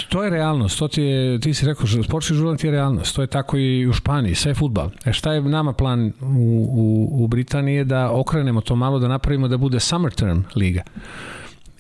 to 0.10 0.24
je 0.24 0.30
realnost, 0.30 0.80
to 0.80 0.88
ti, 0.88 1.02
je, 1.02 1.40
ti 1.40 1.54
si 1.54 1.66
rekao, 1.66 1.88
sportski 2.04 2.34
žurnal 2.34 2.58
ti 2.58 2.68
je 2.68 2.72
realnost, 2.72 3.16
to 3.16 3.22
je 3.22 3.28
tako 3.28 3.58
i 3.58 3.88
u 3.88 3.94
Španiji, 3.94 4.36
sve 4.36 4.52
je 4.52 4.56
futbal. 4.56 4.90
E 5.06 5.14
šta 5.14 5.34
je 5.34 5.42
nama 5.42 5.74
plan 5.74 6.14
u, 6.22 6.26
u, 6.72 7.24
u 7.24 7.28
Britaniji 7.28 7.84
da 7.84 8.12
okrenemo 8.12 8.62
to 8.62 8.76
malo, 8.76 9.00
da 9.00 9.08
napravimo 9.08 9.48
da 9.48 9.58
bude 9.58 9.80
summer 9.80 10.14
term 10.14 10.42
liga 10.56 10.82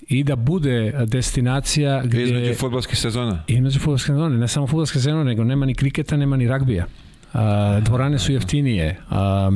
i 0.07 0.23
da 0.23 0.35
bude 0.35 0.93
destinacija 1.05 2.01
gde... 2.03 2.23
Između 2.23 2.53
futbolskih 2.53 2.99
sezona. 2.99 3.43
Između 3.47 3.79
futbolskih 3.79 4.07
sezona, 4.07 4.37
ne 4.37 4.47
samo 4.47 4.67
futbolske 4.67 4.99
sezone, 4.99 5.23
nego 5.23 5.43
nema 5.43 5.65
ni 5.65 5.75
kriketa, 5.75 6.17
nema 6.17 6.37
ni 6.37 6.47
ragbija. 6.47 6.85
A, 7.33 7.79
dvorane 7.79 8.19
su 8.19 8.31
jeftinije. 8.31 8.97
A, 9.09 9.51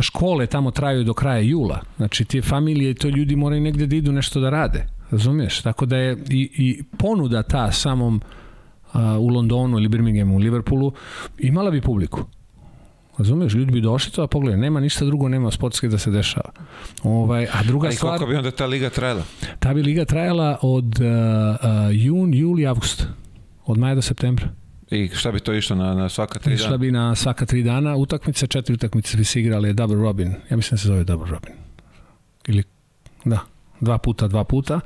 škole 0.00 0.46
tamo 0.46 0.70
traju 0.70 1.04
do 1.04 1.14
kraja 1.14 1.40
jula. 1.40 1.80
Znači, 1.96 2.24
te 2.24 2.42
familije 2.42 2.90
i 2.90 2.94
to 2.94 3.08
ljudi 3.08 3.36
moraju 3.36 3.62
negde 3.62 3.86
da 3.86 3.96
idu 3.96 4.12
nešto 4.12 4.40
da 4.40 4.50
rade. 4.50 4.86
Razumiješ? 5.10 5.62
Tako 5.62 5.86
da 5.86 5.96
je 5.96 6.16
i, 6.28 6.50
i 6.56 6.82
ponuda 6.98 7.42
ta 7.42 7.72
samom 7.72 8.20
a, 8.92 9.18
u 9.18 9.28
Londonu 9.28 9.78
ili 9.78 9.88
Birminghamu, 9.88 10.36
u 10.36 10.38
Liverpoolu, 10.38 10.92
imala 11.38 11.70
bi 11.70 11.80
publiku. 11.80 12.24
Razumeš, 13.18 13.54
ljudi 13.54 13.72
bi 13.72 13.80
došli 13.80 14.12
to, 14.12 14.22
a 14.22 14.26
pogledaj, 14.26 14.60
nema 14.60 14.80
ništa 14.80 15.04
drugo, 15.04 15.28
nema 15.28 15.50
sportske 15.50 15.88
da 15.88 15.98
se 15.98 16.10
dešava. 16.10 16.50
Ovaj, 17.02 17.46
a 17.52 17.62
druga 17.66 17.88
a 17.88 17.92
stvar... 17.92 18.18
koliko 18.18 18.30
bi 18.30 18.36
onda 18.36 18.50
ta 18.50 18.66
liga 18.66 18.90
trajala? 18.90 19.22
Ta 19.58 19.74
bi 19.74 19.82
liga 19.82 20.04
trajala 20.04 20.58
od 20.62 20.84
uh, 21.00 21.06
uh, 21.06 22.04
jun, 22.04 22.34
juli, 22.34 22.66
avgust. 22.66 23.06
Od 23.66 23.78
maja 23.78 23.94
do 23.94 24.02
septembra. 24.02 24.48
I 24.90 25.08
šta 25.08 25.32
bi 25.32 25.40
to 25.40 25.52
išlo 25.54 25.76
na, 25.76 25.94
na 25.94 26.08
svaka 26.08 26.38
tri 26.38 26.56
dana? 26.56 26.66
Išla 26.66 26.78
bi 26.78 26.90
na 26.90 27.14
svaka 27.14 27.46
tri 27.46 27.62
dana. 27.62 27.96
Utakmice, 27.96 28.46
četiri 28.46 28.74
utakmice 28.74 29.16
bi 29.16 29.24
se 29.24 29.40
igrali 29.40 29.72
Double 29.72 29.96
Robin. 29.96 30.34
Ja 30.50 30.56
mislim 30.56 30.76
da 30.76 30.80
se 30.80 30.88
zove 30.88 31.04
Double 31.04 31.30
Robin. 31.30 31.52
Ili, 32.46 32.62
da, 33.24 33.38
dva 33.80 33.98
puta, 33.98 34.28
dva 34.28 34.44
puta. 34.44 34.80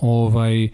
Ovaj, 0.00 0.68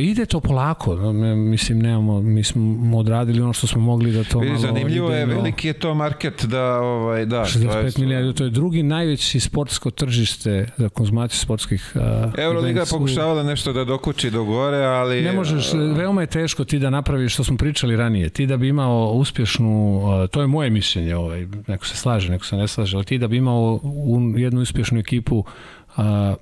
ide 0.00 0.26
to 0.26 0.40
polako, 0.40 1.12
mislim 1.36 1.78
nemamo, 1.78 2.20
mi 2.20 2.44
smo 2.44 2.98
odradili 2.98 3.40
ono 3.40 3.52
što 3.52 3.66
smo 3.66 3.80
mogli 3.80 4.12
da 4.12 4.24
to 4.24 4.38
Vidi, 4.38 4.52
malo 4.52 4.60
zanimljivo 4.60 5.10
je, 5.10 5.26
veliki 5.26 5.68
je 5.68 5.72
to 5.72 5.94
market 5.94 6.44
da 6.44 6.80
ovaj 6.80 7.26
da 7.26 7.44
65 7.44 7.98
milijardi, 7.98 8.34
to 8.34 8.44
je 8.44 8.50
drugi 8.50 8.82
najveći 8.82 9.40
sportsko 9.40 9.90
tržište 9.90 10.68
za 10.76 10.88
konzumaciju 10.88 11.38
sportskih 11.38 11.92
uh, 11.94 12.02
Euroliga 12.38 12.84
pokušavala 12.90 13.42
nešto 13.42 13.72
da 13.72 13.84
dokući 13.84 14.30
do 14.30 14.44
gore, 14.44 14.84
ali 14.84 15.22
ne 15.22 15.32
možeš, 15.32 15.72
veoma 15.72 16.20
je 16.20 16.26
teško 16.26 16.64
ti 16.64 16.78
da 16.78 16.90
napraviš 16.90 17.34
što 17.34 17.44
smo 17.44 17.56
pričali 17.56 17.96
ranije, 17.96 18.28
ti 18.28 18.46
da 18.46 18.56
bi 18.56 18.68
imao 18.68 19.12
uspješnu, 19.12 19.96
uh, 19.96 20.30
to 20.30 20.40
je 20.40 20.46
moje 20.46 20.70
mišljenje, 20.70 21.16
ovaj, 21.16 21.46
neko 21.66 21.86
se 21.86 21.96
slaže, 21.96 22.30
neko 22.30 22.44
se 22.44 22.56
ne 22.56 22.68
slaže, 22.68 22.96
ali 22.96 23.04
ti 23.04 23.18
da 23.18 23.28
bi 23.28 23.36
imao 23.36 23.80
un, 23.82 24.38
jednu 24.38 24.60
uspješnu 24.60 24.98
ekipu 24.98 25.44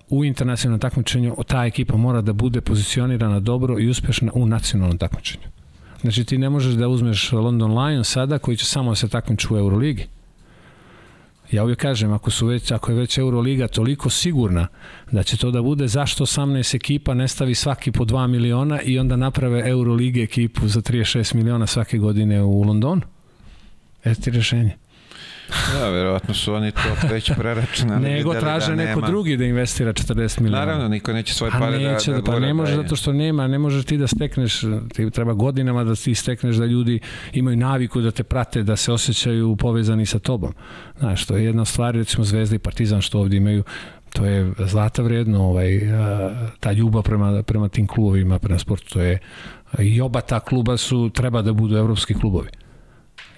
u 0.09 0.25
internacionalnom 0.25 0.81
takmičenju 0.81 1.37
ta 1.47 1.65
ekipa 1.65 1.97
mora 1.97 2.21
da 2.21 2.33
bude 2.33 2.61
pozicionirana 2.61 3.41
dobro 3.41 3.79
i 3.79 3.89
uspešna 3.89 4.33
u 4.35 4.47
nacionalnom 4.47 4.99
takmičenju. 4.99 5.45
Znači 6.01 6.25
ti 6.25 6.39
ne 6.39 6.51
možeš 6.51 6.75
da 6.75 6.89
uzmeš 6.89 7.33
London 7.33 7.79
Lions 7.79 8.09
sada 8.09 8.39
koji 8.39 8.57
će 8.57 8.65
samo 8.65 8.91
da 8.91 8.95
se 8.95 9.09
takmiču 9.09 9.55
u 9.55 9.59
Euroligi. 9.59 10.07
Ja 11.51 11.65
uvijek 11.65 11.79
kažem, 11.79 12.13
ako, 12.13 12.31
su 12.31 12.47
već, 12.47 12.71
ako 12.71 12.91
je 12.91 12.99
već 12.99 13.19
Euroliga 13.19 13.69
toliko 13.69 14.11
sigurna 14.11 14.67
da 15.11 15.23
će 15.23 15.37
to 15.37 15.51
da 15.51 15.63
bude, 15.63 15.89
zašto 15.89 16.27
18 16.27 16.77
ekipa 16.77 17.15
ne 17.15 17.29
stavi 17.29 17.55
svaki 17.55 17.93
po 17.93 18.05
2 18.05 18.27
miliona 18.27 18.83
i 18.83 18.99
onda 18.99 19.17
naprave 19.17 19.69
Eurolige 19.69 20.23
ekipu 20.23 20.69
za 20.69 20.81
36 20.81 21.35
miliona 21.35 21.67
svake 21.67 21.99
godine 21.99 22.43
u 22.43 22.63
Londonu? 22.63 23.03
Eto 24.05 24.21
ti 24.21 24.31
rešenje. 24.31 24.77
Da, 25.73 25.89
verovatno 25.89 26.35
su 26.35 26.55
oni 26.55 26.73
to 26.73 27.09
već 27.11 27.31
preračunali. 27.37 28.03
Nego 28.11 28.35
da 28.35 28.41
traže 28.41 28.77
da 28.77 28.85
neko 28.85 29.01
drugi 29.01 29.37
da 29.37 29.45
investira 29.45 29.93
40 29.93 30.41
miliona. 30.41 30.65
Naravno, 30.65 30.89
niko 30.89 31.13
neće 31.13 31.35
svoje 31.35 31.51
pa 31.51 31.59
pare 31.59 31.79
da, 31.79 31.93
neće, 31.93 32.13
da, 32.13 32.21
da 32.21 32.33
Pa 32.33 32.39
ne 32.39 32.55
može 32.55 32.77
zato 32.77 32.97
što 32.97 33.13
nema, 33.13 33.47
ne 33.47 33.59
možeš 33.59 33.85
ti 33.85 33.97
da 33.97 34.07
stekneš, 34.07 34.61
ti 34.95 35.11
treba 35.11 35.33
godinama 35.33 35.85
da 35.85 35.95
ti 35.95 36.15
stekneš 36.15 36.57
da 36.57 36.65
ljudi 36.65 37.01
imaju 37.33 37.57
naviku 37.57 38.01
da 38.01 38.11
te 38.11 38.23
prate, 38.23 38.63
da 38.63 38.77
se 38.77 38.93
osjećaju 38.93 39.57
povezani 39.57 40.07
sa 40.07 40.19
tobom. 40.19 40.55
Znaš, 40.99 41.27
to 41.27 41.37
je 41.37 41.45
jedna 41.45 41.65
stvar, 41.65 41.95
recimo 41.95 42.25
Zvezda 42.25 42.57
i 42.57 42.59
Partizan 42.59 43.01
što 43.01 43.21
ovdje 43.21 43.37
imaju 43.37 43.65
to 44.13 44.25
je 44.25 44.53
zlata 44.59 45.03
vredno 45.03 45.45
ovaj, 45.45 45.81
ta 46.61 46.73
ljubav 46.73 47.03
prema, 47.03 47.43
prema 47.43 47.69
tim 47.69 47.87
klubovima, 47.87 48.39
prema 48.39 48.59
sportu, 48.59 48.89
to 48.93 49.01
je 49.01 49.19
i 49.79 50.01
oba 50.01 50.21
ta 50.21 50.41
kluba 50.41 50.77
su, 50.77 51.11
treba 51.15 51.43
da 51.43 51.53
budu 51.53 51.77
evropski 51.77 52.15
klubovi. 52.15 52.49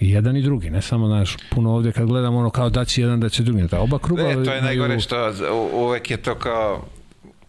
I 0.01 0.11
jedan 0.11 0.37
i 0.37 0.43
drugi, 0.43 0.71
ne 0.71 0.83
samo 0.83 1.09
naš 1.09 1.37
puno 1.51 1.75
ovde 1.75 1.93
kad 1.93 2.07
gledamo 2.07 2.39
ono 2.39 2.51
kao 2.51 2.71
da 2.71 2.85
će 2.85 3.01
jedan 3.01 3.21
da 3.21 3.29
će 3.29 3.43
drugi. 3.43 3.63
Da 3.63 3.81
oba 3.81 3.99
kruga. 3.99 4.23
Ne, 4.23 4.45
to 4.45 4.53
je 4.53 4.63
najgore 4.63 5.01
što 5.01 5.33
uvek 5.73 6.11
je 6.11 6.17
to 6.17 6.35
kao 6.35 6.85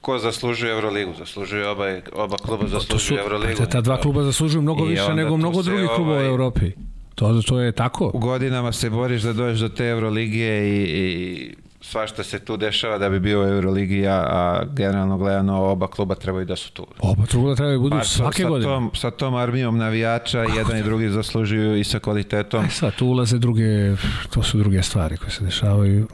ko 0.01 0.19
zaslužuje 0.19 0.71
Euroligu. 0.71 1.13
Zaslužuje 1.19 1.67
oba, 1.67 1.85
oba 2.13 2.37
kluba 2.37 2.67
zaslužuju 2.67 3.19
Euroligu. 3.19 3.57
Ta, 3.57 3.65
ta 3.65 3.81
dva 3.81 3.97
kluba 3.97 4.23
zaslužuju 4.23 4.61
mnogo 4.61 4.85
I 4.85 4.89
više 4.89 5.13
nego 5.13 5.37
mnogo 5.37 5.61
drugih 5.61 5.89
klubova 5.95 6.17
u 6.17 6.19
ovaj- 6.19 6.27
Evropi. 6.27 6.71
To, 7.15 7.41
to 7.41 7.59
je 7.59 7.71
tako. 7.71 8.11
U 8.13 8.19
godinama 8.19 8.71
se 8.71 8.89
boriš 8.89 9.21
da 9.21 9.33
dođeš 9.33 9.59
do 9.59 9.69
te 9.69 9.85
Euroligije 9.85 10.69
i, 10.69 10.83
i 10.83 11.55
svašta 11.81 12.23
se 12.23 12.39
tu 12.39 12.57
dešava 12.57 12.97
da 12.97 13.09
bi 13.09 13.19
bio 13.19 13.41
u 13.41 13.47
Euroligi, 13.47 14.07
a, 14.07 14.13
a 14.13 14.63
generalno 14.75 15.17
gledano 15.17 15.63
oba 15.63 15.87
kluba 15.87 16.15
trebaju 16.15 16.45
da 16.45 16.55
su 16.55 16.71
tu. 16.71 16.87
Oba 16.99 17.25
kluba 17.25 17.55
trebaju 17.55 17.79
budu 17.79 17.97
Pa, 17.97 18.03
svake 18.03 18.43
sa 18.43 18.49
godine. 18.49 18.71
Tom, 18.71 18.91
sa 18.95 19.11
tom 19.11 19.35
armijom 19.35 19.77
navijača, 19.77 20.39
jedan 20.39 20.77
i 20.77 20.83
drugi 20.83 21.09
zaslužuju 21.09 21.79
i 21.79 21.83
sa 21.83 21.99
kvalitetom. 21.99 22.65
E 22.65 22.69
sad, 22.69 22.95
tu 22.95 23.07
ulaze 23.07 23.37
druge, 23.37 23.95
to 24.29 24.43
su 24.43 24.57
druge 24.57 24.83
stvari 24.83 25.17
koje 25.17 25.31
se 25.31 25.43
dešavaju, 25.43 26.07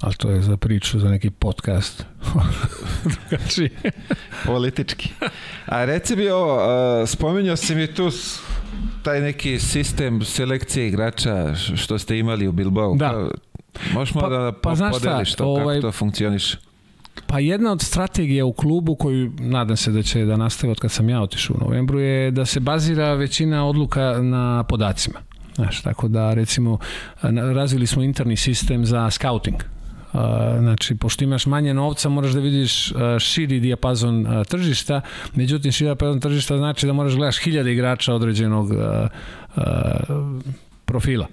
ali 0.00 0.14
to 0.14 0.30
je 0.30 0.42
za 0.42 0.56
priču, 0.56 0.98
za 0.98 1.08
neki 1.08 1.30
podcast. 1.30 2.04
Drugačije. 3.30 3.70
Politički. 4.46 5.10
A 5.66 5.84
reci 5.84 6.16
mi 6.16 6.28
ovo, 6.28 6.60
spominjao 7.06 7.56
si 7.56 7.74
mi 7.74 7.94
tu 7.94 8.10
taj 9.02 9.20
neki 9.20 9.58
sistem 9.58 10.22
selekcije 10.22 10.88
igrača 10.88 11.54
što 11.54 11.98
ste 11.98 12.18
imali 12.18 12.48
u 12.48 12.52
Bilbao. 12.52 12.94
Da. 12.94 13.28
Možeš 13.94 14.14
Pa- 14.14 14.28
da 14.28 14.52
pa 14.62 14.74
podeliš 14.92 15.34
to, 15.34 15.44
ovaj- 15.44 15.76
kako 15.76 15.88
to 15.88 15.92
funkcioniše? 15.92 16.56
Pa 17.26 17.38
jedna 17.38 17.72
od 17.72 17.82
strategija 17.82 18.44
u 18.44 18.52
klubu 18.52 18.94
koju 18.94 19.32
nadam 19.38 19.76
se 19.76 19.90
da 19.92 20.02
će 20.02 20.24
da 20.24 20.36
nastave 20.36 20.70
od 20.70 20.78
kad 20.80 20.90
sam 20.90 21.08
ja 21.08 21.22
otišao 21.22 21.56
u 21.60 21.64
novembru 21.64 22.00
je 22.00 22.30
da 22.30 22.44
se 22.44 22.60
bazira 22.60 23.14
većina 23.14 23.66
odluka 23.66 24.22
na 24.22 24.64
podacima. 24.68 25.18
Znaš, 25.54 25.82
tako 25.82 26.08
da 26.08 26.34
recimo 26.34 26.78
razvili 27.54 27.86
smo 27.86 28.02
interni 28.02 28.36
sistem 28.36 28.86
za 28.86 29.10
scouting. 29.10 29.56
A, 30.12 30.56
znači, 30.58 30.94
pošto 30.94 31.24
imaš 31.24 31.46
manje 31.46 31.74
novca, 31.74 32.08
moraš 32.08 32.32
da 32.32 32.40
vidiš 32.40 32.92
a, 32.92 33.18
širi 33.18 33.60
dijapazon 33.60 34.26
a, 34.26 34.44
tržišta, 34.44 35.00
međutim, 35.34 35.72
širi 35.72 35.86
dijapazon 35.86 36.20
tržišta 36.20 36.56
znači 36.56 36.86
da 36.86 36.92
moraš 36.92 37.12
da 37.12 37.16
gledaš 37.16 37.38
hiljade 37.38 37.72
igrača 37.72 38.14
određenog 38.14 38.70
profila. 40.86 41.26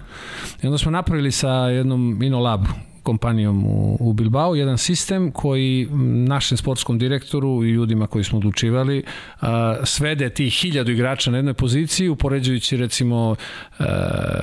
I 0.64 0.68
onda 0.68 0.78
smo 0.78 0.92
napravili 0.92 1.32
sa 1.32 1.50
jednom 1.50 2.24
InnoLab 2.24 2.66
kompanijom 3.04 3.66
u, 3.66 3.98
u 4.00 4.14
Bilbao 4.14 4.56
jedan 4.56 4.78
sistem 4.78 5.32
koji 5.32 5.88
našem 6.28 6.58
sportskom 6.58 7.00
direktoru 7.00 7.64
i 7.64 7.70
ljudima 7.70 8.08
koji 8.08 8.24
smo 8.24 8.38
odlučivali 8.38 9.04
a, 9.42 9.76
svede 9.84 10.30
tih 10.30 10.54
hiljadu 10.54 10.92
igrača 10.92 11.32
na 11.32 11.38
jednoj 11.38 11.54
poziciji 11.54 12.10
upoređujući 12.10 12.78
recimo 12.78 13.36
e, 13.80 13.84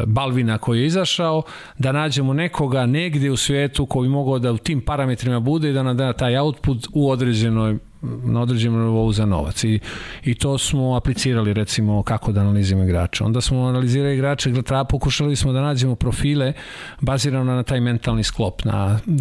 Balvina 0.06 0.58
koji 0.58 0.80
je 0.80 0.86
izašao 0.86 1.42
da 1.78 1.92
nađemo 1.92 2.32
nekoga 2.32 2.86
negde 2.86 3.30
u 3.30 3.36
svijetu 3.36 3.86
koji 3.86 4.08
mogao 4.08 4.38
da 4.38 4.52
u 4.52 4.58
tim 4.58 4.80
parametrima 4.80 5.40
bude 5.40 5.70
i 5.70 5.72
da 5.72 5.82
nam 5.82 5.96
da 5.96 6.12
taj 6.12 6.38
output 6.38 6.88
u 6.92 7.10
određenoj 7.10 7.78
na 8.02 8.40
određenom 8.40 8.80
nivou 8.80 9.12
za 9.12 9.26
novac 9.26 9.64
i, 9.64 9.80
i 10.24 10.34
to 10.34 10.58
smo 10.58 10.94
aplicirali 10.96 11.52
recimo 11.52 12.02
kako 12.02 12.32
da 12.32 12.40
analiziramo 12.40 12.84
igrače. 12.84 13.24
Onda 13.24 13.40
smo 13.40 13.66
analizirali 13.66 14.14
igrače, 14.14 14.52
pokušali 14.88 15.36
smo 15.36 15.52
da 15.52 15.60
nađemo 15.60 15.94
profile 15.94 16.52
bazirano 17.00 17.54
na 17.54 17.62
taj 17.62 17.80
mentalni 17.80 18.24
sklop, 18.24 18.64
na 18.64 18.98
e, 19.06 19.12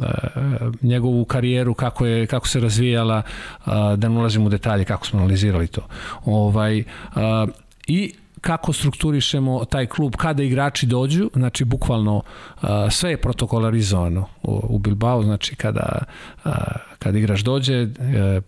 njegovu 0.81 1.25
karijeru, 1.25 1.73
kako, 1.73 2.05
je, 2.05 2.27
kako 2.27 2.47
se 2.47 2.59
razvijala, 2.59 3.21
a, 3.65 3.95
da 3.95 4.09
ne 4.09 4.19
ulazimo 4.19 4.45
u 4.45 4.49
detalje 4.49 4.85
kako 4.85 5.07
smo 5.07 5.19
analizirali 5.19 5.67
to. 5.67 5.81
Ovaj, 6.25 6.83
a, 7.15 7.47
I 7.87 8.13
kako 8.41 8.73
strukturišemo 8.73 9.65
taj 9.65 9.85
klub 9.85 10.15
kada 10.15 10.43
igrači 10.43 10.85
dođu, 10.85 11.29
znači 11.35 11.65
bukvalno 11.65 12.21
a, 12.61 12.89
sve 12.89 13.09
je 13.09 13.17
protokolarizovano 13.17 14.25
u, 14.43 14.79
Bilbao, 14.79 15.23
znači 15.23 15.55
kada, 15.55 16.03
a, 16.43 16.51
kada 16.99 17.17
igrač 17.17 17.41
dođe, 17.41 17.87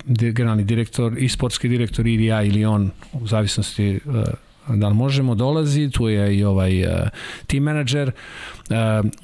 di- 0.05 0.31
generalni 0.31 0.63
direktor 0.63 1.17
i 1.17 1.29
sportski 1.29 1.67
direktor 1.67 2.07
ili 2.07 2.25
ja 2.25 2.43
ili 2.43 2.65
on, 2.65 2.91
u 3.13 3.27
zavisnosti 3.27 3.99
da 4.67 4.87
li 4.87 4.93
možemo, 4.93 5.35
dolazi, 5.35 5.89
tu 5.89 6.09
je 6.09 6.37
i 6.37 6.43
ovaj 6.43 6.83
uh, 6.85 6.91
team 7.47 7.67
uh, 7.67 8.13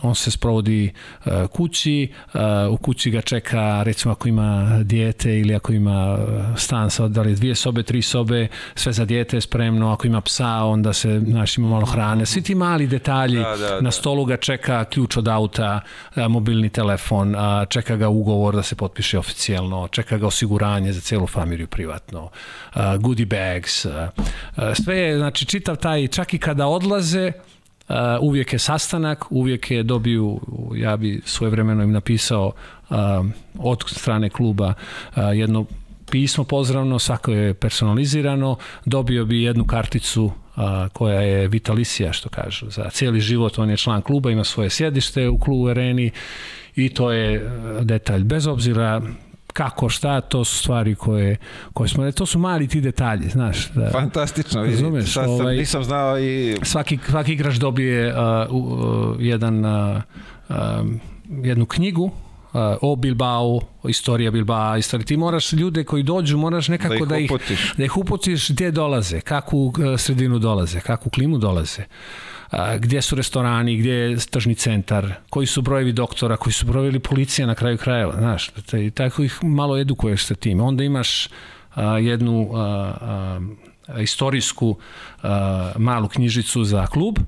on 0.01 0.15
se 0.15 0.31
sprovodi 0.31 0.93
uh, 1.25 1.33
kući, 1.47 2.11
uh, 2.33 2.41
u 2.71 2.77
kući 2.77 3.11
ga 3.11 3.21
čeka, 3.21 3.83
recimo 3.83 4.11
ako 4.11 4.27
ima 4.27 4.79
dijete 4.83 5.39
ili 5.39 5.55
ako 5.55 5.73
ima 5.73 6.17
stan 6.57 6.89
sa 6.89 7.07
da 7.07 7.21
li 7.21 7.35
dvije 7.35 7.55
sobe, 7.55 7.83
tri 7.83 8.01
sobe, 8.01 8.47
sve 8.75 8.93
za 8.93 9.05
dijete 9.05 9.37
je 9.37 9.41
spremno, 9.41 9.91
ako 9.91 10.07
ima 10.07 10.21
psa, 10.21 10.63
onda 10.63 10.93
se, 10.93 11.21
znaš, 11.27 11.57
ima 11.57 11.67
malo 11.67 11.85
hrane, 11.85 12.25
svi 12.25 12.41
ti 12.41 12.55
mali 12.55 12.87
detalji, 12.87 13.37
Da, 13.37 13.57
da, 13.57 13.75
na 13.75 13.81
da. 13.81 13.91
stolu 13.91 14.25
ga 14.25 14.37
čeka 14.37 14.85
ključ 14.85 15.17
od 15.17 15.27
auta, 15.27 15.79
mobilni 16.15 16.69
telefon, 16.69 17.35
čeka 17.69 17.95
ga 17.95 18.09
ugovor 18.09 18.55
da 18.55 18.63
se 18.63 18.75
potpiše 18.75 19.19
oficijalno, 19.19 19.87
čeka 19.87 20.17
ga 20.17 20.27
osiguranje 20.27 20.93
za 20.93 21.01
celu 21.01 21.27
familiju 21.27 21.67
privatno, 21.67 22.29
goodie 22.99 23.25
bags, 23.25 23.85
sve 24.83 24.97
je, 24.97 25.17
znači 25.17 25.45
čitav 25.45 25.75
taj, 25.75 26.07
čak 26.07 26.33
i 26.33 26.37
kada 26.37 26.67
odlaze, 26.67 27.31
Uh, 27.89 27.95
uvijek 28.21 28.53
je 28.53 28.59
sastanak, 28.59 29.25
uvijek 29.29 29.71
je 29.71 29.83
dobiju, 29.83 30.39
ja 30.75 30.97
bi 30.97 31.21
svoje 31.25 31.51
vremeno 31.51 31.83
im 31.83 31.91
napisao 31.91 32.51
uh, 32.89 32.97
od 33.59 33.83
strane 33.87 34.29
kluba 34.29 34.67
uh, 34.67 35.23
jedno 35.33 35.65
pismo 36.11 36.43
pozdravno, 36.43 36.99
svako 36.99 37.31
je 37.31 37.53
personalizirano, 37.53 38.57
dobio 38.85 39.25
bi 39.25 39.43
jednu 39.43 39.65
karticu 39.65 40.31
koja 40.93 41.21
je 41.21 41.47
vitalisija, 41.47 42.13
što 42.13 42.29
kažu, 42.29 42.69
za 42.69 42.89
cijeli 42.89 43.19
život, 43.19 43.59
on 43.59 43.69
je 43.69 43.77
član 43.77 44.01
kluba, 44.01 44.31
ima 44.31 44.43
svoje 44.43 44.69
sjedište 44.69 45.29
u 45.29 45.39
klubu 45.39 45.67
Areni 45.67 46.11
i 46.75 46.89
to 46.89 47.11
je 47.11 47.51
detalj. 47.81 48.23
Bez 48.23 48.47
obzira 48.47 49.01
kako, 49.57 49.89
šta, 49.89 50.21
to 50.21 50.45
su 50.45 50.57
stvari 50.57 50.95
koje, 50.95 51.37
koje 51.73 51.89
smo, 51.89 52.11
to 52.11 52.25
su 52.25 52.39
mali 52.39 52.67
ti 52.67 52.81
detalji, 52.81 53.29
znaš. 53.29 53.69
Da, 53.69 53.89
Fantastično, 53.91 54.61
vidi. 54.61 54.73
Razumeš, 54.75 55.13
Sad 55.13 55.23
sam, 55.23 55.33
ovaj- 55.33 55.57
nisam 55.57 55.83
znao 55.83 56.19
i 56.19 56.55
svaki, 56.63 56.99
svaki 57.09 57.33
igrač 57.33 57.55
dobije 57.55 58.13
uh, 58.13 58.19
uh, 58.51 59.15
jedan, 59.19 59.65
uh, 59.65 60.01
um, 60.49 60.99
jednu 61.43 61.65
knjigu 61.65 62.11
o 62.81 62.95
Bilbao, 62.95 63.59
istorija 63.87 64.31
Bilbao, 64.31 64.77
istorija. 64.77 65.05
Ti 65.05 65.17
moraš 65.17 65.53
ljude 65.53 65.83
koji 65.83 66.03
dođu, 66.03 66.37
moraš 66.37 66.67
nekako 66.67 66.93
Da 66.93 66.97
ih 66.97 67.07
da 67.07 67.17
ih, 67.17 67.31
uputiš. 67.31 67.73
da 67.77 67.83
ih 67.83 67.97
uputiš 67.97 68.49
gdje 68.49 68.71
dolaze, 68.71 69.21
kakvu 69.21 69.65
uh, 69.67 69.73
sredinu 69.97 70.39
dolaze, 70.39 70.79
kakvu 70.79 71.09
klimu 71.09 71.37
dolaze. 71.37 71.83
Gdje 72.79 73.01
su 73.01 73.15
restorani, 73.15 73.77
gdje 73.77 73.91
je 73.91 74.17
tržni 74.17 74.55
centar, 74.55 75.13
koji 75.29 75.47
su 75.47 75.61
brojevi 75.61 75.93
doktora, 75.93 76.37
koji 76.37 76.53
su 76.53 76.65
brojevi 76.65 76.99
policija 76.99 77.47
na 77.47 77.55
kraju 77.55 77.77
krajeva, 77.77 78.13
znaš, 78.17 78.51
i 78.73 78.91
tako 78.91 79.23
ih 79.23 79.43
malo 79.43 79.77
edukuješ 79.77 80.25
sa 80.25 80.35
tim. 80.35 80.61
Onda 80.61 80.83
imaš 80.83 81.29
a, 81.75 81.97
jednu 81.97 82.49
a, 82.53 82.59
a, 83.87 84.01
istorijsku 84.01 84.77
malu 85.77 86.07
knjižicu 86.07 86.63
za 86.63 86.87
klub 86.87 87.19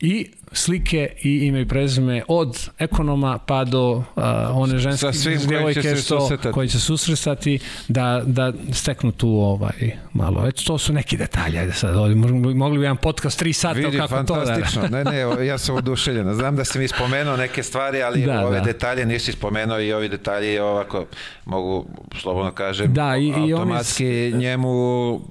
i 0.00 0.30
slike 0.52 1.08
i 1.22 1.36
ime 1.36 1.60
i 1.60 1.66
prezime 1.66 2.22
od 2.28 2.70
ekonoma 2.78 3.38
pa 3.38 3.64
do 3.64 4.02
a, 4.16 4.50
one 4.54 4.78
ženske 4.78 5.06
djevojke 5.38 5.96
što- 5.96 6.28
koji 6.52 6.68
će 6.68 6.80
susretati 6.80 7.58
da, 7.88 8.22
da 8.26 8.52
steknu 8.72 9.12
tu 9.12 9.28
ovaj 9.30 9.72
malo. 10.12 10.46
Eto, 10.48 10.62
to 10.62 10.78
su 10.78 10.92
neki 10.92 11.16
detalji. 11.16 11.58
Ajde 11.58 11.72
sad, 11.72 11.96
ovdje, 11.96 12.16
mogli, 12.16 12.54
mogli 12.54 12.78
bi 12.78 12.84
jedan 12.84 12.96
podcast 12.96 13.42
3 13.42 13.52
sata 13.54 13.74
vidi, 13.74 13.96
kako 13.98 14.16
to 14.16 14.34
da... 14.34 14.44
fantastično. 14.46 14.82
Ne, 14.88 15.04
ne, 15.04 15.46
ja 15.46 15.58
sam 15.58 15.76
oduševljen. 15.76 16.34
Znam 16.34 16.56
da 16.56 16.64
si 16.64 16.78
mi 16.78 16.88
spomenuo 16.88 17.36
neke 17.36 17.62
stvari, 17.62 18.02
ali 18.02 18.22
Da, 18.22 18.46
ove 18.46 18.58
da. 18.58 18.64
detalje 18.64 19.06
nisi 19.06 19.32
spomenuo 19.32 19.80
i 19.80 19.92
ovi 19.92 20.08
detalji 20.08 20.58
ovako, 20.58 21.06
mogu 21.44 21.86
slobodno 22.14 22.50
kažem, 22.52 22.92
Da, 22.92 23.16
i- 23.16 23.24
i 23.24 23.32
oni- 23.32 23.52
automatski 23.52 24.04
njemu 24.32 24.68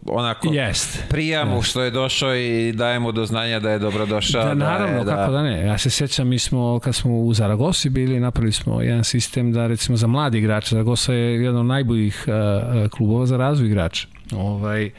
onako 0.08 0.48
Jest. 0.48 1.04
prija 1.10 1.46
mu 1.46 1.62
što 1.62 1.82
je 1.82 1.92
došao 1.92 2.36
i 2.36 2.72
daje 2.72 3.00
mu 3.00 3.12
do 3.12 3.26
znanja 3.26 3.60
da 3.60 3.70
je 3.70 3.80
dobrodošao. 3.80 4.44
Da, 4.46 4.54
naravno, 4.54 5.04
je, 5.12 5.18
kako 5.18 5.32
da 5.32 5.44
ne. 5.44 5.66
Ja 5.66 5.78
se 5.78 5.90
sjećam, 5.90 6.28
mi 6.28 6.40
smo, 6.40 6.80
kad 6.80 6.96
smo 6.96 7.20
u 7.20 7.34
Zaragosi 7.34 7.90
bili, 7.90 8.20
napravili 8.20 8.52
smo 8.52 8.82
jedan 8.82 9.04
sistem 9.04 9.54
da, 9.54 9.68
recimo, 9.68 9.98
za 9.98 10.08
mladi 10.08 10.38
igrače, 10.38 10.70
Zaragoza 10.70 11.14
je 11.14 11.44
jedan 11.44 11.60
od 11.60 11.66
najboljih 11.66 12.26
uh, 12.28 12.34
uh, 12.34 12.90
klubova 12.90 13.26
za 13.26 13.38
razvoj 13.38 13.68
igrača. 13.68 14.08
Ovaj, 14.32 14.92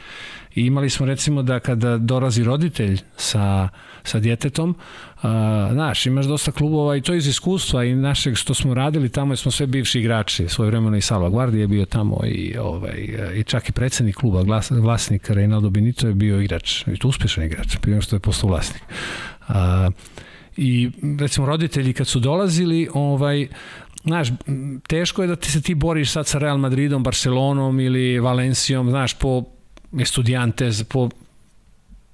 I 0.55 0.67
imali 0.67 0.91
smo 0.91 1.07
recimo 1.07 1.43
da 1.43 1.61
kada 1.61 1.99
dolazi 1.99 2.45
roditelj 2.45 2.99
sa, 3.17 3.69
sa 4.03 4.21
djetetom, 4.21 4.71
uh, 4.71 5.23
znaš, 5.73 6.07
imaš 6.07 6.27
dosta 6.27 6.53
klubova 6.53 6.97
i 6.97 7.01
to 7.01 7.15
iz 7.15 7.27
iskustva 7.27 7.85
i 7.85 7.95
našeg 7.95 8.37
što 8.37 8.55
smo 8.55 8.75
radili 8.75 9.09
tamo 9.09 9.37
smo 9.37 9.51
sve 9.51 9.67
bivši 9.67 10.01
igrači, 10.01 10.49
svoje 10.49 10.71
vremeno 10.71 10.97
i 10.97 11.01
Salva 11.01 11.29
Guardi 11.29 11.61
je 11.61 11.67
bio 11.67 11.85
tamo 11.85 12.21
i, 12.27 12.57
ovaj, 12.61 13.19
i 13.35 13.45
čak 13.45 13.69
i 13.69 13.73
predsednik 13.73 14.17
kluba, 14.17 14.43
glas, 14.43 14.71
vlasnik 14.71 15.31
Reinaldo 15.31 15.71
Benito 15.71 16.07
je 16.09 16.15
bio 16.15 16.41
igrač, 16.41 16.87
i 16.87 16.99
to 16.99 17.09
uspešan 17.09 17.45
igrač, 17.45 17.77
prije 17.77 18.01
što 18.01 18.17
je 18.17 18.21
postao 18.21 18.51
vlasnik. 18.51 18.83
Uh, 19.49 19.55
I 20.57 20.91
recimo 21.21 21.47
roditelji 21.47 21.93
kad 21.93 22.07
su 22.07 22.21
dolazili, 22.21 22.89
ovaj, 22.95 23.49
znaš, 24.05 24.29
teško 24.89 25.23
je 25.23 25.29
da 25.29 25.37
ti 25.37 25.51
se 25.51 25.63
ti 25.63 25.75
boriš 25.75 26.13
sad 26.13 26.27
sa 26.27 26.39
Real 26.39 26.59
Madridom, 26.59 27.03
Barcelonom 27.03 27.81
ili 27.81 28.19
Valencijom, 28.19 28.91
znaš, 28.91 29.15
po 29.15 29.45
estudijantes, 29.93 30.85
po 30.85 31.09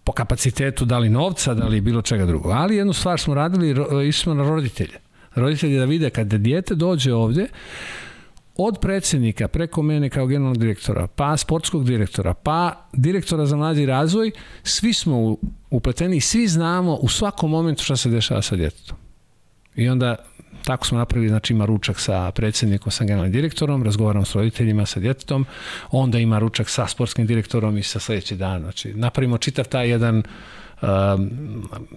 po 0.05 0.13
kapacitetu 0.13 0.85
da 0.85 0.99
li 0.99 1.09
novca, 1.09 1.55
da 1.55 1.67
li 1.67 1.81
bilo 1.81 2.03
čega 2.03 2.27
drugo. 2.27 2.51
Ali 2.51 2.77
jednu 2.77 2.93
stvar 2.93 3.21
smo 3.21 3.35
radili, 3.35 3.71
išli 4.09 4.23
smo 4.23 4.35
na 4.35 4.49
roditelje. 4.49 4.99
Roditelji 5.35 5.79
da 5.79 5.85
vide 5.85 6.11
kada 6.11 6.39
dijete 6.39 6.75
dođe 6.75 7.15
ovde, 7.15 7.47
od 8.57 8.79
predsjednika 8.81 9.49
preko 9.49 9.83
mene 9.83 10.11
kao 10.11 10.27
generalnog 10.27 10.59
direktora, 10.59 11.07
pa 11.07 11.37
sportskog 11.37 11.85
direktora, 11.85 12.35
pa 12.35 12.89
direktora 12.93 13.47
za 13.47 13.57
mlađi 13.57 13.87
razvoj, 13.87 14.31
svi 14.63 14.93
smo 14.93 15.37
upleteni 15.71 16.17
i 16.17 16.21
svi 16.21 16.49
znamo 16.49 16.95
u 16.95 17.09
svakom 17.09 17.51
momentu 17.51 17.85
šta 17.85 17.97
se 17.97 18.11
dešava 18.11 18.43
sa 18.43 18.57
djetetom. 18.57 18.97
I 19.77 19.89
onda 19.89 20.17
tako 20.65 20.87
smo 20.87 20.99
napravili, 20.99 21.29
znači 21.29 21.53
ima 21.53 21.65
ručak 21.65 22.01
sa 22.01 22.31
predsjednikom, 22.31 22.93
sa 22.93 23.05
generalnim 23.05 23.33
direktorom, 23.33 23.83
razgovaramo 23.83 24.25
s 24.25 24.35
roditeljima, 24.35 24.87
sa 24.87 25.01
djetetom, 25.01 25.47
onda 25.91 26.19
ima 26.19 26.39
ručak 26.39 26.69
sa 26.69 26.87
sportskim 26.87 27.27
direktorom 27.27 27.79
i 27.79 27.83
sa 27.83 28.01
sledeći 28.01 28.37
dan. 28.37 28.63
Znači, 28.63 28.95
napravimo 28.95 29.39
čitav 29.39 29.65
taj 29.65 29.89
jedan 29.89 30.23
um, 30.85 31.31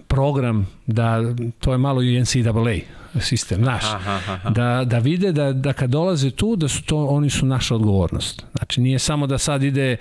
program 0.08 0.66
da 0.86 1.22
to 1.60 1.72
je 1.72 1.78
malo 1.78 2.02
i 2.02 2.20
NCAA 2.20 2.98
sistem 3.20 3.62
naš 3.62 3.84
aha, 3.84 4.20
aha. 4.28 4.50
da 4.50 4.84
da 4.84 4.98
vide 4.98 5.32
da 5.32 5.52
da 5.52 5.72
kad 5.72 5.90
dolaze 5.90 6.30
tu 6.30 6.56
da 6.56 6.68
su 6.68 6.82
to 6.82 7.06
oni 7.06 7.30
su 7.30 7.46
naša 7.46 7.74
odgovornost. 7.74 8.44
Znači 8.56 8.80
nije 8.80 8.98
samo 8.98 9.26
da 9.26 9.38
sad 9.38 9.62
ide 9.62 9.96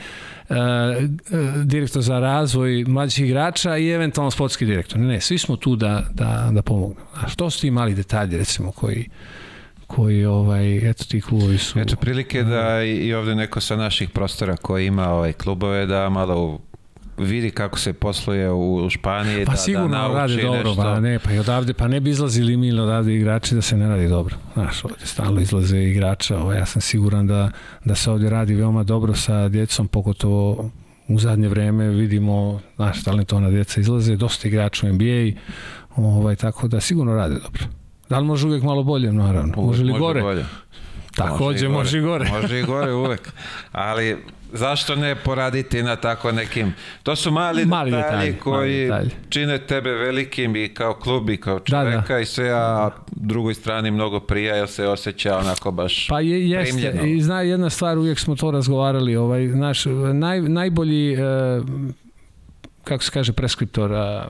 uh, 0.50 0.56
direktor 1.64 2.02
za 2.02 2.20
razvoj 2.20 2.84
mlađih 2.88 3.26
igrača 3.26 3.78
i 3.78 3.90
eventualno 3.90 4.32
sportski 4.32 4.66
direktor. 4.66 5.00
Ne, 5.00 5.08
ne 5.08 5.22
svi 5.22 5.38
smo 5.38 5.56
tu 5.56 5.76
da 5.76 6.04
da 6.14 6.50
da 6.52 6.62
pomognemo. 6.62 7.08
A 7.14 7.28
što 7.28 7.50
su 7.50 7.62
ti 7.62 7.72
mali 7.72 7.96
detalji 7.96 8.38
recimo 8.38 8.72
koji 8.72 9.10
koji 9.88 10.26
ovaj 10.26 10.90
eto 10.90 11.04
ti 11.04 11.22
klubovi 11.22 11.58
su 11.58 11.80
eto 11.80 11.96
prilike 11.96 12.44
da 12.44 12.84
i 12.84 13.14
ovde 13.14 13.36
neko 13.36 13.60
sa 13.60 13.76
naših 13.76 14.10
prostora 14.10 14.58
koji 14.58 14.88
ima 14.88 15.10
ovaj 15.10 15.34
klubove 15.34 15.86
da 15.86 16.10
malo 16.10 16.60
vidi 17.18 17.52
kako 17.52 17.80
se 17.80 17.94
posluje 17.94 18.52
u 18.52 18.90
Španiji. 18.90 19.46
Pa 19.46 19.52
da, 19.52 19.58
sigurno 19.58 19.88
da 19.88 20.08
radi 20.08 20.42
dobro, 20.42 20.64
nešto. 20.64 20.76
pa 20.76 21.00
ne, 21.00 21.20
pa 21.20 21.32
i 21.32 21.40
odavde, 21.40 21.74
pa 21.74 21.88
ne 21.88 22.00
bi 22.00 22.10
izlazili 22.10 22.58
mi 22.58 22.80
odavde 22.80 23.16
igrači 23.16 23.56
da 23.56 23.62
se 23.62 23.78
ne 23.78 23.88
radi 23.88 24.08
dobro. 24.08 24.36
Znaš, 24.54 24.86
ovde 24.86 25.06
stalno 25.06 25.42
izlaze 25.42 25.78
igrača, 25.78 26.38
ovo, 26.38 26.54
ja 26.54 26.66
sam 26.66 26.82
siguran 26.82 27.28
da, 27.28 27.52
da 27.86 27.96
se 27.96 28.12
ovde 28.12 28.30
radi 28.30 28.56
veoma 28.56 28.84
dobro 28.84 29.16
sa 29.16 29.50
djecom, 29.50 29.88
pogotovo 29.88 30.70
u 31.08 31.20
zadnje 31.20 31.48
vreme 31.48 31.90
vidimo, 31.90 32.62
znaš, 32.76 33.04
talentovana 33.04 33.50
djeca 33.50 33.82
izlaze, 33.82 34.16
dosta 34.16 34.48
igrača 34.48 34.88
u 34.88 34.94
NBA, 34.94 35.40
ovaj, 35.96 36.36
tako 36.36 36.68
da 36.68 36.82
sigurno 36.82 37.16
rade 37.16 37.36
dobro. 37.36 37.64
Da 38.10 38.20
li 38.20 38.26
može 38.26 38.48
uvijek 38.48 38.64
malo 38.64 38.84
bolje? 38.84 39.14
Naravno. 39.14 39.54
Može 39.62 39.84
li 39.84 39.92
može 39.92 40.00
gore? 40.00 40.22
Bolje. 40.22 40.46
Takođe 41.16 41.70
može 41.70 41.98
i 41.98 42.02
gore. 42.02 42.30
Može 42.42 42.60
i 42.60 42.64
gore 42.64 42.94
uvek. 42.94 43.34
Ali 43.72 44.18
zašto 44.54 44.96
ne 44.96 45.16
poraditi 45.16 45.84
na 45.84 45.96
tako 45.96 46.32
nekim... 46.32 46.74
To 47.04 47.16
su 47.16 47.32
mali, 47.32 47.66
mali 47.66 47.92
detalji, 47.92 48.12
detalji 48.12 48.36
koji 48.40 48.88
mali 48.90 49.02
detalji. 49.02 49.10
čine 49.30 49.58
tebe 49.58 49.92
velikim 49.92 50.56
i 50.56 50.74
kao 50.74 50.94
klub 50.94 51.30
i 51.30 51.38
kao 51.38 51.60
čoveka 51.60 52.02
da, 52.08 52.14
da. 52.14 52.20
i 52.20 52.26
sve, 52.26 52.50
a 52.50 52.90
drugoj 53.12 53.54
strani 53.54 53.92
mnogo 53.92 54.20
prija 54.20 54.56
jer 54.56 54.68
se 54.68 54.88
osjeća 54.88 55.38
onako 55.38 55.72
baš 55.72 56.08
Pa 56.08 56.20
je, 56.20 56.50
jeste. 56.50 56.74
Primljeno. 56.74 57.06
I 57.08 57.22
zna 57.22 57.42
jedna 57.42 57.70
stvar, 57.70 57.98
uvijek 57.98 58.20
smo 58.20 58.36
to 58.36 58.52
razgovarali, 58.52 59.16
ovaj, 59.16 59.48
naš, 59.48 59.86
naj, 60.14 60.42
najbolji, 60.42 61.14
eh, 61.14 61.18
kako 62.84 63.04
se 63.04 63.12
kaže, 63.12 63.34
preskriptor, 63.34 63.92
eh, 63.92 64.24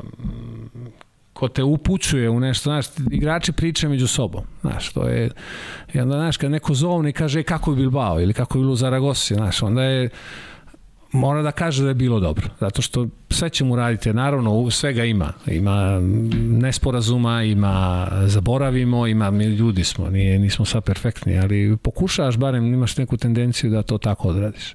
ko 1.38 1.48
te 1.48 1.64
upućuje 1.64 2.30
u 2.30 2.40
nešto, 2.40 2.70
znaš, 2.70 2.86
igrači 3.12 3.52
pričaju 3.52 3.90
među 3.90 4.08
sobom, 4.08 4.44
znaš, 4.62 4.94
to 4.94 5.08
je, 5.08 5.30
i 5.94 6.00
onda, 6.00 6.16
znaš, 6.16 6.38
kad 6.38 6.52
neko 6.52 6.74
zovne 6.74 7.10
i 7.10 7.14
kaže, 7.14 7.40
e, 7.40 7.44
kako 7.44 7.72
je 7.72 7.76
Bilbao, 7.76 8.22
ili 8.22 8.34
kako 8.34 8.58
je 8.58 8.62
bilo 8.62 8.74
u 8.74 8.76
Zaragosi, 8.76 9.36
znaš, 9.36 9.62
onda 9.64 9.84
je, 9.84 10.10
mora 11.12 11.42
da 11.42 11.52
kaže 11.52 11.84
da 11.84 11.90
je 11.90 11.96
bilo 11.96 12.20
dobro, 12.20 12.48
zato 12.60 12.82
što 12.82 13.08
sve 13.30 13.50
će 13.50 13.64
mu 13.64 13.76
raditi, 13.76 14.14
naravno 14.14 14.72
svega 14.72 15.04
ima, 15.04 15.34
ima 15.48 16.00
nesporazuma, 16.40 17.44
ima 17.44 18.08
zaboravimo, 18.26 19.08
ima 19.08 19.32
mi 19.32 19.46
ljudi 19.46 19.84
smo, 19.84 20.10
nije, 20.10 20.40
nismo 20.40 20.66
sad 20.66 20.84
perfektni, 20.84 21.40
ali 21.40 21.78
pokušaš 21.78 22.38
barem, 22.38 22.74
imaš 22.74 22.98
neku 22.98 23.18
tendenciju 23.18 23.70
da 23.72 23.84
to 23.84 23.98
tako 23.98 24.28
odradiš. 24.28 24.74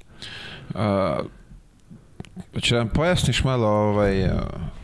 A, 0.75 1.19
će 2.61 2.75
nam 2.75 2.89
pojasniš 2.89 3.45
malo 3.45 3.67
ovaj, 3.67 4.31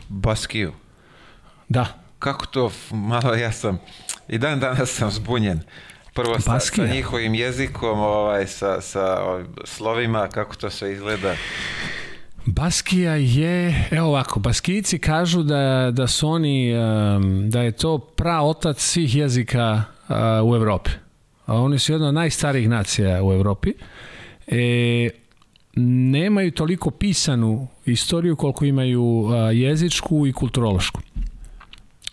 Baskiju? 0.09 0.71
Da. 1.69 1.85
Kako 2.19 2.45
to, 2.45 2.71
malo 2.91 3.33
ja 3.33 3.51
sam, 3.51 3.79
i 4.27 4.37
dan 4.37 4.59
danas 4.59 4.89
sam 4.89 5.11
zbunjen. 5.11 5.59
Prvo 6.13 6.39
sa, 6.39 6.59
sa 6.59 6.85
njihovim 6.85 7.35
jezikom, 7.35 7.99
ovaj, 7.99 8.47
sa, 8.47 8.81
sa 8.81 9.23
ovim 9.23 9.47
slovima, 9.63 10.27
kako 10.27 10.55
to 10.55 10.69
sve 10.69 10.93
izgleda. 10.93 11.35
Baskija 12.45 13.15
je, 13.15 13.87
evo 13.91 14.07
ovako, 14.07 14.39
Baskijici 14.39 14.99
kažu 14.99 15.43
da, 15.43 15.91
da 15.93 16.07
su 16.07 16.29
oni, 16.29 16.73
da 17.47 17.61
je 17.61 17.71
to 17.71 17.97
pra 17.97 18.41
otac 18.41 18.79
svih 18.81 19.15
jezika 19.15 19.83
u 20.45 20.55
Evropi. 20.55 20.89
Oni 21.47 21.79
su 21.79 21.91
jedna 21.91 22.07
od 22.07 22.13
najstarijih 22.13 22.69
nacija 22.69 23.23
u 23.23 23.33
Evropi. 23.33 23.73
E, 24.47 25.09
nemaju 26.11 26.51
toliko 26.51 26.91
pisanu 26.91 27.67
istoriju 27.85 28.35
koliko 28.35 28.65
imaju 28.65 29.29
jezičku 29.53 30.27
i 30.27 30.33
kulturološku. 30.33 31.01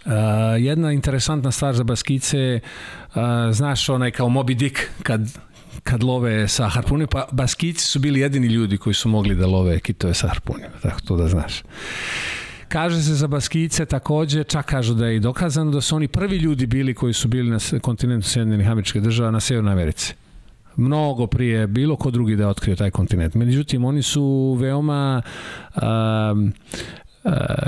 Uh, 0.07 0.13
jedna 0.59 0.93
interesantna 0.93 1.53
stvar 1.53 1.75
za 1.75 1.85
Baskice, 1.85 2.61
uh, 2.61 3.23
znaš 3.53 3.89
onaj 3.89 4.11
kao 4.11 4.29
Moby 4.29 4.55
Dick 4.55 4.79
kad 5.03 5.21
kad 5.83 6.03
love 6.03 6.49
sa 6.49 6.69
harpunima, 6.69 7.07
pa 7.07 7.29
Baskici 7.33 7.85
su 7.87 7.99
bili 7.99 8.21
jedini 8.21 8.47
ljudi 8.47 8.79
koji 8.79 8.95
su 8.95 9.09
mogli 9.09 9.35
da 9.35 9.47
love 9.47 9.81
kitove 9.81 10.15
sa 10.15 10.29
harpunima, 10.29 10.69
tako 10.83 11.01
to 11.01 11.17
da 11.17 11.29
znaš. 11.29 11.63
Kaže 12.69 13.03
se 13.03 13.15
za 13.15 13.27
Baskice 13.27 13.85
takođe, 13.85 14.45
čak 14.45 14.67
kažu 14.67 14.95
da 14.95 15.07
je 15.07 15.17
i 15.17 15.21
dokazano 15.21 15.71
da 15.71 15.81
su 15.81 15.97
oni 15.97 16.09
prvi 16.09 16.37
ljudi 16.37 16.67
bili 16.67 16.95
koji 16.95 17.13
su 17.13 17.29
bili 17.29 17.51
na 17.51 17.59
kontinentu 17.81 18.29
Sjedinjenih 18.29 18.71
američkih 18.71 19.03
država 19.03 19.31
na 19.31 19.41
Severnoj 19.41 19.73
Americi 19.73 20.15
mnogo 20.77 21.27
prije 21.27 21.67
bilo 21.67 21.97
ko 21.97 22.11
drugi 22.11 22.37
da 22.37 22.43
je 22.43 22.49
otkrio 22.49 22.77
taj 22.77 22.91
kontinent. 22.91 23.35
Međutim, 23.35 23.85
oni 23.85 24.03
su 24.03 24.57
veoma 24.61 25.23
Eh, 25.77 26.51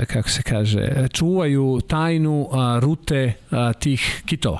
kako 0.07 0.29
se 0.29 0.43
kaže, 0.43 1.07
čuvaju 1.13 1.81
tajnu 1.87 2.49
a, 2.51 2.79
rute 2.81 3.33
a, 3.51 3.73
tih 3.73 4.23
kitova 4.25 4.59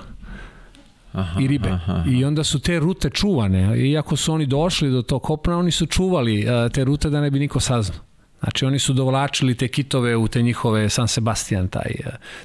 aha, 1.14 1.42
i 1.42 1.48
ribe. 1.48 1.70
Aha. 1.70 2.04
I 2.08 2.26
onda 2.26 2.44
su 2.44 2.60
te 2.60 2.80
rute 2.80 3.10
čuvane. 3.10 3.80
Iako 3.90 4.16
su 4.16 4.34
oni 4.34 4.46
došli 4.46 4.92
do 4.92 5.02
tog 5.02 5.24
kopna, 5.24 5.58
oni 5.58 5.72
su 5.72 5.86
čuvali 5.86 6.50
a, 6.50 6.70
te 6.70 6.84
rute 6.84 7.10
da 7.10 7.22
ne 7.22 7.32
bi 7.32 7.40
niko 7.40 7.60
saznao. 7.60 8.00
Znači 8.40 8.66
oni 8.66 8.80
su 8.80 8.94
dovlačili 8.94 9.56
te 9.56 9.68
kitove 9.68 10.16
u 10.16 10.28
te 10.28 10.42
njihove 10.42 10.90
San 10.90 11.08
Sebastian, 11.08 11.68
taj, 11.68 11.96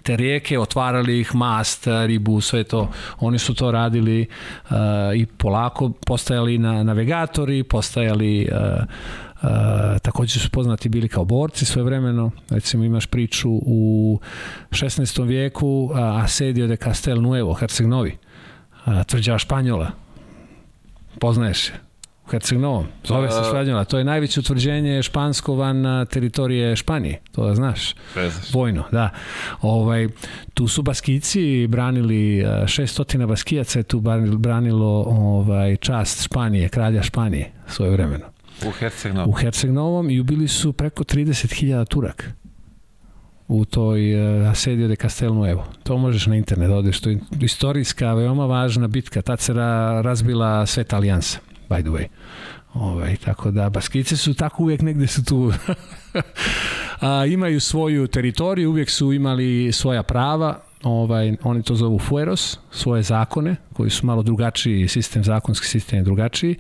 te 0.03 0.17
rijeke, 0.17 0.59
otvarali 0.59 1.21
ih, 1.21 1.35
mast, 1.35 1.87
ribu, 2.07 2.41
sve 2.41 2.65
to. 2.65 2.91
Oni 3.21 3.39
su 3.39 3.55
to 3.55 3.71
radili 3.71 4.27
uh, 4.65 4.77
i 5.17 5.27
polako 5.27 5.93
postajali 6.07 6.59
na 6.59 6.83
navigatori, 6.83 7.63
postajali 7.63 8.49
uh, 8.53 8.85
Uh, 9.45 9.99
takođe 10.03 10.41
su 10.41 10.51
poznati 10.51 10.89
bili 10.89 11.09
kao 11.09 11.25
borci 11.25 11.65
svojevremeno. 11.65 12.31
Recimo 12.51 12.85
imaš 12.85 13.07
priču 13.07 13.51
u 13.51 14.21
16. 14.71 15.27
vijeku 15.27 15.91
uh, 15.93 15.99
Asedio 15.99 16.67
de 16.67 16.77
Castel 16.77 17.23
Nuevo, 17.23 17.55
Herceg 17.55 17.87
Novi, 17.87 18.17
uh, 18.87 19.03
tvrđava 19.07 19.39
Španjola. 19.39 19.91
Poznaješ 21.21 21.69
je? 21.69 21.75
U 22.27 22.31
Herceg 22.31 22.59
Novom. 22.59 22.87
Zove 23.05 23.31
se 23.31 23.41
Španjola. 23.49 23.85
To 23.85 23.99
je 23.99 24.05
najveće 24.05 24.41
utvrđenje 24.41 25.03
špansko 25.03 25.55
van 25.55 26.07
teritorije 26.11 26.77
Španije. 26.77 27.21
To 27.33 27.47
da 27.47 27.55
znaš. 27.55 27.95
Prezaš. 28.15 28.55
Vojno, 28.55 28.85
da. 28.93 29.11
Ovaj, 29.63 30.09
tu 30.55 30.69
su 30.69 30.83
Baskici 30.83 31.67
branili, 31.67 32.45
600 32.45 33.27
Baskijaca 33.27 33.79
je 33.79 33.83
tu 33.83 34.01
branilo 34.39 35.05
ovaj, 35.09 35.77
čast 35.77 36.25
Španije, 36.25 36.69
kralja 36.69 37.03
Španije 37.03 37.53
svoje 37.67 37.91
vremeno. 37.91 38.34
U 38.67 38.71
Herceg-Novom. 38.71 39.29
U 39.29 39.33
Herceg-Novom 39.33 40.11
i 40.11 40.21
ubili 40.21 40.49
su 40.49 40.73
preko 40.73 41.05
30.000 41.05 41.89
Turaka 41.89 42.25
u 43.49 43.65
toj 43.65 44.15
uh, 44.41 44.51
Asedio 44.51 44.89
de 44.89 44.97
Castelnuevo. 44.97 45.67
To 45.83 45.99
možeš 45.99 46.27
na 46.27 46.37
internet 46.37 46.69
da 46.69 46.77
odeš. 46.77 47.01
To 47.01 47.11
je 47.11 47.19
istorijska, 47.41 48.15
veoma 48.15 48.47
važna 48.47 48.89
bitka. 48.89 49.23
Tad 49.23 49.41
se 49.41 49.53
ra, 49.53 50.01
razbila 50.01 50.67
Sveta 50.67 50.97
alijansa, 50.97 51.39
by 51.69 51.83
the 51.83 51.91
way. 51.91 52.07
Ovaj, 52.75 53.17
tako 53.17 53.51
da, 53.51 53.71
Baskice 53.71 54.17
su 54.17 54.35
tako 54.35 54.63
uvijek 54.63 54.83
negde 54.83 55.07
su 55.07 55.25
tu. 55.25 55.53
A, 57.01 57.27
imaju 57.27 57.61
svoju 57.61 58.07
teritoriju, 58.07 58.71
uvijek 58.71 58.91
su 58.91 59.13
imali 59.13 59.73
svoja 59.73 60.03
prava, 60.03 60.61
ovaj, 60.85 61.37
oni 61.43 61.63
to 61.63 61.75
zovu 61.75 61.99
fueros, 61.99 62.59
svoje 62.71 63.03
zakone, 63.03 63.57
koji 63.73 63.91
su 63.91 64.07
malo 64.07 64.23
drugačiji, 64.23 64.89
sistem, 64.89 65.25
zakonski 65.25 65.67
sistem 65.67 65.99
je 65.99 66.03
drugačiji. 66.03 66.57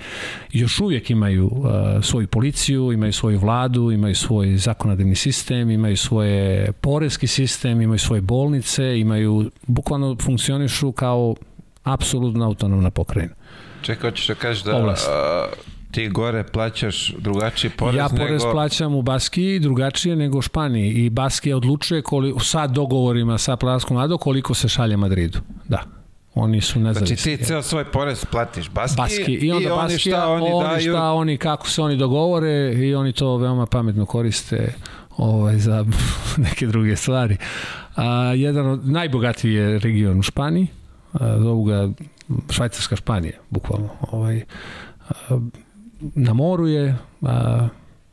Još 0.52 0.80
uvijek 0.80 1.10
imaju 1.10 1.46
uh, 1.46 1.64
svoju 2.02 2.26
policiju, 2.28 2.92
imaju 2.92 3.12
svoju 3.12 3.38
vladu, 3.38 3.90
imaju 3.90 4.14
svoj 4.14 4.56
zakonodavni 4.56 5.14
sistem, 5.14 5.70
imaju 5.70 5.96
svoje 5.96 6.72
porezki 6.72 7.26
sistem, 7.26 7.80
imaju 7.80 7.98
svoje 7.98 8.20
bolnice, 8.20 9.00
imaju, 9.00 9.50
bukvalno 9.66 10.16
funkcionišu 10.22 10.92
kao 10.92 11.34
apsolutno 11.82 12.44
autonomna 12.44 12.90
pokrajina. 12.90 13.34
Čekaj, 13.82 14.10
hoćeš 14.10 14.28
da 14.28 14.34
kažeš 14.34 14.62
da... 14.62 14.76
Oblast 14.76 15.08
ti 15.94 16.08
gore 16.08 16.44
plaćaš 16.44 17.14
drugačiji 17.18 17.70
porez 17.70 17.96
ja 17.96 18.08
porez 18.08 18.42
nego... 18.42 18.52
plaćam 18.52 18.94
u 18.94 19.02
Baskiji 19.02 19.58
drugačije 19.58 20.16
nego 20.16 20.38
u 20.38 20.42
Španiji 20.42 20.90
i 20.90 21.10
Baskija 21.10 21.56
odlučuje 21.56 22.02
koliko, 22.02 22.40
sa 22.40 22.66
dogovorima 22.66 23.38
sa 23.38 23.56
Plavskom 23.56 23.96
Ado 23.96 24.18
koliko 24.18 24.54
se 24.54 24.68
šalje 24.68 24.96
Madridu. 24.96 25.38
Da. 25.68 25.82
Oni 26.34 26.60
su 26.60 26.80
nezavisni. 26.80 27.16
Znači 27.16 27.36
ti 27.36 27.44
ceo 27.44 27.62
svoj 27.62 27.84
porez 27.84 28.24
platiš 28.24 28.70
Baski, 28.70 28.96
Baski 28.96 29.32
i 29.32 29.52
onda 29.52 29.74
oni 29.74 29.92
Baskija, 29.92 30.16
šta 30.16 30.28
oni, 30.28 30.50
oni 30.52 30.68
daju. 30.68 30.92
šta 30.92 31.12
oni, 31.12 31.36
kako 31.36 31.68
se 31.68 31.82
oni 31.82 31.96
dogovore 31.96 32.72
i 32.72 32.94
oni 32.94 33.12
to 33.12 33.36
veoma 33.36 33.66
pametno 33.66 34.06
koriste 34.06 34.74
ovaj, 35.16 35.58
za 35.58 35.84
neke 36.44 36.66
druge 36.66 36.96
stvari. 36.96 37.36
A, 37.96 38.32
jedan 38.36 38.66
od 38.66 38.88
najbogatiji 38.88 39.52
je 39.52 39.78
region 39.78 40.18
u 40.18 40.22
Španiji, 40.22 40.66
a, 41.12 41.38
zovu 41.38 41.64
ga 41.64 41.88
Švajcarska 42.50 42.96
Španija, 42.96 43.38
bukvalno. 43.50 43.88
Ovaj, 44.10 44.42
a, 45.08 45.38
na 46.00 46.32
moru 46.32 46.68
je, 46.68 46.96
a, 47.22 47.68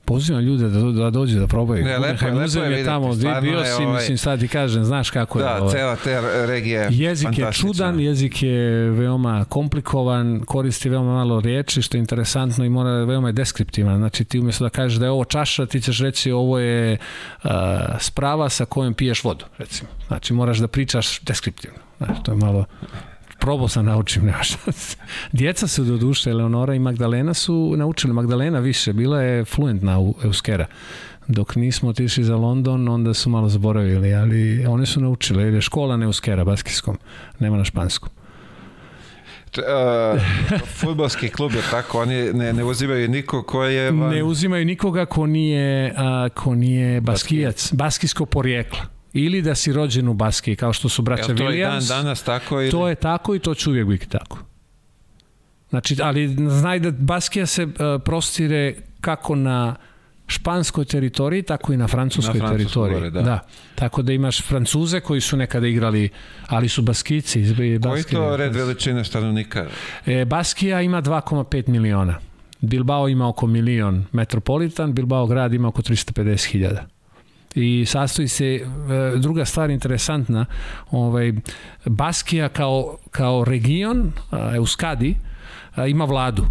pozivam 0.05 0.41
ljude 0.41 0.69
da, 0.69 0.79
da 0.91 1.09
dođe 1.09 1.39
da 1.39 1.47
probaju. 1.47 1.85
Ne, 1.85 1.97
lepo 1.97 2.05
je, 2.05 2.11
lepo 2.11 2.25
je 2.25 2.41
muzej 2.41 2.67
videti, 2.67 2.85
tamo, 2.85 3.15
stvarno 3.15 3.41
bio 3.41 3.59
je, 3.59 3.65
si, 3.65 3.83
ovaj- 3.83 3.95
mislim, 3.95 4.17
sad 4.17 4.39
ti 4.39 4.47
kažem, 4.47 4.83
znaš 4.83 5.09
kako 5.09 5.39
je. 5.39 5.45
Da, 5.45 5.61
ovaj. 5.61 5.71
cela 5.71 5.95
te 5.95 6.21
regija 6.45 6.81
je 6.81 6.89
Jezik 6.91 7.37
je 7.37 7.47
čudan, 7.51 7.99
jezik 7.99 8.43
je 8.43 8.89
veoma 8.89 9.45
komplikovan, 9.49 10.41
koristi 10.45 10.89
veoma 10.89 11.13
malo 11.13 11.39
riječi, 11.39 11.81
što 11.81 11.97
je 11.97 11.99
interesantno 11.99 12.65
i 12.65 12.69
mora 12.69 13.03
veoma 13.03 13.27
je 13.29 13.33
deskriptivan. 13.33 13.97
Znači 13.97 14.23
ti 14.23 14.39
umjesto 14.39 14.63
da 14.63 14.69
kažeš 14.69 14.99
da 14.99 15.05
je 15.05 15.11
ovo 15.11 15.25
čaša, 15.25 15.65
ti 15.65 15.81
ćeš 15.81 15.99
reći 15.99 16.31
ovo 16.31 16.59
je 16.59 16.97
uh, 17.43 17.51
sprava 17.99 18.49
sa 18.49 18.65
kojom 18.65 18.93
piješ 18.93 19.23
vodu, 19.23 19.45
recimo. 19.57 19.89
Znači 20.07 20.33
moraš 20.33 20.57
da 20.57 20.67
pričaš 20.67 21.19
deskriptivno. 21.21 21.79
Znači, 21.97 22.23
to 22.23 22.31
je 22.31 22.37
malo 22.37 22.65
probao 23.41 23.68
sam 23.68 23.85
naučim, 23.85 24.26
nema 24.30 24.43
šanse. 24.43 24.97
Djeca 25.31 25.68
su 25.68 25.84
do 25.84 25.97
duše, 25.97 26.30
Eleonora 26.30 26.76
i 26.76 26.80
Magdalena 26.80 27.34
su 27.34 27.73
naučili, 27.77 28.13
Magdalena 28.13 28.59
više, 28.59 28.93
bila 28.93 29.22
je 29.22 29.45
fluentna 29.45 29.99
u 29.99 30.15
Euskera. 30.23 30.65
Dok 31.27 31.55
nismo 31.55 31.89
otišli 31.89 32.23
za 32.23 32.35
London, 32.35 32.88
onda 32.88 33.13
su 33.13 33.30
malo 33.30 33.49
zaboravili, 33.49 34.13
ali 34.13 34.65
one 34.65 34.85
su 34.85 35.01
naučile, 35.01 35.43
jer 35.43 35.53
je 35.53 35.61
škola 35.61 35.97
ne 35.97 36.05
Euskera, 36.05 36.43
baskijskom, 36.43 36.97
nema 37.39 37.57
na 37.57 37.65
španskom. 37.65 38.09
Uh, 39.57 40.22
futbolski 40.80 41.30
klub 41.30 41.51
je 41.51 41.61
tako, 41.72 42.01
oni 42.01 42.34
ne, 42.34 42.53
ne 42.53 42.63
uzimaju 42.63 43.07
niko 43.07 43.43
ko 43.43 43.63
je 43.63 43.91
van... 43.91 44.09
Ne 44.09 44.23
uzimaju 44.23 44.65
nikoga 44.65 45.05
ko 45.05 45.26
nije, 45.26 45.93
a, 45.97 46.30
ko 46.35 46.55
nije 46.55 47.01
baskijac, 47.01 47.73
baskijsko 47.73 48.26
porijeklo. 48.26 49.00
Ili 49.13 49.41
da 49.41 49.55
si 49.55 49.73
rođen 49.73 50.07
u 50.07 50.13
Baskiji, 50.13 50.55
kao 50.55 50.73
što 50.73 50.89
su 50.89 51.01
braća 51.01 51.25
Jel 51.27 51.38
to 51.38 51.49
je 51.49 51.65
dan 51.65 51.79
Williams. 51.81 51.88
danas 51.88 52.23
tako 52.23 52.61
ili... 52.61 52.71
To 52.71 52.88
je 52.88 52.95
tako 52.95 53.35
i 53.35 53.39
to 53.39 53.53
će 53.53 53.69
uvijek 53.69 53.88
biti 53.88 54.09
tako. 54.09 54.38
Znači, 55.69 55.95
ali 56.01 56.35
znaj 56.49 56.79
da 56.79 56.91
Baskija 56.91 57.45
se 57.45 57.63
uh, 57.63 57.71
prostire 58.05 58.75
kako 59.01 59.35
na 59.35 59.75
španskoj 60.27 60.85
teritoriji, 60.85 61.43
tako 61.43 61.73
i 61.73 61.77
na 61.77 61.88
francuskoj 61.88 62.39
Na 62.39 62.47
francuskoj 62.47 62.57
teritoriji. 62.57 62.95
gore, 62.99 63.09
da. 63.09 63.21
da. 63.21 63.39
Tako 63.75 64.01
da 64.01 64.13
imaš 64.13 64.41
Francuze 64.41 64.99
koji 64.99 65.21
su 65.21 65.38
nekada 65.38 65.67
igrali, 65.67 66.09
ali 66.47 66.69
su 66.69 66.81
Baskici. 66.81 67.41
Iz 67.41 67.55
Koji 67.55 67.79
Baskije. 67.79 68.19
to 68.19 68.38
red 68.38 68.55
veličine 68.55 69.03
stanovnika? 69.03 69.67
E, 70.05 70.25
Baskija 70.25 70.81
ima 70.81 71.01
2,5 71.01 71.67
miliona. 71.67 72.19
Bilbao 72.61 73.07
ima 73.09 73.27
oko 73.27 73.47
milion 73.47 74.05
metropolitan, 74.11 74.93
Bilbao 74.93 75.27
grad 75.27 75.53
ima 75.53 75.67
oko 75.67 75.81
350.000. 75.81 76.77
I 77.55 77.85
sastoji 77.85 78.27
se, 78.27 78.45
e, 78.45 78.61
druga 79.17 79.45
stvar 79.45 79.69
interesantna, 79.69 80.45
ovaj, 80.91 81.33
Baskija 81.85 82.49
kao, 82.49 82.97
kao 83.11 83.43
region, 83.43 84.11
Euskadi, 84.55 85.15
ima 85.87 86.05
vladu. 86.05 86.45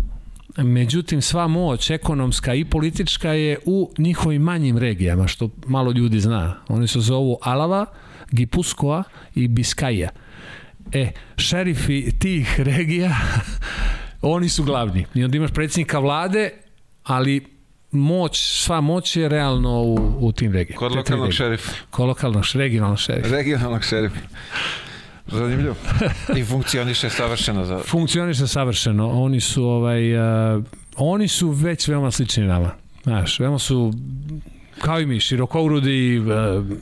Međutim, 0.56 1.22
sva 1.22 1.46
moć 1.46 1.90
ekonomska 1.90 2.54
i 2.54 2.64
politička 2.64 3.32
je 3.32 3.58
u 3.66 3.90
njihovim 3.98 4.42
manjim 4.42 4.78
regijama, 4.78 5.26
što 5.26 5.50
malo 5.66 5.92
ljudi 5.92 6.20
zna. 6.20 6.56
Oni 6.68 6.88
se 6.88 7.00
zovu 7.00 7.38
Alava, 7.42 7.86
Gipuskoa 8.30 9.02
i 9.34 9.48
Biskaja. 9.48 10.08
E, 10.92 11.10
šerifi 11.36 12.18
tih 12.18 12.60
regija, 12.60 13.16
oni 14.22 14.48
su 14.48 14.64
glavni. 14.64 15.06
I 15.14 15.24
onda 15.24 15.36
imaš 15.36 15.50
predsjednika 15.50 15.98
vlade, 15.98 16.50
ali 17.04 17.59
moć, 17.92 18.62
sva 18.62 18.80
moć 18.80 19.16
je 19.16 19.28
realno 19.28 19.82
u, 19.82 20.16
u 20.20 20.32
tim 20.32 20.52
regijama. 20.52 20.78
Kod 20.78 20.96
lokalnog 20.96 21.32
šerifa. 21.32 21.72
Kod 21.90 22.08
lokalnog, 22.08 22.44
regionalnog 22.54 22.98
šerifa. 22.98 23.28
Regionalnog 23.28 23.84
šerifa. 23.84 24.16
Zanimljivo. 25.26 25.74
I 26.38 26.44
funkcioniše 26.44 27.10
savršeno 27.10 27.64
za... 27.64 27.78
Funkcioniše 27.86 28.46
savršeno. 28.46 29.10
Oni 29.10 29.40
su 29.40 29.64
ovaj 29.64 30.16
uh, 30.56 30.64
oni 30.96 31.28
su 31.28 31.50
već 31.50 31.88
veoma 31.88 32.10
slični 32.10 32.44
nama. 32.44 32.70
Znaš, 33.02 33.40
veoma 33.40 33.58
su 33.58 33.92
kao 34.78 35.00
i 35.00 35.06
mi, 35.06 35.20
širokourudi, 35.20 36.18
uh, 36.18 36.26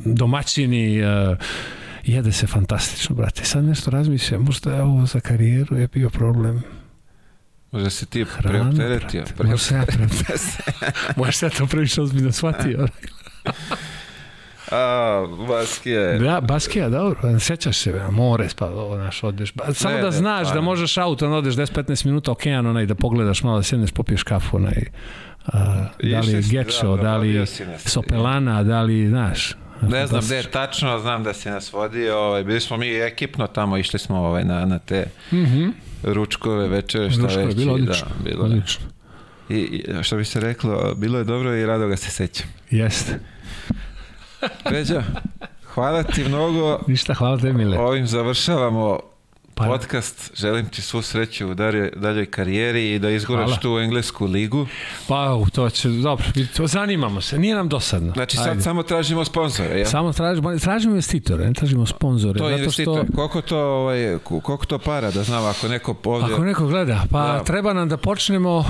domaćini, 0.05 1.03
uh, 1.03 1.39
jede 2.05 2.33
se 2.33 2.47
fantastično, 2.47 3.17
brate. 3.17 3.45
Sad 3.45 3.65
nešto 3.65 3.91
razmišljam, 3.91 4.43
možda 4.43 4.75
je 4.75 4.83
ovo 4.83 5.07
za 5.07 5.21
karijeru 5.21 5.77
je 5.77 5.89
bio 5.89 6.11
problem. 6.11 6.63
Možda 7.73 7.91
se 7.91 8.07
ti 8.07 8.25
Hrana, 8.27 8.49
preopteretio. 8.51 9.23
brate. 9.23 9.43
Možda 9.43 9.59
se 9.59 9.75
ja 9.75 9.85
preopteretio. 9.87 10.37
Možda 11.17 11.33
se 11.33 11.47
ja 11.47 11.51
to 11.51 11.67
previše 11.67 12.03
ozbiljno 12.03 12.33
shvatio. 12.33 12.87
A, 14.71 15.27
Baskije. 15.49 16.19
Da, 16.19 16.41
Baskija, 16.41 16.89
dobro, 16.89 17.39
sećaš 17.41 17.79
se, 17.79 17.93
be, 17.93 18.01
more, 18.11 18.49
pa 18.59 18.67
ovo, 18.67 18.97
naš, 18.97 19.25
odeš. 19.25 19.55
Ba, 19.55 19.75
samo 19.75 19.95
Ne, 19.95 20.01
da 20.01 20.07
ne, 20.07 20.13
znaš 20.13 20.39
da 20.39 20.45
stvarno. 20.45 20.63
možeš 20.63 20.97
autom, 20.99 21.31
da 21.31 21.37
odeš 21.37 21.55
10-15 21.55 22.07
minuta 22.07 22.33
okean, 22.33 22.67
onaj, 22.67 22.87
da 22.87 22.95
pogledaš 22.95 23.43
malo, 23.43 23.57
da 23.57 23.63
sedneš, 23.63 23.91
popiješ 23.91 24.23
kafu, 24.23 24.57
onaj, 24.57 24.85
a, 25.47 25.85
da 26.03 26.21
li 26.21 26.43
si, 26.43 26.51
Gečo, 26.51 26.83
dobro, 26.83 27.03
da 27.03 27.17
li. 27.17 27.47
Sopelana, 27.79 28.63
da 28.63 28.83
li, 28.83 29.09
znaš. 29.09 29.57
Ne 29.83 30.07
znam 30.07 30.21
gde 30.23 30.37
je 30.37 30.43
tačno, 30.43 30.99
znam 30.99 31.25
da 31.25 31.35
si 31.35 31.51
nas 31.51 31.73
vodio, 31.73 32.19
ovaj, 32.19 32.45
bili 32.45 32.61
smo 32.61 32.77
mi 32.77 32.89
ekipno 32.89 33.47
tamo, 33.47 33.77
išli 33.77 33.99
smo 33.99 34.17
ovaj, 34.19 34.45
na, 34.45 34.65
na 34.65 34.79
te 34.79 35.07
Mhm. 35.33 35.69
Ručkove, 36.03 36.69
večere, 36.69 37.11
šta 37.11 37.23
Ruško 37.23 37.41
je 37.41 37.47
već. 37.47 37.57
bilo 37.57 37.75
odlično. 37.75 38.07
Da, 38.19 38.31
bilo 38.31 38.45
odlično. 38.45 38.87
I, 39.49 39.55
I, 39.55 40.03
što 40.03 40.17
bi 40.17 40.25
se 40.25 40.41
reklo, 40.41 40.95
bilo 40.95 41.19
je 41.19 41.25
dobro 41.25 41.57
i 41.57 41.67
rado 41.67 41.89
ga 41.89 41.97
se 41.97 42.11
sećam. 42.11 42.47
Jeste. 42.71 43.19
Peđa, 44.65 45.03
hvala 45.65 46.03
ti 46.03 46.25
mnogo. 46.25 46.81
Ništa, 46.87 47.15
hvala 47.15 47.39
te, 47.39 47.53
Mile. 47.53 47.79
Ovim 47.79 48.07
završavamo 48.07 49.01
Pa- 49.59 49.65
podcast. 49.65 50.31
Želim 50.37 50.69
ti 50.69 50.83
svu 50.83 51.03
sreću 51.03 51.51
u 51.51 51.55
dalje, 51.55 51.91
daljoj 51.97 52.27
karijeri 52.27 52.95
i 52.95 52.99
da 52.99 53.11
izguraš 53.11 53.61
tu 53.61 53.79
englesku 53.79 54.27
ligu. 54.27 54.67
Pa, 55.09 55.39
to 55.53 55.71
će, 55.71 55.89
dobro, 55.89 56.25
to 56.57 56.67
zanimamo 56.67 57.21
se, 57.21 57.39
nije 57.39 57.55
nam 57.55 57.69
dosadno. 57.69 58.13
Znači 58.13 58.37
sad 58.37 58.49
Ajde. 58.49 58.63
samo 58.63 58.83
tražimo 58.83 59.25
sponzore, 59.25 59.81
ja? 59.81 59.87
Samo 59.87 60.13
tražimo, 60.13 60.59
tražimo 60.59 60.93
investitore, 60.93 61.47
ne 61.47 61.53
tražimo 61.53 61.87
sponzore. 61.87 62.39
To 62.39 62.49
je 62.49 62.59
zato 62.59 62.71
što, 62.71 62.83
investitor. 62.83 63.17
Koliko 63.17 63.41
to, 63.41 63.59
ovaj, 63.59 64.19
koliko 64.23 64.67
to 64.67 64.79
para 64.79 65.11
da 65.11 65.23
znam 65.23 65.45
ako 65.45 65.69
neko 65.69 65.95
ovdje... 66.05 66.35
Ako 66.35 66.45
neko 66.45 66.67
gleda, 66.67 67.05
pa 67.11 67.33
Da. 67.33 67.45
treba 67.45 67.73
nam 67.73 67.89
da 67.89 67.97
počnemo 67.97 68.65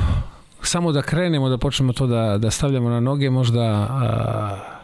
samo 0.63 0.93
da 0.93 1.03
krenemo, 1.03 1.49
da 1.49 1.59
počnemo 1.59 1.93
to 1.93 2.07
da, 2.07 2.39
da 2.39 2.51
stavljamo 2.51 2.91
na 2.91 3.01
noge, 3.01 3.31
možda 3.31 3.61
a, 3.61 4.78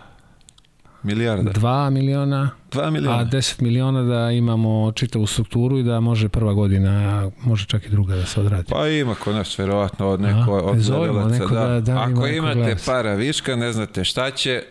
Milijarda. 1.05 1.51
2 1.53 1.91
miliona, 1.91 2.51
Dva 2.73 2.85
a 2.85 2.91
miliona. 2.91 3.25
10 3.25 3.63
miliona 3.63 4.03
da 4.03 4.31
imamo 4.31 4.93
čitavu 4.93 5.27
strukturu 5.27 5.79
i 5.79 5.83
da 5.83 6.01
može 6.01 6.29
prva 6.29 6.53
godina, 6.53 6.91
a 6.91 7.31
može 7.41 7.67
čak 7.67 7.87
i 7.87 7.91
druga 7.91 8.17
da 8.17 8.27
se 8.27 8.41
odradi. 8.41 8.69
Pa 8.69 8.89
ima 8.89 9.15
kod 9.15 9.35
nas 9.35 9.59
verovatno 9.59 10.09
od 10.09 10.21
neko 10.21 10.53
A, 10.53 10.63
od 10.63 10.79
zovemo 10.79 11.13
gledalaca, 11.13 11.35
neko 11.35 11.55
da- 11.55 11.81
da 11.81 11.93
ima 11.93 12.03
Ako 12.03 12.27
imate 12.29 12.55
gledalac. 12.55 12.85
para 12.85 13.15
viška, 13.15 13.57
ne 13.57 13.73
znate 13.73 14.05
šta 14.05 14.31
će, 14.31 14.63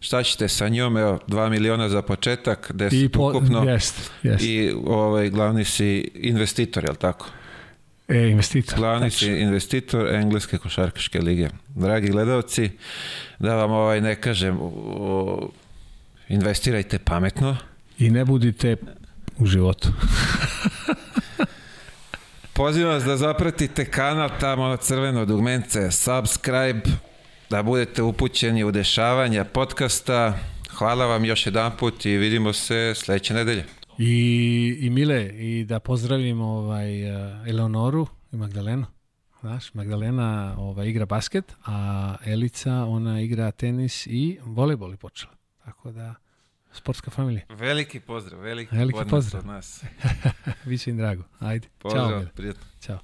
šta 0.00 0.22
ćete 0.22 0.48
sa 0.48 0.68
njom, 0.68 0.96
evo, 0.96 1.18
2 1.26 1.50
miliona 1.50 1.88
za 1.88 2.02
početak, 2.02 2.70
10 2.74 2.94
I 2.94 3.08
po, 3.08 3.28
ukupno. 3.28 3.62
jest, 3.64 4.10
jest. 4.22 4.44
I 4.44 4.72
ovaj, 4.86 5.30
glavni 5.30 5.64
si 5.64 6.10
investitor, 6.14 6.84
jel 6.84 6.94
tako? 6.94 7.26
E, 8.08 8.28
investitor. 8.28 8.78
Glavni 8.78 9.10
si 9.10 9.26
investitor 9.28 10.08
Engleske 10.08 10.58
košarkaške 10.58 11.20
lige. 11.20 11.48
Dragi 11.68 12.08
gledalci, 12.08 12.70
da 13.38 13.54
vam 13.54 13.70
ovaj 13.70 14.00
ne 14.00 14.14
kažem, 14.14 14.58
o, 14.60 15.50
investirajte 16.28 16.98
pametno. 16.98 17.56
I 17.98 18.10
ne 18.10 18.24
budite 18.24 18.76
u 19.38 19.46
životu. 19.46 19.88
Pozivam 22.52 22.92
vas 22.92 23.04
da 23.04 23.16
zapratite 23.16 23.84
kanal 23.84 24.30
tamo 24.40 24.68
na 24.68 24.76
crveno 24.76 25.24
dugmence, 25.24 25.90
subscribe, 25.90 26.82
da 27.50 27.62
budete 27.62 28.02
upućeni 28.02 28.64
u 28.64 28.70
dešavanja 28.70 29.44
podcasta. 29.44 30.38
Hvala 30.70 31.06
vam 31.06 31.24
još 31.24 31.46
jedan 31.46 31.72
put 31.76 32.06
i 32.06 32.16
vidimo 32.16 32.52
se 32.52 32.92
sledeće 32.96 33.34
nedelje. 33.34 33.64
I, 33.98 34.76
I 34.80 34.90
Mile, 34.90 35.24
i 35.24 35.64
da 35.64 35.80
pozdravim 35.80 36.40
ovaj, 36.40 37.14
uh, 37.14 37.48
Eleonoru 37.48 38.06
i 38.32 38.36
Magdalenu. 38.36 38.86
Znaš, 39.40 39.74
Magdalena 39.74 40.54
ovaj, 40.58 40.88
igra 40.88 41.06
basket, 41.06 41.52
a 41.66 42.16
Elica, 42.26 42.84
ona 42.84 43.20
igra 43.20 43.50
tenis 43.50 44.06
i 44.06 44.38
volejbol 44.44 44.90
je 44.90 44.96
počela. 44.96 45.37
Tako 45.68 45.92
da, 45.92 46.14
sportska 46.72 47.10
familija. 47.10 47.42
Veliki 47.48 48.00
pozdrav, 48.00 48.40
veliki, 48.40 48.76
Veliki 48.76 48.98
pozdrav. 49.10 49.40
od 49.40 49.46
nas. 49.46 49.84
Biće 50.66 50.90
im 50.90 50.96
drago. 50.96 51.22
Ajde. 51.38 51.68
Pozdrav, 51.78 52.08
Mile. 52.08 52.30
prijatno. 52.34 52.64
Ćao. 52.80 52.98